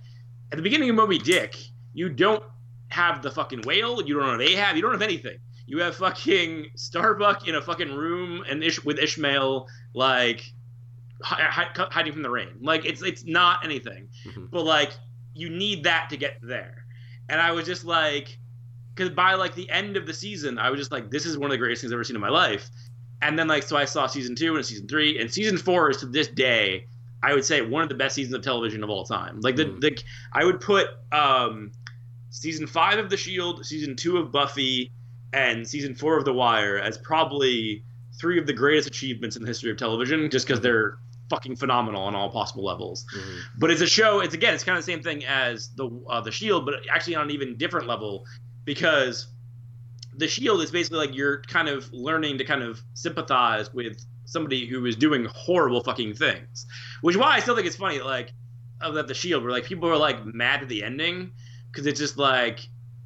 at 0.52 0.58
the 0.58 0.62
beginning 0.62 0.90
of 0.90 0.96
Moby 0.96 1.18
Dick, 1.18 1.56
you 1.94 2.08
don't 2.10 2.44
have 2.90 3.22
the 3.22 3.32
fucking 3.32 3.62
whale, 3.64 4.02
you 4.02 4.18
don't 4.20 4.30
have 4.30 4.42
Ahab, 4.42 4.76
you 4.76 4.82
don't 4.82 4.92
have 4.94 5.02
anything. 5.02 5.40
You 5.66 5.80
have 5.80 5.96
fucking 5.96 6.72
Starbuck 6.76 7.48
in 7.48 7.56
a 7.56 7.62
fucking 7.62 7.92
room 7.94 8.44
and 8.50 8.64
Ish- 8.64 8.84
with 8.84 9.00
Ishmael 9.00 9.68
like 9.94 10.44
hi- 11.24 11.42
hi- 11.50 11.88
hiding 11.92 12.14
from 12.14 12.22
the 12.22 12.30
rain. 12.30 12.50
Like 12.62 12.86
it's 12.86 13.02
it's 13.02 13.26
not 13.26 13.66
anything, 13.66 14.10
Mhm. 14.26 14.52
but 14.52 14.64
like 14.64 14.92
you 15.34 15.50
need 15.50 15.84
that 15.86 16.10
to 16.12 16.18
get 16.18 16.38
there. 16.42 16.86
And 17.30 17.42
I 17.42 17.52
was 17.52 17.66
just 17.66 17.86
like, 17.86 18.38
because 18.96 19.10
by 19.14 19.34
like 19.36 19.56
the 19.56 19.70
end 19.70 19.98
of 19.98 20.06
the 20.06 20.14
season, 20.14 20.58
I 20.58 20.70
was 20.70 20.80
just 20.80 20.92
like, 20.92 21.10
this 21.10 21.26
is 21.26 21.38
one 21.38 21.46
of 21.50 21.52
the 21.52 21.58
greatest 21.58 21.82
things 21.82 21.92
I've 21.92 21.98
ever 21.98 22.04
seen 22.04 22.16
in 22.16 22.22
my 22.22 22.30
life. 22.30 22.70
And 23.22 23.40
then 23.40 23.48
like 23.48 23.64
so 23.64 23.78
I 23.78 23.86
saw 23.86 24.06
season 24.08 24.36
two 24.36 24.56
and 24.56 24.66
season 24.66 24.88
three, 24.88 25.20
and 25.20 25.32
season 25.32 25.58
four 25.58 25.90
is 25.90 25.98
to 25.98 26.06
this 26.06 26.28
day, 26.28 26.88
I 27.24 27.34
would 27.34 27.46
say 27.46 27.62
one 27.62 27.82
of 27.84 27.90
the 27.90 27.96
best 27.96 28.16
seasons 28.16 28.36
of 28.36 28.42
television 28.42 28.84
of 28.84 28.90
all 28.90 29.06
time. 29.06 29.40
Like 29.42 29.56
the 29.56 29.66
Mm. 29.66 29.80
the 29.82 30.04
I 30.34 30.44
would 30.44 30.60
put 30.60 30.88
um 31.12 31.72
season 32.30 32.68
five 32.68 33.00
of 33.00 33.10
The 33.10 33.18
Shield, 33.18 33.66
season 33.66 33.96
two 33.96 34.18
of 34.18 34.32
Buffy, 34.32 34.92
and 35.32 35.68
season 35.68 35.96
four 35.96 36.18
of 36.18 36.26
The 36.26 36.34
Wire 36.34 36.78
as 36.78 36.98
probably 36.98 37.84
three 38.20 38.38
of 38.40 38.46
the 38.46 38.54
greatest 38.54 38.88
achievements 38.88 39.36
in 39.36 39.42
the 39.44 39.48
history 39.48 39.72
of 39.72 39.78
television, 39.78 40.30
just 40.30 40.46
because 40.46 40.60
they're 40.62 40.98
fucking 41.30 41.56
phenomenal 41.56 42.02
on 42.04 42.14
all 42.16 42.30
possible 42.30 42.64
levels. 42.66 43.06
Mhm. 43.16 43.40
But 43.58 43.72
it's 43.72 43.82
a 43.82 43.88
show. 43.88 44.20
It's 44.20 44.34
again, 44.34 44.54
it's 44.54 44.64
kind 44.64 44.78
of 44.78 44.86
the 44.86 44.92
same 44.92 45.02
thing 45.02 45.24
as 45.26 45.70
the 45.76 45.90
uh, 46.10 46.20
the 46.22 46.32
Shield, 46.32 46.66
but 46.66 46.76
actually 46.92 47.16
on 47.16 47.24
an 47.26 47.32
even 47.32 47.56
different 47.58 47.88
level 47.88 48.26
because 48.66 49.28
the 50.16 50.28
Shield 50.28 50.62
is 50.62 50.72
basically 50.72 51.00
like 51.00 51.16
you're 51.16 51.42
kind 51.44 51.68
of 51.68 51.92
learning 51.92 52.38
to 52.38 52.44
kind 52.46 52.62
of 52.64 52.82
sympathize 52.94 53.74
with 53.74 53.98
somebody 54.26 54.66
who 54.68 54.86
is 54.86 54.96
doing 54.96 55.26
horrible 55.34 55.84
fucking 55.84 56.14
things. 56.16 56.66
Which 57.02 57.16
is 57.16 57.20
why 57.22 57.36
I 57.36 57.40
still 57.40 57.56
think 57.56 57.68
it's 57.68 57.76
funny, 57.76 58.00
like 58.00 58.32
of 58.82 58.94
that 58.96 59.08
the 59.08 59.14
Shield, 59.14 59.44
where 59.44 59.52
like 59.52 59.66
people 59.66 59.88
were 59.90 59.98
like 59.98 60.24
mad 60.26 60.62
at 60.62 60.70
the 60.70 60.84
ending 60.84 61.32
because 61.72 61.86
it's 61.88 62.00
just 62.00 62.18
like 62.18 62.60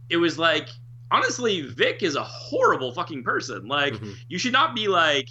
it 0.09 0.17
was 0.17 0.37
like 0.37 0.69
honestly, 1.11 1.61
Vic 1.61 2.03
is 2.03 2.15
a 2.15 2.23
horrible 2.23 2.91
fucking 2.91 3.23
person. 3.23 3.67
Like 3.67 3.93
Mhm. 3.93 4.15
you 4.27 4.37
should 4.37 4.53
not 4.53 4.75
be 4.75 4.87
like. 4.87 5.27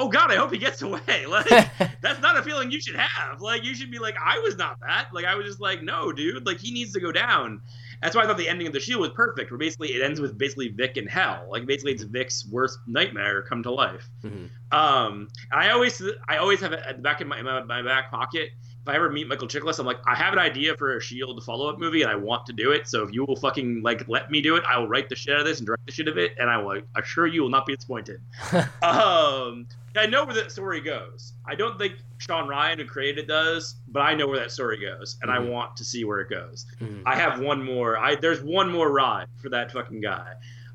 Oh 0.00 0.08
God! 0.08 0.30
I 0.30 0.36
hope 0.36 0.52
he 0.52 0.58
gets 0.58 0.80
away. 0.82 1.26
Like 1.26 1.48
that's 2.02 2.20
not 2.20 2.36
a 2.36 2.42
feeling 2.44 2.70
you 2.70 2.80
should 2.80 2.94
have. 2.94 3.40
Like 3.40 3.64
you 3.64 3.74
should 3.74 3.90
be 3.90 3.98
like, 3.98 4.14
I 4.24 4.38
was 4.38 4.56
not 4.56 4.78
that. 4.86 5.08
Like 5.12 5.24
I 5.24 5.34
was 5.34 5.44
just 5.44 5.60
like, 5.60 5.82
no, 5.82 6.12
dude. 6.12 6.46
Like 6.46 6.58
he 6.60 6.70
needs 6.70 6.92
to 6.92 7.00
go 7.00 7.10
down. 7.10 7.62
That's 8.02 8.14
why 8.14 8.22
I 8.22 8.26
thought 8.26 8.38
the 8.38 8.48
ending 8.48 8.66
of 8.66 8.72
the 8.72 8.80
Shield 8.80 9.00
was 9.00 9.10
perfect. 9.10 9.50
Where 9.50 9.58
basically 9.58 9.94
it 9.94 10.02
ends 10.02 10.20
with 10.20 10.38
basically 10.38 10.68
Vic 10.68 10.96
in 10.96 11.06
hell. 11.06 11.46
Like 11.50 11.66
basically 11.66 11.92
it's 11.92 12.02
Vic's 12.02 12.46
worst 12.50 12.78
nightmare 12.86 13.42
come 13.42 13.62
to 13.64 13.72
life. 13.72 14.08
Mm-hmm. 14.22 14.46
Um, 14.76 15.28
I 15.52 15.70
always 15.70 16.02
I 16.28 16.36
always 16.36 16.60
have 16.60 16.72
it 16.72 16.80
at 16.86 16.96
the 16.96 17.02
back 17.02 17.20
in 17.20 17.28
my, 17.28 17.42
my, 17.42 17.62
my 17.64 17.82
back 17.82 18.10
pocket. 18.10 18.50
If 18.88 18.92
I 18.92 18.96
ever 18.96 19.10
meet 19.10 19.28
Michael 19.28 19.48
Chiklis, 19.48 19.78
I'm 19.78 19.84
like, 19.84 19.98
I 20.06 20.14
have 20.14 20.32
an 20.32 20.38
idea 20.38 20.74
for 20.74 20.96
a 20.96 21.00
Shield 21.00 21.44
follow 21.44 21.68
up 21.68 21.78
movie, 21.78 22.00
and 22.00 22.10
I 22.10 22.14
want 22.14 22.46
to 22.46 22.54
do 22.54 22.70
it. 22.70 22.88
So 22.88 23.02
if 23.02 23.12
you 23.12 23.22
will 23.26 23.36
fucking 23.36 23.82
like 23.82 24.08
let 24.08 24.30
me 24.30 24.40
do 24.40 24.56
it, 24.56 24.64
I 24.66 24.78
will 24.78 24.88
write 24.88 25.10
the 25.10 25.14
shit 25.14 25.34
out 25.34 25.40
of 25.40 25.46
this 25.46 25.58
and 25.58 25.66
direct 25.66 25.84
the 25.84 25.92
shit 25.92 26.08
of 26.08 26.16
it, 26.16 26.32
and 26.38 26.48
I 26.48 26.56
will 26.56 26.80
assure 26.96 27.26
you 27.26 27.42
will 27.42 27.50
not 27.50 27.66
be 27.66 27.76
disappointed. 27.76 28.18
um, 28.82 29.66
I 29.94 30.06
know 30.08 30.24
where 30.24 30.34
that 30.36 30.50
story 30.50 30.80
goes. 30.80 31.34
I 31.44 31.54
don't 31.54 31.76
think 31.76 31.96
Shawn 32.16 32.48
Ryan, 32.48 32.78
who 32.78 32.86
created 32.86 33.24
it, 33.24 33.28
does, 33.28 33.76
but 33.88 34.00
I 34.00 34.14
know 34.14 34.26
where 34.26 34.38
that 34.38 34.52
story 34.52 34.80
goes, 34.80 35.18
and 35.20 35.30
Mhm. 35.30 35.34
I 35.34 35.38
want 35.40 35.76
to 35.76 35.84
see 35.84 36.06
where 36.06 36.20
it 36.20 36.30
goes. 36.30 36.64
Mhm. 36.80 37.02
I 37.04 37.14
have 37.14 37.40
one 37.40 37.62
more. 37.62 37.98
I 37.98 38.14
there's 38.14 38.40
one 38.40 38.70
more 38.72 38.90
ride 38.90 39.26
for 39.42 39.50
that 39.50 39.70
fucking 39.70 40.00
guy. 40.00 40.32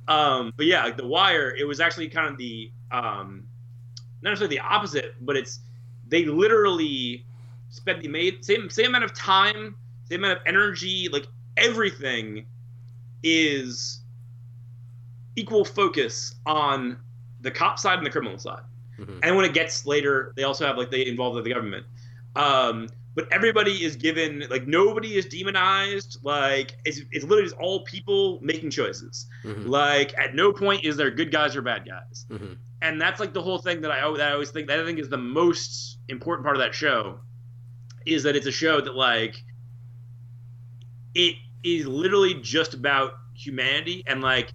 Um, 0.08 0.54
but 0.56 0.68
yeah, 0.68 0.84
like 0.84 0.98
The 0.98 1.08
Wire, 1.08 1.50
it 1.58 1.64
was 1.64 1.80
actually 1.80 2.10
kind 2.10 2.28
of 2.28 2.38
the 2.38 2.70
um, 2.92 3.48
not 4.22 4.30
necessarily 4.30 4.58
the 4.58 4.62
opposite, 4.64 5.16
but 5.20 5.36
it's 5.36 5.62
they 6.08 6.26
literally 6.26 7.26
spent 7.74 8.02
the 8.02 8.08
made 8.08 8.46
same 8.46 8.70
same 8.70 8.88
amount 8.88 9.04
of 9.04 9.14
time, 9.14 9.76
same 10.06 10.24
amount 10.24 10.40
of 10.40 10.46
energy, 10.46 11.10
like 11.12 11.28
everything 11.58 12.46
is 13.24 14.02
equal 15.36 15.66
focus 15.66 16.36
on 16.46 16.98
the 17.42 17.50
cop 17.50 17.80
side 17.80 17.98
and 17.98 18.06
the 18.06 18.12
criminal 18.12 18.38
side. 18.38 18.62
Mhm. 19.00 19.20
And 19.24 19.36
when 19.36 19.46
it 19.46 19.54
gets 19.54 19.86
later, 19.88 20.34
they 20.36 20.44
also 20.44 20.68
have 20.68 20.78
like 20.78 20.92
they 20.92 21.06
involve 21.06 21.44
the 21.44 21.50
government. 21.50 21.86
Um, 22.36 22.90
but 23.16 23.28
everybody 23.32 23.84
is 23.84 23.96
given 23.96 24.46
like 24.52 24.68
nobody 24.68 25.16
is 25.16 25.26
demonized. 25.26 26.20
Like 26.24 26.78
it's 26.86 27.02
it's 27.12 27.26
literally 27.26 27.50
just 27.50 27.60
all 27.60 27.84
people 27.86 28.40
making 28.44 28.70
choices. 28.70 29.28
Mhm. 29.44 29.68
Like 29.68 30.16
at 30.18 30.36
no 30.36 30.54
point 30.54 30.84
is 30.84 30.96
there 30.96 31.10
good 31.10 31.32
guys 31.32 31.56
or 31.56 31.64
bad 31.64 31.88
guys. 31.88 32.26
Mhm. 32.30 32.58
And 32.84 33.02
that's 33.02 33.20
like 33.20 33.34
the 33.34 33.42
whole 33.42 33.58
thing 33.58 33.82
that 33.82 33.92
I 33.92 34.00
that 34.18 34.30
I 34.30 34.34
always 34.34 34.52
think 34.52 34.68
that 34.68 34.80
I 34.80 34.86
think 34.86 35.00
is 35.00 35.10
the 35.10 35.18
most 35.18 35.98
important 36.08 36.44
part 36.46 36.56
of 36.56 36.60
that 36.62 36.76
show 36.76 37.20
is 38.06 38.24
that 38.24 38.36
it's 38.36 38.48
a 38.48 38.52
show 38.52 38.82
that 38.82 38.96
like 38.96 39.44
it 41.16 41.36
is 41.64 41.86
literally 41.86 42.36
just 42.36 42.74
about 42.74 43.14
humanity 43.36 44.04
and 44.08 44.22
like 44.22 44.52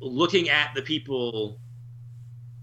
looking 0.00 0.48
at 0.48 0.74
the 0.74 0.82
people 0.82 1.58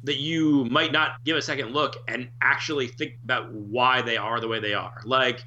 that 0.04 0.18
you 0.18 0.66
might 0.66 0.92
not 0.92 1.24
give 1.26 1.36
a 1.38 1.42
second 1.42 1.74
look 1.74 1.98
and 2.08 2.30
actually 2.42 2.88
think 2.88 3.14
about 3.24 3.52
why 3.52 4.02
they 4.02 4.18
are 4.18 4.40
the 4.40 4.48
way 4.48 4.60
they 4.60 4.74
are. 4.74 5.02
Like 5.06 5.44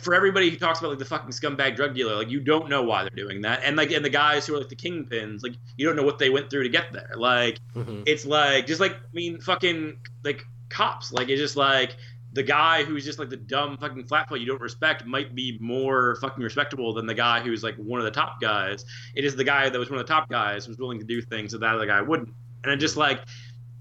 for 0.00 0.14
everybody 0.14 0.50
who 0.50 0.56
talks 0.56 0.80
about 0.80 0.90
like 0.90 0.98
the 0.98 1.04
fucking 1.04 1.30
scumbag 1.30 1.76
drug 1.76 1.94
dealer, 1.94 2.16
like 2.16 2.30
you 2.30 2.40
don't 2.40 2.68
know 2.68 2.82
why 2.82 3.02
they're 3.02 3.10
doing 3.10 3.42
that. 3.42 3.60
And 3.64 3.76
like 3.76 3.90
and 3.92 4.04
the 4.04 4.10
guys 4.10 4.46
who 4.46 4.54
are 4.54 4.58
like 4.58 4.68
the 4.68 4.76
kingpins, 4.76 5.42
like 5.42 5.54
you 5.76 5.86
don't 5.86 5.96
know 5.96 6.02
what 6.02 6.18
they 6.18 6.30
went 6.30 6.50
through 6.50 6.64
to 6.64 6.68
get 6.68 6.92
there. 6.92 7.12
Like 7.16 7.58
Mhm. 7.74 8.04
it's 8.06 8.24
like 8.24 8.66
just 8.66 8.80
like 8.80 8.92
I 8.92 9.12
mean 9.12 9.40
fucking 9.40 9.98
like 10.24 10.44
cops. 10.68 11.12
Like 11.12 11.28
it's 11.28 11.40
just 11.40 11.56
like 11.56 11.96
the 12.32 12.42
guy 12.42 12.84
who's 12.84 13.04
just 13.04 13.18
like 13.18 13.28
the 13.28 13.36
dumb 13.36 13.76
fucking 13.76 14.04
flatfoot 14.06 14.38
you 14.40 14.46
don't 14.46 14.60
respect 14.60 15.04
might 15.04 15.34
be 15.34 15.58
more 15.60 16.16
fucking 16.20 16.42
respectable 16.44 16.94
than 16.94 17.06
the 17.06 17.14
guy 17.14 17.40
who's 17.40 17.62
like 17.64 17.74
one 17.76 17.98
of 18.00 18.04
the 18.04 18.10
top 18.10 18.40
guys. 18.40 18.84
It 19.14 19.24
is 19.24 19.34
the 19.34 19.42
guy 19.44 19.68
that 19.68 19.78
was 19.78 19.90
one 19.90 19.98
of 19.98 20.06
the 20.06 20.12
top 20.12 20.28
guys 20.28 20.64
who's 20.66 20.78
willing 20.78 20.98
to 21.00 21.04
do 21.04 21.20
things 21.20 21.50
that 21.52 21.58
that 21.58 21.74
other 21.74 21.86
guy 21.86 22.00
wouldn't. 22.00 22.28
And 22.62 22.72
it 22.72 22.76
just 22.76 22.96
like 22.96 23.20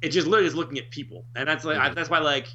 it 0.02 0.10
just 0.10 0.28
literally 0.28 0.48
is 0.48 0.56
looking 0.56 0.78
at 0.80 0.90
people, 0.90 1.26
and 1.36 1.48
that's 1.48 1.66
like 1.66 1.78
I, 1.78 1.90
Mhm. 1.90 1.96
that's 1.96 2.10
why 2.10 2.20
like 2.20 2.48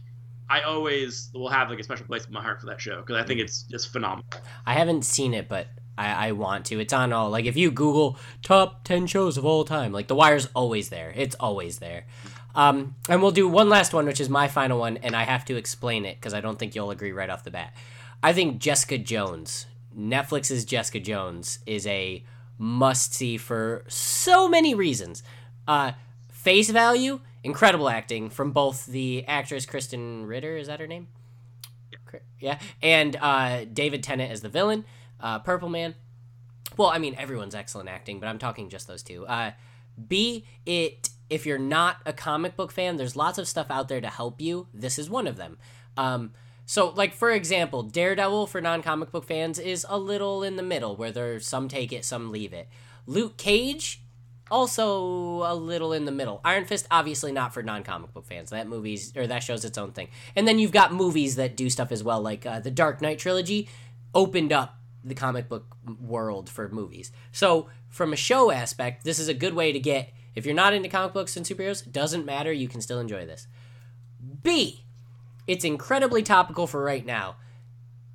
I 0.51 0.63
always 0.63 1.31
will 1.33 1.49
have 1.49 1.71
like 1.71 1.79
a 1.79 1.83
special 1.85 2.07
place 2.07 2.27
in 2.27 2.33
my 2.33 2.43
heart 2.43 2.61
for 2.61 2.67
that 2.67 2.81
show 2.81 2.97
because 3.01 3.17
I 3.17 3.23
think 3.23 3.41
it's 3.41 3.63
just 3.63 3.91
phenomenal. 3.93 4.25
I 4.67 4.75
haven't 4.75 5.05
seen 5.05 5.33
it, 5.33 5.49
but 5.49 5.69
I, 5.97 6.29
I 6.29 6.33
want 6.33 6.67
to. 6.67 6.81
It's 6.81 6.93
on 6.93 7.13
all 7.13 7.31
like 7.31 7.45
if 7.45 7.57
you 7.57 7.71
Google 7.71 8.19
top 8.43 8.83
ten 8.85 9.07
shows 9.07 9.37
of 9.39 9.45
all 9.45 9.65
time, 9.65 9.93
like 9.93 10.09
The 10.09 10.15
Wire's 10.15 10.49
always 10.55 10.89
there. 10.89 11.13
It's 11.15 11.37
always 11.37 11.79
there. 11.79 12.05
Um, 12.55 12.95
and 13.09 13.21
we'll 13.21 13.33
do 13.33 13.49
one 13.49 13.69
last 13.69 13.93
one, 13.93 14.07
which 14.07 14.21
is 14.21 14.29
my 14.29 14.49
final 14.49 14.79
one, 14.79 14.97
and 14.99 15.17
I 15.17 15.25
have 15.25 15.45
to 15.47 15.57
explain 15.57 16.05
it 16.05 16.17
because 16.17 16.35
I 16.35 16.41
don't 16.41 16.59
think 16.59 16.75
you'll 16.75 16.91
agree 16.91 17.13
right 17.13 17.31
off 17.31 17.45
the 17.45 17.51
bat. 17.51 17.75
I 18.23 18.33
think 18.33 18.59
Jessica 18.59 18.97
Jones, 18.97 19.67
Netflix's 19.97 20.65
Jessica 20.65 21.01
Jones, 21.01 21.59
is 21.67 21.87
a 21.87 22.25
must 22.57 23.15
see 23.15 23.37
for 23.37 23.85
so 23.89 24.49
many 24.49 24.75
reasons. 24.75 25.23
Uh, 25.67 25.93
face 26.31 26.71
value, 26.71 27.21
incredible 27.43 27.89
acting 27.89 28.31
from 28.31 28.53
both 28.53 28.87
the 28.87 29.25
actress 29.27 29.67
Krysten 29.67 30.27
Ritter, 30.27 30.57
is 30.57 30.69
that 30.69 30.81
her 30.81 30.87
name? 30.87 31.09
Yeah, 32.39 32.59
and 32.83 33.17
uh, 33.17 33.65
David 33.65 34.03
Tennant 34.03 34.31
as 34.31 34.41
the 34.41 34.49
villain, 34.49 34.85
uh, 35.21 35.41
Purple 35.41 35.69
Man. 35.69 35.95
Well, 36.77 36.89
I 36.89 36.99
mean 36.99 37.15
everyone's 37.17 37.55
excellent 37.55 37.89
acting, 37.89 38.21
but 38.21 38.29
I'm 38.29 38.39
talking 38.39 38.69
just 38.69 38.87
those 38.87 39.03
two. 39.03 39.27
Uh, 39.27 39.53
B, 40.09 40.45
it 40.67 41.11
if 41.31 41.47
you're 41.47 41.59
not 41.59 41.99
a 42.05 42.13
comic 42.13 42.57
book 42.57 42.73
fan, 42.73 42.97
there's 42.97 43.17
lots 43.17 43.39
of 43.39 43.49
stuff 43.49 43.71
out 43.71 43.89
there 43.89 44.01
to 44.01 44.09
help 44.09 44.41
you. 44.41 44.69
This 44.73 44.99
is 44.99 45.09
one 45.09 45.27
of 45.27 45.37
them. 45.37 45.59
Um, 45.97 46.33
so, 46.67 46.91
like 46.91 47.13
for 47.13 47.31
example, 47.31 47.83
Daredevil 47.83 48.47
for 48.47 48.61
non-comic 48.61 49.11
book 49.11 49.25
fans 49.25 49.59
is 49.59 49.87
a 49.89 49.99
little 49.99 50.43
in 50.43 50.57
the 50.57 50.63
middle, 50.63 50.97
where 50.97 51.13
there's 51.13 51.47
some 51.47 51.69
take 51.69 51.93
it, 51.93 52.05
some 52.05 52.31
leave 52.31 52.53
it. 52.53 52.69
Luke 53.07 53.37
Cage 53.37 54.01
also 54.51 55.43
a 55.45 55.55
little 55.55 55.93
in 55.93 56.05
the 56.05 56.13
middle. 56.13 56.41
Iron 56.45 56.65
Fist 56.65 56.87
obviously 56.91 57.33
not 57.33 57.53
for 57.55 57.63
non-comic 57.63 58.13
book 58.13 58.27
fans. 58.27 58.51
That 58.51 58.69
movie's 58.69 59.17
or 59.17 59.27
that 59.27 59.43
shows 59.43 59.65
its 59.65 59.79
own 59.79 59.93
thing. 59.93 60.09
And 60.37 60.47
then 60.47 60.59
you've 60.59 60.73
got 60.73 60.93
movies 60.93 61.37
that 61.37 61.57
do 61.57 61.71
stuff 61.71 61.93
as 61.93 62.03
well, 62.03 62.21
like 62.21 62.47
uh, 62.47 62.61
the 62.61 62.71
Dark 62.71 63.01
Knight 63.01 63.19
trilogy 63.19 63.69
opened 64.15 64.53
up 64.53 64.79
the 65.03 65.15
comic 65.15 65.49
book 65.49 65.77
world 66.01 66.49
for 66.49 66.69
movies. 66.69 67.13
So 67.33 67.69
from 67.89 68.13
a 68.13 68.17
show 68.17 68.51
aspect, 68.51 69.05
this 69.05 69.19
is 69.19 69.29
a 69.29 69.35
good 69.35 69.55
way 69.55 69.73
to 69.73 69.81
get. 69.81 70.11
If 70.35 70.45
you're 70.47 70.55
not 70.55 70.75
into 70.75 70.89
comic 70.89 71.13
books 71.13 71.37
and 71.37 71.47
superheroes, 71.47 71.91
doesn't 71.91 72.27
matter. 72.27 72.53
You 72.53 72.69
can 72.69 72.81
still 72.81 73.01
enjoy 73.01 73.27
this. 73.27 73.47
B, 74.43 74.85
it's 75.47 75.65
incredibly 75.65 76.23
topical 76.23 76.67
for 76.67 76.83
right 76.83 77.05
now. 77.05 77.37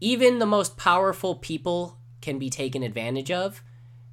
Even 0.01 0.39
the 0.39 0.45
most 0.45 0.78
powerful 0.78 1.36
people 1.36 1.97
can 2.22 2.39
be 2.39 2.49
taken 2.49 2.84
advantage 2.84 3.32
of 3.32 3.63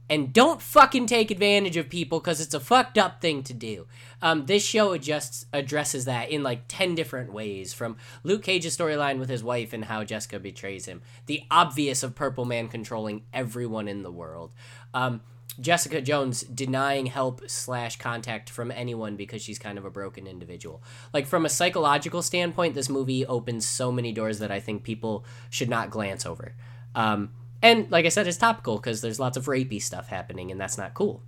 and 0.09 0.33
don't 0.33 0.63
fucking 0.63 1.07
take 1.07 1.31
advantage 1.31 1.77
of 1.77 1.89
people 1.89 2.21
because 2.21 2.41
it's 2.41 2.55
a 2.55 2.61
fucked 2.61 2.97
up 2.97 3.21
thing 3.21 3.43
to 3.43 3.53
do. 3.53 3.87
Um, 4.23 4.47
this 4.47 4.65
show 4.65 4.93
adjusts 4.93 5.47
addresses 5.53 6.05
that 6.05 6.31
in 6.31 6.43
like 6.43 6.63
ten 6.69 6.95
different 6.95 7.33
ways, 7.33 7.73
from 7.73 7.97
Luke 8.23 8.45
Cage's 8.45 8.77
storyline 8.77 9.19
with 9.19 9.29
his 9.29 9.43
wife 9.43 9.73
and 9.73 9.85
how 9.85 10.05
Jessica 10.05 10.39
betrays 10.39 10.87
him, 10.87 11.03
the 11.27 11.43
obvious 11.51 12.03
of 12.03 12.15
Purple 12.15 12.45
Man 12.45 12.69
controlling 12.69 13.23
everyone 13.33 13.89
in 13.89 14.03
the 14.03 14.13
world, 14.13 14.53
um, 14.95 15.23
Jessica 15.61 16.01
Jones 16.01 16.43
denying 16.43 17.07
help 17.07 17.49
slash 17.49 17.97
contact 17.97 18.51
from 18.51 18.71
anyone 18.71 19.17
because 19.17 19.43
she's 19.43 19.59
kind 19.59 19.79
of 19.79 19.85
a 19.85 19.91
broken 19.91 20.27
individual. 20.27 20.83
Like 21.13 21.27
from 21.27 21.47
a 21.47 21.49
psychological 21.49 22.23
standpoint, 22.23 22.75
this 22.75 22.89
movie 22.89 23.25
opens 23.27 23.67
so 23.67 23.91
many 23.91 24.13
doors 24.13 24.39
that 24.39 24.51
I 24.51 24.61
think 24.61 24.83
people 24.83 25.25
should 25.51 25.71
not 25.71 25.91
glance 25.91 26.27
over. 26.27 26.55
Um, 26.95 27.31
and 27.63 27.91
like 27.91 28.05
I 28.05 28.11
said, 28.11 28.27
it's 28.27 28.37
topical 28.37 28.77
because 28.77 29.01
there's 29.01 29.19
lots 29.19 29.37
of 29.37 29.47
rapey 29.47 29.81
stuff 29.81 30.09
happening, 30.09 30.51
and 30.51 30.61
that's 30.61 30.79
not 30.79 30.95
cool. 30.95 31.23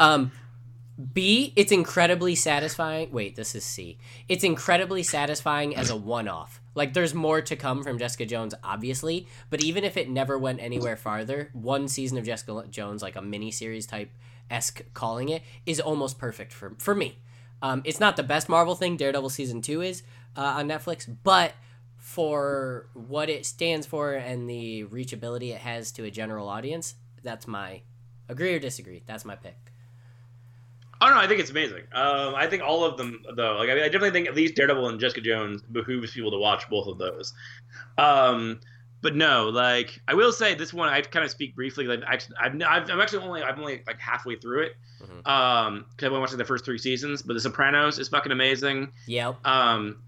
Um, 0.00 0.32
B, 1.12 1.52
it's 1.56 1.72
incredibly 1.72 2.34
satisfying. 2.34 3.10
Wait, 3.10 3.36
this 3.36 3.54
is 3.54 3.64
C. 3.64 3.98
It's 4.28 4.44
incredibly 4.44 5.02
satisfying 5.02 5.74
as 5.74 5.90
a 5.90 5.96
one 5.96 6.28
off. 6.28 6.60
Like, 6.74 6.92
there's 6.92 7.14
more 7.14 7.40
to 7.42 7.56
come 7.56 7.82
from 7.82 7.98
Jessica 7.98 8.26
Jones, 8.26 8.54
obviously, 8.62 9.26
but 9.50 9.62
even 9.62 9.84
if 9.84 9.96
it 9.96 10.08
never 10.08 10.38
went 10.38 10.60
anywhere 10.60 10.96
farther, 10.96 11.50
one 11.52 11.88
season 11.88 12.18
of 12.18 12.24
Jessica 12.24 12.64
Jones, 12.70 13.02
like 13.02 13.16
a 13.16 13.22
mini 13.22 13.50
series 13.50 13.86
type 13.86 14.10
esque 14.50 14.82
calling 14.92 15.28
it, 15.28 15.42
is 15.66 15.80
almost 15.80 16.18
perfect 16.18 16.52
for, 16.52 16.74
for 16.78 16.94
me. 16.94 17.18
Um, 17.62 17.82
it's 17.84 18.00
not 18.00 18.16
the 18.16 18.22
best 18.22 18.48
Marvel 18.48 18.74
thing, 18.74 18.96
Daredevil 18.96 19.30
season 19.30 19.62
two 19.62 19.80
is 19.80 20.02
uh, 20.36 20.40
on 20.40 20.68
Netflix, 20.68 21.08
but 21.22 21.54
for 21.96 22.88
what 22.92 23.30
it 23.30 23.46
stands 23.46 23.86
for 23.86 24.12
and 24.12 24.50
the 24.50 24.84
reachability 24.84 25.54
it 25.54 25.58
has 25.58 25.90
to 25.92 26.04
a 26.04 26.10
general 26.10 26.48
audience, 26.48 26.96
that's 27.22 27.46
my 27.46 27.80
agree 28.28 28.54
or 28.54 28.58
disagree. 28.58 29.02
That's 29.06 29.24
my 29.24 29.36
pick. 29.36 29.56
Oh 31.04 31.10
no, 31.10 31.18
I 31.18 31.26
think 31.26 31.38
it's 31.38 31.50
amazing. 31.50 31.82
Um, 31.92 32.34
I 32.34 32.46
think 32.46 32.62
all 32.62 32.82
of 32.82 32.96
them 32.96 33.22
though. 33.36 33.56
Like 33.58 33.68
I, 33.68 33.74
mean, 33.74 33.84
I 33.84 33.88
definitely 33.88 34.12
think 34.12 34.26
at 34.26 34.34
least 34.34 34.54
Daredevil 34.54 34.88
and 34.88 34.98
Jessica 34.98 35.20
Jones 35.20 35.60
behooves 35.60 36.12
people 36.12 36.30
to 36.30 36.38
watch 36.38 36.68
both 36.70 36.86
of 36.86 36.96
those. 36.96 37.34
Um, 37.98 38.58
but 39.02 39.14
no, 39.14 39.50
like 39.50 40.00
I 40.08 40.14
will 40.14 40.32
say 40.32 40.54
this 40.54 40.72
one, 40.72 40.88
I 40.88 41.02
kind 41.02 41.22
of 41.22 41.30
speak 41.30 41.54
briefly. 41.54 41.84
Like 41.84 42.00
actually, 42.08 42.36
I've, 42.40 42.54
I've, 42.62 42.90
I'm 42.90 43.00
actually 43.02 43.22
only 43.22 43.42
I'm 43.42 43.60
only 43.60 43.82
like 43.86 44.00
halfway 44.00 44.36
through 44.36 44.62
it. 44.62 44.72
Mhm. 45.02 45.28
Um, 45.28 45.84
because 45.90 46.06
I've 46.06 46.12
been 46.12 46.20
watching 46.22 46.38
the 46.38 46.44
first 46.46 46.64
three 46.64 46.78
seasons. 46.78 47.20
But 47.20 47.34
The 47.34 47.40
Sopranos 47.40 47.98
is 47.98 48.08
fucking 48.08 48.32
amazing. 48.32 48.90
Yep. 49.06 49.46
Um, 49.46 49.98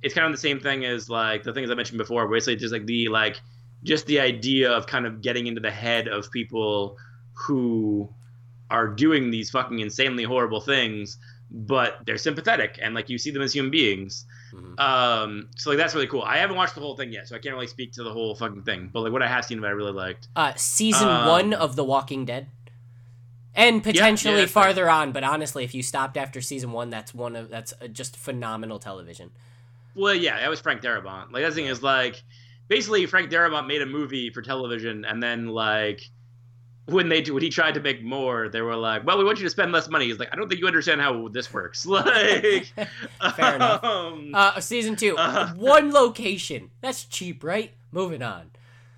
it's 0.00 0.14
kind 0.14 0.26
of 0.26 0.32
the 0.32 0.38
same 0.38 0.60
thing 0.60 0.86
as 0.86 1.10
like 1.10 1.42
the 1.42 1.52
things 1.52 1.70
I 1.70 1.74
mentioned 1.74 1.98
before. 1.98 2.26
Basically, 2.26 2.56
just 2.56 2.72
like 2.72 2.86
the 2.86 3.08
like 3.08 3.38
just 3.84 4.06
the 4.06 4.18
idea 4.18 4.72
of 4.72 4.86
kind 4.86 5.04
of 5.06 5.20
getting 5.20 5.46
into 5.46 5.60
the 5.60 5.70
head 5.70 6.08
of 6.08 6.30
people 6.30 6.96
who 7.34 8.08
are 8.70 8.88
doing 8.88 9.30
these 9.30 9.50
fucking 9.50 9.78
insanely 9.78 10.24
horrible 10.24 10.60
things, 10.60 11.18
but 11.50 11.98
they're 12.04 12.18
sympathetic 12.18 12.78
and 12.82 12.94
like 12.94 13.08
you 13.08 13.16
see 13.18 13.30
them 13.30 13.42
as 13.42 13.52
human 13.54 13.70
beings. 13.70 14.26
Mhm. 14.52 14.78
Um, 14.80 15.48
so 15.56 15.70
like 15.70 15.78
that's 15.78 15.94
really 15.94 16.06
cool. 16.06 16.22
I 16.22 16.36
haven't 16.38 16.56
watched 16.56 16.74
the 16.74 16.80
whole 16.80 16.96
thing 16.96 17.12
yet, 17.12 17.28
so 17.28 17.36
I 17.36 17.38
can't 17.38 17.54
really 17.54 17.66
speak 17.66 17.92
to 17.92 18.02
the 18.02 18.12
whole 18.12 18.34
fucking 18.34 18.62
thing. 18.62 18.90
But 18.92 19.00
like 19.00 19.12
what 19.12 19.22
I 19.22 19.28
have 19.28 19.44
seen 19.44 19.58
of 19.58 19.64
it, 19.64 19.66
I 19.68 19.70
really 19.70 19.92
liked. 19.92 20.28
Uh, 20.36 20.52
season 20.56 21.08
Um, 21.08 21.26
one 21.28 21.52
of 21.54 21.76
The 21.76 21.84
Walking 21.84 22.24
Dead, 22.24 22.48
and 23.54 23.82
potentially 23.82 24.36
that's 24.36 24.52
fair. 24.52 24.64
farther 24.64 24.88
on. 24.90 25.12
But 25.12 25.24
honestly, 25.24 25.64
if 25.64 25.74
you 25.74 25.82
stopped 25.82 26.16
after 26.16 26.40
season 26.40 26.72
one, 26.72 26.90
that's 26.90 27.14
one 27.14 27.36
of 27.36 27.48
that's 27.50 27.72
just 27.92 28.16
phenomenal 28.16 28.78
television. 28.78 29.30
Well, 29.94 30.14
yeah, 30.14 30.38
that 30.40 30.48
was 30.50 30.60
Frank 30.60 30.80
Darabont. 30.82 31.32
Like 31.32 31.42
that 31.44 31.54
thing 31.54 31.66
is 31.66 31.82
like 31.82 32.22
basically 32.68 33.04
Frank 33.06 33.30
Darabont 33.30 33.66
made 33.66 33.82
a 33.82 33.86
movie 33.86 34.30
for 34.30 34.42
television, 34.42 35.04
and 35.04 35.22
then 35.22 35.48
like 35.48 36.08
when 36.88 37.08
they 37.08 37.20
do 37.20 37.34
when 37.34 37.42
he 37.42 37.50
tried 37.50 37.74
to 37.74 37.80
make 37.80 38.02
more, 38.02 38.48
they 38.48 38.60
were 38.62 38.76
like, 38.76 39.04
"Well, 39.06 39.18
we 39.18 39.24
want 39.24 39.38
you 39.38 39.44
to 39.44 39.50
spend 39.50 39.72
less 39.72 39.88
money." 39.88 40.06
He's 40.06 40.18
like, 40.18 40.28
"I 40.32 40.36
don't 40.36 40.48
think 40.48 40.60
you 40.60 40.66
understand 40.66 41.00
how 41.00 41.28
this 41.28 41.52
works." 41.52 41.86
Like, 41.98 42.72
Fair 43.36 43.56
enough. 43.56 43.84
um, 43.84 44.30
Uh, 44.34 44.58
season 44.60 44.96
two, 44.96 45.16
Uh. 45.18 45.50
one 45.54 45.92
location. 45.92 46.70
That's 46.80 47.04
cheap, 47.04 47.44
right? 47.44 47.72
Moving 47.92 48.22
on. 48.22 48.50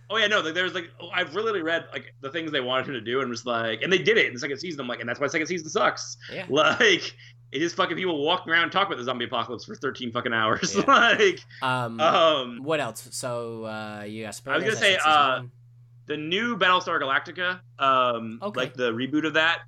oh 0.08 0.16
yeah, 0.16 0.26
no, 0.26 0.40
like, 0.40 0.54
there 0.54 0.64
was 0.64 0.74
like 0.74 0.90
oh, 1.00 1.08
I've 1.14 1.34
literally 1.34 1.62
read 1.62 1.84
like 1.92 2.14
the 2.20 2.30
things 2.30 2.50
they 2.52 2.60
wanted 2.60 2.86
him 2.88 2.94
to 2.94 3.00
do, 3.00 3.20
and 3.20 3.30
was 3.30 3.44
like, 3.46 3.82
and 3.82 3.92
they 3.92 3.98
did 3.98 4.16
it 4.18 4.26
in 4.26 4.34
the 4.34 4.40
second 4.40 4.58
season. 4.58 4.80
I'm 4.80 4.88
like, 4.88 5.00
and 5.00 5.08
that's 5.08 5.20
why 5.20 5.26
second 5.26 5.46
season 5.46 5.68
sucks. 5.68 6.16
Yeah. 6.32 6.46
Like. 6.48 7.14
It 7.52 7.62
is 7.62 7.74
fucking 7.74 7.96
people 7.96 8.22
walking 8.24 8.52
around 8.52 8.62
and 8.62 8.70
talk 8.70 8.86
about 8.86 8.98
the 8.98 9.02
zombie 9.02 9.24
apocalypse 9.24 9.64
for 9.64 9.74
13 9.74 10.12
fucking 10.12 10.32
hours. 10.32 10.72
Yeah. 10.76 10.84
like, 10.86 11.40
Um, 11.62 11.98
um, 12.00 12.60
what 12.62 12.78
else? 12.78 13.08
So 13.10 13.64
uh, 13.64 14.04
you 14.06 14.22
got 14.22 14.40
I 14.46 14.54
was 14.54 14.62
gonna 14.62 14.76
say, 14.76 14.96
uh, 15.04 15.42
the 16.10 16.16
new 16.16 16.56
Battlestar 16.56 17.00
Galactica, 17.00 17.60
um, 17.78 18.40
Okay. 18.42 18.60
like 18.60 18.74
the 18.74 18.90
reboot 18.92 19.24
of 19.24 19.34
that, 19.34 19.60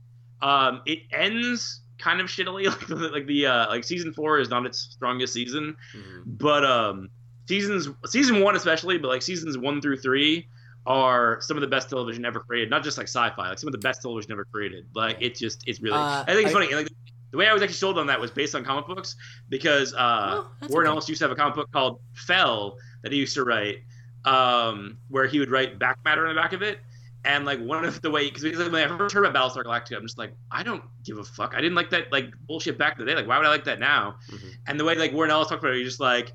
um, 0.42 0.82
it 0.86 0.98
ends 1.12 1.82
kind 1.98 2.20
of 2.20 2.26
shittily. 2.26 2.64
Like 2.66 2.86
the, 2.88 2.94
like 2.96 3.26
the 3.28 3.46
uh, 3.46 3.68
like 3.68 3.84
season 3.84 4.12
four 4.12 4.40
is 4.40 4.50
not 4.50 4.66
its 4.66 4.78
strongest 4.78 5.32
season, 5.32 5.76
Mhm. 5.96 6.22
but 6.26 6.64
um, 6.64 7.08
seasons 7.48 7.88
season 8.06 8.40
one 8.40 8.56
especially, 8.56 8.98
but 8.98 9.06
like 9.08 9.22
seasons 9.22 9.56
one 9.56 9.80
through 9.80 9.98
three 9.98 10.48
are 10.84 11.40
some 11.40 11.56
of 11.56 11.60
the 11.60 11.68
best 11.68 11.88
television 11.88 12.24
ever 12.24 12.40
created. 12.40 12.68
Not 12.70 12.82
just 12.82 12.98
like 12.98 13.06
sci-fi, 13.06 13.50
like 13.50 13.58
some 13.60 13.68
of 13.68 13.72
the 13.72 13.78
best 13.78 14.02
television 14.02 14.32
ever 14.32 14.44
created. 14.52 14.86
Like 14.96 15.16
it's 15.20 15.38
just 15.38 15.62
it's 15.68 15.80
really. 15.80 15.96
Uh, 15.96 16.24
I 16.26 16.34
think 16.34 16.46
it's 16.48 16.56
I- 16.56 16.60
funny. 16.60 16.74
Like 16.74 16.88
the 17.30 17.38
way 17.38 17.46
I 17.46 17.52
was 17.52 17.62
actually 17.62 17.74
sold 17.76 17.98
on 17.98 18.08
that 18.08 18.20
was 18.20 18.30
based 18.32 18.54
on 18.56 18.64
comic 18.64 18.86
books 18.88 19.14
because 19.48 19.94
uh, 19.94 19.98
Oh, 20.42 20.50
that's 20.60 20.72
Warren 20.72 20.88
okay. 20.88 20.92
Ellis 20.96 21.08
used 21.08 21.20
to 21.20 21.24
have 21.28 21.32
a 21.32 21.36
comic 21.36 21.54
book 21.54 21.70
called 21.72 22.00
Fell 22.14 22.76
that 23.04 23.12
he 23.12 23.18
used 23.18 23.34
to 23.36 23.44
write, 23.44 23.76
um, 24.24 24.98
where 25.08 25.26
he 25.26 25.38
would 25.38 25.50
write 25.50 25.78
back 25.78 25.98
matter 26.04 26.26
in 26.26 26.34
the 26.34 26.40
back 26.40 26.52
of 26.52 26.62
it. 26.62 26.78
And 27.24 27.44
like 27.44 27.60
one 27.60 27.84
of 27.84 28.02
the 28.02 28.10
way, 28.10 28.28
because 28.28 28.42
when 28.42 28.74
I 28.74 28.88
first 28.98 29.14
heard 29.14 29.24
about 29.24 29.52
Battlestar 29.52 29.62
Galactica, 29.64 29.96
I'm 29.96 30.02
just 30.02 30.18
like, 30.18 30.32
I 30.50 30.64
don't 30.64 30.82
give 31.04 31.18
a 31.18 31.24
fuck. 31.24 31.54
I 31.54 31.60
didn't 31.60 31.76
like 31.76 31.90
that 31.90 32.10
like 32.10 32.32
bullshit 32.48 32.76
back 32.78 32.98
in 32.98 33.04
the 33.04 33.10
day. 33.10 33.16
Like, 33.16 33.28
why 33.28 33.38
would 33.38 33.46
I 33.46 33.50
like 33.50 33.64
that 33.64 33.78
now? 33.78 34.16
Mhm. 34.28 34.54
And 34.66 34.80
the 34.80 34.84
way 34.84 34.96
like 34.96 35.12
Warren 35.12 35.30
Ellis 35.30 35.48
talked 35.48 35.62
about 35.62 35.74
it, 35.74 35.78
he's 35.78 35.86
just 35.88 36.00
like, 36.00 36.32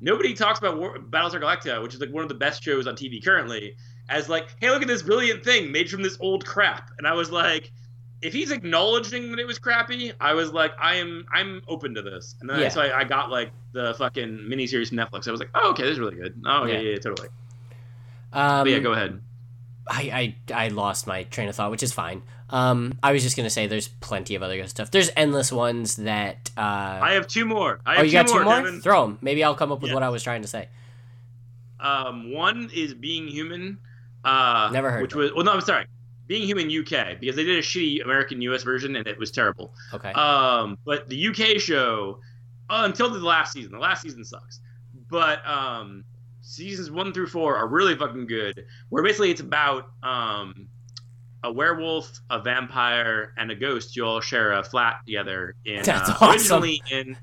nobody 0.00 0.34
talks 0.34 0.60
about 0.60 0.78
War- 0.78 0.96
Battlestar 0.98 1.40
Galactica, 1.40 1.82
which 1.82 1.92
is 1.94 2.00
like 2.00 2.10
one 2.10 2.22
of 2.22 2.28
the 2.28 2.36
best 2.36 2.62
shows 2.62 2.86
on 2.86 2.94
TV 2.94 3.20
currently, 3.24 3.76
as 4.08 4.28
like, 4.28 4.48
hey, 4.60 4.70
look 4.70 4.80
at 4.80 4.86
this 4.86 5.02
brilliant 5.02 5.44
thing 5.44 5.72
made 5.72 5.90
from 5.90 6.02
this 6.02 6.16
old 6.20 6.46
crap. 6.46 6.90
And 6.98 7.06
I 7.06 7.14
was 7.14 7.32
like, 7.32 7.72
if 8.22 8.32
he's 8.32 8.50
acknowledging 8.50 9.30
that 9.30 9.38
it 9.38 9.46
was 9.46 9.58
crappy, 9.58 10.12
I 10.20 10.34
was 10.34 10.52
like, 10.52 10.72
I 10.80 10.96
am, 10.96 11.24
I'm 11.32 11.62
open 11.68 11.94
to 11.94 12.02
this. 12.02 12.34
And 12.40 12.50
then 12.50 12.60
Yeah. 12.60 12.68
so 12.68 12.80
I, 12.80 13.00
I 13.00 13.04
got 13.04 13.30
like 13.30 13.50
the 13.72 13.94
fucking 13.98 14.38
miniseries 14.50 14.88
from 14.88 14.98
Netflix. 14.98 15.28
I 15.28 15.30
was 15.30 15.40
like, 15.40 15.50
oh, 15.54 15.70
okay, 15.70 15.84
this 15.84 15.92
is 15.92 15.98
really 16.00 16.16
good. 16.16 16.40
Oh, 16.44 16.64
yeah, 16.64 16.74
Yeah. 16.80 16.90
yeah, 16.90 16.98
totally. 16.98 17.28
Um, 18.32 18.64
but 18.64 18.70
yeah, 18.70 18.78
go 18.80 18.92
ahead. 18.92 19.20
I, 19.90 20.36
I 20.50 20.64
I 20.66 20.68
lost 20.68 21.06
my 21.06 21.22
train 21.22 21.48
of 21.48 21.56
thought, 21.56 21.70
which 21.70 21.82
is 21.82 21.94
fine. 21.94 22.20
Um, 22.50 22.98
I 23.02 23.12
was 23.12 23.22
just 23.22 23.38
gonna 23.38 23.48
say 23.48 23.66
there's 23.66 23.88
plenty 23.88 24.34
of 24.34 24.42
other 24.42 24.54
good 24.56 24.68
stuff. 24.68 24.90
There's 24.90 25.10
endless 25.16 25.50
ones 25.50 25.96
that. 25.96 26.50
Uh, 26.58 26.60
I 26.60 27.12
have 27.12 27.26
two 27.26 27.46
more. 27.46 27.80
I 27.86 27.92
have 27.94 28.00
oh, 28.00 28.02
you 28.04 28.12
got 28.12 28.26
two 28.28 28.34
more? 28.44 28.44
Devin. 28.44 28.82
Throw 28.82 29.06
them. 29.06 29.18
Maybe 29.22 29.42
I'll 29.42 29.54
come 29.54 29.72
up 29.72 29.80
with 29.80 29.88
Yeah. 29.88 29.94
what 29.94 30.02
I 30.02 30.10
was 30.10 30.22
trying 30.22 30.42
to 30.42 30.48
say. 30.48 30.68
Um, 31.80 32.32
one 32.32 32.70
is 32.74 32.92
Being 32.92 33.28
Human. 33.28 33.78
Uh, 34.24 34.68
Never 34.72 34.90
heard 34.90 35.02
Which 35.02 35.14
was 35.14 35.32
well, 35.32 35.44
no, 35.44 35.52
I'm 35.52 35.60
sorry. 35.62 35.86
Being 36.28 36.46
Human 36.46 36.66
UK 36.66 37.18
because 37.18 37.34
they 37.34 37.44
did 37.44 37.58
a 37.58 37.62
shitty 37.62 38.04
American 38.04 38.40
US 38.42 38.62
version 38.62 38.94
and 38.96 39.06
it 39.06 39.18
was 39.18 39.30
terrible. 39.30 39.74
Okay. 39.92 40.12
Um, 40.12 40.78
but 40.84 41.08
the 41.08 41.28
UK 41.28 41.60
show 41.60 42.20
uh, 42.70 42.82
until 42.84 43.10
the 43.10 43.18
last 43.18 43.52
season, 43.52 43.72
the 43.72 43.78
last 43.78 44.02
season 44.02 44.24
sucks. 44.24 44.60
But 45.10 45.44
um, 45.46 46.04
seasons 46.42 46.90
one 46.90 47.12
through 47.12 47.28
four 47.28 47.56
are 47.56 47.66
really 47.66 47.96
fucking 47.96 48.26
good. 48.26 48.66
Where 48.90 49.02
basically 49.02 49.30
it's 49.30 49.40
about 49.40 49.88
um, 50.02 50.68
a 51.42 51.50
werewolf, 51.50 52.20
a 52.30 52.40
vampire, 52.40 53.32
and 53.38 53.50
a 53.50 53.54
ghost. 53.54 53.96
You 53.96 54.04
all 54.04 54.20
share 54.20 54.52
a 54.52 54.62
flat 54.62 55.00
together 55.06 55.54
in 55.64 55.82
That's 55.82 56.10
uh, 56.10 56.12
awesome. 56.20 56.30
originally 56.30 56.82
in 56.90 57.16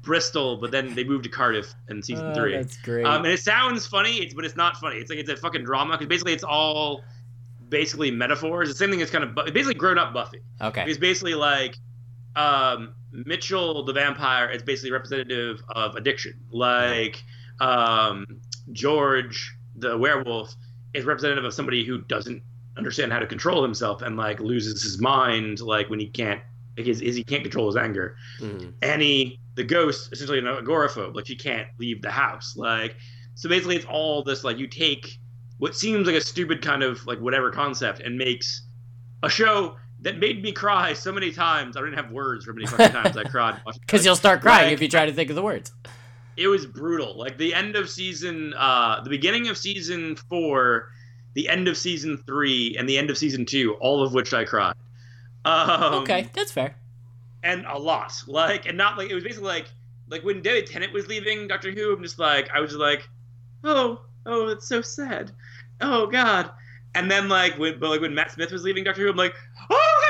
Bristol, 0.00 0.56
but 0.56 0.70
then 0.70 0.94
they 0.94 1.04
moved 1.04 1.24
to 1.24 1.30
Cardiff 1.30 1.74
in 1.90 2.02
season 2.02 2.28
Oh, 2.28 2.34
three. 2.34 2.56
That's 2.56 2.78
great. 2.78 3.04
Um, 3.04 3.24
and 3.24 3.32
it 3.32 3.40
sounds 3.40 3.86
funny, 3.86 4.16
it's, 4.16 4.32
but 4.32 4.46
it's 4.46 4.56
not 4.56 4.78
funny. 4.78 4.96
It's 4.96 5.10
like 5.10 5.18
it's 5.18 5.28
a 5.28 5.36
fucking 5.36 5.64
drama 5.64 5.92
because 5.92 6.06
basically 6.06 6.32
it's 6.32 6.44
all 6.44 7.04
basically 7.68 8.10
metaphors. 8.10 8.68
The 8.68 8.74
same 8.74 8.90
thing 8.90 9.02
as 9.02 9.10
kind 9.10 9.24
of 9.24 9.34
Bu- 9.34 9.50
basically 9.52 9.74
grown 9.74 9.98
up 9.98 10.12
Buffy. 10.12 10.40
okay. 10.60 10.84
He's 10.84 10.98
basically 10.98 11.34
like 11.34 11.76
um, 12.36 12.94
Mitchell 13.12 13.84
the 13.84 13.92
vampire 13.92 14.48
is 14.50 14.62
basically 14.62 14.92
representative 14.92 15.62
of 15.70 15.96
addiction. 15.96 16.34
Like 16.50 17.22
um, 17.60 18.26
George 18.72 19.54
the 19.76 19.96
werewolf 19.96 20.54
is 20.94 21.04
representative 21.04 21.44
of 21.44 21.54
somebody 21.54 21.84
who 21.84 22.00
doesn't 22.02 22.42
understand 22.76 23.12
how 23.12 23.18
to 23.18 23.26
control 23.26 23.62
himself 23.62 24.02
and 24.02 24.16
like 24.16 24.40
loses 24.40 24.82
his 24.82 25.00
mind 25.00 25.60
like 25.60 25.88
when 25.90 25.98
he 26.00 26.06
can't 26.08 26.40
like 26.76 26.86
his, 26.86 27.00
his 27.00 27.16
he 27.16 27.24
can't 27.24 27.42
control 27.42 27.66
his 27.66 27.76
anger. 27.76 28.16
Mhm. 28.40 28.72
Annie, 28.82 29.40
the 29.56 29.64
ghost, 29.64 30.12
essentially 30.12 30.38
an 30.38 30.44
agoraphobe. 30.44 31.14
Like 31.14 31.26
she 31.26 31.34
can't 31.36 31.68
leave 31.78 32.02
the 32.02 32.10
house. 32.10 32.56
Like 32.56 32.96
so 33.34 33.48
basically, 33.48 33.76
it's 33.76 33.84
all 33.86 34.22
this 34.22 34.42
like 34.44 34.58
you 34.58 34.66
take 34.66 35.18
what 35.58 35.74
seems 35.76 36.06
like 36.06 36.16
a 36.16 36.20
stupid 36.20 36.62
kind 36.62 36.82
of 36.82 37.04
like 37.06 37.18
whatever 37.20 37.50
concept 37.50 38.00
and 38.00 38.16
makes 38.16 38.62
a 39.22 39.28
show 39.28 39.76
that 40.00 40.18
made 40.18 40.42
me 40.42 40.52
cry 40.52 40.92
so 40.92 41.10
many 41.12 41.32
times. 41.32 41.76
I 41.76 41.80
didn't 41.80 41.96
have 41.96 42.10
words 42.12 42.44
for 42.44 42.52
many 42.52 42.66
fucking 42.66 42.90
times 42.92 43.16
I 43.16 43.24
cried. 43.24 43.60
Because 43.80 44.04
you'll 44.04 44.14
start 44.16 44.40
crying 44.42 44.66
Like- 44.66 44.74
if 44.74 44.80
you 44.82 44.88
try 44.88 45.06
to 45.06 45.12
think 45.12 45.28
of 45.30 45.36
the 45.36 45.42
words. 45.42 45.72
it 46.36 46.46
was 46.46 46.66
brutal. 46.66 47.18
Like 47.18 47.36
the 47.38 47.52
end 47.54 47.74
of 47.74 47.90
season, 47.90 48.54
uh, 48.56 49.00
the 49.02 49.10
beginning 49.10 49.48
of 49.48 49.58
season 49.58 50.14
four, 50.14 50.90
the 51.34 51.48
end 51.48 51.66
of 51.66 51.76
season 51.76 52.16
three, 52.26 52.76
and 52.78 52.88
the 52.88 52.96
end 52.96 53.10
of 53.10 53.18
season 53.18 53.44
two, 53.44 53.74
all 53.80 54.04
of 54.04 54.14
which 54.14 54.32
I 54.32 54.44
cried. 54.44 54.74
Um, 55.44 55.94
okay, 56.02 56.28
that's 56.32 56.52
fair. 56.52 56.76
and 57.42 57.64
a 57.66 57.78
lot. 57.78 58.12
Like, 58.26 58.66
and 58.66 58.76
not 58.76 58.98
like 58.98 59.10
it 59.10 59.14
was 59.14 59.24
basically 59.24 59.48
like 59.48 59.66
like 60.08 60.22
when 60.24 60.42
David 60.42 60.66
Tennant 60.66 60.92
was 60.92 61.06
leaving 61.08 61.48
Doctor 61.48 61.70
Who. 61.72 61.92
I'm 61.92 62.02
just 62.02 62.18
like 62.18 62.50
I 62.54 62.60
was 62.60 62.70
just 62.70 62.80
like, 62.80 63.08
oh, 63.64 64.00
oh, 64.26 64.48
it's 64.48 64.68
so 64.68 64.80
sad. 64.80 65.32
Oh 65.80 66.06
God. 66.06 66.50
And 66.94 67.10
then 67.10 67.28
like 67.28 67.58
when 67.58 67.78
but 67.78 67.90
like 67.90 68.00
when 68.00 68.14
Matt 68.14 68.32
Smith 68.32 68.50
was 68.50 68.62
leaving 68.64 68.84
Doctor 68.84 69.02
Who, 69.02 69.10
I'm 69.10 69.16
like, 69.16 69.34
oh 69.70 70.02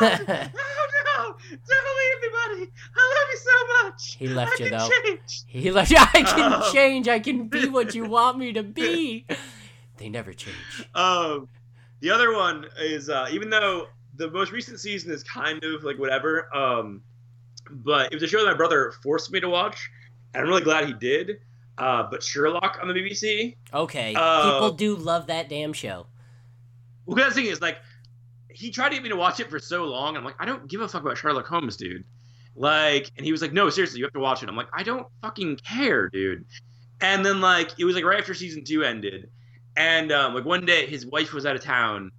my 0.00 0.08
God. 0.10 0.20
oh 0.56 0.86
no! 1.16 1.36
Don't 1.50 1.58
leave 1.58 2.20
me, 2.22 2.28
buddy. 2.32 2.72
I 2.96 3.14
love 3.14 3.28
you 3.30 3.38
so 3.38 3.82
much. 3.88 4.16
He 4.18 4.28
left 4.28 4.60
I 4.60 4.64
you, 4.64 4.70
though. 4.70 4.88
Change. 5.04 5.42
he 5.46 5.70
left. 5.70 5.90
you. 5.90 5.96
I 6.00 6.22
can 6.22 6.52
Oh. 6.54 6.72
change. 6.72 7.06
I 7.08 7.20
can 7.20 7.48
be 7.48 7.68
what 7.68 7.94
you 7.94 8.04
want 8.08 8.38
me 8.38 8.52
to 8.54 8.62
be. 8.62 9.26
They 9.98 10.08
never 10.08 10.32
change. 10.32 10.56
Um, 10.94 11.48
the 12.00 12.10
other 12.10 12.32
one 12.34 12.66
is 12.80 13.08
uh, 13.08 13.28
even 13.30 13.50
though 13.50 13.86
the 14.16 14.30
most 14.30 14.50
recent 14.50 14.80
season 14.80 15.12
is 15.12 15.22
kind 15.22 15.62
of 15.62 15.84
like 15.84 15.98
whatever, 15.98 16.54
um, 16.56 17.02
but 17.70 18.12
it 18.12 18.14
was 18.16 18.22
a 18.22 18.26
show 18.26 18.38
that 18.44 18.50
my 18.50 18.56
brother 18.56 18.92
forced 19.02 19.30
me 19.30 19.40
to 19.40 19.48
watch, 19.48 19.88
and 20.34 20.42
I'm 20.42 20.48
really 20.48 20.62
glad 20.62 20.86
he 20.86 20.92
did. 20.94 21.38
Uh, 21.76 22.04
but 22.10 22.22
Sherlock 22.22 22.78
on 22.80 22.88
the 22.88 22.94
BBC. 22.94 23.56
Okay, 23.72 24.14
Uh, 24.16 24.52
people 24.52 24.72
do 24.72 24.94
love 24.96 25.26
that 25.26 25.48
damn 25.48 25.72
show. 25.72 26.06
Well, 27.06 27.16
the 27.28 27.34
thing 27.34 27.46
is, 27.46 27.60
like, 27.60 27.78
he 28.50 28.70
tried 28.70 28.90
to 28.90 28.94
get 28.94 29.02
me 29.02 29.08
to 29.08 29.16
watch 29.16 29.40
it 29.40 29.50
for 29.50 29.58
so 29.58 29.84
long. 29.84 30.16
I'm 30.16 30.24
like, 30.24 30.36
I 30.38 30.44
don't 30.44 30.68
give 30.68 30.80
a 30.80 30.88
fuck 30.88 31.02
about 31.02 31.18
Sherlock 31.18 31.46
Holmes, 31.46 31.76
dude. 31.76 32.04
Like, 32.56 33.10
and 33.16 33.26
he 33.26 33.32
was 33.32 33.42
like, 33.42 33.52
No, 33.52 33.68
seriously, 33.70 33.98
you 33.98 34.04
have 34.04 34.12
to 34.12 34.20
watch 34.20 34.42
it. 34.42 34.48
I'm 34.48 34.56
like, 34.56 34.68
I 34.72 34.84
don't 34.84 35.06
fucking 35.22 35.56
care, 35.56 36.08
dude. 36.08 36.44
And 37.00 37.26
then 37.26 37.40
like, 37.40 37.72
it 37.78 37.84
was 37.84 37.96
like 37.96 38.04
right 38.04 38.20
after 38.20 38.32
season 38.34 38.62
two 38.64 38.84
ended, 38.84 39.28
and 39.76 40.12
um, 40.12 40.34
like 40.34 40.44
one 40.44 40.64
day 40.64 40.86
his 40.86 41.04
wife 41.04 41.32
was 41.32 41.44
out 41.44 41.56
of 41.56 41.62
town, 41.62 42.12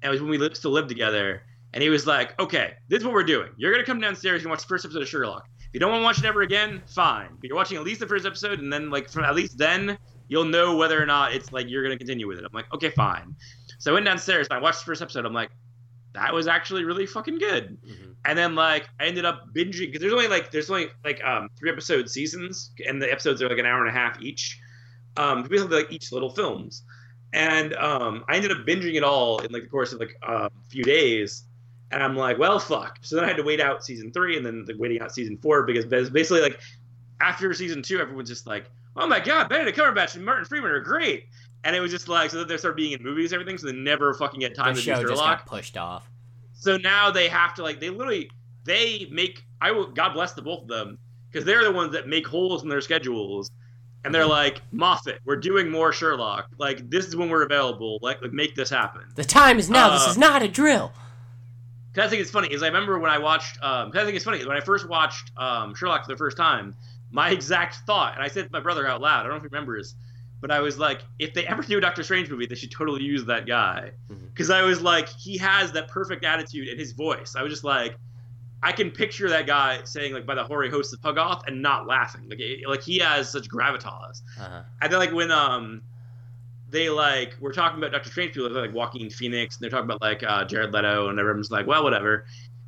and 0.00 0.08
it 0.08 0.10
was 0.10 0.20
when 0.22 0.30
we 0.30 0.38
lived, 0.38 0.56
still 0.56 0.70
lived 0.70 0.88
together. 0.88 1.42
And 1.74 1.82
he 1.82 1.90
was 1.90 2.06
like, 2.06 2.38
Okay, 2.40 2.72
this 2.88 3.00
is 3.00 3.04
what 3.04 3.12
we're 3.12 3.22
doing. 3.24 3.50
You're 3.58 3.70
gonna 3.72 3.84
come 3.84 4.00
downstairs 4.00 4.40
and 4.42 4.50
watch 4.50 4.60
the 4.62 4.66
first 4.68 4.86
episode 4.86 5.02
of 5.02 5.08
Sherlock. 5.08 5.46
If 5.72 5.76
you 5.76 5.80
don't 5.80 5.90
want 5.90 6.02
to 6.02 6.04
watch 6.04 6.18
it 6.18 6.26
ever 6.26 6.42
again, 6.42 6.82
fine. 6.86 7.28
But 7.40 7.44
you're 7.48 7.56
watching 7.56 7.78
at 7.78 7.82
least 7.82 8.00
the 8.00 8.06
first 8.06 8.26
episode, 8.26 8.58
and 8.58 8.70
then 8.70 8.90
like 8.90 9.08
from 9.08 9.24
at 9.24 9.34
least 9.34 9.56
then 9.56 9.96
you'll 10.28 10.44
know 10.44 10.76
whether 10.76 11.02
or 11.02 11.06
not 11.06 11.32
it's 11.32 11.50
like 11.50 11.66
you're 11.66 11.82
gonna 11.82 11.96
continue 11.96 12.28
with 12.28 12.38
it. 12.38 12.44
I'm 12.44 12.52
like, 12.52 12.70
okay, 12.74 12.90
fine. 12.90 13.34
So 13.78 13.90
I 13.90 13.94
went 13.94 14.04
downstairs 14.04 14.48
and 14.50 14.58
I 14.58 14.60
watched 14.60 14.80
the 14.80 14.84
first 14.84 15.00
episode. 15.00 15.24
I'm 15.24 15.32
like, 15.32 15.48
that 16.12 16.34
was 16.34 16.46
actually 16.46 16.84
really 16.84 17.06
fucking 17.06 17.38
good. 17.38 17.78
Mhm. 17.82 18.16
And 18.26 18.38
then 18.38 18.54
like 18.54 18.86
I 19.00 19.06
ended 19.06 19.24
up 19.24 19.54
binging 19.54 19.86
because 19.86 20.02
there's 20.02 20.12
only 20.12 20.28
like 20.28 20.50
there's 20.50 20.68
only 20.70 20.88
like 21.06 21.24
um 21.24 21.48
three 21.58 21.70
episode 21.70 22.10
seasons 22.10 22.72
and 22.86 23.00
the 23.00 23.10
episodes 23.10 23.40
are 23.40 23.48
like 23.48 23.56
an 23.58 23.64
hour 23.64 23.80
and 23.80 23.88
a 23.88 23.98
half 23.98 24.20
each. 24.20 24.60
Um, 25.16 25.42
basically 25.42 25.76
like 25.78 25.90
each 25.90 26.12
little 26.12 26.30
films. 26.30 26.82
And 27.32 27.72
um, 27.76 28.24
I 28.28 28.36
ended 28.36 28.52
up 28.52 28.58
binging 28.66 28.94
it 28.94 29.02
all 29.02 29.38
in 29.38 29.50
like 29.52 29.62
the 29.62 29.68
course 29.70 29.94
of 29.94 30.00
like 30.00 30.14
a 30.22 30.50
few 30.68 30.84
days. 30.84 31.44
And 31.92 32.02
I'm 32.02 32.16
like, 32.16 32.38
well, 32.38 32.58
fuck. 32.58 32.98
So 33.02 33.16
then 33.16 33.24
I 33.24 33.28
had 33.28 33.36
to 33.36 33.42
wait 33.42 33.60
out 33.60 33.84
season 33.84 34.10
three 34.12 34.36
and 34.36 34.44
then 34.44 34.64
the 34.64 34.74
waiting 34.76 35.00
out 35.00 35.12
season 35.14 35.36
four 35.36 35.62
because 35.64 35.84
basically 35.84 36.40
like 36.40 36.58
after 37.20 37.52
season 37.54 37.82
two, 37.82 38.00
everyone's 38.00 38.28
just 38.28 38.46
like, 38.46 38.64
"Oh 38.96 39.06
my 39.06 39.20
god, 39.20 39.48
Benedict 39.48 39.78
Cumberbatch 39.78 40.16
and 40.16 40.24
Martin 40.24 40.44
Freeman 40.44 40.70
are 40.70 40.80
great," 40.80 41.26
and 41.64 41.76
it 41.76 41.80
was 41.80 41.90
just 41.90 42.08
like 42.08 42.30
so 42.30 42.38
that 42.38 42.48
they 42.48 42.56
start 42.56 42.76
being 42.76 42.92
in 42.92 43.02
movies 43.02 43.32
and 43.32 43.40
everything, 43.40 43.58
so 43.58 43.66
they 43.66 43.74
never 43.74 44.12
fucking 44.14 44.40
get 44.40 44.54
time 44.54 44.74
the 44.74 44.80
to 44.80 44.86
do 44.86 44.94
show 44.94 45.02
just 45.02 45.20
got 45.20 45.46
pushed 45.46 45.76
off. 45.76 46.10
So 46.54 46.76
now 46.76 47.10
they 47.10 47.28
have 47.28 47.54
to 47.54 47.62
like 47.62 47.78
they 47.78 47.90
literally 47.90 48.30
they 48.64 49.06
make 49.10 49.44
I 49.60 49.70
will 49.70 49.86
God 49.86 50.14
bless 50.14 50.32
the 50.32 50.42
both 50.42 50.62
of 50.62 50.68
them 50.68 50.98
because 51.30 51.44
they're 51.44 51.62
the 51.64 51.72
ones 51.72 51.92
that 51.92 52.08
make 52.08 52.26
holes 52.26 52.62
in 52.62 52.68
their 52.68 52.80
schedules. 52.80 53.50
And 54.04 54.12
they're 54.12 54.26
like, 54.26 54.60
Moffat, 54.72 55.20
we're 55.24 55.36
doing 55.36 55.70
more 55.70 55.92
Sherlock. 55.92 56.48
Like 56.58 56.90
this 56.90 57.06
is 57.06 57.14
when 57.14 57.28
we're 57.28 57.44
available. 57.44 58.00
Like, 58.02 58.20
like 58.20 58.32
make 58.32 58.56
this 58.56 58.68
happen. 58.68 59.02
The 59.14 59.22
time 59.22 59.60
is 59.60 59.70
now. 59.70 59.90
this 59.90 60.08
Uh, 60.08 60.10
is 60.10 60.18
not 60.18 60.42
a 60.42 60.48
drill. 60.48 60.92
Cause 61.94 62.04
I 62.06 62.08
think 62.08 62.22
it's 62.22 62.30
funny 62.30 62.48
is 62.52 62.62
I 62.62 62.66
remember 62.68 62.98
when 62.98 63.10
I 63.10 63.18
watched. 63.18 63.58
Um, 63.62 63.90
cause 63.92 64.00
I 64.00 64.04
think 64.04 64.16
it's 64.16 64.24
funny 64.24 64.44
when 64.46 64.56
I 64.56 64.60
first 64.60 64.88
watched 64.88 65.30
um, 65.36 65.74
Sherlock 65.74 66.06
for 66.06 66.12
the 66.12 66.16
first 66.16 66.36
time, 66.36 66.74
my 67.10 67.30
exact 67.30 67.76
thought, 67.86 68.14
and 68.14 68.22
I 68.22 68.28
said 68.28 68.46
to 68.46 68.50
my 68.52 68.60
brother 68.60 68.86
out 68.86 69.00
loud. 69.02 69.20
I 69.20 69.22
don't 69.24 69.32
know 69.32 69.36
if 69.36 69.42
he 69.42 69.48
remembers, 69.48 69.94
but 70.40 70.50
I 70.50 70.60
was 70.60 70.78
like, 70.78 71.02
if 71.18 71.34
they 71.34 71.46
ever 71.46 71.62
do 71.62 71.76
a 71.76 71.80
Doctor 71.82 72.02
Strange 72.02 72.30
movie, 72.30 72.46
they 72.46 72.54
should 72.54 72.70
totally 72.70 73.02
use 73.02 73.26
that 73.26 73.46
guy. 73.46 73.90
Because 74.32 74.48
I 74.48 74.62
was 74.62 74.80
like, 74.80 75.08
he 75.08 75.36
has 75.38 75.72
that 75.72 75.88
perfect 75.88 76.24
attitude 76.24 76.68
in 76.68 76.78
his 76.78 76.92
voice. 76.92 77.34
I 77.36 77.42
was 77.42 77.52
just 77.52 77.64
like, 77.64 77.96
I 78.62 78.72
can 78.72 78.90
picture 78.90 79.28
that 79.28 79.46
guy 79.46 79.80
saying 79.84 80.14
like 80.14 80.24
by 80.24 80.34
the 80.34 80.44
hoary 80.44 80.70
host 80.70 80.94
of 80.94 81.00
Hoggoth 81.00 81.46
and 81.46 81.60
not 81.60 81.86
laughing. 81.86 82.28
Like, 82.30 82.40
it- 82.40 82.66
like 82.66 82.80
he 82.82 82.98
has 83.00 83.30
such 83.30 83.48
gravitas. 83.50 84.22
Uh-huh. 84.40 84.62
And 84.80 84.90
then 84.92 84.98
like 84.98 85.12
when 85.12 85.30
um 85.30 85.82
they 86.72 86.88
like 86.90 87.36
were 87.38 87.52
talking 87.52 87.78
about 87.78 87.92
Doctor 87.92 88.10
Strange 88.10 88.32
people 88.34 88.50
like 88.50 88.72
Joaquin 88.74 89.10
Phoenix 89.10 89.56
and 89.56 89.62
they're 89.62 89.70
talking 89.70 89.84
about 89.84 90.00
like 90.00 90.22
uh, 90.22 90.44
Jared 90.44 90.72
Leto 90.72 91.08
and 91.08 91.18
everyone's 91.20 91.50
like 91.50 91.66
well 91.66 91.84
whatever, 91.84 92.24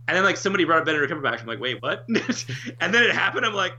and 0.07 0.17
then 0.17 0.23
like 0.25 0.37
somebody 0.37 0.65
brought 0.65 0.79
up 0.81 0.85
Benedict 0.85 1.13
Cumberbatch. 1.13 1.41
I'm 1.41 1.47
like 1.47 1.61
wait 1.61 1.83
what, 1.83 2.05
and 2.09 2.95
then 2.95 3.03
it 3.03 3.11
happened. 3.13 3.45
I'm 3.45 3.55
like 3.55 3.73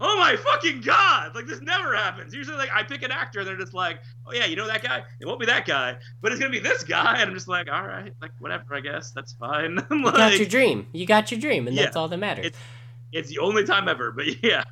oh 0.00 0.16
my 0.16 0.36
fucking 0.36 0.80
god! 0.82 1.34
Like 1.34 1.46
this 1.46 1.60
never 1.60 1.96
happens. 1.96 2.32
Usually 2.32 2.56
like 2.56 2.70
I 2.72 2.84
pick 2.84 3.02
an 3.02 3.10
actor 3.10 3.40
and 3.40 3.48
they're 3.48 3.56
just 3.56 3.74
like 3.74 4.00
oh 4.26 4.32
yeah 4.32 4.44
you 4.46 4.54
know 4.56 4.66
that 4.66 4.82
guy? 4.82 5.02
It 5.20 5.26
won't 5.26 5.40
be 5.40 5.46
that 5.46 5.66
guy 5.66 5.96
but 6.20 6.30
it's 6.32 6.40
gonna 6.40 6.52
be 6.52 6.60
this 6.60 6.84
guy. 6.84 7.18
And 7.20 7.30
I'm 7.30 7.34
just 7.34 7.48
like 7.48 7.68
all 7.72 7.82
right 7.86 8.12
like 8.20 8.32
whatever 8.38 8.74
I 8.74 8.80
guess. 8.80 9.10
That's 9.12 9.32
fine. 9.32 9.78
I'm 9.90 9.98
You 10.04 10.12
got 10.12 10.38
your 10.38 10.46
dream. 10.48 10.86
You 10.92 11.06
got 11.06 11.30
your 11.30 11.40
dream, 11.40 11.66
and 11.66 11.76
Yeah. 11.76 11.84
that's 11.84 11.96
all 11.96 12.08
that 12.08 12.18
matters. 12.18 12.46
It's- 12.46 12.62
it's 13.10 13.30
the 13.30 13.38
only 13.38 13.64
time 13.64 13.88
ever 13.88 14.12
but 14.12 14.26
yeah. 14.44 14.64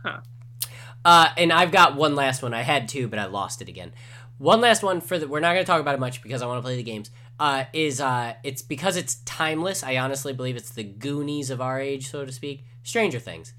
Uh, 1.04 1.28
and 1.36 1.52
I've 1.52 1.70
got 1.70 1.94
one 1.94 2.16
last 2.16 2.42
one. 2.42 2.52
I 2.52 2.62
had 2.62 2.88
two, 2.88 3.06
but 3.06 3.18
I 3.18 3.26
lost 3.26 3.62
it 3.62 3.68
again. 3.68 3.92
One 4.39 4.61
last 4.61 4.82
one 4.82 5.01
for 5.01 5.18
the. 5.18 5.26
We're 5.26 5.41
not 5.41 5.55
going 5.55 5.64
to 5.64 5.70
talk 5.70 5.80
about 5.80 5.95
it 5.95 6.01
much 6.01 6.22
because 6.22 6.43
I 6.43 6.47
want 6.47 6.59
to 6.59 6.62
play 6.62 6.76
the 6.76 6.82
games. 6.82 7.11
Uh, 7.39 7.64
is 7.72 8.01
uh, 8.01 8.34
it's 8.43 8.62
because 8.62 8.97
it's 8.97 9.16
timeless. 9.24 9.82
I 9.82 9.97
honestly 9.97 10.32
believe 10.32 10.57
it's 10.57 10.70
the 10.70 10.84
Goonies 10.84 11.51
of 11.51 11.61
our 11.61 11.80
age, 11.80 12.11
so 12.11 12.24
to 12.24 12.32
speak. 12.32 12.64
Stranger 12.82 13.18
Things. 13.18 13.55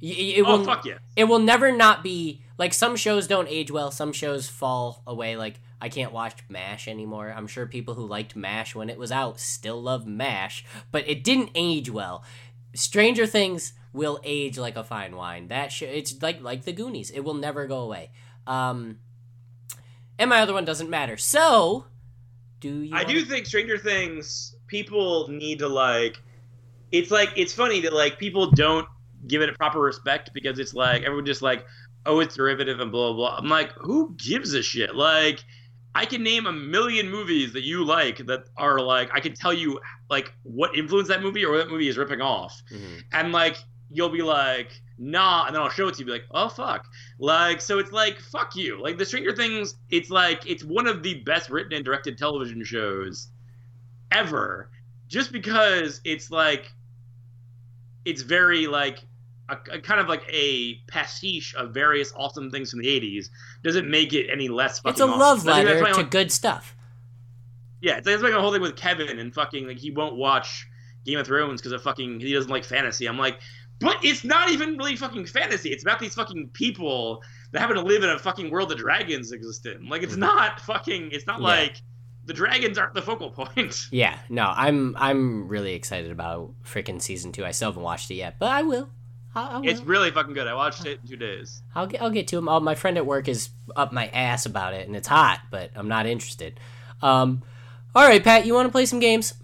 It 0.00 0.42
oh 0.44 0.58
will. 0.58 0.64
fuck 0.64 0.84
yeah 0.84 0.98
It 1.14 1.24
will 1.24 1.38
never 1.38 1.70
not 1.70 2.02
be 2.02 2.42
like 2.58 2.74
some 2.74 2.96
shows 2.96 3.28
don't 3.28 3.46
age 3.48 3.70
well. 3.70 3.90
Some 3.92 4.12
shows 4.12 4.48
fall 4.48 5.02
away. 5.06 5.36
Like 5.36 5.60
I 5.80 5.88
can't 5.88 6.12
watch 6.12 6.42
Mash 6.48 6.88
anymore. 6.88 7.32
I'm 7.34 7.46
sure 7.46 7.66
people 7.66 7.94
who 7.94 8.06
liked 8.06 8.34
Mash 8.34 8.74
when 8.74 8.90
it 8.90 8.98
was 8.98 9.12
out 9.12 9.38
still 9.38 9.80
love 9.80 10.06
Mash, 10.06 10.64
but 10.90 11.08
it 11.08 11.22
didn't 11.22 11.50
age 11.54 11.88
well. 11.88 12.24
Stranger 12.74 13.26
Things 13.26 13.74
will 13.92 14.18
age 14.24 14.58
like 14.58 14.76
a 14.76 14.82
fine 14.84 15.14
wine. 15.14 15.48
That 15.48 15.70
sh- 15.70 15.82
it's 15.82 16.20
like 16.20 16.42
like 16.42 16.64
the 16.64 16.72
Goonies. 16.72 17.10
It 17.10 17.20
will 17.20 17.34
never 17.34 17.66
go 17.66 17.78
away. 17.80 18.10
Um, 18.46 18.98
and 20.22 20.28
my 20.30 20.40
other 20.40 20.52
one 20.54 20.64
doesn't 20.64 20.88
matter. 20.88 21.16
So, 21.16 21.84
do 22.60 22.68
you? 22.82 22.94
I 22.94 23.02
wanna- 23.02 23.14
do 23.14 23.24
think 23.24 23.46
Stranger 23.46 23.76
Things 23.76 24.56
people 24.68 25.28
need 25.28 25.58
to 25.58 25.68
like. 25.68 26.20
It's 26.92 27.10
like 27.10 27.30
it's 27.36 27.52
funny 27.52 27.80
that 27.80 27.92
like 27.92 28.18
people 28.18 28.50
don't 28.50 28.86
give 29.26 29.42
it 29.42 29.48
a 29.48 29.52
proper 29.54 29.80
respect 29.80 30.30
because 30.32 30.58
it's 30.58 30.74
like 30.74 31.02
everyone 31.02 31.26
just 31.26 31.42
like, 31.42 31.64
oh, 32.06 32.20
it's 32.20 32.34
derivative 32.36 32.80
and 32.80 32.90
blah 32.92 33.12
blah. 33.12 33.30
blah. 33.30 33.36
I'm 33.38 33.48
like, 33.48 33.72
who 33.72 34.14
gives 34.16 34.54
a 34.54 34.62
shit? 34.62 34.94
Like, 34.94 35.42
I 35.94 36.04
can 36.04 36.22
name 36.22 36.46
a 36.46 36.52
million 36.52 37.10
movies 37.10 37.52
that 37.54 37.62
you 37.64 37.84
like 37.84 38.18
that 38.26 38.44
are 38.56 38.80
like 38.80 39.10
I 39.12 39.20
can 39.20 39.34
tell 39.34 39.52
you 39.52 39.80
like 40.08 40.32
what 40.42 40.76
influenced 40.76 41.08
that 41.08 41.22
movie 41.22 41.44
or 41.44 41.50
what 41.52 41.58
that 41.58 41.70
movie 41.70 41.88
is 41.88 41.96
ripping 41.98 42.20
off, 42.20 42.62
Mhm. 42.72 43.02
and 43.12 43.32
like 43.32 43.56
you'll 43.90 44.08
be 44.10 44.22
like 44.22 44.70
nah 45.04 45.46
and 45.46 45.54
then 45.56 45.60
i'll 45.62 45.68
show 45.68 45.88
it 45.88 45.94
to 45.94 46.00
you 46.00 46.06
be 46.06 46.12
like 46.12 46.24
oh 46.30 46.48
fuck 46.48 46.86
like 47.18 47.60
so 47.60 47.78
it's 47.78 47.90
like 47.92 48.18
fuck 48.20 48.54
you 48.54 48.80
like 48.80 48.96
the 48.98 49.04
stranger 49.04 49.34
things 49.34 49.74
it's 49.90 50.10
like 50.10 50.48
it's 50.48 50.62
one 50.62 50.86
of 50.86 51.02
the 51.02 51.14
best 51.24 51.50
written 51.50 51.72
and 51.72 51.84
directed 51.84 52.16
television 52.16 52.62
shows 52.64 53.28
ever 54.12 54.70
just 55.08 55.32
because 55.32 56.00
it's 56.04 56.30
like 56.30 56.70
it's 58.04 58.22
very 58.22 58.66
like 58.66 59.00
a, 59.48 59.56
a 59.72 59.80
kind 59.80 60.00
of 60.00 60.08
like 60.08 60.22
a 60.32 60.76
pastiche 60.88 61.54
of 61.56 61.72
various 61.74 62.12
awesome 62.16 62.50
things 62.50 62.70
from 62.70 62.80
the 62.80 62.86
80s 62.88 63.26
doesn't 63.62 63.90
make 63.90 64.12
it 64.12 64.28
any 64.30 64.48
less 64.48 64.78
fucking 64.78 64.92
It's 64.92 65.00
a 65.00 65.04
awesome. 65.04 65.18
love 65.18 65.44
letter 65.44 65.78
to 65.84 65.92
want- 65.92 66.10
good 66.10 66.30
stuff. 66.32 66.76
yeah, 67.80 67.96
it's 67.96 68.06
like, 68.06 68.14
it's 68.14 68.22
like 68.22 68.32
a 68.32 68.40
whole 68.40 68.52
thing 68.52 68.62
with 68.62 68.76
Kevin 68.76 69.18
and 69.18 69.34
fucking 69.34 69.66
like 69.66 69.78
he 69.78 69.90
won't 69.90 70.16
watch 70.16 70.66
Game 71.04 71.18
of 71.18 71.26
Thrones 71.26 71.60
because 71.60 71.72
of 71.72 71.82
fucking 71.82 72.20
he 72.20 72.32
doesn't 72.32 72.50
like 72.50 72.64
fantasy. 72.64 73.06
I'm 73.06 73.18
like, 73.18 73.40
but 73.82 74.04
it's 74.04 74.24
not 74.24 74.50
even 74.50 74.76
really 74.78 74.96
fucking 74.96 75.26
fantasy. 75.26 75.70
It's 75.70 75.82
about 75.82 75.98
these 75.98 76.14
fucking 76.14 76.50
people 76.52 77.22
that 77.50 77.60
happen 77.60 77.76
to 77.76 77.82
live 77.82 78.02
in 78.02 78.10
a 78.10 78.18
fucking 78.18 78.50
world 78.50 78.70
that 78.70 78.78
dragons 78.78 79.32
exist 79.32 79.66
in. 79.66 79.88
Like 79.88 80.02
it's 80.02 80.14
Mhm. 80.14 80.18
not 80.20 80.60
fucking. 80.60 81.10
It's 81.12 81.26
not 81.26 81.40
Yeah. 81.40 81.46
like 81.46 81.82
the 82.24 82.32
dragons 82.32 82.78
aren't 82.78 82.94
the 82.94 83.02
focal 83.02 83.30
point. 83.30 83.88
Yeah, 83.90 84.16
no, 84.28 84.52
I'm 84.56 84.96
I'm 84.98 85.48
really 85.48 85.74
excited 85.74 86.10
about 86.10 86.52
freaking 86.64 87.02
season 87.02 87.32
two. 87.32 87.44
I 87.44 87.50
still 87.50 87.70
haven't 87.70 87.82
watched 87.82 88.10
it 88.10 88.14
yet, 88.14 88.36
but 88.38 88.50
I 88.50 88.62
will. 88.62 88.88
I, 89.34 89.46
I 89.46 89.58
will. 89.58 89.68
It's 89.68 89.80
really 89.80 90.10
fucking 90.10 90.34
good. 90.34 90.46
I 90.46 90.54
watched 90.54 90.86
it 90.86 91.00
in 91.02 91.08
two 91.08 91.16
days. 91.16 91.62
I'll 91.74 91.86
get 91.86 92.00
I'll 92.00 92.10
get 92.10 92.28
to 92.28 92.38
him. 92.38 92.48
Oh, 92.48 92.60
my 92.60 92.74
friend 92.74 92.96
at 92.96 93.06
work 93.06 93.28
is 93.28 93.50
up 93.76 93.92
my 93.92 94.06
ass 94.08 94.46
about 94.46 94.74
it, 94.74 94.86
and 94.86 94.94
it's 94.96 95.08
hot, 95.08 95.40
but 95.50 95.70
I'm 95.74 95.88
not 95.88 96.06
interested. 96.06 96.60
Um, 97.02 97.42
all 97.94 98.06
right, 98.06 98.22
Pat, 98.22 98.46
you 98.46 98.54
want 98.54 98.66
to 98.68 98.72
play 98.72 98.86
some 98.86 99.00
games? 99.00 99.34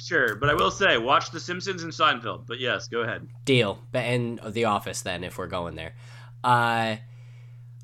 Sure, 0.00 0.36
but 0.36 0.48
I 0.48 0.54
will 0.54 0.70
say, 0.70 0.96
watch 0.96 1.32
The 1.32 1.40
Simpsons 1.40 1.82
and 1.82 1.92
Seinfeld. 1.92 2.46
But 2.46 2.60
yes, 2.60 2.86
go 2.88 3.00
ahead. 3.00 3.26
Deal. 3.44 3.80
But- 3.92 4.04
And 4.04 4.38
The 4.46 4.64
Office, 4.66 5.00
then, 5.02 5.24
if 5.24 5.36
we're 5.38 5.48
going 5.48 5.74
there. 5.74 5.94
Uh, 6.44 6.96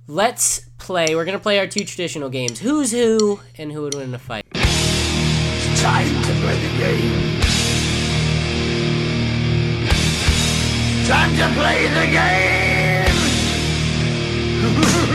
let's 0.07 0.61
play. 0.79 1.17
We're 1.17 1.25
gonna 1.25 1.41
play 1.41 1.59
our 1.59 1.67
two 1.67 1.85
traditional 1.85 2.29
games: 2.31 2.61
Who's 2.61 2.93
Who 2.93 3.41
and 3.59 3.73
Who 3.73 3.83
Would 3.83 3.95
Win 3.95 4.11
in 4.11 4.15
a 4.15 4.19
Fight. 4.19 4.45
Time 4.53 6.07
to 6.09 6.33
play 6.41 6.57
the 6.57 6.79
game. 6.79 7.41
Time 11.07 11.37
to 11.37 11.49
play 11.61 11.89
the 11.89 12.07
game. 12.13 12.25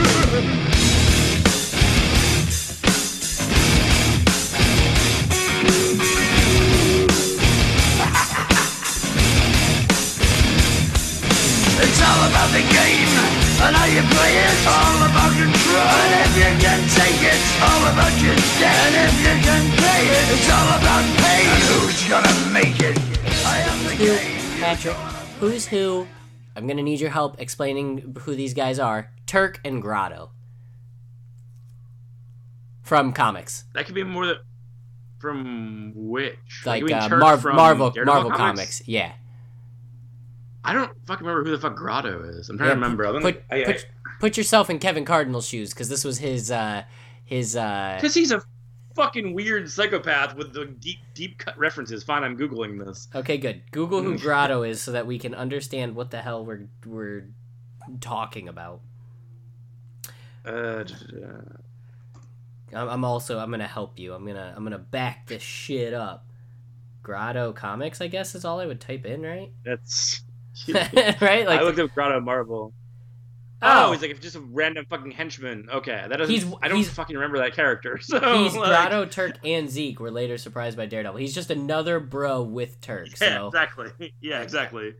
It's 12.00 12.08
all 12.08 12.24
about 12.32 12.48
the 12.56 12.64
game 12.64 13.12
and 13.60 13.76
how 13.76 13.84
you 13.84 14.00
play 14.00 14.32
it. 14.40 14.56
All 14.64 15.04
about 15.04 15.32
control. 15.36 15.84
And 15.84 16.12
if 16.24 16.32
you 16.32 16.50
can 16.64 16.80
take 16.96 17.20
it, 17.20 17.40
all 17.60 17.82
about 17.92 18.14
your 18.24 18.32
debt. 18.56 18.72
And 18.88 18.94
if 19.04 19.16
you 19.20 19.36
can 19.44 19.62
play 19.76 20.02
it, 20.08 20.24
it's 20.32 20.48
all 20.48 20.70
about 20.80 21.04
pain. 21.20 21.44
And 21.44 21.62
who's 21.68 22.00
gonna 22.08 22.52
make 22.56 22.80
it? 22.80 22.96
I 23.44 23.58
am 23.68 23.84
the 23.84 23.94
Who, 23.96 24.16
game. 24.16 24.60
Patrick? 24.60 24.94
Who's 25.40 25.66
Who? 25.66 26.06
I'm 26.56 26.66
gonna 26.66 26.82
need 26.82 27.00
your 27.00 27.10
help 27.10 27.38
explaining 27.38 28.16
who 28.20 28.34
these 28.34 28.54
guys 28.54 28.78
are. 28.78 29.10
Turk 29.26 29.60
and 29.62 29.82
Grotto 29.82 30.30
from 32.82 33.12
comics, 33.12 33.64
That 33.74 33.84
could 33.84 33.94
be 33.94 34.04
more 34.04 34.24
than 34.26 34.36
from 35.18 35.92
which 35.94 36.64
like 36.64 36.80
you 36.80 36.86
mean 36.86 36.94
uh, 36.96 37.08
Turk 37.10 37.20
Marv- 37.20 37.42
from 37.42 37.56
Marvel 37.56 37.90
Daredevil 37.90 38.22
Marvel 38.22 38.30
comics? 38.38 38.88
Yeah. 38.88 39.12
I 40.64 40.72
don't 40.74 40.92
fucking 41.06 41.26
remember 41.26 41.48
who 41.48 41.56
the 41.56 41.60
fuck 41.60 41.76
Grotto 41.76 42.22
is. 42.24 42.48
I'm 42.50 42.58
trying 42.58 42.68
Yeah, 42.68 42.74
to 42.74 42.80
remember. 42.80 43.06
I 43.06 43.20
Put, 43.20 43.42
I, 43.50 43.64
put, 43.64 43.86
put 44.20 44.36
yourself 44.36 44.68
in 44.70 44.78
Kevin 44.78 45.04
Cardinal's 45.04 45.46
shoes 45.46 45.72
because 45.72 45.88
this 45.88 46.04
was 46.04 46.18
his 46.18 46.50
uh 46.50 46.82
his 47.24 47.56
uh 47.56 47.94
Because 47.96 48.14
he's 48.14 48.30
a 48.30 48.42
fucking 48.94 49.32
weird 49.32 49.70
psychopath 49.70 50.34
with 50.36 50.52
the 50.52 50.66
deep, 50.66 50.98
deep 51.14 51.38
cut 51.38 51.56
references. 51.58 52.02
Fine, 52.02 52.24
I'm 52.24 52.36
googling 52.36 52.84
this. 52.84 53.08
Okay, 53.14 53.38
good. 53.38 53.62
Google 53.70 54.02
who 54.02 54.18
Grotto 54.18 54.62
is 54.62 54.82
so 54.82 54.92
that 54.92 55.06
we 55.06 55.18
can 55.18 55.34
understand 55.34 55.94
what 55.94 56.10
the 56.10 56.20
hell 56.20 56.44
we're 56.44 56.66
we're 56.84 57.28
talking 58.00 58.48
about. 58.48 58.80
Uh, 60.44 60.84
I'm 62.72 63.04
also 63.04 63.38
I'm 63.38 63.50
gonna 63.50 63.66
help 63.66 63.98
you. 63.98 64.12
I'm 64.14 64.26
gonna 64.26 64.52
I'm 64.56 64.62
gonna 64.62 64.78
back 64.78 65.26
this 65.26 65.42
shit 65.42 65.94
up. 65.94 66.26
Grotto 67.02 67.52
comics, 67.52 68.00
I 68.00 68.08
guess, 68.08 68.34
is 68.34 68.44
all 68.44 68.60
I 68.60 68.66
would 68.66 68.80
type 68.80 69.06
in, 69.06 69.22
right? 69.22 69.50
that's 69.64 70.22
right? 71.20 71.46
Like 71.46 71.60
I 71.60 71.62
looked 71.62 71.78
up 71.78 71.92
Grotto 71.94 72.20
Marvel. 72.20 72.72
Oh. 73.62 73.88
Oh, 73.88 73.92
he's 73.92 74.00
like 74.00 74.18
just 74.20 74.36
a 74.36 74.40
random 74.40 74.86
fucking 74.88 75.10
henchman. 75.10 75.68
Okay, 75.70 76.06
that 76.08 76.16
doesn't. 76.16 76.34
He's- 76.34 76.50
I 76.62 76.68
don't 76.68 76.78
he's- 76.78 76.88
fucking 76.90 77.14
remember 77.14 77.38
that 77.38 77.54
character. 77.54 77.98
So 78.02 78.18
he's 78.38 78.56
like, 78.56 78.68
Grotto, 78.70 79.04
Turk, 79.04 79.36
and 79.44 79.68
Zeke 79.68 80.00
were 80.00 80.10
later 80.10 80.38
surprised 80.38 80.76
by 80.78 80.86
Daredevil. 80.86 81.18
He's 81.20 81.34
just 81.34 81.50
another 81.50 82.00
bro 82.00 82.42
with 82.42 82.80
Turk. 82.80 83.08
Yeah, 83.20 83.28
So 83.38 83.46
exactly. 83.48 84.14
Yeah, 84.22 84.40
exactly. 84.40 84.94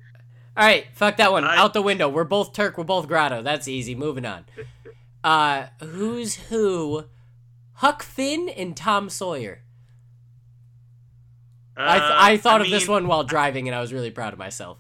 All 0.57 0.67
right, 0.67 0.87
fuck 0.93 1.17
that 1.17 1.33
one. 1.33 1.45
I- 1.45 1.57
Out 1.57 1.73
the 1.73 1.81
window. 1.81 2.09
We're 2.11 2.25
both 2.25 2.53
Turk. 2.53 2.77
We're 2.77 2.85
both 2.85 3.09
Grotto. 3.09 3.41
That's 3.43 3.67
easy. 3.67 3.95
Moving 3.95 4.27
on. 4.27 4.45
Uh, 5.25 5.67
who's 5.81 6.35
who? 6.35 7.05
Huck 7.75 8.03
Finn 8.03 8.51
and 8.51 8.77
Tom 8.77 9.09
Sawyer. 9.09 9.63
I, 11.77 11.99
th- 11.99 12.11
Uh, 12.11 12.15
I 12.19 12.37
thought 12.37 12.61
of 12.61 12.69
this 12.69 12.87
one 12.87 13.07
while 13.07 13.25
driving, 13.25 13.69
and 13.69 13.75
I 13.75 13.81
was 13.81 13.91
really 13.93 14.11
proud 14.11 14.35
of 14.35 14.39
myself. 14.39 14.79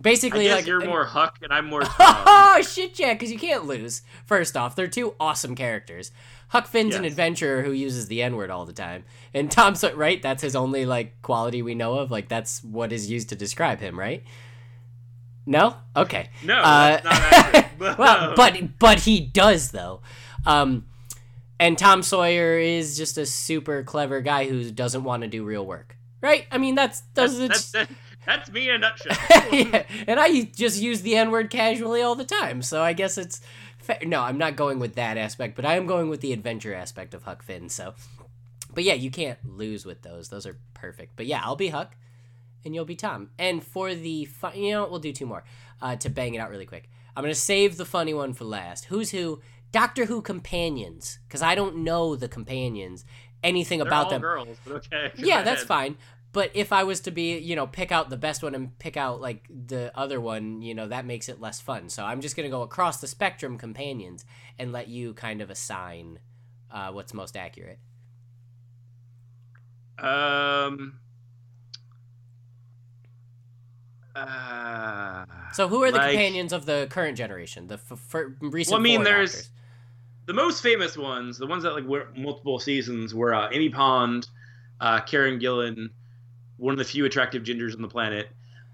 Basically, 0.00 0.48
like 0.48 0.66
you're 0.66 0.84
more 0.84 1.04
Huck 1.04 1.38
and 1.42 1.52
I'm 1.52 1.66
more 1.66 1.82
Tom. 1.84 1.94
Oh 1.98 2.62
shit, 2.62 2.98
yeah, 2.98 3.12
because 3.12 3.30
you 3.30 3.38
can't 3.38 3.66
lose. 3.66 4.02
First 4.24 4.56
off, 4.56 4.74
they're 4.74 4.88
two 4.88 5.14
awesome 5.20 5.54
characters. 5.54 6.10
Huck 6.48 6.66
Finn's 6.66 6.94
an 6.94 7.04
adventurer 7.04 7.62
who 7.62 7.70
uses 7.70 8.08
the 8.08 8.22
N 8.22 8.34
word 8.34 8.50
all 8.50 8.64
the 8.64 8.72
time, 8.72 9.04
and 9.34 9.50
Tom, 9.50 9.74
right? 9.94 10.20
That's 10.22 10.42
his 10.42 10.56
only 10.56 10.86
like 10.86 11.20
quality 11.22 11.60
we 11.62 11.74
know 11.74 11.98
of. 11.98 12.10
Like 12.10 12.28
that's 12.28 12.64
what 12.64 12.92
is 12.92 13.10
used 13.10 13.28
to 13.28 13.36
describe 13.36 13.80
him, 13.80 13.98
right? 13.98 14.24
No, 15.46 15.76
okay. 15.96 16.30
No, 16.44 16.58
Uh, 16.58 16.90
that's 16.90 17.04
not 17.04 17.14
accurate. 17.32 17.66
But, 17.78 17.98
well, 17.98 18.34
but 18.36 18.78
but 18.78 19.00
he 19.00 19.20
does 19.20 19.70
though. 19.70 20.00
Um, 20.46 20.86
and 21.58 21.76
Tom 21.76 22.02
Sawyer 22.02 22.58
is 22.58 22.96
just 22.96 23.18
a 23.18 23.26
super 23.26 23.82
clever 23.82 24.20
guy 24.22 24.46
who 24.48 24.70
doesn't 24.70 25.04
want 25.04 25.22
to 25.22 25.28
do 25.28 25.44
real 25.44 25.66
work, 25.66 25.96
right? 26.22 26.46
I 26.50 26.58
mean, 26.58 26.74
that's 26.74 27.02
that's, 27.14 27.36
that's, 27.38 27.70
that, 27.72 27.90
that's 28.30 28.50
me 28.50 28.68
in 28.68 28.76
a 28.76 28.78
nutshell. 28.78 29.16
yeah, 29.52 29.84
and 30.06 30.20
I 30.20 30.42
just 30.42 30.80
use 30.80 31.02
the 31.02 31.16
N 31.16 31.30
word 31.30 31.50
casually 31.50 32.02
all 32.02 32.14
the 32.14 32.24
time, 32.24 32.62
so 32.62 32.82
I 32.82 32.92
guess 32.92 33.18
it's 33.18 33.40
fair. 33.78 33.98
No, 34.04 34.20
I'm 34.20 34.38
not 34.38 34.56
going 34.56 34.78
with 34.78 34.94
that 34.94 35.16
aspect, 35.16 35.56
but 35.56 35.64
I 35.64 35.76
am 35.76 35.86
going 35.86 36.08
with 36.08 36.20
the 36.20 36.32
adventure 36.32 36.74
aspect 36.74 37.14
of 37.14 37.24
Huck 37.24 37.42
Finn. 37.42 37.68
So, 37.68 37.94
but 38.72 38.84
yeah, 38.84 38.94
you 38.94 39.10
can't 39.10 39.38
lose 39.44 39.84
with 39.84 40.02
those; 40.02 40.28
those 40.28 40.46
are 40.46 40.56
perfect. 40.74 41.16
But 41.16 41.26
yeah, 41.26 41.40
I'll 41.42 41.56
be 41.56 41.68
Huck, 41.68 41.96
and 42.64 42.74
you'll 42.74 42.84
be 42.84 42.96
Tom. 42.96 43.30
And 43.38 43.64
for 43.64 43.94
the 43.94 44.26
fun, 44.26 44.56
you 44.56 44.72
know, 44.72 44.88
we'll 44.88 45.00
do 45.00 45.12
two 45.12 45.26
more 45.26 45.44
uh, 45.82 45.96
to 45.96 46.08
bang 46.08 46.34
it 46.34 46.38
out 46.38 46.50
really 46.50 46.66
quick. 46.66 46.88
I'm 47.16 47.24
gonna 47.24 47.34
save 47.34 47.76
the 47.76 47.84
funny 47.84 48.14
one 48.14 48.32
for 48.32 48.44
last. 48.44 48.86
Who's 48.86 49.10
who? 49.10 49.40
Doctor 49.72 50.06
Who 50.06 50.20
companions, 50.20 51.20
because 51.28 51.42
I 51.42 51.54
don't 51.54 51.84
know 51.84 52.16
the 52.16 52.28
companions 52.28 53.04
anything 53.42 53.78
They're 53.78 53.88
about 53.88 54.06
all 54.06 54.10
them 54.10 54.20
girls, 54.20 54.58
but 54.64 54.74
okay. 54.74 55.12
yeah, 55.16 55.42
that's 55.42 55.62
fine. 55.62 55.96
But 56.32 56.50
if 56.54 56.72
I 56.72 56.84
was 56.84 57.00
to 57.00 57.10
be, 57.10 57.38
you 57.38 57.56
know, 57.56 57.66
pick 57.66 57.90
out 57.90 58.08
the 58.08 58.16
best 58.16 58.42
one 58.42 58.54
and 58.54 58.78
pick 58.78 58.96
out 58.96 59.20
like 59.20 59.46
the 59.48 59.90
other 59.98 60.20
one, 60.20 60.62
you 60.62 60.74
know, 60.74 60.86
that 60.86 61.04
makes 61.04 61.28
it 61.28 61.40
less 61.40 61.60
fun. 61.60 61.88
So 61.88 62.04
I'm 62.04 62.20
just 62.20 62.36
gonna 62.36 62.48
go 62.48 62.62
across 62.62 63.00
the 63.00 63.08
spectrum 63.08 63.58
companions 63.58 64.24
and 64.58 64.70
let 64.72 64.86
you 64.88 65.12
kind 65.14 65.40
of 65.40 65.50
assign 65.50 66.20
uh, 66.70 66.92
what's 66.92 67.12
most 67.12 67.36
accurate. 67.36 67.80
Um. 69.98 71.00
Uh, 74.14 75.24
So 75.52 75.68
who 75.68 75.82
are 75.82 75.90
the 75.90 75.98
like- 75.98 76.10
companions 76.12 76.52
of 76.52 76.66
the 76.66 76.86
current 76.90 77.16
generation? 77.16 77.66
The 77.68 77.74
f- 77.74 77.92
f- 78.14 78.22
recent. 78.40 78.72
Well, 78.74 78.80
I 78.80 78.82
mean, 78.82 79.02
there's- 79.02 79.32
Doctors? 79.32 79.50
the 80.26 80.32
most 80.34 80.62
famous 80.62 80.96
ones, 80.96 81.38
the 81.38 81.46
ones 81.46 81.62
that 81.64 81.74
like 81.74 81.84
were 81.84 82.08
multiple 82.16 82.58
seasons, 82.58 83.14
were 83.14 83.34
uh, 83.34 83.48
Amy 83.52 83.68
Pond, 83.68 84.28
uh, 84.80 85.00
Karen 85.00 85.38
Gillan, 85.40 85.90
one 86.60 86.72
of 86.72 86.78
the 86.78 86.84
few 86.84 87.04
attractive 87.06 87.42
gingers 87.42 87.74
on 87.74 87.82
the 87.82 87.88
planet. 87.88 88.28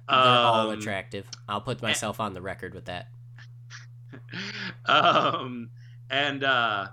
They're 0.09 0.19
all 0.19 0.71
Um, 0.71 0.79
attractive. 0.79 1.27
I'll 1.49 1.61
put 1.61 1.81
myself 1.83 2.21
on 2.21 2.35
the 2.35 2.43
record 2.43 2.75
with 2.75 2.85
that. 2.87 3.09
um, 4.87 5.71
and 6.11 6.45
uh, 6.45 6.89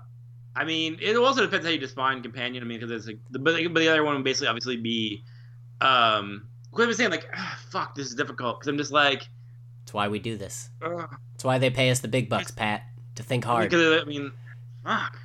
I 0.56 0.64
mean, 0.64 0.98
it 1.00 1.16
also 1.16 1.42
depends 1.42 1.66
how 1.66 1.72
you 1.72 1.78
define 1.78 2.22
companion. 2.22 2.62
I 2.62 2.66
mean, 2.66 2.80
because 2.80 2.90
it's 2.90 3.06
like, 3.06 3.18
the, 3.30 3.38
but, 3.38 3.56
but 3.72 3.80
the 3.80 3.88
other 3.88 4.04
one 4.04 4.14
would 4.14 4.24
basically 4.24 4.48
obviously 4.48 4.76
be, 4.76 5.22
um, 5.80 6.46
I'm 6.76 6.92
saying, 6.92 7.10
like, 7.10 7.28
ah, 7.34 7.58
fuck, 7.70 7.94
this 7.94 8.06
is 8.08 8.14
difficult 8.14 8.58
because 8.60 8.68
I'm 8.68 8.78
just 8.78 8.92
like, 8.92 9.28
That's 9.84 9.94
why 9.94 10.08
we 10.08 10.18
do 10.18 10.36
this. 10.36 10.70
ugh. 10.82 11.08
That's 11.32 11.44
why 11.44 11.58
they 11.58 11.70
pay 11.70 11.90
us 11.90 12.00
the 12.00 12.08
big 12.08 12.28
bucks, 12.28 12.50
Pat, 12.50 12.82
to 13.16 13.22
think 13.22 13.44
hard. 13.44 13.70
Because 13.70 14.02
I 14.02 14.04
mean, 14.04 14.32
fuck. 14.84 15.18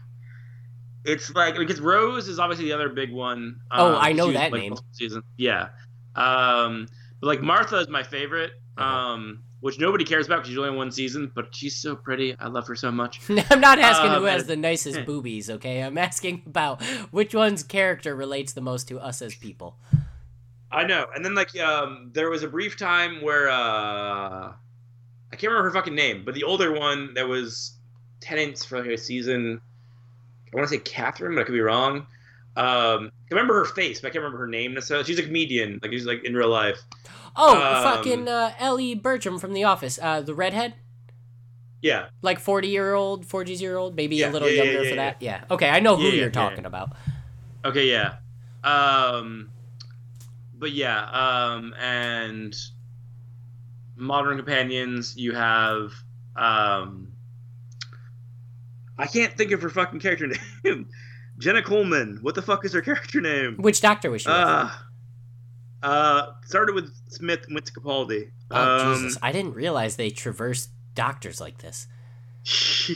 It's 1.06 1.34
like 1.34 1.56
because 1.56 1.80
Rose 1.80 2.28
is 2.28 2.40
obviously 2.40 2.66
the 2.66 2.74
other 2.74 2.90
big 2.90 3.12
one. 3.12 3.60
Oh, 3.72 3.94
um, 3.94 3.98
I 4.00 4.14
know 4.14 4.32
that 4.32 4.52
like, 4.52 4.62
name. 4.62 4.76
Season, 4.92 5.24
yeah. 5.38 5.70
Um, 6.16 6.88
but 7.22 7.28
like 7.28 7.42
Martha 7.42 7.78
is 7.78 7.88
my 7.88 8.04
favorite. 8.04 8.52
Uh-huh. 8.78 8.88
Um, 8.88 9.44
which 9.62 9.78
nobody 9.78 10.06
cares 10.06 10.26
about 10.26 10.38
because 10.38 10.50
she's 10.50 10.58
only 10.58 10.76
one 10.76 10.92
season, 10.92 11.32
but 11.36 11.54
she's 11.54 11.76
so 11.76 11.96
pretty. 11.96 12.36
I 12.40 12.48
love 12.48 12.66
her 12.68 12.76
so 12.76 12.92
much. 12.92 13.20
I'm 13.50 13.60
not 13.60 13.78
asking 13.80 14.12
Um, 14.12 14.20
who 14.20 14.26
has 14.26 14.46
the 14.46 14.56
nicest 14.56 15.06
boobies, 15.06 15.50
okay? 15.50 15.82
I'm 15.84 15.98
asking 15.98 16.44
about 16.46 16.82
which 17.12 17.36
one's 17.36 17.64
character 17.64 18.16
relates 18.16 18.54
the 18.54 18.62
most 18.62 18.88
to 18.88 19.00
us 19.00 19.22
as 19.22 19.36
people. 19.36 19.78
I 20.72 20.86
know. 20.86 21.08
And 21.14 21.26
then 21.26 21.36
like 21.36 21.58
um, 21.60 22.12
there 22.14 22.30
was 22.30 22.44
a 22.44 22.48
brief 22.48 22.78
time 22.78 23.22
where 23.22 23.50
uh, 23.50 24.54
I 24.54 24.56
can't 25.32 25.52
remember 25.52 25.64
her 25.70 25.74
fucking 25.74 25.96
name, 25.96 26.24
but 26.24 26.36
the 26.36 26.44
older 26.44 26.72
one 26.72 27.14
that 27.16 27.28
was 27.28 27.78
Tennant's 28.22 28.64
for 28.64 28.80
like 28.80 28.92
a 28.92 28.98
season. 28.98 29.60
I 30.54 30.56
want 30.58 30.68
to 30.70 30.76
say 30.76 30.82
Catherine, 30.82 31.36
but 31.36 31.42
I 31.42 31.44
could 31.46 31.54
be 31.54 31.62
wrong. 31.62 32.08
Um, 32.56 33.12
I 33.32 33.36
remember 33.36 33.54
her 33.56 33.66
face, 33.66 34.02
but 34.02 34.08
I 34.08 34.12
can't 34.12 34.24
remember 34.24 34.40
her 34.40 34.48
name 34.48 34.74
necessarily. 34.74 35.06
She's 35.06 35.20
a 35.20 35.24
comedian, 35.24 35.80
like 35.82 35.92
she's 35.92 36.06
like 36.06 36.24
in 36.24 36.34
real 36.36 36.50
life. 36.50 36.80
Oh, 37.36 37.54
Um, 37.56 37.84
fucking 37.84 38.28
uh, 38.28 38.54
Nellie 38.60 38.96
Bertram 38.96 39.40
from 39.40 39.54
The 39.54 39.64
Office, 39.64 40.00
uh, 40.02 40.22
the 40.22 40.34
redhead, 40.34 40.74
Yeah, 41.82 42.08
like 42.22 42.40
forty 42.40 42.68
year 42.68 42.94
old, 42.94 43.26
forties 43.26 43.62
year 43.62 43.78
old, 43.78 43.96
maybe 43.96 44.18
Yeah, 44.18 44.30
a 44.30 44.32
little 44.32 44.50
yeah, 44.50 44.64
younger 44.64 44.84
yeah, 44.84 44.90
for 44.90 44.96
yeah. 44.96 44.96
that. 44.96 45.22
Yeah. 45.22 45.44
Okay, 45.52 45.70
I 45.70 45.80
know 45.80 45.96
who 45.96 46.10
you're 46.10 46.30
talking 46.30 46.66
about. 46.66 46.92
Okay, 47.66 47.90
yeah. 47.90 48.16
Um, 48.64 49.52
but 50.54 50.72
yeah, 50.72 51.04
um, 51.12 51.74
and 51.80 52.56
modern 53.96 54.38
companions, 54.38 55.16
you 55.18 55.34
have 55.34 55.92
um, 56.36 57.09
I 59.00 59.08
can't 59.08 59.36
think 59.38 59.52
of 59.52 59.62
her 59.62 59.70
fucking 59.70 60.00
character 60.00 60.28
name. 60.64 60.88
Jenna 61.38 61.64
Coleman. 61.64 62.20
What 62.22 62.36
the 62.36 62.42
fuck 62.42 62.66
is 62.66 62.74
her 62.74 62.82
character 62.82 63.22
name? 63.22 63.56
Which 63.58 63.80
doctor 63.82 64.12
was 64.12 64.24
she? 64.24 64.30
Uh, 64.30 64.70
uh, 65.82 66.34
started 66.46 66.76
with 66.76 66.92
Smith, 67.08 67.46
went 67.50 67.66
to 67.66 67.72
Capaldi. 67.74 68.32
oh 68.52 68.80
um, 68.92 68.96
Jesus! 69.02 69.18
I 69.22 69.32
didn't 69.32 69.54
realize 69.54 69.96
they 69.96 70.10
traversed 70.10 70.70
doctors 70.96 71.40
like 71.40 71.60
this. 71.60 71.88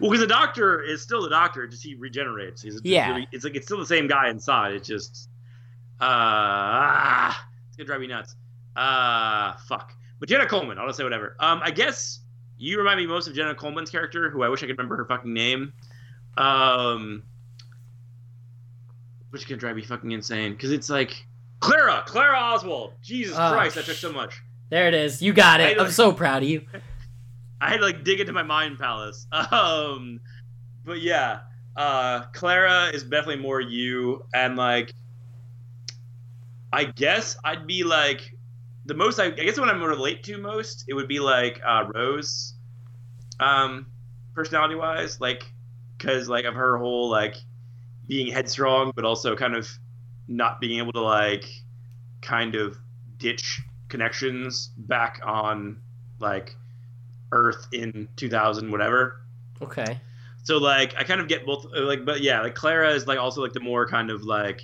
well, 0.00 0.10
because 0.10 0.20
the 0.20 0.26
doctor 0.28 0.80
is 0.82 1.02
still 1.02 1.22
the 1.22 1.28
doctor, 1.30 1.66
just 1.66 1.82
he 1.82 1.94
regenerates. 1.96 2.62
He's 2.62 2.80
Yeah. 2.84 3.08
really- 3.10 3.28
it's 3.32 3.44
like 3.44 3.56
it's 3.56 3.66
still 3.66 3.78
the 3.78 3.86
same 3.86 4.06
guy 4.06 4.28
inside. 4.28 4.74
It's 4.74 4.86
just, 4.86 5.28
uh, 6.00 6.04
ah, 6.06 7.48
it's 7.68 7.76
gonna 7.76 7.86
drive 7.86 8.00
me 8.00 8.06
nuts. 8.06 8.36
Uh, 8.76 9.54
fuck. 9.68 9.92
But 10.20 10.28
Jenna 10.28 10.46
Coleman, 10.46 10.78
I'll 10.78 10.86
just 10.86 10.98
say 10.98 11.04
whatever. 11.04 11.36
Um, 11.40 11.60
I 11.62 11.70
guess 11.72 12.20
you 12.58 12.78
remind 12.78 12.98
me 12.98 13.06
most 13.06 13.28
of 13.28 13.34
Jenna 13.34 13.54
Coleman's 13.54 13.90
character, 13.90 14.30
who 14.30 14.42
I 14.42 14.48
wish 14.48 14.62
I 14.62 14.66
could 14.66 14.76
remember 14.76 14.96
her 14.96 15.04
fucking 15.06 15.32
name. 15.32 15.72
Um, 16.36 17.22
which 19.30 19.42
is 19.42 19.48
gonna 19.48 19.58
drive 19.58 19.76
me 19.76 19.82
fucking 19.82 20.10
insane 20.10 20.52
because 20.52 20.70
it's 20.72 20.88
like 20.88 21.26
Clara, 21.60 22.02
Clara 22.06 22.38
Oswald. 22.38 22.94
Jesus 23.02 23.36
Oh, 23.38 23.52
Christ, 23.52 23.74
that 23.74 23.84
took 23.84 23.96
so 23.96 24.12
much. 24.12 24.40
There 24.70 24.86
it 24.88 24.94
is. 24.94 25.20
You 25.22 25.32
got 25.32 25.60
it. 25.60 25.80
I'm 25.80 25.90
so 25.90 26.12
proud 26.12 26.42
of 26.42 26.48
you. 26.48 26.62
I 27.60 27.70
had 27.70 27.78
to 27.78 27.82
like 27.82 28.04
dig 28.04 28.20
into 28.20 28.32
my 28.32 28.42
mind 28.42 28.78
palace. 28.78 29.26
Um, 29.32 30.20
but 30.84 31.00
yeah, 31.00 31.40
uh, 31.76 32.22
Clara 32.32 32.86
is 32.94 33.02
definitely 33.02 33.42
more 33.42 33.60
you, 33.60 34.24
and 34.32 34.56
like, 34.56 34.92
I 36.72 36.84
guess 36.84 37.36
I'd 37.44 37.66
be 37.66 37.82
like 37.84 38.34
the 38.88 38.94
most. 38.94 39.20
I, 39.20 39.26
I 39.26 39.30
guess 39.30 39.58
what 39.58 39.68
I'm 39.68 39.82
relate 39.82 40.24
to 40.24 40.38
most, 40.38 40.86
it 40.88 40.94
would 40.94 41.08
be 41.08 41.20
like 41.20 41.60
uh, 41.64 41.84
Rose, 41.94 42.54
um, 43.38 43.86
personality 44.34 44.74
wise, 44.74 45.20
like, 45.20 45.44
because 45.96 46.28
like 46.28 46.44
of 46.44 46.54
her 46.54 46.78
whole 46.78 47.08
like 47.08 47.36
being 48.08 48.32
headstrong, 48.32 48.92
but 48.96 49.04
also 49.04 49.36
kind 49.36 49.54
of 49.54 49.70
not 50.26 50.60
being 50.60 50.78
able 50.78 50.92
to 50.92 51.00
like 51.00 51.44
kind 52.22 52.54
of 52.54 52.76
ditch 53.18 53.60
connections 53.88 54.70
back 54.76 55.20
on 55.22 55.80
like 56.18 56.56
Earth 57.30 57.68
in 57.72 58.08
2000 58.16 58.70
whatever. 58.70 59.20
Okay. 59.60 60.00
So 60.44 60.56
like 60.56 60.94
I 60.96 61.04
kind 61.04 61.20
of 61.20 61.28
get 61.28 61.44
both 61.44 61.66
like 61.74 62.04
but 62.06 62.22
yeah, 62.22 62.40
like 62.40 62.54
Clara 62.54 62.92
is 62.92 63.06
like 63.06 63.18
also 63.18 63.42
like 63.42 63.52
the 63.52 63.60
more 63.60 63.86
kind 63.86 64.10
of 64.10 64.22
like 64.22 64.62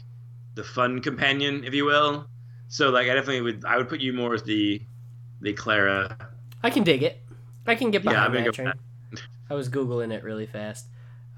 the 0.54 0.64
fun 0.64 1.00
companion, 1.00 1.64
if 1.64 1.74
you 1.74 1.84
will. 1.84 2.26
So 2.68 2.90
like 2.90 3.08
I 3.08 3.14
definitely 3.14 3.42
would 3.42 3.64
I 3.64 3.76
would 3.76 3.88
put 3.88 4.00
you 4.00 4.12
more 4.12 4.34
as 4.34 4.42
the 4.42 4.80
the 5.40 5.52
Clara. 5.52 6.16
I 6.62 6.70
can 6.70 6.82
dig 6.82 7.02
it. 7.02 7.20
I 7.66 7.74
can 7.74 7.90
get 7.90 8.04
Yeah, 8.04 8.10
behind 8.10 8.26
I'm 8.26 8.32
gonna 8.32 8.44
that 8.44 8.56
go 8.56 8.64
train. 8.64 8.72
I 9.50 9.54
was 9.54 9.68
googling 9.68 10.12
it 10.12 10.24
really 10.24 10.46
fast. 10.46 10.86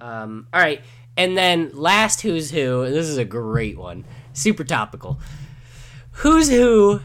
Um, 0.01 0.47
all 0.53 0.61
right, 0.61 0.83
and 1.17 1.37
then 1.37 1.71
last 1.73 2.21
who's 2.21 2.51
who. 2.51 2.83
and 2.83 2.95
This 2.95 3.07
is 3.07 3.19
a 3.19 3.25
great 3.25 3.79
one, 3.79 4.05
super 4.33 4.65
topical. 4.65 5.19
Who's 6.21 6.49
who, 6.49 7.01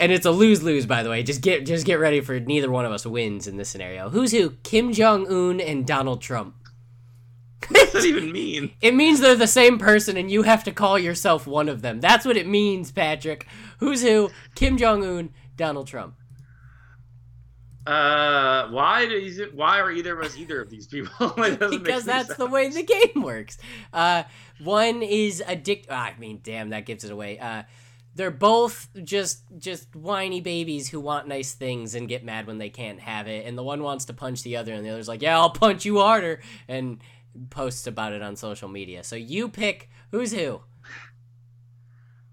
and 0.00 0.10
it's 0.12 0.26
a 0.26 0.30
lose 0.30 0.62
lose 0.62 0.86
by 0.86 1.02
the 1.02 1.10
way. 1.10 1.22
Just 1.22 1.40
get 1.42 1.66
just 1.66 1.86
get 1.86 2.00
ready 2.00 2.20
for 2.20 2.38
neither 2.40 2.70
one 2.70 2.84
of 2.84 2.92
us 2.92 3.06
wins 3.06 3.46
in 3.46 3.56
this 3.56 3.68
scenario. 3.68 4.10
Who's 4.10 4.32
who? 4.32 4.50
Kim 4.62 4.92
Jong 4.92 5.26
Un 5.26 5.60
and 5.60 5.86
Donald 5.86 6.20
Trump. 6.20 6.54
What 7.68 7.92
does 7.92 8.04
that 8.04 8.04
even 8.04 8.32
mean? 8.32 8.72
It 8.80 8.94
means 8.94 9.20
they're 9.20 9.34
the 9.34 9.46
same 9.46 9.78
person, 9.78 10.16
and 10.16 10.30
you 10.30 10.42
have 10.44 10.64
to 10.64 10.72
call 10.72 10.98
yourself 10.98 11.46
one 11.46 11.68
of 11.68 11.82
them. 11.82 12.00
That's 12.00 12.24
what 12.24 12.36
it 12.36 12.46
means, 12.46 12.92
Patrick. 12.92 13.46
Who's 13.78 14.02
who? 14.02 14.30
Kim 14.54 14.76
Jong 14.76 15.04
Un, 15.04 15.30
Donald 15.56 15.86
Trump. 15.86 16.14
Uh, 17.88 18.68
why 18.68 19.04
is 19.04 19.38
it? 19.38 19.54
Why 19.54 19.80
are 19.80 19.90
either 19.90 20.18
of 20.18 20.26
us 20.26 20.36
either 20.36 20.60
of 20.60 20.68
these 20.68 20.86
people? 20.86 21.10
It 21.38 21.58
doesn't 21.58 21.70
make 21.70 21.84
because 21.84 22.04
that's 22.04 22.36
the 22.36 22.46
way 22.46 22.68
the 22.68 22.82
game 22.82 23.22
works. 23.22 23.56
Uh, 23.92 24.24
one 24.62 25.02
is 25.02 25.42
addict. 25.46 25.90
I 25.90 26.14
mean, 26.18 26.40
damn, 26.42 26.70
that 26.70 26.84
gives 26.84 27.04
it 27.04 27.10
away. 27.10 27.38
Uh, 27.38 27.62
they're 28.14 28.30
both 28.30 28.88
just 29.04 29.42
just 29.56 29.96
whiny 29.96 30.42
babies 30.42 30.88
who 30.88 31.00
want 31.00 31.28
nice 31.28 31.54
things 31.54 31.94
and 31.94 32.08
get 32.08 32.22
mad 32.24 32.46
when 32.46 32.58
they 32.58 32.68
can't 32.68 33.00
have 33.00 33.26
it. 33.26 33.46
And 33.46 33.56
the 33.56 33.62
one 33.62 33.82
wants 33.82 34.04
to 34.06 34.12
punch 34.12 34.42
the 34.42 34.56
other, 34.56 34.74
and 34.74 34.84
the 34.84 34.90
other's 34.90 35.08
like, 35.08 35.22
"Yeah, 35.22 35.38
I'll 35.38 35.50
punch 35.50 35.86
you 35.86 35.98
harder," 35.98 36.40
and 36.68 36.98
posts 37.50 37.86
about 37.86 38.12
it 38.12 38.22
on 38.22 38.36
social 38.36 38.68
media. 38.68 39.04
So 39.04 39.16
you 39.16 39.48
pick 39.48 39.90
who's 40.10 40.32
who. 40.32 40.60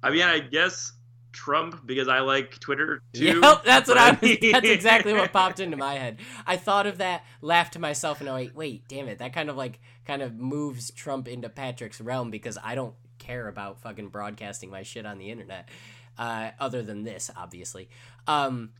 I 0.01 0.11
mean, 0.11 0.21
I 0.21 0.39
guess 0.39 0.93
Trump 1.31 1.85
because 1.85 2.07
I 2.07 2.19
like 2.19 2.59
Twitter 2.59 3.01
too. 3.13 3.39
Yep, 3.41 3.63
that's 3.63 3.89
what 3.89 3.97
I 3.97 4.11
was. 4.11 4.37
That's 4.51 4.69
exactly 4.69 5.13
what 5.13 5.33
popped 5.33 5.59
into 5.59 5.77
my 5.77 5.95
head. 5.95 6.19
I 6.47 6.57
thought 6.57 6.87
of 6.87 6.99
that, 6.99 7.25
laughed 7.41 7.73
to 7.73 7.79
myself, 7.79 8.21
and 8.21 8.29
I 8.29 8.33
wait, 8.33 8.55
wait, 8.55 8.87
damn 8.87 9.07
it, 9.07 9.19
that 9.19 9.33
kind 9.33 9.49
of 9.49 9.57
like 9.57 9.79
kind 10.05 10.21
of 10.21 10.35
moves 10.35 10.91
Trump 10.91 11.27
into 11.27 11.49
Patrick's 11.49 11.99
realm 11.99 12.31
because 12.31 12.57
I 12.63 12.75
don't 12.75 12.95
care 13.17 13.47
about 13.47 13.81
fucking 13.81 14.09
broadcasting 14.09 14.69
my 14.69 14.83
shit 14.83 15.05
on 15.05 15.17
the 15.17 15.29
internet. 15.29 15.69
Uh, 16.17 16.51
other 16.61 16.81
than 16.81 17.03
this, 17.03 17.29
obviously. 17.35 17.89
Um, 18.25 18.71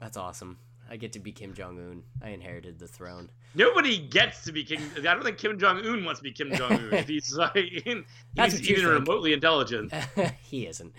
that's 0.00 0.16
awesome. 0.16 0.58
I 0.90 0.96
get 0.96 1.12
to 1.12 1.18
be 1.18 1.32
Kim 1.32 1.54
Jong 1.54 1.78
Un. 1.78 2.02
I 2.22 2.30
inherited 2.30 2.78
the 2.78 2.88
throne. 2.88 3.30
Nobody 3.54 3.98
gets 3.98 4.44
to 4.44 4.52
be 4.52 4.64
Kim. 4.64 4.80
I 4.96 5.00
don't 5.00 5.22
think 5.22 5.38
Kim 5.38 5.58
Jong 5.58 5.84
Un 5.84 6.04
wants 6.04 6.20
to 6.20 6.24
be 6.24 6.32
Kim 6.32 6.52
Jong 6.52 6.72
Un. 6.72 7.04
he's 7.06 7.34
like, 7.34 7.54
he's 7.56 8.04
That's 8.34 8.60
even 8.68 8.86
remotely 8.86 9.32
intelligent. 9.32 9.92
he 10.42 10.66
isn't. 10.66 10.94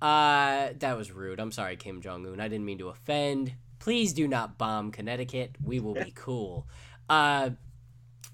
Uh, 0.00 0.70
that 0.78 0.96
was 0.96 1.10
rude. 1.10 1.40
I'm 1.40 1.52
sorry, 1.52 1.76
Kim 1.76 2.00
Jong 2.00 2.26
Un. 2.26 2.40
I 2.40 2.48
didn't 2.48 2.64
mean 2.64 2.78
to 2.78 2.88
offend. 2.88 3.52
Please 3.78 4.12
do 4.12 4.26
not 4.26 4.58
bomb 4.58 4.90
Connecticut. 4.90 5.56
We 5.62 5.80
will 5.80 5.94
be 5.94 6.12
cool. 6.14 6.66
Uh, 7.08 7.50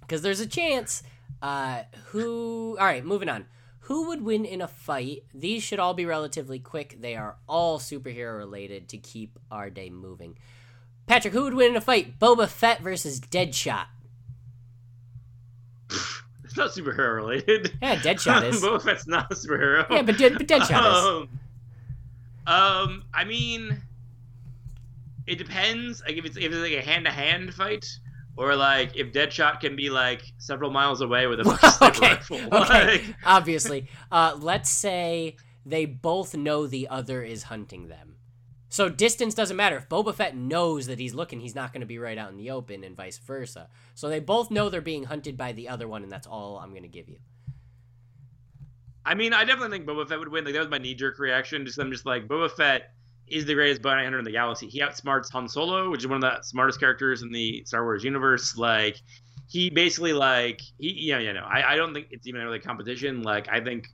because 0.01 0.23
there's 0.23 0.41
a 0.41 0.47
chance. 0.47 1.03
Uh, 1.43 1.83
who? 2.07 2.77
All 2.79 2.87
right, 2.87 3.05
moving 3.05 3.29
on. 3.29 3.47
Who 3.81 4.09
would 4.09 4.23
win 4.23 4.47
in 4.47 4.62
a 4.62 4.69
fight? 4.69 5.25
These 5.35 5.62
should 5.62 5.79
all 5.79 5.93
be 5.93 6.07
relatively 6.07 6.59
quick. 6.59 6.97
They 7.01 7.16
are 7.16 7.37
all 7.47 7.79
superhero 7.79 8.39
related 8.39 8.89
to 8.91 8.99
keep 8.99 9.39
our 9.51 9.69
day 9.69 9.91
moving. 9.91 10.39
Patrick, 11.07 11.35
who 11.35 11.43
would 11.45 11.55
win 11.55 11.71
in 11.73 11.77
a 11.77 11.81
fight? 11.81 12.19
Boba 12.19 12.49
Fett 12.49 12.81
versus 12.81 13.21
Deadshot. 13.21 13.87
It's 16.45 16.57
not 16.57 16.71
superhero 16.71 17.17
related. 17.17 17.73
Yeah, 17.83 17.97
Deadshot 17.97 18.45
is. 18.49 18.63
Boba 18.63 18.83
Fett's 18.83 19.07
not 19.07 19.31
a 19.31 19.35
superhero. 19.35 19.89
yeah, 19.91 20.03
but, 20.03 20.17
but 20.19 20.47
Deadshot 20.47 20.71
is. 20.71 21.05
um, 22.47 22.53
um, 22.55 23.05
I 23.13 23.25
mean, 23.25 23.81
it 25.27 25.37
depends. 25.37 26.03
Like 26.07 26.17
if 26.17 26.25
it's 26.25 26.37
if 26.37 26.45
it's 26.45 26.57
like 26.57 26.73
a 26.73 26.83
hand 26.83 27.05
to 27.07 27.11
hand 27.11 27.53
fight, 27.55 27.87
or 28.37 28.55
like 28.57 28.97
if 28.97 29.13
Deadshot 29.13 29.61
can 29.61 29.77
be 29.77 29.91
like 29.91 30.23
several 30.39 30.71
miles 30.71 31.01
away 31.01 31.27
with 31.27 31.41
a 31.41 31.45
fucking 31.79 32.03
okay, 32.05 32.15
rifle. 32.15 32.37
okay, 32.63 32.87
Like, 32.99 33.05
obviously. 33.25 33.89
Uh, 34.13 34.37
let's 34.41 34.71
say 34.71 35.37
they 35.67 35.87
both 35.87 36.35
know 36.35 36.67
the 36.67 36.89
other 36.89 37.23
is 37.23 37.45
hunting 37.45 37.89
them. 37.89 38.14
So 38.75 38.89
distance 38.89 39.35
doesn't 39.35 39.57
matter. 39.57 39.77
If 39.77 39.89
Boba 39.89 40.13
Fett 40.13 40.35
knows 40.37 40.89
that 40.89 40.99
he's 40.99 41.15
looking, 41.15 41.39
he's 41.39 41.55
not 41.55 41.73
going 41.73 41.83
to 41.83 41.87
be 41.87 42.01
right 42.01 42.19
out 42.19 42.33
in 42.33 42.37
the 42.37 42.51
open, 42.51 42.83
and 42.83 42.97
vice 42.97 43.19
versa. 43.19 43.69
So 43.95 44.09
they 44.09 44.19
both 44.19 44.51
know 44.51 44.69
they're 44.69 44.81
being 44.81 45.05
hunted 45.05 45.37
by 45.37 45.53
the 45.53 45.69
other 45.69 45.87
one, 45.87 46.03
and 46.03 46.11
that's 46.11 46.27
all 46.27 46.59
I'm 46.59 46.71
going 46.71 46.83
to 46.83 46.89
give 46.89 47.09
you. 47.09 47.19
I 49.07 49.15
mean, 49.15 49.33
I 49.33 49.45
definitely 49.45 49.79
think 49.79 49.89
Boba 49.89 50.09
Fett 50.09 50.19
would 50.19 50.27
win. 50.27 50.45
Like 50.45 50.55
that 50.55 50.59
was 50.59 50.71
my 50.71 50.79
knee 50.79 50.97
jerk 50.97 51.21
reaction. 51.21 51.65
Just 51.65 51.79
I'm 51.79 51.93
just 51.93 52.05
like 52.05 52.27
Boba 52.27 52.51
Fett 52.51 52.95
is 53.29 53.45
the 53.45 53.55
greatest 53.55 53.81
bounty 53.81 54.03
hunter 54.03 54.19
in 54.19 54.25
the 54.25 54.33
galaxy. 54.33 54.67
He 54.67 54.81
outsmarts 54.81 55.31
Han 55.31 55.49
Solo, 55.49 55.89
which 55.89 56.01
is 56.01 56.09
one 56.09 56.17
of 56.17 56.23
the 56.23 56.43
smartest 56.43 56.81
characters 56.81 57.23
in 57.23 57.31
the 57.31 57.63
Star 57.67 57.85
Wars 57.85 58.03
universe. 58.03 58.59
Like 58.59 59.01
he 59.47 59.71
basically 59.71 60.15
like 60.15 60.61
he 60.81 60.95
yeah 60.99 61.21
yeah 61.21 61.31
no 61.31 61.45
I, 61.45 61.75
I 61.75 61.77
don't 61.77 61.95
think 61.95 62.09
it's 62.11 62.27
even 62.27 62.41
really 62.41 62.59
a 62.59 62.61
competition. 62.61 63.23
Like 63.23 63.47
I 63.49 63.61
think 63.61 63.87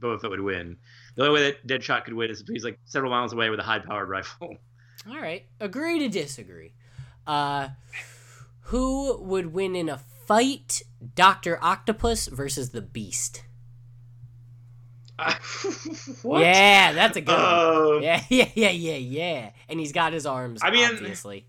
Boba 0.00 0.20
Fett 0.20 0.30
would 0.30 0.40
win. 0.40 0.78
The 1.14 1.22
only 1.26 1.34
way 1.34 1.50
that 1.50 1.66
Deadshot 1.66 2.04
could 2.04 2.14
win 2.14 2.30
is 2.30 2.40
if 2.40 2.48
he's 2.48 2.64
like 2.64 2.78
several 2.84 3.10
miles 3.10 3.32
away 3.32 3.50
with 3.50 3.60
a 3.60 3.62
high 3.62 3.78
powered 3.78 4.08
rifle. 4.08 4.56
All 5.08 5.20
right, 5.20 5.46
agree 5.60 5.98
to 6.00 6.08
disagree. 6.08 6.72
Uh, 7.26 7.68
who 8.62 9.18
would 9.18 9.52
win 9.52 9.76
in 9.76 9.88
a 9.88 9.98
fight? 9.98 10.82
Doctor 11.14 11.58
Octopus 11.62 12.28
versus 12.28 12.70
the 12.70 12.80
Beast. 12.80 13.44
what? 16.22 16.40
Yeah, 16.40 16.92
that's 16.92 17.16
a 17.16 17.20
good 17.20 17.32
one. 17.32 17.96
Um, 17.96 18.02
Yeah, 18.02 18.22
yeah, 18.28 18.48
yeah, 18.54 18.70
yeah, 18.70 18.96
yeah. 18.96 19.50
And 19.68 19.78
he's 19.78 19.92
got 19.92 20.12
his 20.12 20.26
arms. 20.26 20.60
I 20.62 20.70
mean- 20.70 20.88
obviously. 20.88 21.46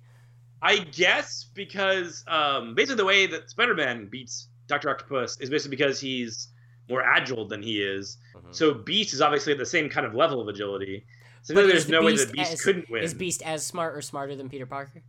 I 0.62 0.80
guess 0.80 1.46
because 1.54 2.24
um, 2.28 2.74
basically 2.74 2.96
the 2.96 3.06
way 3.06 3.28
that 3.28 3.52
Spider-Man 3.52 4.08
beats 4.08 4.48
Doctor 4.68 4.90
Octopus 4.90 5.40
is 5.40 5.50
basically 5.50 5.76
because 5.78 6.00
he's 6.00 6.48
more 6.90 7.02
agile 7.04 7.48
than 7.48 7.62
he 7.64 7.82
is. 7.82 8.18
Mhm. 8.36 8.54
So 8.56 8.74
Beast 8.74 9.14
is 9.14 9.22
obviously 9.22 9.54
at 9.54 9.60
the 9.60 9.66
same 9.66 9.90
kind 9.90 10.06
of 10.06 10.14
level 10.14 10.40
of 10.42 10.48
agility. 10.48 11.06
So 11.42 11.54
But 11.54 11.68
there's 11.68 11.86
the 11.86 11.92
no 11.94 12.02
way 12.02 12.12
Beast 12.14 12.28
that 12.28 12.34
Beast 12.34 12.54
as- 12.54 12.62
couldn't 12.62 12.90
win. 12.90 13.04
Is 13.04 13.14
Beast 13.14 13.42
as 13.44 13.66
smart 13.66 13.96
or 13.96 14.02
smarter 14.02 14.36
than 14.36 14.50
Peter 14.50 14.66
Parker? 14.66 15.04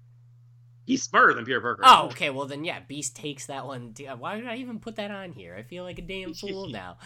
He's 0.87 1.03
smarter 1.03 1.35
than 1.35 1.45
Peter 1.45 1.61
Parker. 1.61 1.83
Oh, 1.85 2.07
okay. 2.07 2.31
Well, 2.31 2.47
then, 2.47 2.65
yeah, 2.65 2.79
Beast 2.81 3.17
takes 3.17 3.47
that 3.47 3.67
one. 3.67 3.93
too. 3.95 4.07
Why 4.07 4.37
did 4.37 4.47
I 4.47 4.57
even 4.57 4.79
put 4.79 4.97
that 4.97 5.11
on 5.11 5.33
here? 5.33 5.57
I 5.57 5.63
feel 5.63 5.83
like 5.85 5.99
a 5.99 6.03
damn 6.03 6.33
fool 6.35 6.69
now. 6.69 6.99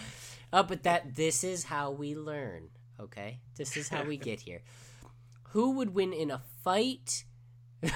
Uh, 0.53 0.63
but 0.63 0.83
that 0.83 1.15
this 1.15 1.43
is 1.45 1.65
how 1.65 1.91
we 1.91 2.15
learn. 2.15 2.69
Okay, 2.99 3.41
this 3.57 3.77
is 3.79 3.89
how 3.89 4.05
we 4.05 4.17
get 4.29 4.41
here. 4.41 4.63
Who 5.53 5.71
would 5.73 5.95
win 5.95 6.13
in 6.13 6.31
a 6.31 6.43
fight? 6.63 7.25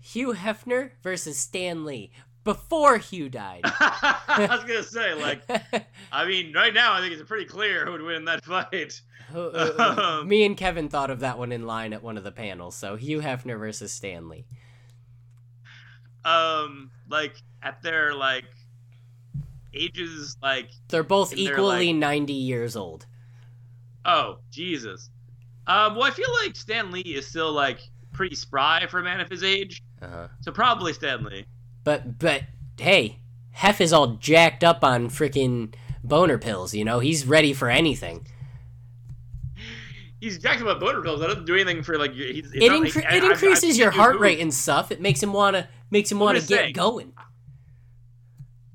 Hugh 0.00 0.34
Hefner 0.34 0.92
versus 1.02 1.36
Stan 1.38 1.84
Lee 1.84 2.12
before 2.46 2.96
Hugh 2.96 3.28
died. 3.28 3.60
I 3.64 4.46
was 4.50 4.60
gonna 4.64 4.82
say, 4.82 5.12
like, 5.14 5.42
I 6.10 6.24
mean, 6.24 6.54
right 6.54 6.72
now 6.72 6.94
I 6.94 7.00
think 7.00 7.12
it's 7.12 7.28
pretty 7.28 7.44
clear 7.44 7.84
who 7.84 7.92
would 7.92 8.00
win 8.02 8.24
that 8.24 8.42
fight. 8.44 9.02
Uh, 9.34 10.22
Me 10.24 10.46
and 10.46 10.56
Kevin 10.56 10.88
thought 10.88 11.10
of 11.10 11.20
that 11.20 11.36
one 11.36 11.50
in 11.52 11.66
line 11.66 11.92
at 11.92 12.02
one 12.02 12.16
of 12.16 12.24
the 12.24 12.30
panels. 12.32 12.74
So 12.76 12.96
Hugh 12.96 13.20
Hefner 13.20 13.58
versus 13.58 13.92
Stan 13.92 14.28
Lee. 14.30 14.46
Um, 16.24 16.90
like 17.08 17.34
at 17.62 17.82
their 17.82 18.14
like 18.14 18.44
ages, 19.74 20.36
like 20.42 20.70
They're 20.88 21.02
both 21.02 21.36
equally 21.36 21.88
like- 21.92 21.96
90 21.96 22.32
years 22.32 22.76
old. 22.76 23.06
oh 24.04 24.38
Jesus. 24.50 25.10
Um, 25.68 25.96
well, 25.96 26.04
I 26.04 26.10
feel 26.12 26.32
like 26.44 26.54
Stan 26.54 26.92
Lee 26.92 27.00
is 27.00 27.26
still 27.26 27.52
like 27.52 27.80
pretty 28.12 28.36
spry 28.36 28.86
for 28.88 29.00
a 29.00 29.02
man 29.02 29.20
of 29.20 29.28
his 29.28 29.42
age, 29.42 29.82
Uh-huh. 30.00 30.28
so 30.40 30.52
probably 30.52 30.92
Stan 30.92 31.24
Lee. 31.24 31.44
But 31.86 32.18
but 32.18 32.42
hey, 32.78 33.20
Hef 33.52 33.80
is 33.80 33.92
all 33.92 34.16
jacked 34.16 34.64
up 34.64 34.82
on 34.82 35.08
freaking 35.08 35.72
boner 36.02 36.36
pills. 36.36 36.74
You 36.74 36.84
know, 36.84 36.98
he's 36.98 37.24
ready 37.24 37.52
for 37.52 37.70
anything. 37.70 38.26
He's 40.20 40.36
jacked 40.38 40.60
about 40.60 40.80
boner 40.80 41.00
pills. 41.00 41.20
That 41.20 41.28
doesn't 41.28 41.44
do 41.44 41.54
anything 41.54 41.84
for 41.84 41.96
like. 41.96 42.12
your- 42.16 42.26
He's, 42.26 42.50
it's 42.52 42.64
It, 42.64 42.68
not, 42.70 42.82
incre- 42.82 43.06
I- 43.06 43.16
it 43.18 43.22
I- 43.22 43.30
increases 43.30 43.70
I've 43.70 43.76
your 43.76 43.90
heart 43.92 44.18
rate 44.18 44.40
and 44.40 44.52
stuff. 44.52 44.90
It 44.90 45.00
makes 45.00 45.22
him 45.22 45.32
wanna 45.32 45.68
makes 45.92 46.10
him 46.10 46.18
wanna 46.18 46.40
get 46.40 46.48
saying. 46.48 46.72
going. 46.72 47.12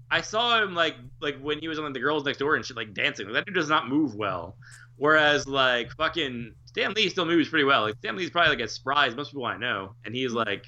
I 0.10 0.22
saw 0.22 0.64
him 0.64 0.74
like 0.74 0.96
like 1.20 1.38
when 1.42 1.60
he 1.60 1.68
was 1.68 1.80
on 1.80 1.84
like, 1.84 1.94
the 1.94 2.00
girls 2.00 2.24
next 2.24 2.38
door 2.38 2.56
and 2.56 2.66
shit, 2.66 2.78
like 2.78 2.94
dancing. 2.94 3.26
Like, 3.26 3.34
that 3.34 3.46
dude 3.46 3.56
does 3.56 3.68
not 3.68 3.90
move 3.90 4.16
well. 4.16 4.56
Whereas 4.96 5.48
like 5.48 5.92
fucking 5.98 6.54
Stan 6.64 6.94
Lee 6.94 7.10
still 7.10 7.26
moves 7.26 7.50
pretty 7.50 7.66
well. 7.66 7.82
Like 7.82 7.96
Stan 7.98 8.16
Lee's 8.16 8.30
probably 8.30 8.52
like 8.56 8.62
as 8.62 8.72
spry 8.72 9.08
as 9.08 9.16
most 9.18 9.32
people 9.32 9.44
I 9.46 9.58
know, 9.58 9.96
and 10.06 10.16
he's 10.16 10.32
hmm. 10.32 10.38
like 10.38 10.66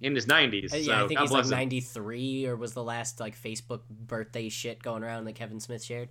in 0.00 0.14
his 0.14 0.26
nineties. 0.26 0.72
Uh, 0.72 0.76
so 0.76 0.82
yeah, 0.82 1.04
I 1.04 1.06
think 1.06 1.18
God 1.18 1.24
he's 1.24 1.30
like 1.30 1.42
bless 1.42 1.50
him. 1.50 1.58
93 1.58 2.46
or 2.46 2.56
was 2.56 2.72
the 2.72 2.84
last 2.84 3.20
like 3.20 3.40
Facebook 3.40 3.80
birthday 3.88 4.48
shit 4.48 4.82
going 4.82 5.02
around 5.02 5.24
that 5.24 5.34
Kevin 5.34 5.60
Smith 5.60 5.82
shared. 5.82 6.08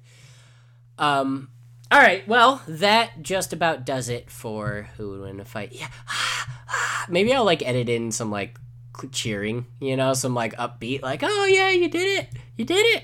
Um 0.97 1.49
all 1.89 1.99
right, 1.99 2.27
well, 2.27 2.61
that 2.67 3.21
just 3.21 3.53
about 3.53 3.85
does 3.85 4.09
it 4.09 4.29
for 4.29 4.89
who 4.97 5.11
would 5.11 5.21
win 5.21 5.39
a 5.39 5.45
fight. 5.45 5.71
Yeah. 5.71 5.87
Maybe 7.09 7.33
I'll 7.33 7.45
like 7.45 7.65
edit 7.65 7.87
in 7.87 8.11
some 8.11 8.29
like 8.29 8.59
cheering, 9.11 9.65
you 9.79 9.95
know, 9.95 10.13
some 10.13 10.33
like 10.33 10.55
upbeat 10.55 11.01
like, 11.01 11.21
"Oh 11.23 11.45
yeah, 11.45 11.69
you 11.69 11.89
did 11.89 12.19
it. 12.19 12.29
You 12.55 12.65
did 12.65 12.85
it." 12.97 13.03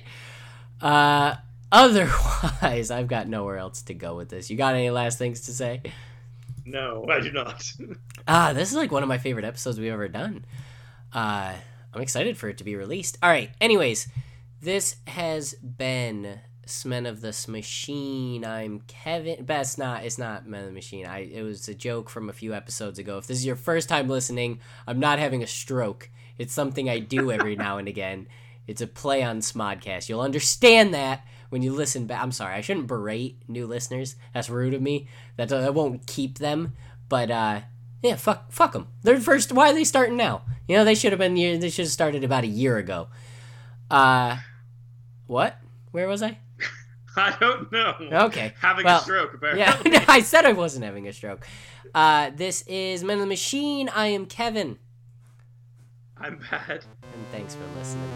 Uh 0.81 1.35
otherwise, 1.71 2.91
I've 2.91 3.07
got 3.07 3.27
nowhere 3.27 3.57
else 3.57 3.81
to 3.83 3.93
go 3.93 4.15
with 4.15 4.29
this. 4.29 4.49
You 4.49 4.57
got 4.57 4.75
any 4.75 4.89
last 4.89 5.17
things 5.17 5.41
to 5.41 5.51
say? 5.53 5.81
No, 6.65 7.05
I 7.09 7.19
do 7.19 7.31
not. 7.31 7.71
Ah, 8.25 8.53
this 8.53 8.69
is 8.69 8.77
like 8.77 8.89
one 8.89 9.03
of 9.03 9.09
my 9.09 9.17
favorite 9.17 9.43
episodes 9.43 9.77
we've 9.77 9.91
ever 9.91 10.07
done. 10.07 10.45
Uh, 11.13 11.53
I'm 11.93 12.01
excited 12.01 12.37
for 12.37 12.49
it 12.49 12.57
to 12.57 12.63
be 12.63 12.75
released. 12.75 13.17
All 13.21 13.29
right. 13.29 13.51
Anyways, 13.61 14.07
this 14.61 14.95
has 15.07 15.53
been 15.53 16.39
Smen 16.65 17.07
of 17.07 17.21
the 17.21 17.35
Machine. 17.47 18.43
I'm 18.45 18.81
Kevin. 18.87 19.45
It's 19.47 19.77
not. 19.77 20.03
It's 20.03 20.17
not 20.17 20.47
Men 20.47 20.61
of 20.61 20.67
the 20.67 20.73
Machine. 20.73 21.05
I. 21.05 21.19
It 21.19 21.43
was 21.43 21.67
a 21.67 21.75
joke 21.75 22.09
from 22.09 22.29
a 22.29 22.33
few 22.33 22.53
episodes 22.53 22.97
ago. 22.97 23.17
If 23.17 23.27
this 23.27 23.37
is 23.37 23.45
your 23.45 23.55
first 23.55 23.89
time 23.89 24.07
listening, 24.09 24.59
I'm 24.87 24.99
not 24.99 25.19
having 25.19 25.43
a 25.43 25.47
stroke. 25.47 26.09
It's 26.37 26.53
something 26.53 26.89
I 26.89 26.99
do 26.99 27.31
every 27.31 27.55
now 27.55 27.77
and 27.77 27.87
again. 27.87 28.27
It's 28.65 28.81
a 28.81 28.87
play 28.87 29.21
on 29.21 29.39
Smodcast. 29.39 30.09
You'll 30.09 30.21
understand 30.21 30.93
that 30.93 31.25
when 31.49 31.61
you 31.61 31.73
listen 31.73 32.07
back. 32.07 32.23
I'm 32.23 32.31
sorry. 32.31 32.55
I 32.55 32.61
shouldn't 32.61 32.87
berate 32.87 33.37
new 33.47 33.67
listeners. 33.67 34.15
That's 34.33 34.49
rude 34.49 34.73
of 34.73 34.81
me. 34.81 35.07
That 35.35 35.49
that 35.49 35.75
won't 35.75 36.07
keep 36.07 36.39
them. 36.39 36.73
But 37.09 37.29
uh, 37.29 37.61
Yeah, 38.03 38.15
fuck, 38.17 38.51
fuck 38.51 38.73
them. 38.73 38.87
They're 39.01 39.19
first. 39.19 39.51
Why 39.53 39.71
are 39.71 39.73
they 39.73 39.85
starting 39.85 40.17
now? 40.17 40.43
You 40.67 40.75
know, 40.77 40.83
they 40.85 40.93
should 40.93 41.13
have 41.13 41.19
been. 41.19 41.33
They 41.35 41.69
should 41.69 41.85
have 41.85 41.91
started 41.91 42.23
about 42.23 42.43
a 42.43 42.47
year 42.47 42.77
ago. 42.77 43.07
Uh, 43.89 44.37
what? 45.25 45.57
Where 45.91 46.07
was 46.07 46.21
I? 46.21 46.37
I 47.15 47.35
don't 47.39 47.71
know. 47.71 47.95
Okay. 48.25 48.53
Having 48.59 48.85
Well, 48.85 48.99
a 48.99 49.01
stroke, 49.03 49.33
apparently. 49.35 49.91
Yeah, 49.93 50.05
I 50.09 50.21
said 50.21 50.45
I 50.45 50.51
wasn't 50.51 50.83
having 50.83 51.07
a 51.07 51.13
stroke. 51.13 51.47
Uh, 51.95 52.31
this 52.35 52.63
is 52.63 53.03
Men 53.03 53.17
of 53.17 53.21
the 53.21 53.27
Machine. 53.27 53.87
I 53.89 54.07
am 54.07 54.25
Kevin, 54.25 54.79
I'm 56.17 56.39
bad. 56.51 56.83
and 57.03 57.27
thanks 57.31 57.55
for 57.55 57.63
listening. 57.77 58.09